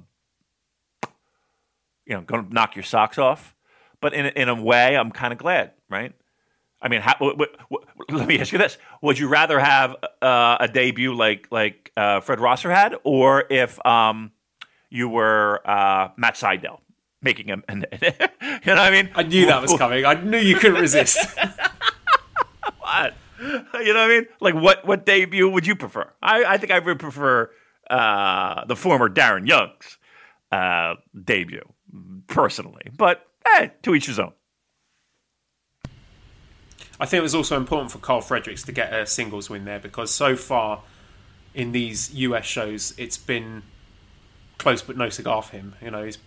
you 2.06 2.16
know, 2.16 2.22
going 2.22 2.48
to 2.48 2.54
knock 2.54 2.76
your 2.76 2.84
socks 2.84 3.18
off. 3.18 3.56
But 4.00 4.14
in 4.14 4.28
in 4.28 4.48
a 4.48 4.62
way, 4.62 4.96
I'm 4.96 5.12
kind 5.12 5.34
of 5.34 5.40
glad, 5.40 5.72
right? 5.90 6.14
I 6.86 6.88
mean, 6.88 7.02
how, 7.02 7.14
w- 7.14 7.36
w- 7.36 7.52
w- 7.72 7.86
let 8.10 8.28
me 8.28 8.40
ask 8.40 8.52
you 8.52 8.60
this: 8.60 8.78
Would 9.02 9.18
you 9.18 9.28
rather 9.28 9.60
have 9.60 9.96
uh, 10.22 10.58
a 10.60 10.68
debut 10.68 11.16
like 11.16 11.48
like 11.52 11.92
uh, 11.98 12.22
Fred 12.22 12.40
Rosser 12.40 12.72
had, 12.72 12.96
or 13.04 13.46
if 13.50 13.84
um, 13.86 14.32
you 14.90 15.10
were 15.10 15.62
uh, 15.66 16.10
Matt 16.16 16.36
Sydal 16.36 16.80
making 17.26 17.48
him. 17.48 17.64
you 17.70 17.76
know 17.82 17.86
what 18.02 18.78
I 18.78 18.92
mean? 18.92 19.10
I 19.16 19.24
knew 19.24 19.48
that 19.48 19.62
was 19.62 19.74
coming. 19.74 20.06
I 20.06 20.14
knew 20.14 20.38
you 20.38 20.56
couldn't 20.56 20.80
resist. 20.80 21.18
what? 22.80 23.16
You 23.42 23.48
know 23.48 23.62
what 23.74 23.98
I 23.98 24.08
mean? 24.08 24.28
Like, 24.40 24.56
what 24.56 24.86
what 24.86 25.06
debut 25.06 25.50
would 25.50 25.68
you 25.68 25.76
prefer? 25.76 26.10
I, 26.22 26.46
I 26.46 26.58
think 26.58 26.72
I 26.72 26.80
would 26.80 27.00
prefer 27.00 27.50
uh, 27.90 28.66
the 28.66 28.76
former 28.76 29.10
Darren 29.10 29.48
Young's 29.48 29.98
uh, 30.52 30.96
debut, 31.22 31.68
personally. 32.28 32.84
But, 32.96 33.26
hey, 33.46 33.72
to 33.84 33.96
each 33.96 34.06
his 34.06 34.20
own. 34.20 34.32
I 37.00 37.06
think 37.06 37.20
it 37.20 37.24
was 37.24 37.36
also 37.36 37.58
important 37.58 37.92
for 37.92 37.98
Karl 37.98 38.22
Fredericks 38.22 38.64
to 38.64 38.72
get 38.72 38.94
a 38.94 39.06
singles 39.06 39.50
win 39.50 39.66
there 39.66 39.80
because 39.80 40.14
so 40.14 40.36
far 40.36 40.82
in 41.54 41.72
these 41.72 42.14
US 42.14 42.46
shows, 42.46 42.94
it's 42.98 43.18
been 43.18 43.64
close 44.58 44.82
but 44.82 44.98
no 44.98 45.10
cigar 45.10 45.42
for 45.42 45.58
him. 45.58 45.76
You 45.82 45.92
know, 45.92 46.04
he's 46.04 46.18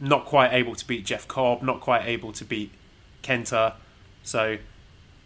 not 0.00 0.24
quite 0.24 0.52
able 0.52 0.74
to 0.74 0.86
beat 0.86 1.04
Jeff 1.04 1.26
Cobb, 1.28 1.62
not 1.62 1.80
quite 1.80 2.06
able 2.06 2.32
to 2.32 2.44
beat 2.44 2.72
Kenta. 3.22 3.74
So, 4.22 4.58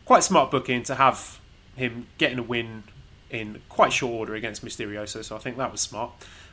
quite 0.04 0.22
smart 0.22 0.50
booking 0.50 0.82
to 0.84 0.94
have 0.94 1.40
him 1.76 2.06
getting 2.18 2.38
a 2.38 2.42
win 2.42 2.84
in 3.30 3.62
quite 3.68 3.92
short 3.92 4.12
order 4.12 4.34
against 4.34 4.64
Misterioso. 4.64 5.24
So, 5.24 5.36
I 5.36 5.38
think 5.38 5.56
that 5.56 5.72
was 5.72 5.80
smart. 5.80 6.12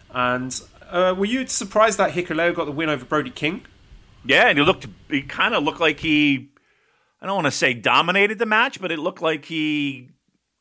And 0.09 0.59
uh, 0.89 1.15
were 1.17 1.25
you 1.25 1.45
surprised 1.47 1.97
that 1.97 2.11
Hikuleo 2.11 2.55
got 2.55 2.65
the 2.65 2.71
win 2.71 2.89
over 2.89 3.05
Brody 3.05 3.29
King? 3.29 3.65
Yeah, 4.25 4.47
and 4.49 4.57
he 4.57 4.63
looked, 4.63 4.87
he 5.09 5.21
kind 5.21 5.53
of 5.53 5.63
looked 5.63 5.79
like 5.79 5.99
he, 5.99 6.49
I 7.21 7.25
don't 7.25 7.35
want 7.35 7.47
to 7.47 7.51
say 7.51 7.73
dominated 7.73 8.39
the 8.39 8.45
match, 8.45 8.79
but 8.79 8.91
it 8.91 8.99
looked 8.99 9.21
like 9.21 9.45
he, 9.45 10.09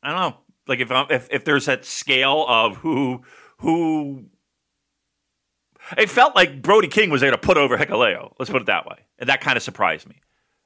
I 0.02 0.10
don't 0.10 0.20
know, 0.20 0.36
like 0.66 0.80
if 0.80 0.90
if 1.10 1.28
if 1.30 1.44
there's 1.44 1.66
that 1.66 1.84
scale 1.84 2.44
of 2.48 2.76
who 2.78 3.22
who 3.58 4.24
it 5.96 6.10
felt 6.10 6.34
like 6.34 6.62
Brody 6.62 6.88
King 6.88 7.10
was 7.10 7.20
there 7.20 7.30
to 7.30 7.38
put 7.38 7.56
over 7.56 7.76
Hikuleo. 7.76 8.32
Let's 8.38 8.50
put 8.50 8.62
it 8.62 8.66
that 8.66 8.86
way, 8.86 8.98
and 9.18 9.28
that 9.28 9.40
kind 9.40 9.56
of 9.56 9.62
surprised 9.62 10.08
me. 10.08 10.16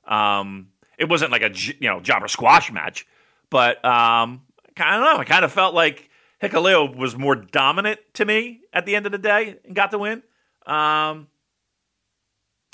Um, 0.06 0.68
it 0.98 1.08
wasn't 1.08 1.32
like 1.32 1.42
a 1.42 1.50
you 1.54 1.88
know 1.88 2.00
jobber 2.00 2.28
squash 2.28 2.72
match, 2.72 3.06
but 3.50 3.84
um, 3.84 4.42
I 4.76 4.96
don't 4.96 5.04
know. 5.04 5.18
I 5.18 5.24
kind 5.24 5.44
of 5.44 5.52
felt 5.52 5.74
like 5.74 6.08
Hikuleo 6.42 6.96
was 6.96 7.16
more 7.16 7.34
dominant 7.34 8.00
to 8.14 8.24
me 8.24 8.60
at 8.72 8.86
the 8.86 8.96
end 8.96 9.06
of 9.06 9.12
the 9.12 9.18
day 9.18 9.58
and 9.64 9.74
got 9.74 9.90
the 9.90 9.98
win. 9.98 10.22
Um, 10.66 11.28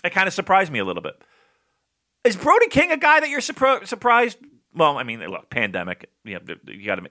it 0.04 0.10
kind 0.10 0.28
of 0.28 0.34
surprised 0.34 0.70
me 0.70 0.78
a 0.78 0.84
little 0.84 1.02
bit. 1.02 1.20
Is 2.26 2.36
Brody 2.36 2.68
King 2.68 2.92
a 2.92 2.96
guy 2.96 3.20
that 3.20 3.28
you're 3.28 3.40
surpri- 3.40 3.86
surprised? 3.86 4.38
Well, 4.74 4.98
I 4.98 5.04
mean, 5.04 5.20
look, 5.20 5.48
pandemic. 5.48 6.10
You, 6.24 6.34
know, 6.34 6.54
you 6.66 6.84
got 6.84 6.96
to 6.96 7.06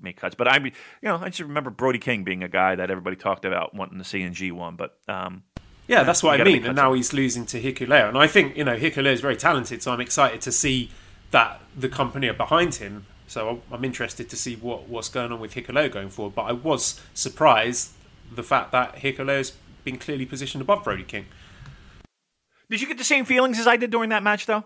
make 0.00 0.16
cuts. 0.16 0.34
But 0.34 0.48
I, 0.48 0.58
mean 0.58 0.72
you 1.02 1.08
know, 1.08 1.16
I 1.16 1.28
just 1.28 1.40
remember 1.40 1.70
Brody 1.70 1.98
King 1.98 2.24
being 2.24 2.42
a 2.42 2.48
guy 2.48 2.74
that 2.74 2.90
everybody 2.90 3.16
talked 3.16 3.44
about 3.44 3.74
wanting 3.74 3.98
to 3.98 4.04
see 4.04 4.22
in 4.22 4.34
G 4.34 4.50
one. 4.50 4.76
But 4.76 4.98
um, 5.08 5.42
yeah, 5.86 6.02
that's 6.02 6.22
what 6.22 6.40
I 6.40 6.44
mean. 6.44 6.64
And 6.64 6.76
now 6.76 6.92
he's 6.92 7.12
losing 7.12 7.46
to 7.46 7.60
Hikuleo, 7.60 8.08
and 8.08 8.18
I 8.18 8.26
think 8.26 8.56
you 8.56 8.64
know 8.64 8.76
Hikuleo 8.76 9.12
is 9.12 9.20
very 9.20 9.36
talented. 9.36 9.82
So 9.82 9.92
I'm 9.92 10.00
excited 10.00 10.40
to 10.42 10.52
see 10.52 10.90
that 11.30 11.60
the 11.76 11.88
company 11.88 12.28
are 12.28 12.34
behind 12.34 12.76
him. 12.76 13.06
So 13.28 13.62
I'm 13.72 13.84
interested 13.84 14.28
to 14.30 14.36
see 14.36 14.56
what 14.56 14.88
what's 14.88 15.08
going 15.08 15.32
on 15.32 15.40
with 15.40 15.54
Hikuleo 15.54 15.90
going 15.90 16.08
forward. 16.08 16.34
But 16.34 16.42
I 16.42 16.52
was 16.52 17.00
surprised 17.14 17.92
the 18.34 18.42
fact 18.42 18.72
that 18.72 18.96
Hikuleo's 18.96 19.52
been 19.84 19.98
clearly 19.98 20.26
positioned 20.26 20.62
above 20.62 20.84
Brody 20.84 21.04
King. 21.04 21.26
Did 22.70 22.80
you 22.80 22.86
get 22.86 22.98
the 22.98 23.04
same 23.04 23.24
feelings 23.24 23.58
as 23.58 23.66
I 23.66 23.76
did 23.76 23.90
during 23.90 24.10
that 24.10 24.22
match, 24.22 24.46
though? 24.46 24.64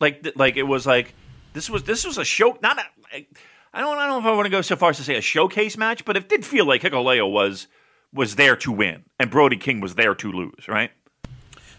Like, 0.00 0.26
like 0.36 0.56
it 0.56 0.62
was 0.62 0.86
like 0.86 1.14
this 1.52 1.68
was 1.68 1.84
this 1.84 2.04
was 2.04 2.18
a 2.18 2.24
show. 2.24 2.58
Not 2.62 2.78
a, 2.78 2.82
I 3.74 3.80
don't, 3.80 3.98
I 3.98 4.06
don't 4.06 4.22
know 4.22 4.30
if 4.30 4.34
I 4.34 4.36
want 4.36 4.46
to 4.46 4.50
go 4.50 4.62
so 4.62 4.76
far 4.76 4.90
as 4.90 4.98
to 4.98 5.04
say 5.04 5.16
a 5.16 5.20
showcase 5.20 5.76
match, 5.76 6.04
but 6.04 6.16
it 6.16 6.28
did 6.28 6.44
feel 6.44 6.66
like 6.66 6.82
Hikuleo 6.82 7.30
was 7.30 7.68
was 8.12 8.36
there 8.36 8.56
to 8.56 8.70
win 8.70 9.04
and 9.18 9.30
Brody 9.30 9.56
King 9.56 9.80
was 9.80 9.94
there 9.94 10.14
to 10.14 10.32
lose, 10.32 10.68
right? 10.68 10.90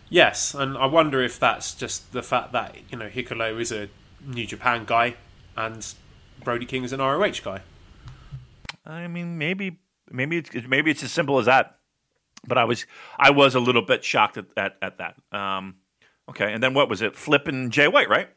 Yes, 0.09 0.53
and 0.53 0.77
I 0.77 0.85
wonder 0.87 1.21
if 1.21 1.39
that's 1.39 1.73
just 1.73 2.11
the 2.11 2.23
fact 2.23 2.51
that 2.53 2.75
you 2.89 2.97
know 2.97 3.09
Hikuleo 3.09 3.59
is 3.59 3.71
a 3.71 3.89
New 4.25 4.45
Japan 4.45 4.85
guy 4.85 5.15
and 5.55 5.93
Brody 6.43 6.65
King 6.65 6.83
is 6.83 6.93
an 6.93 6.99
ROH 6.99 7.41
guy. 7.43 7.61
I 8.85 9.07
mean, 9.07 9.37
maybe 9.37 9.79
maybe 10.09 10.37
it's 10.37 10.67
maybe 10.67 10.91
it's 10.91 11.03
as 11.03 11.11
simple 11.11 11.39
as 11.39 11.45
that. 11.45 11.79
But 12.45 12.57
I 12.57 12.65
was 12.65 12.85
I 13.17 13.31
was 13.31 13.55
a 13.55 13.59
little 13.59 13.81
bit 13.81 14.03
shocked 14.03 14.37
at 14.37 14.45
at, 14.57 14.77
at 14.81 14.97
that. 14.97 15.15
Um, 15.31 15.75
okay, 16.29 16.53
and 16.53 16.61
then 16.61 16.73
what 16.73 16.89
was 16.89 17.01
it? 17.01 17.15
Flipping 17.15 17.69
Jay 17.69 17.87
White, 17.87 18.09
right? 18.09 18.29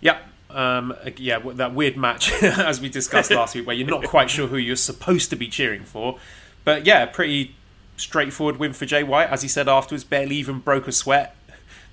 Yep. 0.00 0.22
Um, 0.50 0.94
yeah, 1.16 1.38
that 1.38 1.74
weird 1.74 1.96
match 1.96 2.32
as 2.42 2.80
we 2.80 2.88
discussed 2.88 3.30
last 3.30 3.54
week, 3.54 3.66
where 3.66 3.76
you're 3.76 3.86
not 3.86 4.04
quite 4.04 4.30
sure 4.30 4.46
who 4.46 4.56
you're 4.56 4.76
supposed 4.76 5.30
to 5.30 5.36
be 5.36 5.48
cheering 5.48 5.84
for. 5.84 6.18
But 6.64 6.86
yeah, 6.86 7.04
pretty 7.06 7.54
straightforward 7.96 8.56
win 8.56 8.72
for 8.72 8.86
Jay 8.86 9.02
White, 9.02 9.28
as 9.28 9.42
he 9.42 9.48
said 9.48 9.68
afterwards. 9.68 10.04
Barely 10.04 10.36
even 10.36 10.60
broke 10.60 10.88
a 10.88 10.92
sweat, 10.92 11.36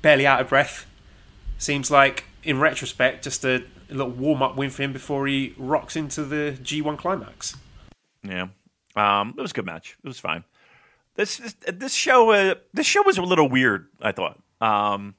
barely 0.01 0.25
out 0.25 0.41
of 0.41 0.49
breath. 0.49 0.85
Seems 1.57 1.89
like, 1.89 2.25
in 2.43 2.59
retrospect, 2.59 3.23
just 3.23 3.43
a, 3.43 3.63
a 3.89 3.93
little 3.93 4.11
warm 4.11 4.41
up 4.41 4.55
win 4.55 4.69
for 4.69 4.83
him 4.83 4.93
before 4.93 5.27
he 5.27 5.53
rocks 5.57 5.95
into 5.95 6.23
the 6.23 6.57
G1 6.61 6.97
climax. 6.97 7.55
Yeah, 8.23 8.47
um, 8.95 9.33
it 9.37 9.41
was 9.41 9.51
a 9.51 9.53
good 9.53 9.65
match. 9.65 9.97
It 10.03 10.07
was 10.07 10.19
fine. 10.19 10.43
This 11.15 11.55
this, 11.65 11.93
show 11.93 12.31
uh, 12.31 12.55
this 12.73 12.85
show 12.85 13.01
was 13.03 13.17
a 13.17 13.21
little 13.21 13.49
weird. 13.49 13.87
I 14.01 14.11
thought 14.11 14.37
um, 14.59 15.15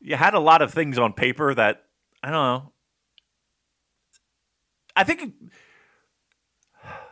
you 0.00 0.16
had 0.16 0.34
a 0.34 0.40
lot 0.40 0.62
of 0.62 0.72
things 0.72 0.98
on 0.98 1.12
paper 1.12 1.54
that 1.54 1.84
I 2.22 2.30
don't 2.30 2.34
know. 2.34 2.72
I 4.96 5.04
think 5.04 5.34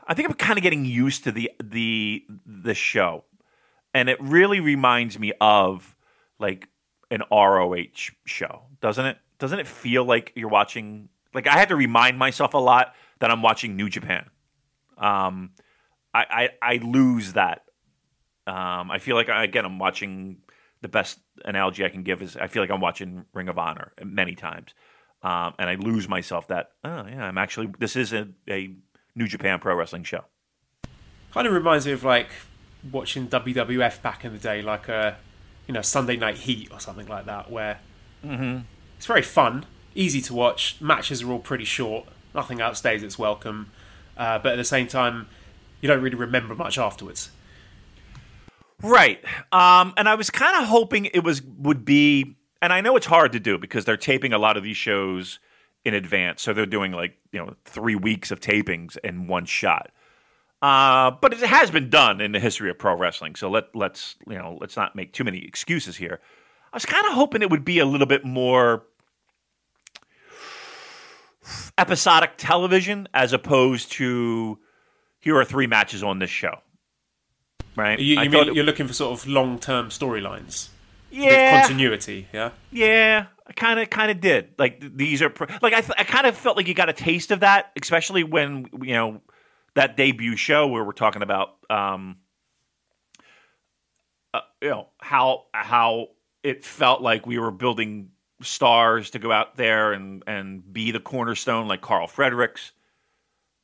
I 0.07 0.15
think 0.15 0.29
I'm 0.29 0.35
kind 0.35 0.59
of 0.59 0.63
getting 0.63 0.87
used 0.87 1.25
to 1.25 1.33
the 1.33 1.51
the 1.63 2.25
the 2.47 2.75
show, 2.75 3.25
and 3.93 4.09
it 4.09 4.19
really 4.23 4.61
reminds 4.61 5.19
me 5.19 5.35
of 5.39 5.95
like 6.39 6.69
an 7.11 7.23
ROH 7.31 8.11
show, 8.25 8.63
doesn't 8.81 9.05
it? 9.05 9.19
Doesn't 9.39 9.59
it 9.59 9.67
feel 9.67 10.05
like 10.05 10.33
you're 10.35 10.49
watching? 10.49 11.11
Like 11.35 11.47
I 11.47 11.59
had 11.59 11.69
to 11.69 11.77
remind 11.77 12.19
myself 12.19 12.55
a 12.55 12.59
lot 12.59 12.95
that 13.19 13.31
I'm 13.31 13.43
watching 13.43 13.77
New 13.77 13.91
Japan. 13.91 14.31
Um, 14.97 15.51
I 16.15 16.49
I, 16.63 16.75
I 16.75 16.77
lose 16.79 17.35
that. 17.35 17.65
Um, 18.49 18.91
I 18.91 18.99
feel 18.99 19.15
like 19.17 19.29
again 19.29 19.65
I'm 19.65 19.79
watching 19.79 20.39
the 20.81 20.89
best 20.89 21.19
analogy 21.45 21.85
I 21.85 21.89
can 21.89 22.03
give 22.03 22.23
is 22.23 22.37
I 22.37 22.47
feel 22.47 22.63
like 22.63 22.71
I'm 22.71 22.81
watching 22.81 23.25
Ring 23.35 23.49
of 23.49 23.59
Honor 23.59 23.93
many 24.05 24.35
times, 24.35 24.71
um, 25.23 25.55
and 25.59 25.69
I 25.69 25.75
lose 25.75 26.09
myself 26.09 26.49
that 26.49 26.71
oh 26.85 27.05
yeah 27.07 27.25
I'm 27.25 27.37
actually 27.39 27.69
this 27.79 27.95
is 27.97 28.13
a, 28.13 28.29
a 28.49 28.75
New 29.15 29.27
Japan 29.29 29.59
Pro 29.59 29.75
Wrestling 29.75 30.05
show. 30.05 30.25
Kind 31.33 31.47
of 31.47 31.53
reminds 31.53 31.87
me 31.87 31.93
of 31.93 32.05
like 32.05 32.29
watching 32.91 33.29
WWF 33.29 34.01
back 34.03 34.25
in 34.25 34.33
the 34.33 34.39
day, 34.39 34.63
like 34.63 34.89
a 34.89 35.19
you 35.67 35.75
know 35.75 35.83
Sunday 35.83 36.17
Night 36.17 36.39
Heat 36.39 36.69
or 36.73 36.81
something 36.81 37.07
like 37.07 37.27
that, 37.27 37.51
where 37.51 37.81
Mm-hmm. 38.25 38.63
it's 38.97 39.07
very 39.07 39.23
fun, 39.23 39.65
easy 39.95 40.21
to 40.23 40.35
watch. 40.35 40.77
Matches 40.81 41.23
are 41.23 41.31
all 41.31 41.39
pretty 41.39 41.65
short, 41.65 42.07
nothing 42.35 42.59
outstays 42.59 43.03
its 43.03 43.17
welcome, 43.19 43.71
uh, 44.17 44.39
but 44.41 44.53
at 44.53 44.57
the 44.57 44.65
same 44.65 44.89
time, 44.89 45.29
you 45.81 45.87
don't 45.87 46.03
really 46.03 46.17
remember 46.17 46.55
much 46.57 46.79
afterwards. 46.79 47.31
Right. 48.83 49.25
Um, 49.53 49.93
and 49.97 50.09
I 50.09 50.15
was 50.15 50.31
kind 50.31 50.63
of 50.63 50.69
hoping 50.69 51.07
it 51.07 51.25
was 51.25 51.43
would 51.43 51.85
be, 51.85 52.37
and 52.63 52.73
I 52.73 52.81
know 52.81 52.97
it's 52.97 53.07
hard 53.07 53.33
to 53.33 53.41
do 53.41 53.59
because 53.59 53.85
they're 53.85 53.97
taping 53.97 54.33
a 54.33 54.39
lot 54.39 54.57
of 54.57 54.63
these 54.63 54.77
shows 54.77 55.41
in 55.85 55.95
advance, 55.95 56.43
so 56.43 56.53
they're 56.53 56.67
doing 56.67 56.93
like 56.93 57.17
you 57.33 57.41
know 57.41 57.55
three 57.65 57.97
weeks 57.97 58.31
of 58.31 58.41
tapings 58.41 58.97
in 59.03 59.27
one 59.27 59.47
shot. 59.47 59.91
Uh, 60.61 61.13
but 61.21 61.33
it 61.33 61.41
has 61.41 61.71
been 61.71 61.89
done 61.89 62.21
in 62.21 62.33
the 62.33 62.41
history 62.41 62.69
of 62.71 62.79
pro 62.79 62.97
wrestling, 62.97 63.35
so 63.35 63.49
let 63.49 63.75
let's 63.75 64.17
you 64.29 64.37
know 64.37 64.59
let's 64.61 64.77
not 64.77 64.95
make 64.95 65.13
too 65.13 65.25
many 65.25 65.45
excuses 65.45 65.97
here. 65.97 66.21
I 66.73 66.77
was 66.77 66.87
kind 66.87 67.07
of 67.07 67.15
hoping 67.15 67.43
it 67.43 67.51
would 67.51 67.65
be 67.65 67.79
a 67.79 67.87
little 67.87 68.07
bit 68.07 68.25
more 68.25 68.85
episodic 71.79 72.33
television 72.37 73.09
as 73.15 73.33
opposed 73.33 73.93
to 73.93 74.59
here 75.19 75.37
are 75.37 75.45
three 75.45 75.67
matches 75.67 76.03
on 76.03 76.19
this 76.19 76.31
show. 76.31 76.59
Right? 77.77 77.99
You, 77.99 78.21
you 78.21 78.31
mean 78.31 78.49
it... 78.49 78.55
you're 78.55 78.65
looking 78.65 78.87
for 78.87 78.93
sort 78.93 79.19
of 79.19 79.27
long 79.27 79.59
term 79.59 79.89
storylines 79.89 80.69
with 81.11 81.21
yeah, 81.21 81.61
continuity? 81.61 82.27
Yeah. 82.33 82.51
yeah, 82.73 83.27
I 83.47 83.53
kind 83.53 83.81
of 83.81 83.89
kind 83.91 84.11
of 84.11 84.21
did. 84.21 84.51
Like 84.59 84.97
these 84.97 85.23
are 85.23 85.31
pr- 85.31 85.53
like 85.63 85.73
I 85.73 85.81
th- 85.81 85.95
I 85.97 86.05
kind 86.05 86.27
of 86.27 86.37
felt 86.37 86.57
like 86.57 86.67
you 86.67 86.75
got 86.75 86.89
a 86.89 86.93
taste 86.93 87.31
of 87.31 87.41
that, 87.41 87.73
especially 87.81 88.25
when 88.25 88.69
you 88.83 88.95
know 88.95 89.21
that 89.75 89.97
debut 89.97 90.37
show 90.37 90.67
where 90.67 90.83
we're 90.83 90.93
talking 90.93 91.23
about 91.23 91.57
um 91.71 92.17
uh, 94.35 94.41
you 94.61 94.69
know 94.69 94.89
how 94.99 95.45
how 95.53 96.09
it 96.43 96.65
felt 96.65 97.01
like 97.01 97.27
we 97.27 97.39
were 97.39 97.51
building 97.51 98.11
stars 98.43 99.11
to 99.11 99.19
go 99.19 99.33
out 99.33 99.57
there 99.57 99.93
and 99.93 100.23
and 100.27 100.73
be 100.73 100.91
the 100.91 101.01
cornerstone 101.01 101.69
like 101.69 101.81
Karl 101.81 102.07
Fredericks. 102.07 102.73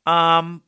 Um 0.07 0.63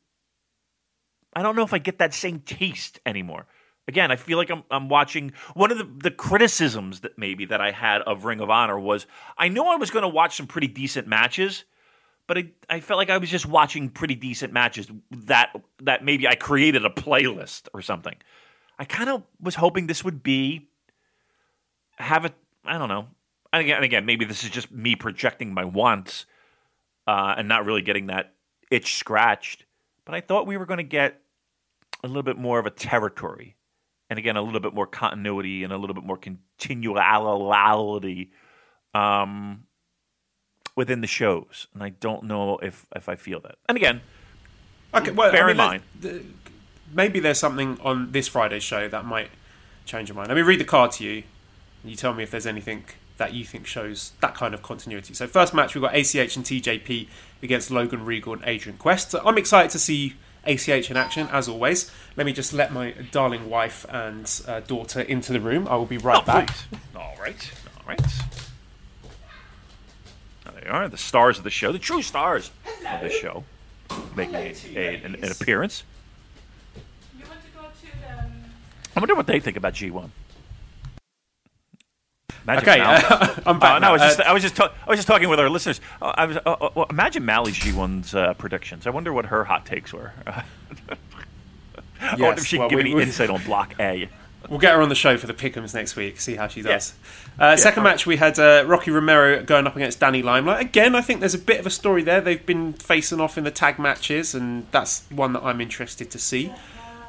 I 1.36 1.42
don't 1.42 1.54
know 1.54 1.62
if 1.62 1.74
I 1.74 1.78
get 1.78 1.98
that 1.98 2.14
same 2.14 2.40
taste 2.40 2.98
anymore. 3.04 3.46
Again, 3.86 4.10
I 4.10 4.16
feel 4.16 4.38
like 4.38 4.50
I'm 4.50 4.64
I'm 4.70 4.88
watching 4.88 5.32
one 5.52 5.70
of 5.70 5.76
the, 5.76 5.84
the 5.84 6.10
criticisms 6.10 7.00
that 7.00 7.18
maybe 7.18 7.44
that 7.44 7.60
I 7.60 7.72
had 7.72 8.00
of 8.02 8.24
Ring 8.24 8.40
of 8.40 8.48
Honor 8.48 8.80
was 8.80 9.06
I 9.36 9.48
knew 9.48 9.62
I 9.62 9.76
was 9.76 9.90
going 9.90 10.02
to 10.02 10.08
watch 10.08 10.34
some 10.34 10.46
pretty 10.46 10.66
decent 10.66 11.06
matches, 11.06 11.64
but 12.26 12.38
I, 12.38 12.48
I 12.70 12.80
felt 12.80 12.96
like 12.96 13.10
I 13.10 13.18
was 13.18 13.28
just 13.28 13.44
watching 13.44 13.90
pretty 13.90 14.14
decent 14.14 14.54
matches 14.54 14.90
that 15.10 15.54
that 15.82 16.02
maybe 16.02 16.26
I 16.26 16.36
created 16.36 16.86
a 16.86 16.90
playlist 16.90 17.68
or 17.74 17.82
something. 17.82 18.16
I 18.78 18.86
kind 18.86 19.10
of 19.10 19.22
was 19.38 19.54
hoping 19.54 19.86
this 19.86 20.02
would 20.02 20.22
be 20.22 20.68
have 21.96 22.24
it 22.24 22.34
I 22.64 22.78
don't 22.78 22.88
know. 22.88 23.08
And 23.52 23.60
again, 23.60 23.76
and 23.76 23.84
again, 23.84 24.06
maybe 24.06 24.24
this 24.24 24.42
is 24.42 24.48
just 24.48 24.72
me 24.72 24.96
projecting 24.96 25.52
my 25.52 25.66
wants 25.66 26.24
uh, 27.06 27.34
and 27.36 27.46
not 27.46 27.66
really 27.66 27.82
getting 27.82 28.06
that 28.06 28.32
itch 28.70 28.96
scratched. 28.96 29.64
But 30.06 30.14
I 30.14 30.22
thought 30.22 30.46
we 30.46 30.56
were 30.56 30.66
going 30.66 30.78
to 30.78 30.84
get 30.84 31.20
a 32.06 32.08
little 32.08 32.22
bit 32.22 32.38
more 32.38 32.58
of 32.58 32.66
a 32.66 32.70
territory, 32.70 33.56
and 34.08 34.18
again, 34.18 34.36
a 34.36 34.42
little 34.42 34.60
bit 34.60 34.74
more 34.74 34.86
continuity 34.86 35.64
and 35.64 35.72
a 35.72 35.76
little 35.76 35.94
bit 35.94 36.04
more 36.04 36.16
continuality 36.18 38.30
um, 38.94 39.64
within 40.74 41.00
the 41.00 41.06
shows. 41.06 41.66
And 41.74 41.82
I 41.82 41.90
don't 41.90 42.24
know 42.24 42.58
if 42.58 42.86
if 42.94 43.08
I 43.08 43.16
feel 43.16 43.40
that. 43.40 43.56
And 43.68 43.76
again, 43.76 44.00
Okay, 44.94 45.10
well, 45.10 45.32
Bear 45.32 45.48
I 45.48 45.50
in 45.50 45.56
mind. 45.56 45.82
let's- 46.02 46.24
maybe 46.94 47.20
there's 47.20 47.38
something 47.40 47.78
on 47.82 48.12
this 48.12 48.28
Friday's 48.28 48.62
show 48.62 48.88
that 48.88 49.04
might 49.04 49.30
change 49.84 50.08
your 50.08 50.16
mind. 50.16 50.28
Let 50.28 50.36
me 50.36 50.42
read 50.42 50.60
the 50.60 50.64
card 50.64 50.92
to 50.92 51.04
you, 51.04 51.24
and 51.82 51.90
you 51.90 51.96
tell 51.96 52.14
me 52.14 52.22
if 52.22 52.30
there's 52.30 52.46
anything 52.46 52.84
that 53.18 53.32
you 53.34 53.44
think 53.44 53.66
shows 53.66 54.12
that 54.20 54.34
kind 54.34 54.54
of 54.54 54.62
continuity. 54.62 55.12
So, 55.14 55.26
first 55.26 55.52
match 55.54 55.74
we've 55.74 55.82
got 55.82 55.94
ACH 55.94 56.36
and 56.36 56.44
TJP 56.44 57.08
against 57.42 57.70
Logan 57.70 58.04
Riegel 58.04 58.34
and 58.34 58.42
Adrian 58.44 58.78
Quest. 58.78 59.10
So 59.10 59.20
I'm 59.24 59.38
excited 59.38 59.70
to 59.72 59.78
see 59.78 60.14
ACH 60.46 60.90
in 60.90 60.96
action, 60.96 61.28
as 61.30 61.48
always. 61.48 61.90
Let 62.16 62.26
me 62.26 62.32
just 62.32 62.52
let 62.52 62.72
my 62.72 62.92
darling 63.10 63.50
wife 63.50 63.84
and 63.88 64.42
uh, 64.46 64.60
daughter 64.60 65.00
into 65.00 65.32
the 65.32 65.40
room. 65.40 65.66
I 65.68 65.76
will 65.76 65.86
be 65.86 65.98
right 65.98 66.22
oh, 66.22 66.26
back. 66.26 66.48
please. 66.48 66.80
All 66.94 67.14
right, 67.20 67.52
all 67.78 67.84
right. 67.88 68.02
There 70.44 70.60
they 70.62 70.68
are, 70.68 70.88
the 70.88 70.96
stars 70.96 71.38
of 71.38 71.44
the 71.44 71.50
show, 71.50 71.72
the 71.72 71.78
true 71.78 72.02
stars 72.02 72.50
of 72.66 73.00
the 73.00 73.10
show, 73.10 73.44
making 74.14 74.34
a, 74.34 74.54
a- 74.74 75.02
an, 75.04 75.16
an 75.16 75.30
appearance. 75.30 75.82
You 77.18 77.24
want 77.28 77.40
to 77.42 77.50
go 77.58 77.62
to 77.62 78.00
the. 78.00 78.24
Um, 78.24 78.32
I 78.96 79.00
wonder 79.00 79.14
what 79.14 79.26
they 79.26 79.40
think 79.40 79.56
about 79.56 79.74
G1. 79.74 80.10
Magic 82.46 82.68
Okay, 82.68 82.80
uh, 82.84 83.34
I'm 83.46 83.58
back. 83.58 83.76
Uh, 83.76 83.78
no, 83.80 83.88
I 83.88 83.92
was 83.92 84.02
just, 84.02 84.20
I 84.20 84.32
was 84.32 84.42
just, 84.42 84.56
ta- 84.56 84.72
I 84.86 84.90
was 84.90 84.98
just 84.98 85.08
talking 85.08 85.28
with 85.28 85.40
our 85.40 85.50
listeners. 85.50 85.80
Uh, 86.00 86.12
I 86.16 86.26
was, 86.26 86.36
uh, 86.36 86.40
uh, 86.46 86.70
well, 86.74 86.86
imagine 86.90 87.24
Mally's 87.24 87.58
G1's 87.58 88.14
uh, 88.14 88.34
predictions. 88.34 88.86
I 88.86 88.90
wonder 88.90 89.12
what 89.12 89.26
her 89.26 89.44
hot 89.44 89.66
takes 89.66 89.92
were. 89.92 90.12
I 90.26 90.44
wonder 92.00 92.18
Yes, 92.18 92.38
if 92.40 92.46
she 92.46 92.58
well, 92.58 92.68
can 92.68 92.78
give 92.78 92.84
we- 92.84 92.92
any 92.92 93.02
insight 93.02 93.30
on 93.30 93.42
Block 93.44 93.74
A. 93.80 94.08
We'll 94.48 94.60
get 94.60 94.74
her 94.74 94.80
on 94.80 94.88
the 94.90 94.94
show 94.94 95.16
for 95.16 95.26
the 95.26 95.34
Pickums 95.34 95.74
next 95.74 95.96
week. 95.96 96.20
See 96.20 96.36
how 96.36 96.46
she 96.46 96.62
does. 96.62 96.94
Yeah. 97.36 97.44
Uh, 97.44 97.56
second 97.56 97.82
match, 97.82 98.06
we 98.06 98.16
had 98.16 98.38
uh, 98.38 98.62
Rocky 98.64 98.92
Romero 98.92 99.42
going 99.42 99.66
up 99.66 99.74
against 99.74 99.98
Danny 99.98 100.22
Limelight. 100.22 100.60
Again, 100.60 100.94
I 100.94 101.00
think 101.00 101.18
there's 101.18 101.34
a 101.34 101.38
bit 101.38 101.58
of 101.58 101.66
a 101.66 101.70
story 101.70 102.04
there. 102.04 102.20
They've 102.20 102.46
been 102.46 102.72
facing 102.74 103.20
off 103.20 103.36
in 103.36 103.42
the 103.42 103.50
tag 103.50 103.80
matches, 103.80 104.36
and 104.36 104.68
that's 104.70 105.02
one 105.10 105.32
that 105.32 105.42
I'm 105.42 105.60
interested 105.60 106.12
to 106.12 106.18
see. 106.20 106.52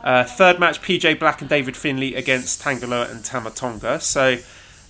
Uh, 0.03 0.23
third 0.23 0.59
match, 0.59 0.81
PJ 0.81 1.19
Black 1.19 1.39
and 1.41 1.47
David 1.47 1.77
Finlay 1.77 2.15
against 2.15 2.59
Tanga 2.61 2.87
Loa 2.87 3.07
and 3.11 3.23
Tama 3.23 3.51
Tonga. 3.51 3.99
So, 3.99 4.37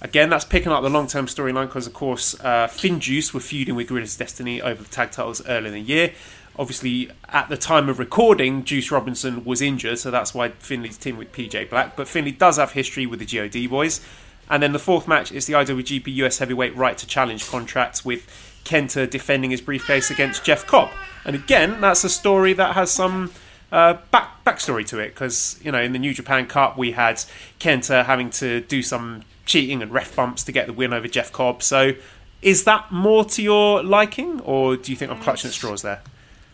again, 0.02 0.30
that's 0.30 0.46
picking 0.46 0.72
up 0.72 0.84
the 0.84 0.90
long 0.90 1.08
term 1.08 1.26
storyline 1.26 1.68
because, 1.68 1.88
of 1.88 1.94
course, 1.94 2.40
uh, 2.42 2.68
Finjuice 2.68 3.34
were 3.34 3.40
feuding 3.40 3.76
with 3.76 3.88
Guerrillas 3.88 4.18
Destiny 4.18 4.62
over 4.62 4.84
the 4.84 4.90
tag 4.90 5.12
titles 5.12 5.46
earlier 5.48 5.68
in 5.68 5.74
the 5.74 5.82
year. 5.82 6.14
Obviously, 6.60 7.12
at 7.30 7.50
the 7.50 7.58
time 7.58 7.88
of 7.88 8.00
recording, 8.00 8.64
Juice 8.64 8.90
Robinson 8.90 9.46
was 9.46 9.62
injured, 9.62 10.00
so 10.00 10.10
that's 10.10 10.34
why 10.34 10.50
Finlay's 10.50 10.98
team 10.98 11.18
with 11.18 11.32
PJ 11.32 11.70
Black. 11.70 11.96
But 11.96 12.08
Finley 12.08 12.32
does 12.32 12.58
have 12.58 12.72
history 12.72 13.06
with 13.06 13.20
the 13.20 13.26
GOD 13.26 13.70
boys. 13.70 14.02
And 14.50 14.64
then 14.64 14.72
the 14.72 14.80
fourth 14.80 15.08
match 15.08 15.32
is 15.32 15.46
the 15.46 15.54
IWGP 15.54 16.08
US 16.16 16.40
Heavyweight 16.40 16.76
Right 16.76 16.98
to 16.98 17.06
Challenge 17.06 17.46
contract 17.48 18.06
with 18.06 18.26
Kenta 18.64 19.10
defending 19.10 19.52
his 19.52 19.62
briefcase 19.62 20.10
against 20.10 20.44
Jeff 20.44 20.66
Cobb. 20.66 20.90
And 21.26 21.36
again, 21.36 21.82
that's 21.82 22.04
a 22.04 22.10
story 22.10 22.54
that 22.54 22.74
has 22.74 22.90
some 22.90 23.32
uh, 23.72 23.96
back 24.12 24.44
backstory 24.46 24.86
to 24.88 24.98
it 24.98 25.10
because 25.10 25.60
you 25.62 25.72
know 25.72 25.82
in 25.82 25.92
the 25.92 26.00
New 26.00 26.14
Japan 26.14 26.48
Cup 26.48 26.78
we 26.78 26.94
had 26.94 27.18
Kenta 27.60 28.06
having 28.06 28.30
to 28.30 28.62
do 28.62 28.82
some 28.82 29.24
cheating 29.48 29.82
and 29.82 29.92
ref 29.92 30.16
bumps 30.16 30.44
to 30.44 30.52
get 30.52 30.68
the 30.68 30.74
win 30.74 30.94
over 30.94 31.08
Jeff 31.08 31.32
Cobb. 31.32 31.64
So 31.64 31.94
is 32.42 32.66
that 32.66 32.92
more 32.92 33.26
to 33.26 33.42
your 33.42 33.82
liking, 33.82 34.42
or 34.42 34.78
do 34.78 34.92
you 34.92 34.98
think 34.98 35.12
I'm 35.12 35.20
clutching 35.20 35.50
at 35.50 35.54
straws 35.54 35.82
there? 35.82 36.02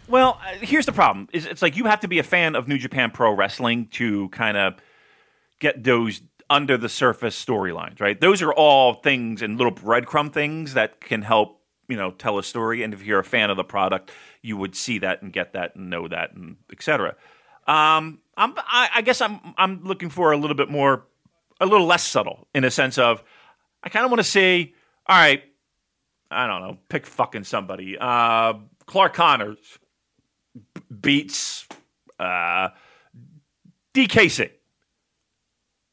Well, 0.07 0.39
uh, 0.41 0.55
here's 0.61 0.85
the 0.85 0.93
problem: 0.93 1.27
is 1.33 1.45
it's 1.45 1.61
like 1.61 1.75
you 1.75 1.85
have 1.85 1.99
to 2.01 2.07
be 2.07 2.19
a 2.19 2.23
fan 2.23 2.55
of 2.55 2.67
New 2.67 2.77
Japan 2.77 3.11
Pro 3.11 3.33
Wrestling 3.33 3.87
to 3.93 4.29
kind 4.29 4.55
of 4.55 4.75
get 5.59 5.83
those 5.83 6.21
under 6.49 6.77
the 6.77 6.89
surface 6.89 7.43
storylines, 7.43 7.99
right? 7.99 8.19
Those 8.19 8.41
are 8.41 8.53
all 8.53 8.95
things 8.95 9.41
and 9.41 9.57
little 9.57 9.73
breadcrumb 9.73 10.31
things 10.31 10.73
that 10.73 11.01
can 11.01 11.21
help 11.21 11.59
you 11.87 11.97
know 11.97 12.11
tell 12.11 12.37
a 12.37 12.43
story. 12.43 12.83
And 12.83 12.93
if 12.93 13.03
you're 13.03 13.19
a 13.19 13.23
fan 13.23 13.49
of 13.49 13.57
the 13.57 13.63
product, 13.63 14.11
you 14.41 14.57
would 14.57 14.75
see 14.75 14.99
that 14.99 15.21
and 15.21 15.33
get 15.33 15.53
that 15.53 15.75
and 15.75 15.89
know 15.89 16.07
that 16.07 16.33
and 16.33 16.57
etc. 16.71 17.15
Um, 17.65 18.19
I'm, 18.35 18.53
I, 18.57 18.89
I 18.95 19.01
guess 19.01 19.21
I'm 19.21 19.39
I'm 19.57 19.83
looking 19.83 20.09
for 20.09 20.31
a 20.31 20.37
little 20.37 20.55
bit 20.55 20.69
more, 20.69 21.05
a 21.63 21.65
little 21.65 21.87
less 21.87 22.03
subtle 22.03 22.47
in 22.53 22.63
a 22.63 22.71
sense 22.71 22.97
of 22.97 23.23
I 23.83 23.89
kind 23.89 24.05
of 24.05 24.11
want 24.11 24.19
to 24.19 24.29
see, 24.29 24.73
all 25.07 25.17
right, 25.17 25.43
I 26.29 26.47
don't 26.47 26.61
know, 26.61 26.77
pick 26.89 27.05
fucking 27.05 27.43
somebody. 27.43 27.97
Uh, 27.99 28.53
Clark 28.85 29.13
Connors 29.13 29.79
beats 31.01 31.67
uh, 32.19 32.69
DKC. 33.93 34.51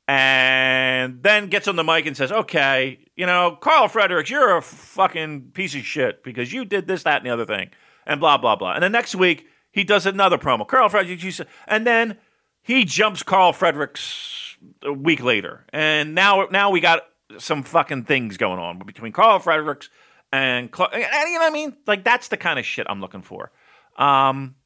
And 0.07 1.23
then 1.23 1.49
gets 1.49 1.69
on 1.69 1.77
the 1.77 1.85
mic 1.85 2.07
and 2.07 2.17
says, 2.17 2.33
okay, 2.33 2.99
you 3.15 3.27
know, 3.27 3.57
Karl 3.61 3.87
Fredericks, 3.87 4.29
you're 4.29 4.57
a 4.57 4.63
fucking 4.63 5.53
piece 5.53 5.77
of 5.77 5.83
shit 5.83 6.25
because 6.25 6.53
you 6.53 6.65
did 6.65 6.89
this, 6.89 7.05
that, 7.05 7.19
and 7.19 7.27
the 7.27 7.31
other 7.31 7.47
thing. 7.47 7.71
And 8.07 8.19
blah, 8.19 8.37
blah, 8.37 8.57
blah. 8.57 8.73
And 8.73 8.83
the 8.83 8.89
next 8.89 9.15
week, 9.15 9.47
He 9.71 9.85
does 9.85 10.07
another 10.07 10.37
promo. 10.37 10.67
Karl 10.67 10.89
Fredericks, 10.89 11.41
and 11.69 11.87
then 11.87 12.19
he 12.63 12.85
jumps 12.85 13.23
Karl 13.23 13.53
Fredericks 13.53 14.50
a 14.83 14.93
week 14.93 15.23
later, 15.23 15.65
and 15.73 16.15
now 16.15 16.47
now 16.51 16.71
we 16.71 16.81
got 16.81 17.03
some 17.39 17.63
fucking 17.63 18.05
things 18.05 18.37
going 18.37 18.59
on 18.59 18.79
between 18.79 19.13
Karl 19.13 19.39
Fredericks 19.39 19.89
and, 20.33 20.71
Cla- 20.71 20.91
and 20.93 21.03
you 21.03 21.35
know 21.35 21.41
what 21.41 21.51
I 21.51 21.51
mean. 21.51 21.77
Like 21.87 22.05
that's 22.05 22.29
the 22.29 22.37
kind 22.37 22.59
of 22.59 22.67
shit 22.67 22.87
I'm 22.89 23.01
looking 23.01 23.23
for. 23.23 23.53
Um, 23.97 24.57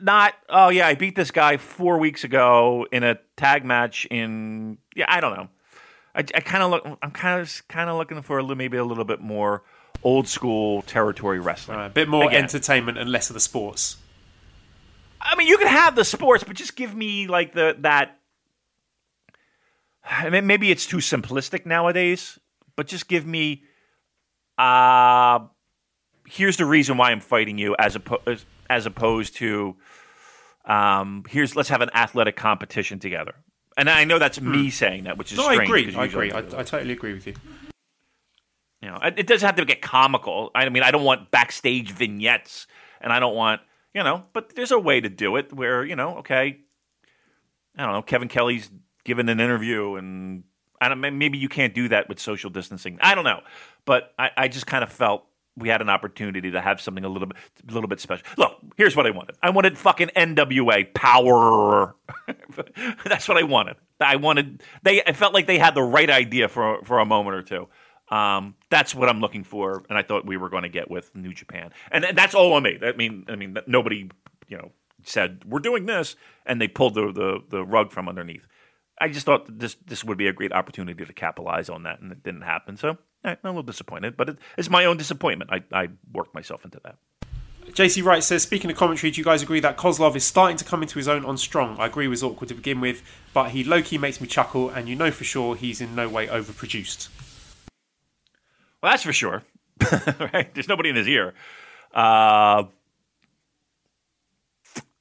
not 0.00 0.34
oh 0.48 0.68
yeah, 0.68 0.86
I 0.86 0.94
beat 0.94 1.16
this 1.16 1.30
guy 1.30 1.56
four 1.56 1.98
weeks 1.98 2.24
ago 2.24 2.86
in 2.90 3.02
a 3.02 3.18
tag 3.36 3.64
match 3.64 4.06
in 4.10 4.78
yeah 4.96 5.06
I 5.08 5.20
don't 5.20 5.36
know. 5.36 5.48
I, 6.14 6.20
I 6.20 6.40
kind 6.40 6.62
of 6.62 6.70
look. 6.70 6.98
I'm 7.02 7.10
kind 7.10 7.40
of 7.40 7.62
kind 7.68 7.90
of 7.90 7.96
looking 7.96 8.22
for 8.22 8.38
a 8.38 8.42
little, 8.42 8.56
maybe 8.56 8.76
a 8.76 8.84
little 8.84 9.04
bit 9.04 9.20
more 9.20 9.62
old 10.02 10.28
school 10.28 10.82
territory 10.82 11.40
wrestling. 11.40 11.78
Uh, 11.78 11.86
a 11.86 11.90
bit 11.90 12.08
more 12.08 12.28
Again. 12.28 12.44
entertainment 12.44 12.98
and 12.98 13.10
less 13.10 13.30
of 13.30 13.34
the 13.34 13.40
sports. 13.40 13.96
I 15.24 15.36
mean, 15.36 15.48
you 15.48 15.56
can 15.58 15.68
have 15.68 15.96
the 15.96 16.04
sports, 16.04 16.44
but 16.44 16.54
just 16.56 16.76
give 16.76 16.94
me 16.94 17.26
like 17.26 17.52
the 17.52 17.76
that. 17.80 18.18
I 20.04 20.28
mean, 20.28 20.46
maybe 20.46 20.70
it's 20.70 20.86
too 20.86 20.98
simplistic 20.98 21.64
nowadays, 21.64 22.38
but 22.76 22.86
just 22.86 23.08
give 23.08 23.26
me. 23.26 23.64
Uh 24.58 25.40
here's 26.26 26.56
the 26.56 26.64
reason 26.66 26.96
why 26.96 27.10
I'm 27.10 27.20
fighting 27.20 27.58
you, 27.58 27.74
as 27.78 27.96
opposed 27.96 28.46
as 28.68 28.86
opposed 28.86 29.36
to. 29.36 29.76
Um, 30.64 31.24
here's 31.28 31.54
let's 31.54 31.68
have 31.68 31.82
an 31.82 31.90
athletic 31.94 32.36
competition 32.36 32.98
together, 32.98 33.34
and 33.76 33.90
I 33.90 34.04
know 34.04 34.18
that's 34.18 34.40
me 34.40 34.70
saying 34.70 35.04
that, 35.04 35.18
which 35.18 35.32
is 35.32 35.38
Hmm. 35.38 35.44
No, 35.44 35.48
I 35.50 35.62
agree. 35.62 35.94
I 35.94 36.04
agree. 36.04 36.32
I. 36.32 36.38
I 36.38 36.62
totally 36.62 36.92
agree 36.92 37.12
with 37.12 37.26
you. 37.26 37.34
You 38.80 38.90
know, 38.90 38.98
it 39.02 39.26
doesn't 39.26 39.44
have 39.46 39.56
to 39.56 39.64
get 39.64 39.82
comical. 39.82 40.50
I 40.54 40.68
mean, 40.68 40.82
I 40.82 40.90
don't 40.90 41.04
want 41.04 41.30
backstage 41.30 41.90
vignettes, 41.90 42.66
and 43.00 43.12
I 43.12 43.20
don't 43.20 43.34
want 43.34 43.60
you 43.94 44.02
know. 44.02 44.24
But 44.32 44.54
there's 44.54 44.72
a 44.72 44.78
way 44.78 45.00
to 45.00 45.08
do 45.08 45.36
it 45.36 45.52
where 45.52 45.84
you 45.84 45.96
know, 45.96 46.18
okay, 46.18 46.58
I 47.76 47.84
don't 47.84 47.92
know. 47.92 48.02
Kevin 48.02 48.28
Kelly's 48.28 48.70
given 49.04 49.28
an 49.28 49.40
interview, 49.40 49.94
and 49.94 50.44
I 50.80 50.88
don't. 50.88 51.00
Maybe 51.00 51.38
you 51.38 51.48
can't 51.48 51.74
do 51.74 51.88
that 51.88 52.08
with 52.08 52.18
social 52.20 52.50
distancing. 52.50 52.98
I 53.00 53.14
don't 53.14 53.24
know, 53.24 53.40
but 53.84 54.12
I, 54.18 54.30
I 54.36 54.48
just 54.48 54.66
kind 54.66 54.84
of 54.84 54.92
felt 54.92 55.24
we 55.56 55.68
had 55.68 55.80
an 55.80 55.88
opportunity 55.88 56.50
to 56.50 56.60
have 56.60 56.80
something 56.80 57.04
a 57.04 57.08
little 57.08 57.28
bit, 57.28 57.36
a 57.68 57.72
little 57.72 57.88
bit 57.88 58.00
special. 58.00 58.26
Look, 58.36 58.58
here's 58.76 58.96
what 58.96 59.06
I 59.06 59.10
wanted. 59.10 59.36
I 59.42 59.50
wanted 59.50 59.78
fucking 59.78 60.08
NWA 60.16 60.92
power. 60.94 61.94
That's 63.04 63.28
what 63.28 63.38
I 63.38 63.44
wanted. 63.44 63.76
I 64.00 64.16
wanted. 64.16 64.62
They. 64.82 65.02
I 65.02 65.12
felt 65.12 65.32
like 65.32 65.46
they 65.46 65.58
had 65.58 65.74
the 65.74 65.82
right 65.82 66.10
idea 66.10 66.48
for 66.48 66.82
for 66.84 66.98
a 66.98 67.06
moment 67.06 67.36
or 67.36 67.42
two. 67.42 67.68
Um, 68.14 68.54
that's 68.70 68.94
what 68.94 69.08
I'm 69.08 69.20
looking 69.20 69.42
for, 69.42 69.82
and 69.88 69.98
I 69.98 70.02
thought 70.02 70.24
we 70.24 70.36
were 70.36 70.48
going 70.48 70.62
to 70.62 70.68
get 70.68 70.88
with 70.88 71.12
New 71.16 71.34
Japan, 71.34 71.72
and 71.90 72.06
that's 72.14 72.32
all 72.32 72.52
on 72.52 72.62
me. 72.62 72.78
I 72.80 72.92
mean, 72.92 73.24
I 73.28 73.34
mean, 73.34 73.56
nobody, 73.66 74.08
you 74.46 74.56
know, 74.56 74.70
said 75.02 75.42
we're 75.44 75.58
doing 75.58 75.86
this, 75.86 76.14
and 76.46 76.60
they 76.60 76.68
pulled 76.68 76.94
the 76.94 77.10
the, 77.10 77.42
the 77.48 77.64
rug 77.64 77.90
from 77.90 78.08
underneath. 78.08 78.46
I 79.00 79.08
just 79.08 79.26
thought 79.26 79.58
this 79.58 79.76
this 79.84 80.04
would 80.04 80.16
be 80.16 80.28
a 80.28 80.32
great 80.32 80.52
opportunity 80.52 81.04
to 81.04 81.12
capitalize 81.12 81.68
on 81.68 81.82
that, 81.82 82.00
and 82.00 82.12
it 82.12 82.22
didn't 82.22 82.42
happen. 82.42 82.76
So 82.76 82.98
eh, 83.24 83.34
I'm 83.34 83.38
a 83.42 83.48
little 83.48 83.64
disappointed, 83.64 84.16
but 84.16 84.28
it, 84.28 84.38
it's 84.56 84.70
my 84.70 84.84
own 84.84 84.96
disappointment. 84.96 85.50
I, 85.52 85.64
I 85.72 85.88
worked 86.12 86.36
myself 86.36 86.64
into 86.64 86.80
that. 86.84 86.94
JC 87.72 88.04
Wright 88.04 88.22
says, 88.22 88.42
speaking 88.42 88.70
of 88.70 88.76
commentary, 88.76 89.10
do 89.10 89.20
you 89.20 89.24
guys 89.24 89.42
agree 89.42 89.58
that 89.58 89.76
Koslov 89.76 90.14
is 90.14 90.24
starting 90.24 90.58
to 90.58 90.64
come 90.64 90.82
into 90.82 90.98
his 90.98 91.08
own 91.08 91.24
on 91.24 91.36
Strong? 91.36 91.78
I 91.80 91.86
agree 91.86 92.06
was 92.06 92.22
awkward 92.22 92.48
to 92.48 92.54
begin 92.54 92.80
with, 92.80 93.02
but 93.32 93.50
he 93.50 93.64
low 93.64 93.82
key 93.82 93.98
makes 93.98 94.20
me 94.20 94.28
chuckle, 94.28 94.68
and 94.68 94.88
you 94.88 94.94
know 94.94 95.10
for 95.10 95.24
sure 95.24 95.56
he's 95.56 95.80
in 95.80 95.96
no 95.96 96.08
way 96.08 96.28
overproduced. 96.28 97.08
Well, 98.84 98.92
that's 98.92 99.02
for 99.02 99.14
sure. 99.14 99.42
right? 100.34 100.52
There's 100.52 100.68
nobody 100.68 100.90
in 100.90 100.96
his 100.96 101.08
ear. 101.08 101.32
Uh, 101.94 102.64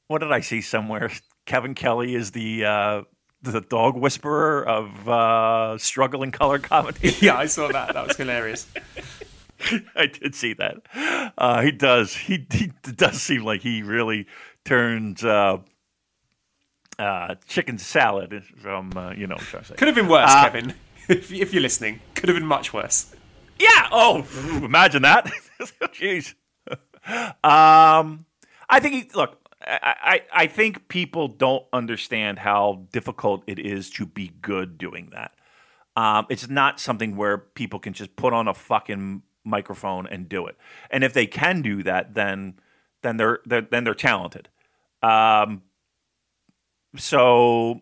what 0.07 0.19
did 0.19 0.31
I 0.31 0.39
see 0.39 0.61
somewhere? 0.61 1.11
Kevin 1.45 1.75
Kelly 1.75 2.15
is 2.15 2.31
the 2.31 2.63
uh, 2.63 3.01
the 3.41 3.59
dog 3.59 3.97
whisperer 3.97 4.65
of 4.65 5.09
uh, 5.09 5.77
struggling 5.79 6.31
color 6.31 6.59
comedy. 6.59 7.13
yeah, 7.19 7.35
I 7.35 7.47
saw 7.47 7.67
that. 7.67 7.93
That 7.93 8.07
was 8.07 8.15
hilarious. 8.15 8.67
I 9.97 10.05
did 10.05 10.33
see 10.33 10.53
that. 10.53 10.77
Uh, 11.37 11.61
he 11.61 11.71
does. 11.73 12.15
He, 12.15 12.47
he 12.53 12.71
does 12.95 13.21
seem 13.21 13.43
like 13.43 13.63
he 13.63 13.83
really 13.83 14.27
turns 14.63 15.25
uh, 15.25 15.57
uh, 16.97 17.35
chicken 17.49 17.77
salad 17.77 18.45
from 18.61 18.93
uh, 18.95 19.11
you 19.11 19.27
know. 19.27 19.35
What 19.35 19.41
I'm 19.41 19.47
trying 19.47 19.63
to 19.63 19.67
say. 19.67 19.75
Could 19.75 19.87
have 19.89 19.95
been 19.95 20.07
worse, 20.07 20.31
Uh, 20.31 20.43
Kevin. 20.45 20.73
If, 21.09 21.33
if 21.33 21.53
you're 21.53 21.61
listening, 21.61 21.99
could 22.15 22.29
have 22.29 22.37
been 22.37 22.47
much 22.47 22.71
worse. 22.71 23.13
Yeah. 23.59 23.87
Oh, 23.91 24.25
imagine 24.63 25.01
that. 25.03 25.31
Jeez. 25.93 26.33
Um, 27.43 28.25
I 28.69 28.79
think 28.79 28.93
he, 28.95 29.09
look. 29.13 29.39
I, 29.65 29.95
I 30.03 30.21
I 30.43 30.47
think 30.47 30.89
people 30.89 31.27
don't 31.29 31.63
understand 31.71 32.39
how 32.39 32.85
difficult 32.91 33.43
it 33.47 33.59
is 33.59 33.89
to 33.91 34.05
be 34.05 34.31
good 34.41 34.77
doing 34.77 35.11
that. 35.13 35.33
Um, 35.95 36.25
it's 36.29 36.49
not 36.49 36.79
something 36.79 37.15
where 37.15 37.37
people 37.37 37.79
can 37.79 37.93
just 37.93 38.15
put 38.15 38.33
on 38.33 38.47
a 38.47 38.53
fucking 38.53 39.21
microphone 39.43 40.07
and 40.07 40.27
do 40.27 40.47
it. 40.47 40.57
And 40.89 41.03
if 41.03 41.13
they 41.13 41.27
can 41.27 41.61
do 41.61 41.83
that, 41.83 42.13
then 42.13 42.55
then 43.03 43.17
they're, 43.17 43.39
they're 43.45 43.61
then 43.61 43.83
they're 43.83 43.93
talented. 43.93 44.49
Um, 45.01 45.61
so 46.95 47.81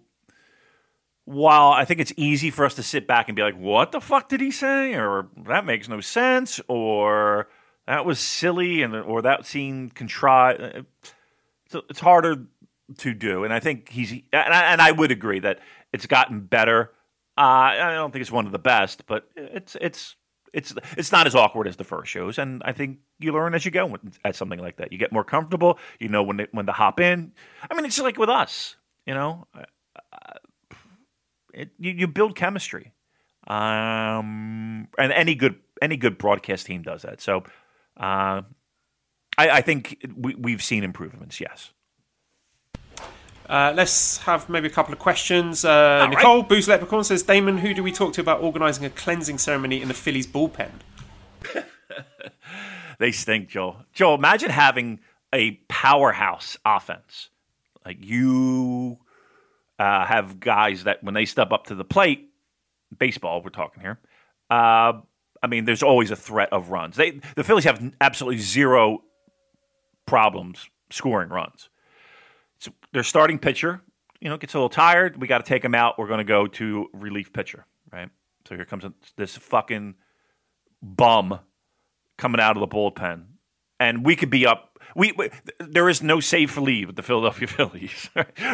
while 1.25 1.71
I 1.71 1.85
think 1.85 1.99
it's 1.99 2.13
easy 2.17 2.49
for 2.49 2.65
us 2.65 2.75
to 2.75 2.83
sit 2.83 3.07
back 3.07 3.29
and 3.29 3.35
be 3.35 3.41
like, 3.41 3.55
"What 3.55 3.91
the 3.91 4.01
fuck 4.01 4.29
did 4.29 4.41
he 4.41 4.51
say?" 4.51 4.95
or 4.95 5.29
"That 5.47 5.65
makes 5.65 5.87
no 5.87 6.01
sense," 6.01 6.59
or 6.67 7.47
"That 7.87 8.05
was 8.05 8.19
silly," 8.19 8.81
and 8.81 8.95
or 8.95 9.21
"That 9.21 9.45
seemed 9.45 9.95
contrived." 9.95 10.61
It's, 10.61 11.75
it's 11.89 11.99
harder 11.99 12.47
to 12.97 13.13
do, 13.13 13.43
and 13.43 13.53
I 13.53 13.59
think 13.59 13.89
he's 13.89 14.11
and 14.11 14.53
I, 14.53 14.71
and 14.71 14.81
I 14.81 14.91
would 14.91 15.11
agree 15.11 15.39
that 15.39 15.59
it's 15.93 16.05
gotten 16.05 16.41
better. 16.41 16.91
Uh, 17.37 17.41
I 17.41 17.93
don't 17.93 18.11
think 18.11 18.21
it's 18.21 18.31
one 18.31 18.45
of 18.45 18.51
the 18.51 18.59
best, 18.59 19.05
but 19.05 19.29
it's 19.35 19.77
it's 19.79 20.15
it's 20.53 20.73
it's 20.97 21.11
not 21.11 21.27
as 21.27 21.35
awkward 21.35 21.67
as 21.67 21.77
the 21.77 21.83
first 21.83 22.11
shows, 22.11 22.37
and 22.39 22.61
I 22.65 22.73
think 22.73 22.97
you 23.19 23.31
learn 23.31 23.53
as 23.53 23.63
you 23.63 23.71
go 23.71 23.95
at 24.25 24.35
something 24.35 24.59
like 24.59 24.77
that. 24.77 24.91
You 24.91 24.97
get 24.97 25.13
more 25.13 25.23
comfortable. 25.23 25.79
You 25.99 26.09
know 26.09 26.23
when 26.23 26.37
to, 26.37 26.47
when 26.51 26.65
to 26.65 26.73
hop 26.73 26.99
in. 26.99 27.31
I 27.69 27.75
mean, 27.75 27.85
it's 27.85 27.95
just 27.95 28.05
like 28.05 28.17
with 28.17 28.29
us, 28.29 28.75
you 29.05 29.13
know 29.13 29.47
it, 31.53 31.69
you, 31.79 31.91
you 31.91 32.07
build 32.07 32.35
chemistry. 32.35 32.93
Um, 33.47 34.87
and 34.97 35.11
any 35.11 35.35
good 35.35 35.55
any 35.81 35.97
good 35.97 36.17
broadcast 36.17 36.67
team 36.67 36.83
does 36.83 37.01
that. 37.01 37.21
So, 37.21 37.43
uh, 37.97 38.41
I, 39.37 39.49
I 39.49 39.61
think 39.61 40.05
we, 40.15 40.35
we've 40.35 40.61
seen 40.63 40.83
improvements. 40.83 41.41
Yes. 41.41 41.71
Uh, 43.49 43.73
let's 43.75 44.19
have 44.19 44.47
maybe 44.47 44.67
a 44.67 44.71
couple 44.71 44.93
of 44.93 44.99
questions. 44.99 45.65
Uh, 45.65 46.05
right. 46.07 46.09
Nicole 46.11 46.43
Boost 46.43 46.67
Leprechaun 46.67 47.03
says, 47.03 47.23
Damon, 47.23 47.57
who 47.57 47.73
do 47.73 47.83
we 47.83 47.91
talk 47.91 48.13
to 48.13 48.21
about 48.21 48.41
organising 48.41 48.85
a 48.85 48.89
cleansing 48.89 49.39
ceremony 49.39 49.81
in 49.81 49.87
the 49.87 49.93
Phillies 49.93 50.27
bullpen? 50.27 50.69
They 53.01 53.11
stink, 53.11 53.49
Joel. 53.49 53.77
Joel, 53.93 54.13
imagine 54.13 54.51
having 54.51 54.99
a 55.33 55.53
powerhouse 55.67 56.55
offense. 56.63 57.29
Like 57.83 57.97
you 57.99 58.99
uh, 59.81 60.05
have 60.05 60.39
guys 60.39 60.83
that 60.83 61.03
when 61.03 61.15
they 61.15 61.25
step 61.25 61.51
up 61.51 61.65
to 61.65 61.75
the 61.75 61.83
plate, 61.83 62.29
baseball, 62.95 63.41
we're 63.41 63.49
talking 63.49 63.81
here. 63.81 63.99
Uh, 64.47 64.93
I 65.41 65.47
mean, 65.47 65.65
there's 65.65 65.81
always 65.81 66.11
a 66.11 66.15
threat 66.15 66.49
of 66.53 66.69
runs. 66.69 66.95
They 66.95 67.19
the 67.35 67.43
Phillies 67.43 67.63
have 67.63 67.81
absolutely 67.99 68.37
zero 68.37 68.99
problems 70.05 70.69
scoring 70.91 71.29
runs. 71.29 71.69
So 72.59 72.71
their 72.93 73.01
starting 73.01 73.39
pitcher, 73.39 73.81
you 74.19 74.29
know, 74.29 74.37
gets 74.37 74.53
a 74.53 74.57
little 74.57 74.69
tired. 74.69 75.19
We 75.19 75.27
got 75.27 75.43
to 75.43 75.49
take 75.49 75.65
him 75.65 75.73
out. 75.73 75.97
We're 75.97 76.07
going 76.07 76.19
to 76.19 76.23
go 76.23 76.45
to 76.45 76.87
relief 76.93 77.33
pitcher, 77.33 77.65
right? 77.91 78.09
So 78.47 78.55
here 78.55 78.65
comes 78.65 78.85
this 79.17 79.35
fucking 79.35 79.95
bum 80.83 81.39
coming 82.19 82.39
out 82.39 82.55
of 82.55 82.59
the 82.59 82.67
bullpen, 82.67 83.23
and 83.79 84.05
we 84.05 84.15
could 84.15 84.29
be 84.29 84.45
up. 84.45 84.70
We, 84.95 85.11
we 85.13 85.29
there 85.59 85.89
is 85.89 86.01
no 86.01 86.19
safe 86.19 86.57
leave 86.57 86.87
with 86.87 86.95
the 86.95 87.03
Philadelphia 87.03 87.47
Phillies. 87.47 88.09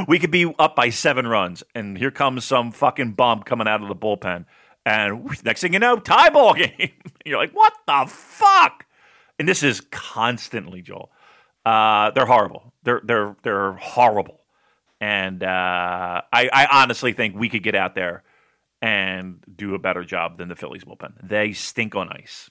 we 0.08 0.20
could 0.20 0.32
be 0.32 0.54
up 0.60 0.76
by 0.76 0.90
seven 0.90 1.28
runs, 1.28 1.64
and 1.76 1.98
here 1.98 2.12
comes 2.12 2.46
some 2.46 2.72
fucking 2.72 3.14
bum 3.14 3.44
coming 3.44 3.68
out 3.68 3.82
of 3.82 3.88
the 3.88 3.96
bullpen, 3.96 4.46
and 4.86 5.44
next 5.44 5.62
thing 5.62 5.74
you 5.74 5.80
know, 5.80 5.98
tie 5.98 6.30
ball 6.30 6.54
game. 6.56 6.92
You're 7.26 7.38
like, 7.38 7.52
what 7.52 7.74
the 7.88 8.06
fuck? 8.08 8.86
And 9.40 9.48
this 9.48 9.64
is 9.64 9.82
constantly, 9.92 10.82
Joel. 10.82 11.12
Uh, 11.66 12.12
they're 12.12 12.26
horrible. 12.26 12.74
They're 12.84 13.02
they're 13.04 13.36
they're 13.44 13.74
horrible, 13.74 14.42
and 15.02 15.44
uh, 15.44 16.22
I, 16.32 16.50
I 16.52 16.68
honestly 16.72 17.14
think 17.14 17.36
we 17.36 17.50
could 17.50 17.64
get 17.64 17.76
out 17.76 17.94
there 17.96 18.24
and 18.82 19.44
do 19.54 19.76
a 19.76 19.80
better 19.80 20.04
job 20.04 20.38
than 20.38 20.50
the 20.50 20.56
Phillies 20.56 20.84
bullpen. 20.84 21.14
They 21.22 21.52
stink 21.52 21.96
on 21.96 22.10
ice. 22.10 22.50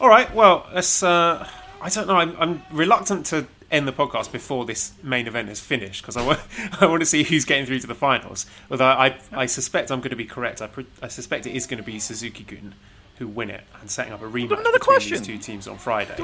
All 0.00 0.08
right, 0.08 0.32
well, 0.34 0.66
let's. 0.74 1.02
Uh, 1.02 1.48
I 1.80 1.88
don't 1.88 2.06
know. 2.06 2.16
I'm, 2.16 2.36
I'm 2.38 2.62
reluctant 2.70 3.26
to 3.26 3.46
end 3.70 3.86
the 3.88 3.92
podcast 3.92 4.30
before 4.30 4.64
this 4.64 4.92
main 5.02 5.26
event 5.26 5.48
is 5.48 5.60
finished 5.60 6.02
because 6.02 6.16
I 6.16 6.24
want, 6.24 6.40
I 6.80 6.86
want 6.86 7.00
to 7.00 7.06
see 7.06 7.22
who's 7.24 7.44
getting 7.44 7.66
through 7.66 7.80
to 7.80 7.86
the 7.86 7.94
finals. 7.94 8.46
Although 8.70 8.84
I, 8.86 9.18
I 9.32 9.46
suspect 9.46 9.90
I'm 9.90 10.00
going 10.00 10.10
to 10.10 10.16
be 10.16 10.24
correct. 10.24 10.62
I, 10.62 10.66
pre- 10.68 10.86
I 11.02 11.08
suspect 11.08 11.46
it 11.46 11.54
is 11.56 11.66
going 11.66 11.78
to 11.78 11.84
be 11.84 11.98
Suzuki 11.98 12.44
Gun 12.44 12.74
who 13.18 13.26
win 13.26 13.48
it 13.50 13.64
and 13.80 13.90
setting 13.90 14.12
up 14.12 14.20
a 14.22 14.26
rematch 14.26 14.44
another 14.58 14.72
between 14.72 14.80
question. 14.80 15.16
these 15.18 15.26
two 15.26 15.38
teams 15.38 15.66
on 15.66 15.78
Friday. 15.78 16.16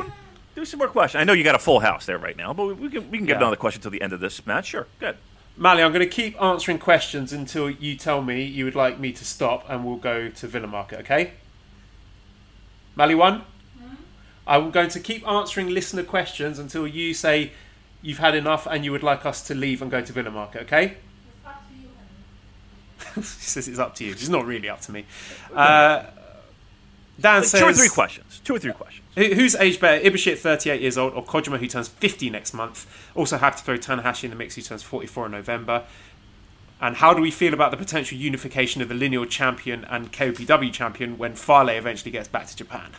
Do 0.55 0.65
some 0.67 0.79
more 0.79 0.89
questions. 0.89 1.21
I 1.21 1.25
know 1.25 1.33
you 1.33 1.43
got 1.45 1.55
a 1.55 1.59
full 1.59 1.81
house 1.81 2.05
there 2.05 2.19
right 2.19 2.37
now, 2.37 2.53
but 2.53 2.67
we, 2.67 2.73
we 2.75 2.91
can 2.91 3.11
we 3.11 3.17
can 3.19 3.27
get 3.27 3.35
Yeah. 3.35 3.39
another 3.39 3.57
question 3.57 3.81
till 3.81 3.91
the 3.91 4.03
end 4.03 4.13
of 4.13 4.21
this 4.21 4.45
match. 4.47 4.67
Sure, 4.67 4.87
good. 5.01 5.17
Mally, 5.57 5.83
I'm 5.83 5.93
going 5.93 6.07
to 6.07 6.15
keep 6.15 6.41
answering 6.41 6.79
questions 6.79 7.33
until 7.33 7.71
you 7.71 7.97
tell 7.97 8.21
me 8.23 8.43
you 8.45 8.67
would 8.67 8.75
like 8.75 8.99
me 8.99 9.13
to 9.13 9.25
stop, 9.25 9.65
and 9.71 9.85
we'll 9.87 9.97
go 9.97 10.29
to 10.29 10.47
Villa 10.47 10.67
Market. 10.67 11.01
Okay? 11.01 11.33
Mally 12.97 13.15
one. 13.15 13.45
I'm 14.47 14.71
going 14.71 14.89
to 14.91 15.01
keep 15.01 15.27
answering 15.27 15.69
listener 15.69 16.03
questions 16.03 16.59
until 16.59 16.87
you 16.87 17.15
say 17.15 17.53
you've 18.03 18.19
had 18.19 18.35
enough 18.35 18.67
and 18.67 18.85
you 18.85 18.91
would 18.93 19.03
like 19.03 19.25
us 19.25 19.43
to 19.47 19.55
leave 19.55 19.81
and 19.83 19.91
go 19.91 20.01
to 20.01 20.13
Villa 20.13 20.31
Market. 20.31 20.63
Okay? 20.63 20.97
It's 20.97 21.47
up 21.47 21.63
to 21.69 21.75
you, 21.81 21.89
Henry. 23.15 23.23
says 23.25 23.69
it's 23.69 23.79
up 23.79 23.95
to 23.97 24.05
you. 24.05 24.13
It's 24.13 24.29
not 24.29 24.45
really 24.45 24.69
up 24.69 24.81
to 24.83 24.93
me. 24.93 25.05
Uh, 25.55 26.07
Dan 27.21 27.41
Like 27.41 27.45
says 27.45 27.61
two 27.61 27.67
or 27.67 27.73
three 27.75 27.89
questions. 27.91 28.41
Two 28.43 28.55
or 28.57 28.59
three 28.59 28.73
questions. 28.73 29.07
Who- 29.17 29.35
Who's 29.35 29.55
age 29.55 29.79
better, 29.79 30.03
Ibushi 30.03 30.33
at 30.33 30.39
38 30.39 30.81
years 30.81 30.97
old 30.99 31.13
or 31.13 31.23
Kojima 31.25 31.59
who 31.59 31.69
turns 31.69 31.87
50 31.89 32.31
next 32.31 32.55
month? 32.55 32.87
Also 33.15 33.37
have 33.37 33.55
to 33.57 33.63
throw 33.63 33.77
Tanahashi 33.77 34.25
in 34.25 34.31
the 34.31 34.37
mix 34.37 34.55
who 34.57 34.63
turns 34.63 34.83
44 34.83 35.27
in 35.27 35.33
November. 35.33 35.85
And 36.81 36.97
how 36.97 37.13
do 37.15 37.21
we 37.23 37.31
feel 37.31 37.53
about 37.55 37.71
the 37.71 37.77
potential 37.77 38.17
unification 38.19 38.81
of 38.83 38.89
the 38.89 38.95
lineal 38.95 39.27
champion 39.27 39.85
and 39.85 40.11
KOPW 40.13 40.73
champion 40.73 41.17
when 41.19 41.35
Fale 41.35 41.69
eventually 41.69 42.11
gets 42.11 42.27
back 42.29 42.47
to 42.49 42.57
Japan? 42.57 42.91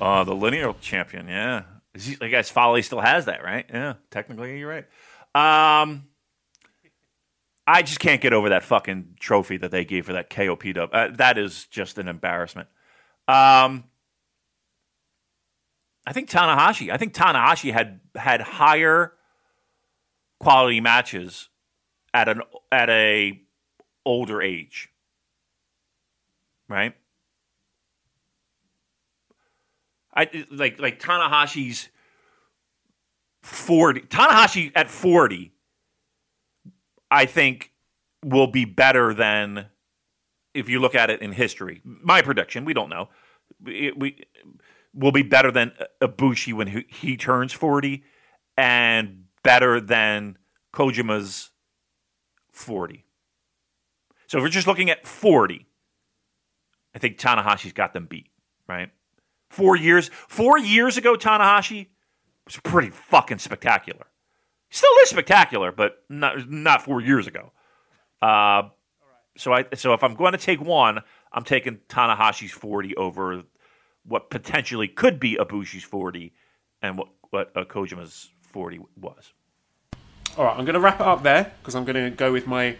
Oh, 0.00 0.24
the 0.24 0.34
linear 0.34 0.72
champion. 0.80 1.28
Yeah, 1.28 1.64
he- 1.94 2.16
I 2.20 2.28
guess 2.28 2.50
Fale 2.50 2.82
still 2.82 3.00
has 3.00 3.26
that, 3.26 3.42
right? 3.44 3.66
Yeah, 3.72 3.94
technically 4.10 4.58
you're 4.58 4.68
right. 4.68 4.86
Um, 5.34 6.06
I 7.66 7.82
just 7.82 8.00
can't 8.00 8.20
get 8.20 8.32
over 8.32 8.48
that 8.48 8.64
fucking 8.64 9.16
trophy 9.20 9.56
that 9.58 9.70
they 9.70 9.84
gave 9.84 10.06
for 10.06 10.14
that 10.14 10.30
KOPW. 10.30 10.88
Uh, 10.92 11.08
that 11.16 11.38
is 11.38 11.66
just 11.66 11.98
an 11.98 12.08
embarrassment. 12.08 12.68
Um, 13.28 13.84
I 16.06 16.12
think 16.12 16.28
Tanahashi. 16.30 16.90
I 16.90 16.96
think 16.96 17.14
Tanahashi 17.14 17.72
had 17.72 18.00
had 18.16 18.40
higher 18.40 19.12
quality 20.40 20.80
matches 20.80 21.48
at 22.12 22.28
an 22.28 22.42
at 22.72 22.88
a 22.90 23.40
older 24.04 24.42
age, 24.42 24.88
right? 26.68 26.94
I 30.14 30.28
like 30.50 30.80
like 30.80 31.00
Tanahashi's 31.00 31.88
forty. 33.42 34.00
Tanahashi 34.00 34.72
at 34.74 34.90
forty, 34.90 35.52
I 37.10 37.26
think, 37.26 37.72
will 38.24 38.48
be 38.48 38.64
better 38.64 39.14
than 39.14 39.66
if 40.52 40.68
you 40.68 40.80
look 40.80 40.94
at 40.94 41.10
it 41.10 41.22
in 41.22 41.32
history. 41.32 41.80
My 41.84 42.22
prediction. 42.22 42.64
We 42.64 42.74
don't 42.74 42.90
know. 42.90 43.08
We, 43.62 43.92
we 43.96 44.24
will 44.92 45.12
be 45.12 45.22
better 45.22 45.52
than 45.52 45.72
Ibushi 46.02 46.54
when 46.54 46.66
he, 46.66 46.86
he 46.88 47.16
turns 47.16 47.52
forty, 47.52 48.02
and 48.56 49.26
better 49.44 49.80
than 49.80 50.38
Kojima's 50.74 51.50
forty. 52.50 53.04
So 54.26 54.38
if 54.38 54.42
we're 54.42 54.48
just 54.48 54.66
looking 54.66 54.90
at 54.90 55.06
forty, 55.06 55.66
I 56.96 56.98
think 56.98 57.16
Tanahashi's 57.18 57.72
got 57.72 57.92
them 57.92 58.06
beat. 58.06 58.26
Right 58.68 58.90
four 59.50 59.76
years 59.76 60.10
four 60.28 60.58
years 60.58 60.96
ago 60.96 61.16
Tanahashi 61.16 61.88
was 62.46 62.56
pretty 62.56 62.90
fucking 62.90 63.38
spectacular. 63.38 64.06
Still 64.70 64.90
is 65.02 65.10
spectacular, 65.10 65.72
but 65.72 66.04
not 66.08 66.48
not 66.48 66.82
four 66.82 67.00
years 67.00 67.26
ago. 67.26 67.52
Uh, 68.22 68.62
so 69.36 69.52
I 69.52 69.66
so 69.74 69.92
if 69.92 70.02
I'm 70.02 70.14
going 70.14 70.32
to 70.32 70.38
take 70.38 70.60
one, 70.60 71.00
I'm 71.32 71.44
taking 71.44 71.78
Tanahashi's 71.88 72.52
40 72.52 72.96
over 72.96 73.42
what 74.04 74.30
potentially 74.30 74.88
could 74.88 75.20
be 75.20 75.36
Ibushi's 75.36 75.84
40 75.84 76.32
and 76.82 76.96
what 76.96 77.08
what 77.30 77.52
uh, 77.56 77.64
Kojima's 77.64 78.30
40 78.42 78.80
was. 79.00 79.32
All 80.36 80.44
right, 80.44 80.56
I'm 80.56 80.64
going 80.64 80.74
to 80.74 80.80
wrap 80.80 81.00
it 81.00 81.06
up 81.06 81.22
there 81.22 81.52
because 81.60 81.74
I'm 81.74 81.84
going 81.84 81.96
to 81.96 82.10
go 82.10 82.32
with 82.32 82.46
my 82.46 82.76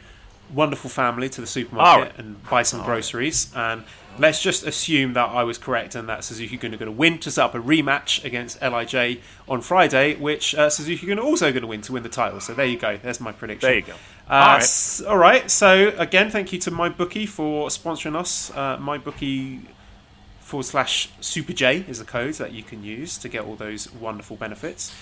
wonderful 0.55 0.91
family 0.91 1.29
to 1.31 1.41
the 1.41 1.47
supermarket 1.47 1.99
All 1.99 2.01
right. 2.11 2.19
and 2.19 2.43
buy 2.49 2.63
some 2.63 2.83
groceries. 2.85 3.53
And 3.55 3.85
let's 4.19 4.43
just 4.43 4.67
assume 4.67 5.13
that 5.15 5.29
I 5.31 5.45
was 5.45 5.59
correct 5.59 5.95
and 5.95 6.09
that 6.09 6.25
Suzuki 6.25 6.57
Gun 6.57 6.75
are 6.75 6.77
going 6.77 6.87
to 6.87 6.93
win 6.97 7.19
to 7.21 7.31
set 7.31 7.45
up 7.45 7.55
a 7.55 7.61
rematch 7.61 8.25
against 8.25 8.61
LIJ 8.61 9.21
on 9.49 9.61
Friday, 9.61 10.17
which 10.17 10.55
uh, 10.55 10.69
Suzuki 10.71 11.07
Gun 11.07 11.19
are 11.19 11.23
also 11.25 11.51
going 11.53 11.63
to 11.63 11.67
win 11.69 11.81
to 11.83 11.93
win 11.93 12.03
the 12.03 12.09
title. 12.09 12.41
So 12.41 12.53
there 12.55 12.67
you 12.67 12.79
go. 12.79 12.97
There's 12.97 13.21
my 13.21 13.33
prediction. 13.33 13.69
There 13.69 13.77
you 13.79 13.83
go. 13.83 13.93
Uh, 14.29 14.33
All 14.35 14.41
right. 14.55 14.63
s- 14.63 15.03
all 15.03 15.19
right. 15.19 15.51
So 15.51 15.93
again, 15.99 16.31
thank 16.31 16.53
you 16.53 16.59
to 16.61 16.71
MyBookie 16.71 17.29
for 17.29 17.69
sponsoring 17.69 18.15
us. 18.17 18.51
Uh, 18.55 18.77
MyBookie 18.79 19.63
forward 20.41 20.65
slash 20.65 21.09
Super 21.21 21.53
J 21.53 21.85
is 21.89 21.99
the 22.01 22.05
code 22.05 22.35
that 22.35 22.53
you 22.53 22.63
can 22.63 22.83
use 22.85 23.17
to 23.19 23.29
get 23.29 23.45
all 23.45 23.55
those 23.57 23.93
wonderful 23.93 24.37
benefits 24.37 24.93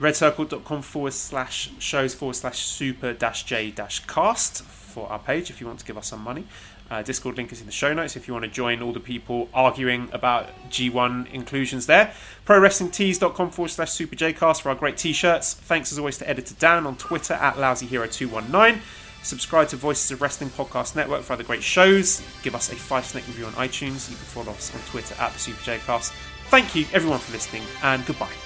redcircle.com 0.00 0.82
forward 0.82 1.12
slash 1.12 1.70
shows 1.78 2.14
forward 2.14 2.34
slash 2.34 2.58
super 2.58 3.12
dash 3.12 3.44
j 3.44 3.70
dash 3.70 4.00
cast 4.06 4.62
for 4.62 5.08
our 5.08 5.18
page 5.18 5.50
if 5.50 5.60
you 5.60 5.66
want 5.66 5.78
to 5.78 5.86
give 5.86 5.98
us 5.98 6.08
some 6.08 6.20
money. 6.20 6.44
Uh, 6.88 7.02
Discord 7.02 7.36
link 7.36 7.50
is 7.50 7.60
in 7.60 7.66
the 7.66 7.72
show 7.72 7.92
notes 7.92 8.14
if 8.14 8.28
you 8.28 8.34
want 8.34 8.44
to 8.44 8.50
join 8.50 8.80
all 8.80 8.92
the 8.92 9.00
people 9.00 9.48
arguing 9.52 10.08
about 10.12 10.48
G1 10.70 11.32
inclusions 11.32 11.86
there. 11.86 12.12
ProWrestlingTees.com 12.46 13.50
forward 13.50 13.70
slash 13.70 13.90
super 13.90 14.14
jcast 14.14 14.62
for 14.62 14.68
our 14.68 14.76
great 14.76 14.96
t 14.96 15.12
shirts. 15.12 15.54
Thanks 15.54 15.90
as 15.90 15.98
always 15.98 16.18
to 16.18 16.28
editor 16.28 16.54
Dan 16.58 16.86
on 16.86 16.96
Twitter 16.96 17.34
at 17.34 17.54
LousyHero219. 17.56 18.80
Subscribe 19.24 19.66
to 19.68 19.76
Voices 19.76 20.12
of 20.12 20.22
Wrestling 20.22 20.50
Podcast 20.50 20.94
Network 20.94 21.22
for 21.22 21.32
other 21.32 21.42
great 21.42 21.62
shows. 21.62 22.22
Give 22.44 22.54
us 22.54 22.70
a 22.70 22.76
five 22.76 23.04
snake 23.04 23.26
review 23.26 23.46
on 23.46 23.52
iTunes. 23.54 24.08
You 24.08 24.14
can 24.14 24.24
follow 24.24 24.52
us 24.52 24.72
on 24.72 24.80
Twitter 24.82 25.16
at 25.18 25.32
the 25.32 25.38
Super 25.40 25.58
Jcast. 25.58 26.12
Thank 26.48 26.76
you 26.76 26.86
everyone 26.92 27.18
for 27.18 27.32
listening 27.32 27.64
and 27.82 28.06
goodbye. 28.06 28.45